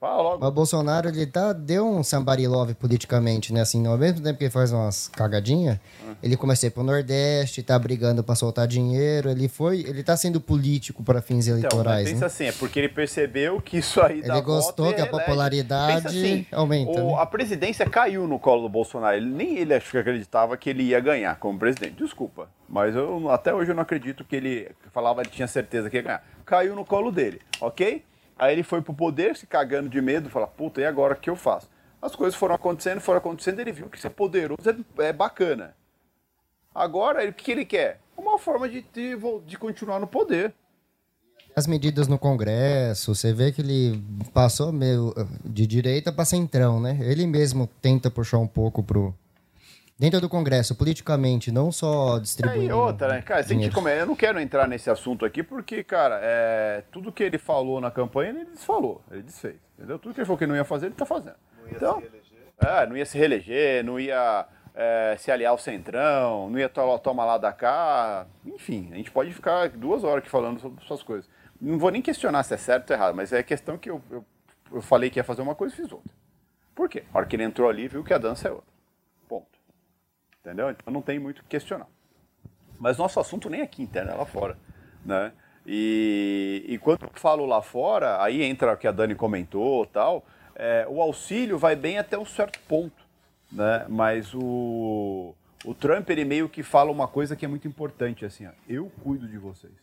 Fala 0.00 0.22
logo. 0.22 0.38
Mas 0.38 0.48
o 0.48 0.52
Bolsonaro, 0.52 1.08
ele 1.08 1.26
tá, 1.26 1.52
deu 1.52 1.84
um 1.84 2.04
somebody 2.04 2.46
love 2.46 2.72
politicamente, 2.74 3.52
né? 3.52 3.62
Assim, 3.62 3.84
ao 3.84 3.98
mesmo 3.98 4.20
tempo 4.22 4.38
que 4.38 4.44
ele 4.44 4.50
faz 4.50 4.70
umas 4.70 5.08
cagadinhas, 5.08 5.76
ele 6.22 6.36
começou 6.36 6.66
a 6.66 6.68
ir 6.68 6.70
pro 6.70 6.84
Nordeste, 6.84 7.64
tá 7.64 7.76
brigando 7.76 8.22
pra 8.22 8.36
soltar 8.36 8.68
dinheiro, 8.68 9.28
ele 9.28 9.48
foi, 9.48 9.80
ele 9.80 10.04
tá 10.04 10.16
sendo 10.16 10.40
político 10.40 11.02
para 11.02 11.20
fins 11.20 11.48
Então, 11.48 11.58
eleitorais, 11.58 12.08
pensa 12.08 12.20
né? 12.20 12.26
assim, 12.26 12.44
é 12.44 12.52
porque 12.52 12.78
ele 12.78 12.88
percebeu 12.88 13.60
que 13.60 13.78
isso 13.78 14.00
aí 14.00 14.20
Ele 14.24 14.40
gostou 14.40 14.90
e 14.90 14.94
que 14.94 15.00
a 15.00 15.06
popularidade 15.08 16.06
assim, 16.06 16.46
aumenta, 16.52 16.92
o- 17.02 17.06
né? 17.08 17.14
A 17.18 17.26
presidência 17.26 17.84
caiu 17.84 18.28
no 18.28 18.38
colo 18.38 18.62
do 18.62 18.68
Bolsonaro. 18.68 19.16
Ele, 19.16 19.26
nem 19.26 19.58
ele 19.58 19.74
acho 19.74 19.90
que 19.90 19.98
acreditava 19.98 20.56
que 20.56 20.70
ele 20.70 20.84
ia 20.84 21.00
ganhar 21.00 21.36
como 21.40 21.58
presidente. 21.58 21.96
Desculpa, 21.96 22.48
mas 22.68 22.94
eu 22.94 23.28
até 23.32 23.52
hoje 23.52 23.72
eu 23.72 23.74
não 23.74 23.82
acredito 23.82 24.24
que 24.24 24.36
ele 24.36 24.70
falava 24.92 25.22
que 25.24 25.30
tinha 25.30 25.48
certeza 25.48 25.90
que 25.90 25.96
ia 25.96 26.02
ganhar. 26.02 26.24
Caiu 26.46 26.76
no 26.76 26.84
colo 26.84 27.10
dele, 27.10 27.40
ok? 27.60 28.04
Aí 28.38 28.52
ele 28.52 28.62
foi 28.62 28.80
pro 28.80 28.94
poder, 28.94 29.36
se 29.36 29.46
cagando 29.46 29.88
de 29.88 30.00
medo, 30.00 30.30
falar, 30.30 30.46
puta, 30.46 30.80
e 30.80 30.84
agora 30.86 31.14
o 31.14 31.16
que 31.16 31.28
eu 31.28 31.36
faço? 31.36 31.68
As 32.00 32.14
coisas 32.14 32.34
foram 32.38 32.54
acontecendo, 32.54 33.00
foram 33.00 33.18
acontecendo, 33.18 33.58
ele 33.58 33.72
viu 33.72 33.88
que 33.88 34.00
ser 34.00 34.10
poderoso 34.10 34.60
é, 34.98 35.06
é 35.06 35.12
bacana. 35.12 35.74
Agora, 36.74 37.22
ele- 37.22 37.32
o 37.32 37.34
que 37.34 37.50
ele 37.50 37.64
quer? 37.64 37.98
Uma 38.16 38.38
forma 38.38 38.68
de, 38.68 38.82
de, 38.92 39.16
de 39.46 39.58
continuar 39.58 39.98
no 39.98 40.06
poder. 40.06 40.54
As 41.56 41.66
medidas 41.66 42.06
no 42.06 42.18
Congresso, 42.18 43.14
você 43.14 43.32
vê 43.32 43.50
que 43.50 43.60
ele 43.62 44.00
passou 44.32 44.70
meio 44.70 45.12
de 45.44 45.66
direita 45.66 46.12
para 46.12 46.24
centrão, 46.24 46.80
né? 46.80 46.96
Ele 47.00 47.26
mesmo 47.26 47.66
tenta 47.82 48.08
puxar 48.08 48.38
um 48.38 48.46
pouco 48.46 48.80
pro, 48.80 49.12
Dentro 49.98 50.20
do 50.20 50.28
Congresso, 50.28 50.76
politicamente, 50.76 51.50
não 51.50 51.72
só 51.72 52.18
É, 52.18 52.20
distribuindo. 52.20 52.66
e 52.66 52.72
outra, 52.72 53.08
né? 53.08 53.22
Cara, 53.22 53.42
se 53.42 53.46
a 53.46 53.48
gente 53.48 53.56
dinheiro. 53.56 53.74
come- 53.74 53.90
eu 54.00 54.06
não 54.06 54.14
quero 54.14 54.38
entrar 54.40 54.68
nesse 54.68 54.88
assunto 54.88 55.24
aqui 55.24 55.42
porque, 55.42 55.82
cara, 55.82 56.20
é, 56.22 56.84
tudo 56.92 57.10
que 57.10 57.22
ele 57.24 57.36
falou 57.36 57.80
na 57.80 57.90
campanha, 57.90 58.30
ele 58.30 58.44
desfalou, 58.44 59.02
ele 59.10 59.22
desfez. 59.22 59.56
Entendeu? 59.76 59.98
Tudo 59.98 60.14
que 60.14 60.20
ele 60.20 60.24
falou 60.26 60.38
que 60.38 60.46
não 60.46 60.54
ia 60.54 60.64
fazer, 60.64 60.86
ele 60.86 60.94
tá 60.94 61.04
fazendo. 61.04 61.34
então, 61.70 62.00
É, 62.60 62.86
não 62.86 62.96
ia 62.96 63.06
se 63.06 63.16
reeleger, 63.18 63.84
não 63.84 63.98
ia 63.98 64.46
é, 64.74 65.16
se 65.18 65.30
aliar 65.32 65.50
ao 65.50 65.58
Centrão, 65.58 66.48
não 66.48 66.58
ia 66.58 66.68
to 66.68 66.98
tomar 67.00 67.24
lá 67.24 67.36
da 67.38 67.52
cá. 67.52 68.24
Enfim, 68.46 68.90
a 68.92 68.96
gente 68.96 69.10
pode 69.10 69.32
ficar 69.32 69.68
duas 69.70 70.04
horas 70.04 70.18
aqui 70.18 70.28
falando 70.30 70.60
sobre 70.60 70.84
essas 70.84 71.02
coisas. 71.02 71.28
Não 71.60 71.76
vou 71.78 71.90
nem 71.90 72.00
questionar 72.02 72.44
se 72.44 72.54
é 72.54 72.56
certo 72.56 72.90
ou 72.90 72.96
errado, 72.96 73.14
mas 73.16 73.32
é 73.32 73.42
questão 73.42 73.76
que 73.76 73.90
eu, 73.90 74.00
eu, 74.10 74.24
eu 74.72 74.80
falei 74.80 75.10
que 75.10 75.18
ia 75.18 75.24
fazer 75.24 75.42
uma 75.42 75.56
coisa 75.56 75.74
e 75.74 75.76
fiz 75.76 75.90
outra. 75.90 76.12
Por 76.74 76.88
quê? 76.88 77.02
A 77.12 77.18
hora 77.18 77.26
que 77.26 77.34
ele 77.34 77.42
entrou 77.42 77.68
ali, 77.68 77.88
viu 77.88 78.04
que 78.04 78.14
a 78.14 78.18
dança 78.18 78.46
é 78.46 78.50
outra. 78.52 78.77
Entendeu? 80.48 80.70
Então 80.70 80.90
não 80.90 81.02
tem 81.02 81.18
muito 81.18 81.40
o 81.40 81.42
que 81.42 81.50
questionar. 81.50 81.86
Mas 82.78 82.96
nosso 82.96 83.20
assunto 83.20 83.50
nem 83.50 83.60
aqui 83.60 83.82
interno, 83.82 84.12
é 84.12 84.14
lá 84.14 84.24
fora. 84.24 84.56
Né? 85.04 85.30
E, 85.66 86.64
e 86.66 86.78
quando 86.78 87.02
eu 87.02 87.10
falo 87.12 87.44
lá 87.44 87.60
fora, 87.60 88.22
aí 88.22 88.42
entra 88.42 88.72
o 88.72 88.76
que 88.76 88.86
a 88.86 88.92
Dani 88.92 89.14
comentou 89.14 89.84
tal, 89.84 90.24
é, 90.54 90.86
o 90.88 91.02
auxílio 91.02 91.58
vai 91.58 91.76
bem 91.76 91.98
até 91.98 92.18
um 92.18 92.24
certo 92.24 92.58
ponto. 92.60 93.04
Né? 93.52 93.84
Mas 93.90 94.32
o, 94.32 95.34
o 95.66 95.74
Trump, 95.74 96.08
ele 96.08 96.24
meio 96.24 96.48
que 96.48 96.62
fala 96.62 96.90
uma 96.90 97.06
coisa 97.06 97.36
que 97.36 97.44
é 97.44 97.48
muito 97.48 97.68
importante, 97.68 98.24
assim, 98.24 98.46
ó, 98.46 98.52
eu 98.66 98.90
cuido 99.02 99.28
de 99.28 99.36
vocês. 99.36 99.74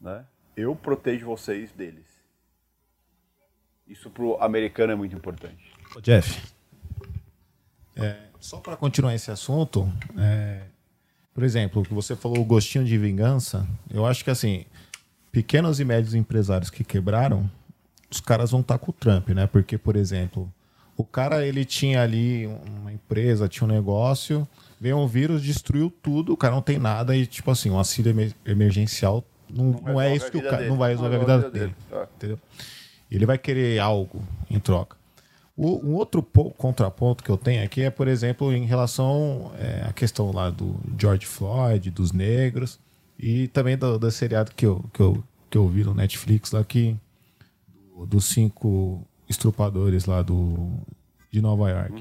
Né? 0.00 0.24
Eu 0.56 0.74
protejo 0.74 1.26
vocês 1.26 1.70
deles. 1.72 2.06
Isso 3.86 4.08
pro 4.08 4.42
americano 4.42 4.92
é 4.92 4.96
muito 4.96 5.14
importante. 5.14 5.70
Ô, 5.94 6.00
Jeff, 6.00 6.40
é, 7.96 8.16
só 8.38 8.58
para 8.58 8.76
continuar 8.76 9.14
esse 9.14 9.30
assunto, 9.30 9.90
é, 10.18 10.62
por 11.34 11.42
exemplo, 11.44 11.82
o 11.82 11.84
que 11.84 11.92
você 11.94 12.16
falou, 12.16 12.38
o 12.40 12.44
gostinho 12.44 12.84
de 12.84 12.96
vingança, 12.98 13.66
eu 13.92 14.06
acho 14.06 14.24
que 14.24 14.30
assim, 14.30 14.64
pequenos 15.30 15.80
e 15.80 15.84
médios 15.84 16.14
empresários 16.14 16.70
que 16.70 16.82
quebraram, 16.84 17.50
os 18.10 18.20
caras 18.20 18.50
vão 18.50 18.60
estar 18.60 18.78
com 18.78 18.90
o 18.90 18.94
Trump, 18.94 19.28
né? 19.30 19.46
Porque, 19.46 19.78
por 19.78 19.94
exemplo, 19.96 20.52
o 20.96 21.04
cara 21.04 21.46
ele 21.46 21.64
tinha 21.64 22.02
ali 22.02 22.46
uma 22.80 22.92
empresa, 22.92 23.48
tinha 23.48 23.66
um 23.66 23.70
negócio, 23.70 24.46
veio 24.80 24.96
um 24.98 25.06
vírus, 25.06 25.42
destruiu 25.42 25.90
tudo, 26.02 26.32
o 26.32 26.36
cara 26.36 26.54
não 26.54 26.62
tem 26.62 26.78
nada 26.78 27.14
e, 27.16 27.26
tipo 27.26 27.50
assim, 27.50 27.70
um 27.70 27.76
auxílio 27.78 28.10
emer- 28.10 28.34
emergencial 28.44 29.24
não, 29.48 29.72
não, 29.84 30.00
é 30.00 30.08
resolve 30.08 30.16
isso 30.16 30.30
que 30.32 30.38
o 30.38 30.42
cara. 30.42 30.56
dele. 30.58 30.68
Não 30.70 30.76
vai 30.76 30.94
Não 30.94 31.02
resolver 31.02 31.16
a 31.16 31.18
vida 31.20 31.34
a 31.34 31.36
vida 31.38 31.50
dele. 31.50 31.64
dele. 31.66 31.76
Tá. 31.88 32.08
Entendeu? 32.16 32.38
Ele 33.10 33.26
vai 33.26 33.38
querer 33.38 33.78
algo 33.80 34.22
em 34.48 34.58
troca. 34.58 34.96
O, 35.62 35.86
um 35.86 35.94
outro 35.94 36.22
po- 36.22 36.50
contraponto 36.52 37.22
que 37.22 37.28
eu 37.30 37.36
tenho 37.36 37.62
aqui 37.62 37.82
é, 37.82 37.90
por 37.90 38.08
exemplo, 38.08 38.50
em 38.52 38.64
relação 38.64 39.52
é, 39.58 39.84
à 39.86 39.92
questão 39.92 40.32
lá 40.32 40.48
do 40.48 40.74
George 40.98 41.26
Floyd, 41.26 41.90
dos 41.90 42.12
negros, 42.12 42.78
e 43.18 43.46
também 43.48 43.76
do, 43.76 43.98
do 43.98 44.10
seriado 44.10 44.52
que 44.56 44.64
eu, 44.64 44.82
que, 44.94 45.00
eu, 45.00 45.22
que 45.50 45.58
eu 45.58 45.68
vi 45.68 45.84
no 45.84 45.92
Netflix 45.92 46.52
lá, 46.52 46.64
que, 46.64 46.96
do- 47.94 48.06
dos 48.06 48.24
cinco 48.24 49.06
estrupadores 49.28 50.06
lá 50.06 50.22
do, 50.22 50.70
de 51.30 51.42
Nova 51.42 51.68
York. 51.70 51.92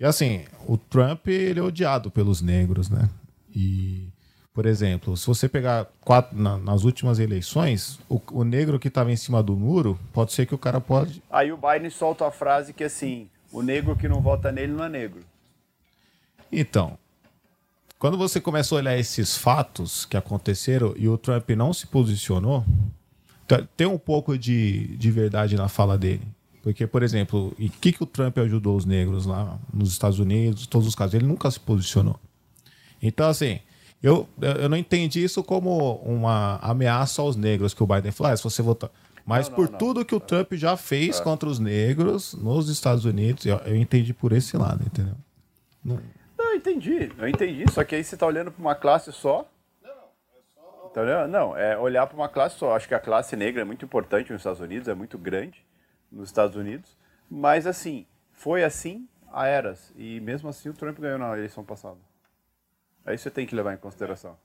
E 0.00 0.04
assim, 0.04 0.42
o 0.66 0.76
Trump 0.76 1.28
ele 1.28 1.60
é 1.60 1.62
odiado 1.62 2.10
pelos 2.10 2.42
negros, 2.42 2.90
né? 2.90 3.08
E, 3.54 4.08
por 4.56 4.64
exemplo, 4.64 5.14
se 5.18 5.26
você 5.26 5.50
pegar 5.50 5.86
quatro, 6.00 6.34
na- 6.34 6.56
nas 6.56 6.82
últimas 6.82 7.18
eleições, 7.18 8.00
o, 8.08 8.18
o 8.32 8.42
negro 8.42 8.78
que 8.78 8.88
estava 8.88 9.12
em 9.12 9.16
cima 9.16 9.42
do 9.42 9.54
muro, 9.54 10.00
pode 10.14 10.32
ser 10.32 10.46
que 10.46 10.54
o 10.54 10.58
cara 10.58 10.80
pode 10.80 11.22
Aí 11.30 11.52
o 11.52 11.58
Biden 11.58 11.90
solta 11.90 12.26
a 12.26 12.30
frase 12.30 12.72
que 12.72 12.82
assim, 12.82 13.28
o 13.52 13.60
negro 13.60 13.94
que 13.94 14.08
não 14.08 14.22
vota 14.22 14.50
nele 14.50 14.72
não 14.72 14.82
é 14.82 14.88
negro. 14.88 15.20
Então, 16.50 16.96
quando 17.98 18.16
você 18.16 18.40
começa 18.40 18.74
a 18.74 18.78
olhar 18.78 18.96
esses 18.96 19.36
fatos 19.36 20.06
que 20.06 20.16
aconteceram 20.16 20.94
e 20.96 21.06
o 21.06 21.18
Trump 21.18 21.50
não 21.50 21.74
se 21.74 21.86
posicionou, 21.86 22.64
tá- 23.46 23.62
tem 23.76 23.86
um 23.86 23.98
pouco 23.98 24.38
de, 24.38 24.96
de 24.96 25.10
verdade 25.10 25.54
na 25.54 25.68
fala 25.68 25.98
dele. 25.98 26.26
Porque, 26.62 26.86
por 26.86 27.02
exemplo, 27.02 27.54
o 27.58 27.68
que, 27.68 27.92
que 27.92 28.02
o 28.02 28.06
Trump 28.06 28.38
ajudou 28.38 28.74
os 28.74 28.86
negros 28.86 29.26
lá 29.26 29.58
nos 29.70 29.92
Estados 29.92 30.18
Unidos, 30.18 30.66
todos 30.66 30.88
os 30.88 30.94
casos? 30.94 31.12
Ele 31.12 31.26
nunca 31.26 31.50
se 31.50 31.60
posicionou. 31.60 32.18
Então, 33.02 33.28
assim, 33.28 33.60
eu, 34.06 34.28
eu 34.62 34.68
não 34.68 34.76
entendi 34.76 35.22
isso 35.22 35.42
como 35.42 35.96
uma 35.96 36.56
ameaça 36.62 37.20
aos 37.22 37.36
negros 37.36 37.74
que 37.74 37.82
o 37.82 37.86
Biden 37.86 38.12
falou, 38.12 38.32
ah, 38.32 38.36
se 38.36 38.42
você 38.44 38.62
votar. 38.62 38.90
Mas 39.24 39.48
por 39.48 39.68
tudo 39.68 40.04
que 40.04 40.14
o 40.14 40.20
Trump 40.20 40.52
já 40.52 40.76
fez 40.76 41.18
É. 41.18 41.22
contra 41.22 41.48
os 41.48 41.58
negros 41.58 42.32
nos 42.34 42.68
Estados 42.68 43.04
Unidos, 43.04 43.44
eu, 43.44 43.56
eu 43.66 43.74
entendi 43.76 44.14
por 44.14 44.32
esse 44.32 44.56
lado, 44.56 44.84
entendeu? 44.86 45.14
Não- 45.84 46.00
Não, 46.38 46.50
eu 46.52 46.56
entendi, 46.56 47.10
eu 47.18 47.28
entendi. 47.28 47.64
Só 47.72 47.82
que 47.82 47.94
aí 47.96 48.04
você 48.04 48.16
tá 48.16 48.24
olhando 48.26 48.52
para 48.52 48.60
uma 48.60 48.74
classe 48.74 49.10
só. 49.12 49.44
Tá 50.94 51.00
olhando? 51.02 51.30
Não, 51.30 51.56
é 51.56 51.76
olhar 51.76 52.06
para 52.06 52.16
uma 52.16 52.28
classe 52.28 52.56
só. 52.58 52.74
Acho 52.74 52.86
que 52.88 52.94
a 52.94 53.00
classe 53.00 53.36
negra 53.36 53.62
é 53.62 53.64
muito 53.64 53.84
importante 53.84 54.32
nos 54.32 54.40
Estados 54.40 54.60
Unidos, 54.60 54.88
é 54.88 54.94
muito 54.94 55.18
grande 55.18 55.62
nos 56.10 56.28
Estados 56.28 56.56
Unidos. 56.56 56.96
Mas 57.30 57.66
assim, 57.66 58.06
foi 58.32 58.62
assim 58.64 59.06
a 59.32 59.46
eras. 59.46 59.92
E 59.96 60.20
mesmo 60.20 60.48
assim 60.48 60.68
o 60.68 60.72
Trump 60.72 60.98
ganhou 60.98 61.18
na 61.18 61.36
eleição 61.36 61.64
passada. 61.64 61.98
Aí 63.06 63.16
você 63.16 63.30
tem 63.30 63.46
que 63.46 63.54
levar 63.54 63.72
em 63.72 63.78
consideração. 63.78 64.36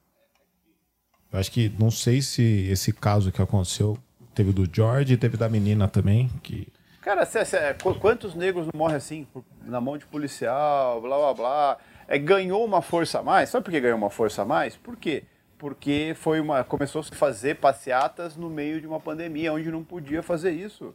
Eu 1.34 1.40
acho 1.40 1.52
que 1.52 1.70
não 1.80 1.90
sei 1.90 2.22
se 2.22 2.68
esse 2.70 2.94
caso 2.94 3.32
que 3.32 3.42
aconteceu 3.42 3.98
teve 4.36 4.52
do 4.54 4.70
George 4.72 5.14
e 5.14 5.18
teve 5.18 5.36
da 5.36 5.50
menina 5.50 5.88
também, 5.88 6.30
que 6.44 6.68
Cara, 7.02 7.26
cê- 7.26 7.44
cê- 7.44 7.74
qu- 7.82 7.96
quantos 7.96 8.36
negros 8.36 8.68
não 8.68 8.78
morrem 8.78 8.98
assim, 8.98 9.24
por- 9.34 9.44
na 9.64 9.82
mão 9.82 9.98
de 9.98 10.06
policial, 10.06 11.02
blá 11.02 11.18
blá 11.18 11.34
blá. 11.34 11.78
É, 12.08 12.20
ganhou 12.20 12.64
uma 12.64 12.82
força 12.82 13.20
a 13.20 13.24
mais. 13.24 13.50
Sabe 13.50 13.64
por 13.66 13.72
que 13.72 13.80
ganhou 13.82 13.98
uma 13.98 14.10
força 14.12 14.44
a 14.44 14.46
mais? 14.46 14.76
Por 14.78 14.96
quê? 14.96 15.24
Porque 15.58 16.14
foi 16.16 16.40
uma, 16.40 16.64
começou 16.64 17.00
a 17.02 17.04
se 17.04 17.16
fazer 17.16 17.56
passeatas 17.56 18.36
no 18.36 18.50
meio 18.52 18.80
de 18.80 18.86
uma 18.86 19.00
pandemia, 19.00 19.52
onde 19.54 19.72
não 19.72 19.84
podia 19.84 20.22
fazer 20.22 20.52
isso. 20.52 20.94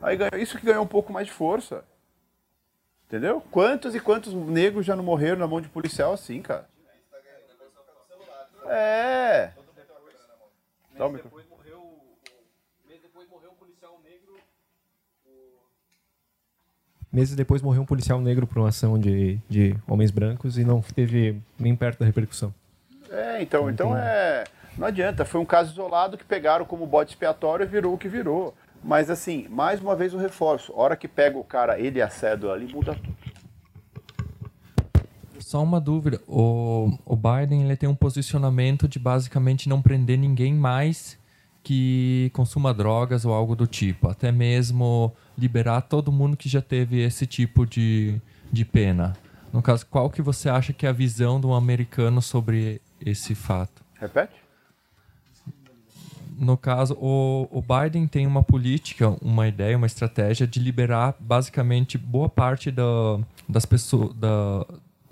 Aí 0.00 0.16
ganhou, 0.16 0.36
isso 0.38 0.56
que 0.58 0.66
ganhou 0.66 0.84
um 0.84 0.88
pouco 0.88 1.12
mais 1.12 1.26
de 1.26 1.32
força. 1.32 1.82
Entendeu? 3.08 3.42
Quantos 3.50 3.94
e 3.94 4.00
quantos 4.00 4.34
negros 4.34 4.84
já 4.84 4.94
não 4.94 5.02
morreram 5.02 5.38
na 5.38 5.46
mão 5.46 5.62
de 5.62 5.68
policial 5.68 6.12
assim, 6.12 6.42
cara? 6.42 6.68
É. 8.66 9.50
Dá 10.94 11.06
o 11.06 11.10
microfone. 11.10 11.48
Meses 17.10 17.34
depois 17.34 17.62
morreu 17.62 17.80
um 17.80 17.86
policial 17.86 18.20
negro 18.20 18.46
por 18.46 18.58
uma 18.58 18.68
ação 18.68 18.98
de, 18.98 19.38
de 19.48 19.74
homens 19.88 20.10
brancos 20.10 20.58
e 20.58 20.64
não 20.64 20.82
teve 20.82 21.40
nem 21.58 21.74
perto 21.74 22.00
da 22.00 22.04
repercussão. 22.04 22.52
É, 23.10 23.40
então, 23.40 23.70
então 23.70 23.96
é. 23.96 24.44
Não 24.76 24.86
adianta, 24.86 25.24
foi 25.24 25.40
um 25.40 25.44
caso 25.46 25.72
isolado 25.72 26.18
que 26.18 26.24
pegaram 26.24 26.66
como 26.66 26.86
bode 26.86 27.10
expiatório 27.10 27.64
e 27.64 27.66
virou 27.66 27.94
o 27.94 27.98
que 27.98 28.08
virou. 28.08 28.54
Mas 28.82 29.10
assim, 29.10 29.46
mais 29.48 29.80
uma 29.80 29.96
vez 29.96 30.14
o 30.14 30.18
reforço. 30.18 30.72
A 30.72 30.76
hora 30.76 30.96
que 30.96 31.08
pega 31.08 31.36
o 31.38 31.44
cara, 31.44 31.78
ele 31.78 31.98
e 31.98 32.02
a 32.02 32.08
cédula 32.08 32.54
ali, 32.54 32.72
muda 32.72 32.94
tudo. 32.94 33.16
Só 35.40 35.62
uma 35.62 35.80
dúvida. 35.80 36.20
O, 36.26 36.92
o 37.04 37.16
Biden 37.16 37.64
ele 37.64 37.76
tem 37.76 37.88
um 37.88 37.94
posicionamento 37.94 38.86
de 38.86 38.98
basicamente 38.98 39.68
não 39.68 39.80
prender 39.80 40.18
ninguém 40.18 40.54
mais 40.54 41.18
que 41.62 42.30
consuma 42.34 42.72
drogas 42.72 43.24
ou 43.24 43.32
algo 43.32 43.54
do 43.54 43.66
tipo. 43.66 44.08
Até 44.08 44.32
mesmo 44.32 45.12
liberar 45.36 45.82
todo 45.82 46.12
mundo 46.12 46.36
que 46.36 46.48
já 46.48 46.62
teve 46.62 47.00
esse 47.00 47.26
tipo 47.26 47.66
de, 47.66 48.20
de 48.50 48.64
pena. 48.64 49.14
No 49.52 49.62
caso, 49.62 49.86
qual 49.86 50.10
que 50.10 50.22
você 50.22 50.48
acha 50.48 50.72
que 50.72 50.86
é 50.86 50.88
a 50.88 50.92
visão 50.92 51.40
do 51.40 51.52
americano 51.52 52.20
sobre 52.20 52.80
esse 53.00 53.34
fato? 53.34 53.82
Repete? 53.94 54.47
No 56.38 56.56
caso, 56.56 56.94
o, 57.00 57.48
o 57.50 57.60
Biden 57.60 58.06
tem 58.06 58.26
uma 58.26 58.42
política, 58.42 59.08
uma 59.20 59.48
ideia, 59.48 59.76
uma 59.76 59.86
estratégia 59.86 60.46
de 60.46 60.60
liberar 60.60 61.14
basicamente 61.18 61.98
boa 61.98 62.28
parte 62.28 62.70
da, 62.70 62.84
das 63.48 63.66
pessoas, 63.66 64.14
da, 64.14 64.64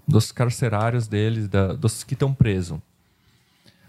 dos 0.07 0.31
carcerários 0.31 1.09
deles, 1.09 1.49
da, 1.49 1.73
dos 1.73 2.05
que 2.05 2.15
estão 2.15 2.33
presos. 2.33 2.79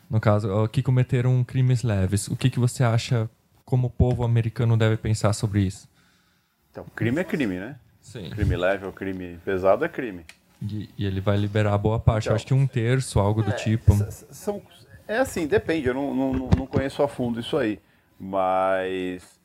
No 0.10 0.20
caso, 0.20 0.68
que 0.70 0.82
cometeram 0.82 1.44
crimes 1.44 1.84
leves. 1.84 2.28
O 2.28 2.36
que, 2.36 2.50
que 2.50 2.60
você 2.60 2.84
acha 2.84 3.30
como 3.66 3.88
o 3.88 3.90
povo 3.90 4.24
americano 4.24 4.76
deve 4.78 4.98
pensar 4.98 5.34
sobre 5.34 5.62
isso? 5.62 5.88
Então, 6.72 6.86
crime 6.96 7.20
é 7.20 7.24
crime, 7.24 7.56
né? 7.60 7.76
Sim. 8.02 8.30
Crime 8.30 8.56
leve 8.56 8.86
ou 8.86 8.94
crime 8.94 9.38
pesado 9.44 9.84
é 9.84 9.90
crime. 9.90 10.26
E, 10.62 10.90
e 10.98 11.06
ele 11.06 11.20
vai 11.20 11.38
liberar 11.38 11.78
boa 11.78 12.00
parte. 12.00 12.26
Então, 12.26 12.36
acho 12.36 12.48
que 12.48 12.54
um 12.54 12.66
terço, 12.66 13.20
algo 13.20 13.44
do 13.44 13.52
tipo. 13.52 13.94
São, 14.32 14.62
é 15.08 15.18
assim, 15.20 15.48
depende, 15.48 15.88
eu 15.88 15.94
não, 15.94 16.14
não, 16.14 16.34
não- 16.34 16.68
conheço 16.68 17.02
a 17.02 17.08
fundo 17.08 17.40
isso 17.40 17.56
aí. 17.58 17.80
Mas. 18.20 19.40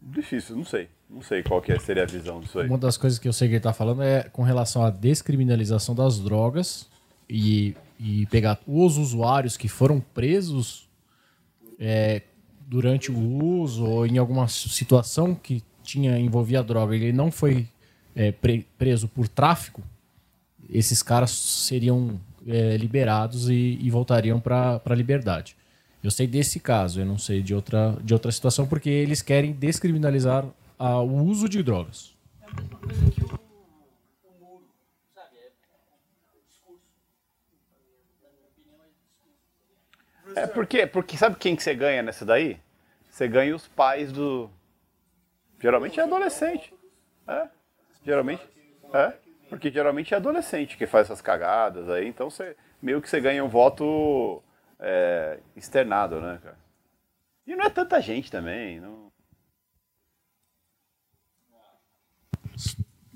Difícil, 0.00 0.56
não 0.56 0.64
sei. 0.64 0.88
Não 1.10 1.22
sei 1.22 1.42
qual 1.42 1.60
que 1.60 1.72
é- 1.72 1.78
seria 1.78 2.02
a 2.02 2.06
visão 2.06 2.40
disso 2.40 2.58
aí. 2.58 2.66
Uma 2.68 2.78
das 2.78 2.96
coisas 2.96 3.18
que 3.18 3.26
eu 3.28 3.32
sei 3.32 3.48
que 3.48 3.54
ele 3.54 3.60
tá 3.60 3.72
falando 3.72 4.02
é 4.02 4.24
com 4.24 4.42
relação 4.42 4.82
à 4.84 4.90
descriminalização 4.90 5.94
das 5.94 6.18
drogas 6.18 6.86
e, 7.28 7.74
e 7.98 8.26
pegar 8.26 8.58
os 8.66 8.96
usuários 8.98 9.56
que 9.56 9.68
foram 9.68 10.00
presos 10.00 10.88
é, 11.78 12.22
durante 12.66 13.10
o 13.10 13.18
uso 13.18 13.84
ou 13.86 14.06
em 14.06 14.18
alguma 14.18 14.46
situação 14.48 15.34
que 15.34 15.62
tinha 15.82 16.18
envolvia 16.18 16.62
droga, 16.62 16.94
ele 16.94 17.12
não 17.12 17.30
foi 17.30 17.66
é, 18.14 18.30
pre- 18.32 18.66
preso 18.76 19.08
por 19.08 19.26
tráfico, 19.28 19.82
esses 20.68 21.02
caras 21.02 21.30
seriam 21.30 22.20
é, 22.48 22.76
liberados 22.76 23.48
e, 23.48 23.78
e 23.80 23.90
voltariam 23.90 24.40
para 24.40 24.80
a 24.84 24.94
liberdade. 24.94 25.56
Eu 26.02 26.10
sei 26.10 26.26
desse 26.26 26.60
caso, 26.60 27.00
eu 27.00 27.06
não 27.06 27.18
sei 27.18 27.42
de 27.42 27.54
outra, 27.54 27.96
de 28.02 28.14
outra 28.14 28.30
situação, 28.30 28.66
porque 28.66 28.88
eles 28.88 29.20
querem 29.20 29.52
descriminalizar 29.52 30.46
ah, 30.78 31.00
o 31.00 31.24
uso 31.24 31.48
de 31.48 31.62
drogas. 31.62 32.16
É 40.36 40.46
porque, 40.46 40.86
porque 40.86 41.16
sabe 41.16 41.36
quem 41.36 41.56
que 41.56 41.62
você 41.62 41.74
ganha 41.74 42.02
nessa 42.02 42.24
daí? 42.24 42.58
Você 43.10 43.26
ganha 43.26 43.54
os 43.54 43.66
pais 43.66 44.12
do. 44.12 44.48
Geralmente 45.60 45.98
é 45.98 46.04
adolescente. 46.04 46.72
É. 47.26 47.48
Geralmente. 48.04 48.42
É. 48.94 49.27
Porque 49.48 49.70
geralmente 49.70 50.12
é 50.14 50.16
adolescente 50.16 50.76
que 50.76 50.86
faz 50.86 51.06
essas 51.06 51.22
cagadas 51.22 51.88
aí. 51.88 52.06
Então 52.08 52.28
você 52.30 52.56
meio 52.82 53.00
que 53.00 53.08
você 53.08 53.20
ganha 53.20 53.44
um 53.44 53.48
voto 53.48 54.42
é, 54.78 55.38
externado, 55.56 56.20
né, 56.20 56.38
cara? 56.42 56.58
E 57.46 57.56
não 57.56 57.64
é 57.64 57.70
tanta 57.70 58.00
gente 58.00 58.30
também. 58.30 58.78
Não... 58.80 59.08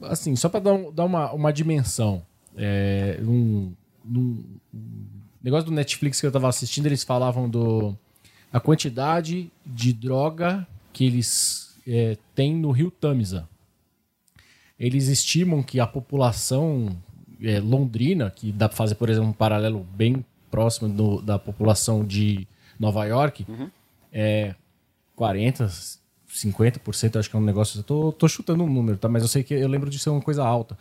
assim, 0.03 0.35
só 0.37 0.49
para 0.49 0.61
dar, 0.61 0.91
dar 0.93 1.05
uma, 1.05 1.33
uma 1.33 1.53
dimensão, 1.53 2.25
é, 2.57 3.19
um, 3.23 3.73
um- 4.05 4.59
um 4.75 5.07
negócio 5.43 5.67
do 5.67 5.73
Netflix 5.75 6.21
que 6.21 6.27
eu 6.27 6.33
tava 6.33 6.49
assistindo, 6.49 6.87
eles 6.87 7.05
falavam 7.05 7.49
do 7.49 7.97
a 8.53 8.61
quantidade 8.61 9.51
de 9.65 9.93
droga 9.93 10.67
que 10.93 11.07
eles 11.07 11.79
é, 11.87 12.17
têm 12.35 12.55
no 12.55 12.71
Rio 12.71 12.91
Tamisa. 12.91 13.49
Eles 14.85 15.07
estimam 15.07 15.63
que 15.63 15.79
a 15.79 15.87
população 15.87 16.89
é, 17.41 17.61
londrina, 17.61 18.31
que 18.31 18.51
dá 18.53 18.69
para 18.69 18.77
fazer, 18.77 18.95
por 18.97 19.09
exemplo, 19.09 19.29
um 19.31 19.33
paralelo 19.33 19.87
bem 19.95 20.25
próximo 20.51 20.89
do- 20.89 21.23
da 21.23 21.39
população 21.39 22.05
de 22.05 22.47
Nova 22.79 23.05
York, 23.05 23.47
é 24.13 24.55
40, 25.17 25.69
50%, 26.29 27.19
acho 27.19 27.31
que 27.31 27.37
é 27.37 27.39
um 27.39 27.43
negócio. 27.45 27.79
Eu 27.81 27.85
tô, 27.85 28.13
tô 28.13 28.29
chutando 28.29 28.65
um 28.65 28.73
número, 28.73 28.97
tá? 28.99 29.09
Mas 29.09 29.23
eu 29.23 29.29
sei 29.29 29.43
que 29.43 29.55
eu 29.55 29.69
lembro 29.69 29.91
de 29.91 29.99
ser 29.99 30.11
uma 30.11 30.21
coisa 30.21 30.45
alta. 30.45 30.77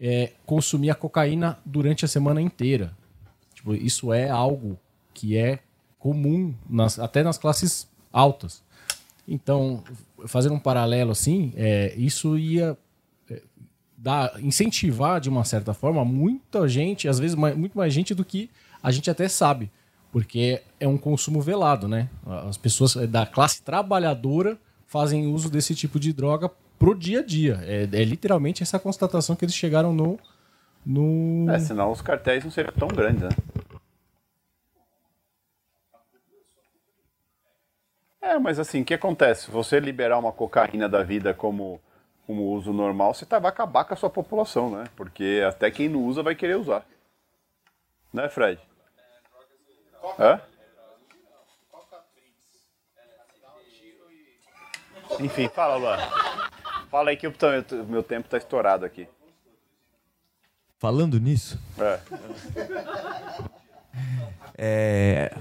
É 0.00 0.32
consumir 0.46 0.90
a 0.90 0.94
cocaína 0.94 1.58
durante 1.64 2.04
a 2.04 2.08
semana 2.08 2.40
inteira. 2.40 2.92
Tipo, 3.54 3.74
isso 3.74 4.12
é 4.12 4.28
algo 4.30 4.78
que 5.12 5.36
é 5.36 5.58
comum 5.98 6.54
nas- 6.68 6.98
até 6.98 7.22
nas 7.22 7.36
classes 7.38 7.88
altas. 8.12 8.62
Então, 9.26 9.82
fazendo 10.26 10.54
um 10.54 10.58
paralelo 10.60 11.10
assim, 11.10 11.52
é, 11.56 11.94
isso 11.96 12.38
ia 12.38 12.76
dar, 13.98 14.32
incentivar 14.40 15.20
de 15.20 15.28
uma 15.28 15.44
certa 15.44 15.74
forma 15.74 16.04
muita 16.04 16.68
gente, 16.68 17.08
às 17.08 17.18
vezes 17.18 17.34
mai- 17.34 17.54
muito 17.54 17.76
mais 17.76 17.92
gente 17.92 18.14
do 18.14 18.24
que 18.24 18.48
a 18.80 18.92
gente 18.92 19.10
até 19.10 19.28
sabe, 19.28 19.70
porque 20.12 20.62
é 20.78 20.86
um 20.86 20.96
consumo 20.96 21.40
velado, 21.42 21.88
né? 21.88 22.08
As 22.48 22.56
pessoas 22.56 22.94
da 23.08 23.26
classe 23.26 23.60
trabalhadora 23.60 24.56
fazem 24.86 25.26
uso 25.26 25.50
desse 25.50 25.74
tipo 25.74 25.98
de 25.98 26.12
droga 26.12 26.48
pro 26.78 26.94
dia 26.94 27.18
a 27.20 27.24
dia. 27.24 27.58
É, 27.64 27.82
é 27.92 28.04
literalmente 28.04 28.62
essa 28.62 28.78
constatação 28.78 29.34
que 29.34 29.44
eles 29.44 29.54
chegaram 29.54 29.92
no. 29.92 30.18
no... 30.86 31.50
É, 31.50 31.58
senão 31.58 31.90
os 31.90 32.00
cartéis 32.00 32.44
não 32.44 32.52
seriam 32.52 32.72
tão 32.72 32.88
grandes, 32.88 33.22
né? 33.22 33.28
É, 38.20 38.38
mas 38.38 38.58
assim, 38.58 38.82
o 38.82 38.84
que 38.84 38.94
acontece? 38.94 39.50
Você 39.50 39.80
liberar 39.80 40.18
uma 40.18 40.32
cocaína 40.32 40.88
da 40.88 41.02
vida 41.02 41.32
como, 41.32 41.80
como 42.28 42.52
uso 42.52 42.74
normal, 42.74 43.14
você 43.14 43.24
tá, 43.24 43.38
vai 43.38 43.48
acabar 43.48 43.86
com 43.86 43.94
a 43.94 43.96
sua 43.96 44.10
população, 44.10 44.68
né? 44.68 44.84
Porque 44.94 45.42
até 45.48 45.70
quem 45.70 45.88
não 45.88 46.04
usa 46.04 46.22
vai 46.22 46.34
querer 46.34 46.58
usar. 46.58 46.84
Né, 48.12 48.28
Fred? 48.28 48.60
Hã? 50.18 50.38
Enfim, 55.18 55.48
fala, 55.48 55.76
Luan. 55.76 55.96
Fala 56.90 57.08
aí 57.08 57.16
que 57.16 57.26
o 57.26 57.32
meu 57.88 58.02
tempo 58.02 58.28
tá 58.28 58.36
estourado 58.36 58.84
aqui. 58.84 59.08
Falando 60.78 61.18
nisso, 61.18 61.58
É. 61.78 62.00
é, 64.58 65.34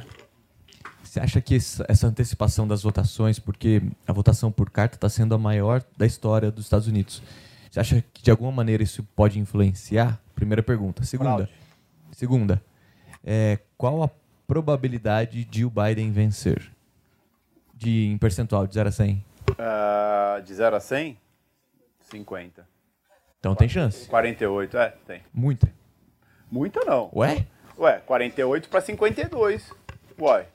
você 1.18 1.19
acha 1.19 1.41
que 1.41 1.56
essa 1.56 2.07
antecipação 2.07 2.68
das 2.68 2.84
votações, 2.84 3.39
porque 3.39 3.81
a 4.06 4.14
votação 4.14 4.52
por 4.52 4.69
carta 4.69 4.95
está 4.95 5.10
sendo 5.10 5.34
a 5.34 5.38
maior 5.38 5.84
da 5.98 6.06
história 6.06 6.52
dos 6.52 6.65
Estados 6.65 6.88
Unidos, 6.88 7.23
você 7.72 7.80
acha 7.80 8.03
que 8.14 8.22
de 8.22 8.30
alguma 8.30 8.52
maneira 8.52 8.84
isso 8.84 9.03
pode 9.15 9.39
influenciar? 9.39 10.22
Primeira 10.35 10.61
pergunta. 10.61 11.03
Segunda, 11.03 11.49
segunda 12.11 12.61
é, 13.23 13.60
qual 13.77 14.03
a 14.03 14.10
probabilidade 14.45 15.44
de 15.44 15.65
o 15.65 15.69
Biden 15.69 16.11
vencer? 16.11 16.72
De, 17.73 18.07
em 18.07 18.18
percentual, 18.18 18.65
de 18.65 18.73
0 18.73 18.89
a 18.89 18.91
100? 18.91 19.26
Ah, 19.60 20.41
de 20.44 20.53
0 20.53 20.76
a 20.76 20.80
100? 20.80 21.18
50. 22.02 22.68
Então 23.39 23.56
tem 23.56 23.68
chance. 23.68 24.07
48, 24.07 24.77
é, 24.77 24.89
tem. 25.06 25.22
Muita. 25.34 25.72
Muita 26.49 26.84
não. 26.85 27.11
Ué? 27.15 27.45
Ué, 27.77 27.99
48 27.99 28.69
para 28.69 28.81
52. 28.81 29.72
Uai. 30.19 30.48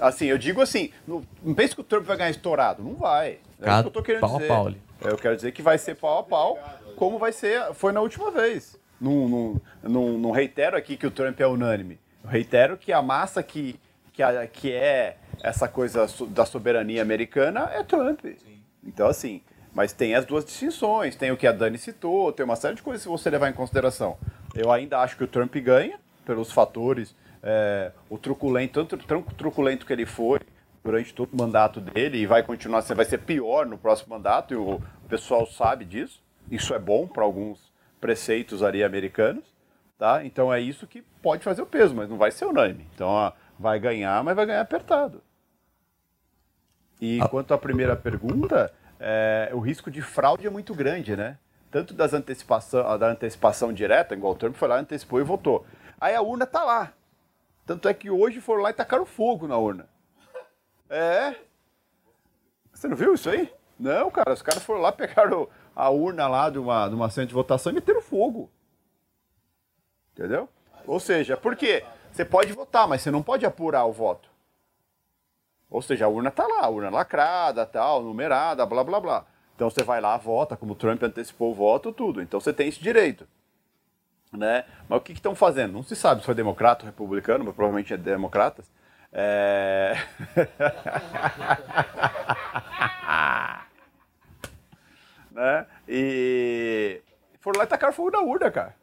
Assim, 0.00 0.26
eu 0.26 0.36
digo 0.38 0.60
assim, 0.60 0.90
não, 1.06 1.22
não 1.42 1.54
pense 1.54 1.74
que 1.74 1.80
o 1.80 1.84
Trump 1.84 2.04
vai 2.04 2.16
ganhar 2.16 2.30
estourado. 2.30 2.82
Não 2.82 2.94
vai. 2.94 3.38
É 3.60 3.64
Cada 3.64 3.82
que 3.82 3.88
eu 3.88 3.92
tô 3.92 4.02
querendo 4.02 4.20
pau 4.20 4.34
dizer. 4.36 4.48
pau 4.48 4.66
ali. 4.66 4.80
Eu 5.00 5.16
quero 5.16 5.34
dizer 5.36 5.52
que 5.52 5.62
vai 5.62 5.78
ser 5.78 5.94
pau 5.96 6.18
a 6.18 6.22
pau, 6.22 6.58
como 6.96 7.18
vai 7.18 7.32
ser, 7.32 7.72
foi 7.74 7.90
na 7.92 8.00
última 8.00 8.30
vez. 8.30 8.78
Não, 9.00 9.28
não, 9.28 9.60
não, 9.82 10.08
não 10.18 10.30
reitero 10.30 10.76
aqui 10.76 10.96
que 10.96 11.06
o 11.06 11.10
Trump 11.10 11.40
é 11.40 11.46
unânime. 11.46 11.98
Eu 12.22 12.28
reitero 12.28 12.76
que 12.76 12.92
a 12.92 13.00
massa 13.00 13.42
que, 13.42 13.80
que, 14.12 14.22
a- 14.22 14.46
que 14.46 14.70
é 14.72 15.16
essa 15.42 15.66
coisa 15.66 16.06
da 16.28 16.44
soberania 16.44 17.00
americana 17.00 17.70
é 17.72 17.82
Trump. 17.82 18.20
Então, 18.84 19.06
assim, 19.06 19.40
mas 19.72 19.92
tem 19.94 20.14
as 20.14 20.26
duas 20.26 20.44
distinções. 20.44 21.16
Tem 21.16 21.30
o 21.30 21.36
que 21.36 21.46
a 21.46 21.52
Dani 21.52 21.78
citou, 21.78 22.30
tem 22.30 22.44
uma 22.44 22.56
série 22.56 22.74
de 22.74 22.82
coisas 22.82 23.02
que 23.02 23.08
você 23.08 23.30
levar 23.30 23.48
em 23.48 23.54
consideração. 23.54 24.18
Eu 24.54 24.70
ainda 24.70 24.98
acho 24.98 25.16
que 25.16 25.24
o 25.24 25.28
Trump 25.28 25.54
ganha, 25.56 25.98
pelos 26.26 26.52
fatores, 26.52 27.14
é, 27.42 27.92
o 28.08 28.18
truculento, 28.18 28.84
tanto 28.84 29.06
tão 29.06 29.22
truculento 29.22 29.86
que 29.86 29.92
ele 29.92 30.06
foi 30.06 30.40
durante 30.82 31.14
todo 31.14 31.32
o 31.32 31.36
mandato 31.36 31.80
dele 31.80 32.18
e 32.18 32.26
vai 32.26 32.42
continuar, 32.42 32.80
vai 32.80 33.04
ser 33.04 33.18
pior 33.18 33.66
no 33.66 33.78
próximo 33.78 34.14
mandato, 34.14 34.54
e 34.54 34.56
o, 34.56 34.74
o 34.76 35.08
pessoal 35.08 35.46
sabe 35.46 35.84
disso. 35.84 36.22
Isso 36.50 36.74
é 36.74 36.78
bom 36.78 37.06
para 37.06 37.22
alguns 37.22 37.70
preceitos 38.00 38.62
ali 38.62 38.82
americanos, 38.82 39.44
tá? 39.98 40.24
Então 40.24 40.52
é 40.52 40.60
isso 40.60 40.86
que 40.86 41.02
pode 41.22 41.44
fazer 41.44 41.62
o 41.62 41.66
peso, 41.66 41.94
mas 41.94 42.08
não 42.08 42.16
vai 42.16 42.30
ser 42.30 42.46
unânime. 42.46 42.86
Então 42.94 43.08
ó, 43.08 43.32
vai 43.58 43.78
ganhar, 43.78 44.24
mas 44.24 44.34
vai 44.34 44.46
ganhar 44.46 44.62
apertado. 44.62 45.22
E 47.00 47.18
quanto 47.30 47.54
à 47.54 47.58
primeira 47.58 47.96
pergunta, 47.96 48.72
é, 48.98 49.50
o 49.52 49.58
risco 49.58 49.90
de 49.90 50.02
fraude 50.02 50.46
é 50.46 50.50
muito 50.50 50.74
grande, 50.74 51.16
né? 51.16 51.38
Tanto 51.70 51.94
das 51.94 52.12
antecipação, 52.12 52.98
da 52.98 53.08
antecipação 53.10 53.72
direta, 53.72 54.14
igual 54.14 54.32
o 54.32 54.36
Trump 54.36 54.56
foi 54.56 54.68
lá, 54.68 54.78
antecipou 54.78 55.20
e 55.20 55.24
votou. 55.24 55.64
Aí 56.00 56.14
a 56.14 56.20
urna 56.20 56.46
tá 56.46 56.64
lá. 56.64 56.92
Tanto 57.70 57.86
é 57.86 57.94
que 57.94 58.10
hoje 58.10 58.40
foram 58.40 58.62
lá 58.62 58.70
e 58.70 58.72
tacaram 58.72 59.06
fogo 59.06 59.46
na 59.46 59.56
urna. 59.56 59.88
É. 60.88 61.36
Você 62.72 62.88
não 62.88 62.96
viu 62.96 63.14
isso 63.14 63.30
aí? 63.30 63.48
Não, 63.78 64.10
cara, 64.10 64.32
os 64.32 64.42
caras 64.42 64.64
foram 64.64 64.80
lá, 64.80 64.90
pegaram 64.90 65.48
a 65.76 65.88
urna 65.88 66.26
lá 66.26 66.50
de 66.50 66.58
uma, 66.58 66.88
de 66.88 66.96
uma 66.96 67.08
centro 67.10 67.28
de 67.28 67.34
votação 67.34 67.70
e 67.70 67.76
meteram 67.76 68.02
fogo. 68.02 68.50
Entendeu? 70.12 70.48
Ou 70.84 70.98
seja, 70.98 71.36
por 71.36 71.54
quê? 71.54 71.84
Você 72.10 72.24
pode 72.24 72.52
votar, 72.52 72.88
mas 72.88 73.02
você 73.02 73.10
não 73.12 73.22
pode 73.22 73.46
apurar 73.46 73.84
o 73.84 73.92
voto. 73.92 74.28
Ou 75.70 75.80
seja, 75.80 76.06
a 76.06 76.08
urna 76.08 76.32
tá 76.32 76.44
lá, 76.48 76.64
a 76.64 76.68
urna 76.68 76.90
lacrada, 76.90 77.64
tal, 77.64 78.02
numerada, 78.02 78.66
blá 78.66 78.82
blá 78.82 78.98
blá. 78.98 79.26
Então 79.54 79.70
você 79.70 79.84
vai 79.84 80.00
lá, 80.00 80.16
vota, 80.16 80.56
como 80.56 80.72
o 80.72 80.76
Trump 80.76 81.00
antecipou 81.04 81.52
o 81.52 81.54
voto, 81.54 81.92
tudo. 81.92 82.20
Então 82.20 82.40
você 82.40 82.52
tem 82.52 82.66
esse 82.66 82.80
direito. 82.80 83.28
Né? 84.32 84.64
Mas 84.88 84.98
o 84.98 85.02
que 85.02 85.12
estão 85.12 85.34
fazendo? 85.34 85.72
Não 85.72 85.82
se 85.82 85.96
sabe 85.96 86.20
se 86.20 86.26
foi 86.26 86.34
democrata 86.34 86.84
ou 86.84 86.90
republicano, 86.90 87.44
mas 87.44 87.54
provavelmente 87.54 87.92
é 87.92 87.96
democratas. 87.96 88.70
É... 89.12 89.96
né? 95.32 95.66
E 95.88 97.02
foram 97.40 97.58
lá 97.58 97.64
e 97.64 97.68
tacaram 97.68 97.92
fogo 97.92 98.10
na 98.10 98.20
urna, 98.20 98.50
cara. 98.50 98.76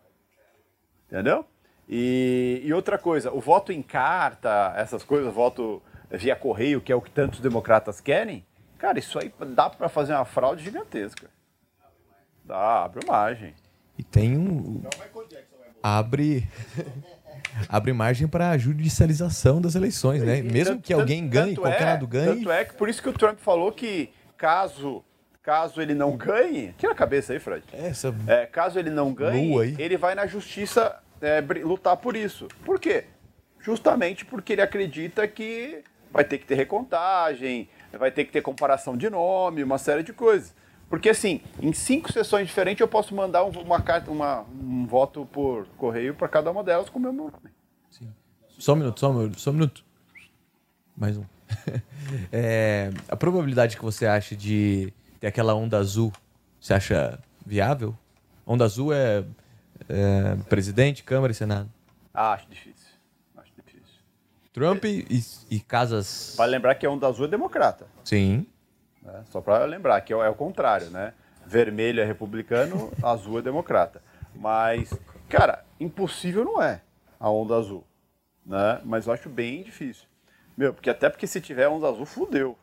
Entendeu? 1.10 1.46
E, 1.88 2.62
e 2.66 2.74
outra 2.74 2.98
coisa, 2.98 3.32
o 3.32 3.40
voto 3.40 3.72
em 3.72 3.82
carta, 3.82 4.74
essas 4.76 5.04
coisas, 5.04 5.34
voto 5.34 5.82
via 6.12 6.36
correio, 6.36 6.82
que 6.82 6.92
é 6.92 6.96
o 6.96 7.02
que 7.02 7.12
tantos 7.12 7.40
democratas 7.40 8.02
querem, 8.02 8.46
cara, 8.78 9.00
isso 9.00 9.18
aí 9.18 9.34
dá 9.56 9.70
pra 9.70 9.88
fazer 9.88 10.14
uma 10.14 10.26
fraude 10.26 10.64
gigantesca. 10.64 11.30
Dá, 12.44 12.84
abre 12.84 13.06
margem. 13.06 13.56
E 13.98 14.04
tem 14.04 14.38
um. 14.38 14.84
Abre. 15.82 16.48
abre 17.70 17.94
margem 17.94 18.28
para 18.28 18.52
a 18.52 18.58
judicialização 18.58 19.60
das 19.62 19.74
eleições, 19.76 20.22
né? 20.22 20.40
E 20.40 20.44
Mesmo 20.44 20.76
tanto- 20.76 20.84
que 20.86 20.94
alguém 20.94 21.28
ganhe, 21.28 21.56
qualquer 21.56 21.82
é- 21.82 21.86
lado 21.86 22.08
ganhe. 22.08 22.36
Tanto 22.38 22.52
é 22.52 22.66
que 22.66 22.74
por 22.76 22.88
isso 22.90 23.02
que 23.02 23.10
o 23.10 23.14
Trump 23.14 23.40
falou 23.40 23.72
que 23.72 24.10
caso, 24.38 25.04
caso 25.42 25.82
ele 25.82 25.96
não 25.96 26.16
ganhe, 26.16 26.74
tira 26.78 26.92
a 26.92 26.96
cabeça 26.96 27.34
aí, 27.34 27.40
Fred. 27.40 27.64
Essa 27.74 28.14
É, 28.28 28.46
caso 28.46 28.78
ele 28.78 28.90
não 28.92 29.14
ganhe, 29.14 29.76
ele 29.80 29.98
vai 29.98 30.14
na 30.14 30.28
justiça 30.28 31.00
é, 31.22 31.42
lutar 31.64 31.98
por 31.98 32.16
isso. 32.16 32.48
Por 32.64 32.80
quê? 32.80 33.06
Justamente 33.60 34.24
porque 34.24 34.54
ele 34.54 34.62
acredita 34.62 35.28
que 35.28 35.84
vai 36.12 36.24
ter 36.24 36.38
que 36.38 36.46
ter 36.46 36.56
recontagem, 36.56 37.68
vai 37.98 38.12
ter 38.12 38.26
que 38.26 38.32
ter 38.32 38.42
comparação 38.42 38.96
de 38.96 39.10
nome, 39.10 39.64
uma 39.64 39.78
série 39.80 40.04
de 40.04 40.14
coisas. 40.14 40.54
Porque 40.90 41.10
assim, 41.10 41.42
em 41.62 41.74
cinco 41.74 42.12
sessões 42.14 42.48
diferentes 42.48 42.80
eu 42.82 42.88
posso 42.88 43.14
mandar 43.14 43.44
um- 43.44 43.50
uma 43.62 43.82
carta, 43.82 44.10
uma- 44.10 44.42
um 44.62 44.86
voto 44.88 45.26
por 45.26 45.68
correio 45.78 46.14
para 46.16 46.28
cada 46.28 46.50
uma 46.50 46.64
delas 46.64 46.90
com 46.90 46.98
o 46.98 47.02
meu 47.02 47.12
nome. 47.14 47.34
Só 48.58 48.74
um 48.74 48.78
minuto, 48.78 49.00
só 49.00 49.12
um 49.12 49.14
minuto, 49.14 49.40
só 49.40 49.50
um 49.50 49.54
minuto. 49.54 49.86
Mais 50.96 51.18
um. 51.18 51.24
É, 52.32 52.90
a 53.10 53.18
probabilidade 53.18 53.76
que 53.76 53.84
você 53.84 54.06
acha 54.06 54.34
de 54.36 54.94
ter 55.20 55.28
aquela 55.28 55.54
onda 55.54 55.78
azul, 55.78 56.12
você 56.60 56.74
acha 56.74 57.20
viável? 57.46 57.94
Onda 58.46 58.64
azul 58.64 58.94
é, 58.94 59.26
é 59.90 60.36
presidente, 60.48 61.04
Câmara 61.04 61.32
e 61.32 61.36
Senado. 61.36 61.70
Ah, 62.14 62.32
acho 62.32 62.48
difícil. 62.50 62.88
Acho 63.36 63.52
difícil. 63.58 64.00
Trump 64.54 64.86
e, 64.86 65.06
e 65.52 65.60
casas. 65.60 66.34
Vale 66.38 66.52
lembrar 66.54 66.76
que 66.76 66.86
a 66.86 66.90
onda 66.90 67.06
azul 67.08 67.26
é 67.26 67.28
democrata. 67.28 67.88
Sim. 68.06 68.48
Né? 69.08 69.24
Só 69.30 69.40
para 69.42 69.64
lembrar 69.66 70.02
que 70.02 70.12
é 70.12 70.16
o- 70.16 70.22
é 70.24 70.30
o 70.30 70.36
contrário, 70.36 70.90
né? 70.90 71.14
Vermelho 71.46 72.02
é 72.02 72.06
republicano, 72.06 72.92
azul 73.02 73.40
é 73.40 73.42
democrata. 73.42 74.04
Mas, 74.36 74.94
cara, 75.30 75.66
impossível 75.80 76.44
não 76.44 76.62
é 76.62 76.82
a 77.20 77.30
onda 77.30 77.56
azul, 77.56 77.86
né? 78.46 78.82
Mas 78.84 79.08
eu 79.08 79.14
acho 79.14 79.30
bem 79.30 79.64
difícil. 79.64 80.06
Meu, 80.56 80.74
porque 80.74 80.90
até 80.90 81.10
porque 81.10 81.26
se 81.26 81.40
tiver 81.40 81.68
onda 81.68 81.88
azul, 81.88 82.06
fudeu. 82.06 82.58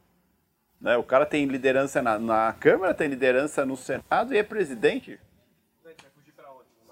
Né? 0.81 0.97
O 0.97 1.03
cara 1.03 1.25
tem 1.25 1.47
liderança 1.47 2.03
na, 2.03 2.19
na 2.19 2.53
Câmara, 2.53 2.93
tem 2.93 3.09
liderança 3.09 3.65
no 3.65 3.77
Senado 3.77 4.35
e 4.35 4.39
é 4.39 4.43
presidente. 4.43 5.19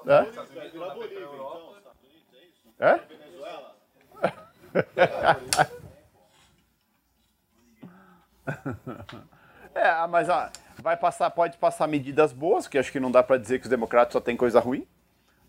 É? 0.07 0.27
É? 2.79 3.01
É, 4.97 5.13
mas 10.09 10.29
ah, 10.29 10.51
vai 10.79 10.97
passar, 10.97 11.31
pode 11.31 11.57
passar 11.59 11.87
medidas 11.87 12.33
boas, 12.33 12.67
que 12.67 12.79
acho 12.79 12.93
que 12.93 13.01
não 13.01 13.11
dá 13.11 13.23
pra 13.23 13.37
dizer 13.37 13.59
que 13.59 13.65
os 13.65 13.71
democratas 13.71 14.13
só 14.13 14.21
tem 14.21 14.37
coisa 14.37 14.61
ruim, 14.61 14.87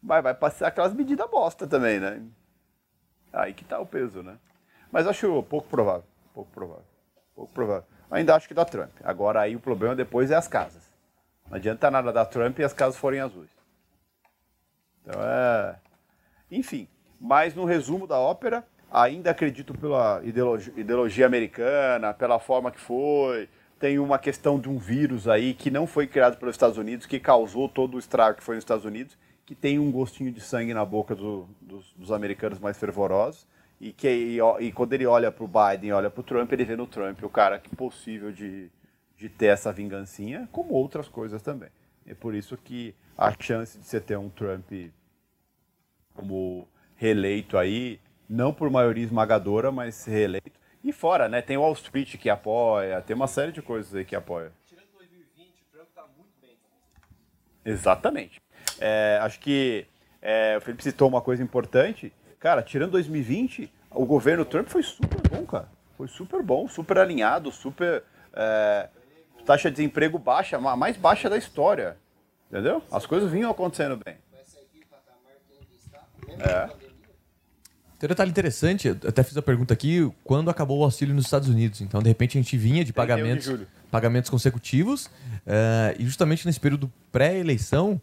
mas 0.02 0.24
vai 0.24 0.34
passar 0.34 0.68
aquelas 0.68 0.94
medidas 0.94 1.30
bosta 1.30 1.68
também, 1.68 2.00
né? 2.00 2.22
Aí 3.32 3.54
que 3.54 3.66
tá 3.66 3.80
o 3.80 3.86
peso, 3.86 4.22
né? 4.22 4.38
Mas 4.92 5.08
acho 5.08 5.44
pouco 5.44 5.68
provável, 5.68 6.06
pouco 6.34 6.52
provável, 6.52 6.86
pouco 7.36 7.52
provável. 7.52 7.86
Ainda 8.12 8.36
acho 8.36 8.48
que 8.48 8.54
dá 8.54 8.64
Trump. 8.64 8.92
Agora 9.04 9.42
aí 9.42 9.56
o 9.56 9.60
problema 9.60 9.96
depois 9.96 10.30
é 10.30 10.36
as 10.36 10.48
casas. 10.48 10.84
Não 11.50 11.58
adianta 11.58 11.90
nada 11.90 12.14
dar 12.14 12.26
Trump 12.26 12.60
e 12.60 12.64
as 12.64 12.74
casas 12.74 12.96
forem 12.96 13.20
azuis. 13.20 13.50
Então 15.02 15.20
é. 15.22 15.76
Enfim, 16.52 16.88
mas 17.20 17.56
no 17.56 17.66
resumo 17.66 18.06
da 18.06 18.20
ópera, 18.20 18.64
ainda 18.92 19.32
acredito 19.32 19.74
pela 19.74 20.22
ideologia, 20.24 20.74
ideologia 20.78 21.26
americana, 21.26 22.14
pela 22.14 22.40
forma 22.40 22.72
que 22.72 22.80
foi. 22.80 23.50
Tem 23.84 24.00
uma 24.00 24.18
questão 24.18 24.58
de 24.58 24.70
um 24.70 24.78
vírus 24.78 25.28
aí 25.28 25.54
que 25.54 25.70
não 25.70 25.86
foi 25.86 26.08
criado 26.08 26.38
pelos 26.38 26.56
Estados 26.56 26.78
Unidos, 26.78 27.06
que 27.06 27.20
causou 27.20 27.68
todo 27.68 27.96
o 27.96 28.00
estrago 28.00 28.38
que 28.38 28.42
foi 28.42 28.56
nos 28.56 28.62
Estados 28.62 28.86
Unidos, 28.86 29.18
que 29.46 29.54
tem 29.54 29.78
um 29.78 29.92
gostinho 29.92 30.32
de 30.32 30.40
sangue 30.40 30.74
na 30.74 30.86
boca 30.86 31.14
do- 31.14 31.50
dos, 31.60 31.92
dos 31.98 32.10
americanos 32.10 32.60
mais 32.60 32.78
fervorosos. 32.78 33.46
E, 33.82 33.92
que, 33.92 34.08
e, 34.08 34.38
e 34.62 34.72
quando 34.72 34.94
ele 34.94 35.06
olha 35.06 35.30
para 35.30 35.44
o 35.44 35.50
Biden, 35.50 35.92
olha 35.92 36.10
para 36.10 36.22
o 36.22 36.24
Trump, 36.24 36.50
ele 36.54 36.64
vê 36.64 36.78
no 36.78 36.88
Trump 36.88 37.22
o 37.24 37.30
cara 37.30 37.60
que 37.60 37.76
possível 37.76 38.32
de, 38.32 38.72
de 39.18 39.28
ter 39.28 39.48
essa 39.48 39.70
vingancinha, 39.74 40.48
como 40.50 40.74
outras 40.76 41.10
coisas 41.10 41.42
também. 41.42 41.68
É 42.08 42.14
por 42.14 42.34
isso 42.34 42.56
que 42.56 42.96
a 43.18 43.34
chance 43.38 43.78
de 43.78 43.86
você 43.86 44.00
ter 44.00 44.18
um 44.18 44.30
Trump 44.30 44.72
como 46.14 46.66
reeleito 46.96 47.58
aí, 47.58 48.00
não 48.30 48.54
por 48.54 48.70
maioria 48.70 49.04
esmagadora, 49.04 49.74
mas 49.74 50.06
reeleito. 50.06 50.63
E 50.84 50.92
fora, 50.92 51.30
né? 51.30 51.42
Tem 51.42 51.58
Wall 51.58 51.74
Street 51.74 52.18
que 52.18 52.30
apoia, 52.30 53.02
tem 53.02 53.16
uma 53.16 53.28
série 53.28 53.52
de 53.52 53.62
coisas 53.62 53.96
aí 53.96 54.04
que 54.04 54.16
apoia. 54.16 54.52
Exatamente. 57.66 58.42
É, 58.80 59.18
acho 59.22 59.40
que 59.40 59.86
é, 60.22 60.58
o 60.58 60.62
Felipe 60.62 60.84
citou 60.84 61.08
uma 61.08 61.22
coisa 61.22 61.42
importante. 61.42 62.12
Cara, 62.40 62.62
tirando 62.62 62.92
2020, 62.92 63.72
o 63.92 64.06
governo 64.06 64.44
Trump 64.44 64.68
foi 64.68 64.84
super 64.84 65.22
bom, 65.30 65.46
cara. 65.46 65.70
Foi 65.96 66.08
super 66.08 66.42
bom, 66.44 66.68
super 66.68 66.98
alinhado, 66.98 67.52
super. 67.52 68.04
é, 68.34 68.90
taxa 69.46 69.70
de 69.70 69.78
desemprego 69.78 70.18
baixa, 70.18 70.58
a 70.58 70.76
mais 70.76 70.98
baixa 70.98 71.30
da 71.30 71.38
história. 71.38 71.98
Entendeu? 72.50 72.84
As 72.92 73.06
coisas 73.06 73.32
vinham 73.32 73.50
acontecendo 73.50 73.98
bem. 74.04 74.18
É. 76.40 76.83
Tem 78.04 78.08
um 78.10 78.10
detalhe 78.10 78.32
interessante, 78.32 78.90
eu 78.90 78.98
até 79.08 79.24
fiz 79.24 79.38
a 79.38 79.42
pergunta 79.42 79.74
aqui, 79.74 80.12
quando 80.26 80.50
acabou 80.50 80.80
o 80.80 80.84
auxílio 80.84 81.16
nos 81.16 81.24
Estados 81.24 81.48
Unidos. 81.48 81.80
Então, 81.80 82.02
de 82.04 82.10
repente, 82.10 82.38
a 82.38 82.42
gente 82.42 82.58
vinha 82.58 82.84
de 82.84 82.92
31 82.92 82.92
de 82.92 82.94
pagamentos, 82.94 83.68
pagamentos 83.90 84.30
consecutivos, 84.30 85.10
eh, 85.48 85.96
e 85.98 86.04
justamente 86.04 86.46
nesse 86.46 86.60
período 86.60 86.92
pré-eleição, 87.14 88.02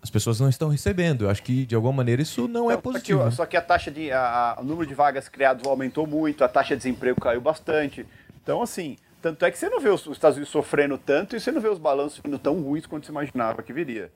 as 0.00 0.08
pessoas 0.10 0.38
não 0.38 0.48
estão 0.48 0.68
recebendo. 0.68 1.24
Eu 1.24 1.28
acho 1.30 1.42
que, 1.42 1.66
de 1.66 1.74
alguma 1.74 1.92
maneira, 1.92 2.22
isso 2.22 2.46
não 2.46 2.70
é 2.70 2.74
Só 2.74 2.76
que, 2.76 2.82
positivo. 2.84 3.32
só 3.32 3.44
que 3.44 3.56
a 3.56 3.60
taxa 3.60 3.90
de. 3.90 4.12
a- 4.12 4.54
a- 4.56 4.60
o 4.60 4.64
número 4.64 4.86
de 4.86 4.94
vagas 4.94 5.28
criadas 5.28 5.66
aumentou 5.66 6.06
muito, 6.06 6.44
a 6.44 6.48
taxa 6.48 6.76
de 6.76 6.82
desemprego 6.84 7.20
caiu 7.20 7.40
bastante. 7.40 8.06
Então, 8.40 8.62
assim, 8.62 8.96
tanto 9.20 9.44
é 9.44 9.50
que 9.50 9.58
você 9.58 9.68
não 9.68 9.80
vê 9.80 9.88
os, 9.88 10.06
os 10.06 10.12
Estados 10.18 10.36
Unidos 10.36 10.52
sofrendo 10.52 10.96
tanto 10.96 11.34
e 11.34 11.40
você 11.40 11.50
não 11.50 11.60
vê 11.60 11.68
os 11.68 11.80
balanços 11.80 12.20
vindo 12.24 12.38
tão 12.38 12.62
ruins 12.62 12.86
quanto 12.86 13.06
você 13.06 13.10
imaginava 13.10 13.60
que 13.60 13.72
viria. 13.72 14.08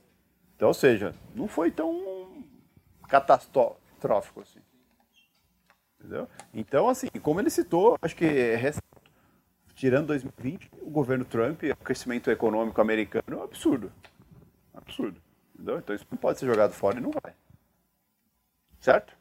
Então, 0.54 0.68
ou 0.68 0.74
seja, 0.74 1.12
não 1.34 1.48
foi 1.48 1.72
tão 1.72 2.28
catastrófico 3.08 4.40
assim. 4.42 4.60
Entendeu? 6.06 6.28
Então, 6.54 6.88
assim, 6.88 7.08
como 7.20 7.40
ele 7.40 7.50
citou, 7.50 7.98
acho 8.00 8.14
que 8.14 8.24
resta- 8.54 8.80
tirando 9.74 10.06
2020, 10.06 10.70
o 10.80 10.88
governo 10.88 11.24
Trump, 11.24 11.64
o 11.64 11.76
crescimento 11.84 12.30
econômico 12.30 12.80
americano 12.80 13.24
é 13.28 13.34
um 13.36 13.42
absurdo. 13.42 13.92
Absurdo. 14.72 15.20
Entendeu? 15.52 15.78
Então 15.78 15.96
isso 15.96 16.06
não 16.08 16.16
pode 16.16 16.38
ser 16.38 16.46
jogado 16.46 16.72
fora 16.72 16.98
e 16.98 17.00
não 17.00 17.10
vai. 17.10 17.34
Certo? 18.80 19.16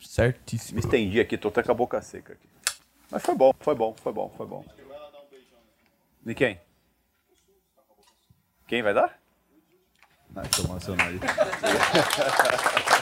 Certíssimo. 0.00 0.74
Me 0.74 0.80
estendi 0.84 1.20
aqui, 1.20 1.38
tô 1.38 1.46
até 1.48 1.62
com 1.62 1.70
a 1.70 1.74
boca 1.74 2.02
seca 2.02 2.32
aqui. 2.32 2.48
Mas 3.08 3.22
foi 3.22 3.36
bom, 3.36 3.52
foi 3.60 3.74
bom, 3.76 3.94
foi 3.94 4.12
bom, 4.12 4.28
foi 4.36 4.46
bom. 4.46 4.64
De 6.24 6.34
quem? 6.34 6.60
Quem 8.66 8.82
vai 8.82 8.92
dar? 8.92 9.16
Não, 10.30 10.42
tomar 10.42 10.80
seu 10.80 10.96
nariz. 10.96 11.20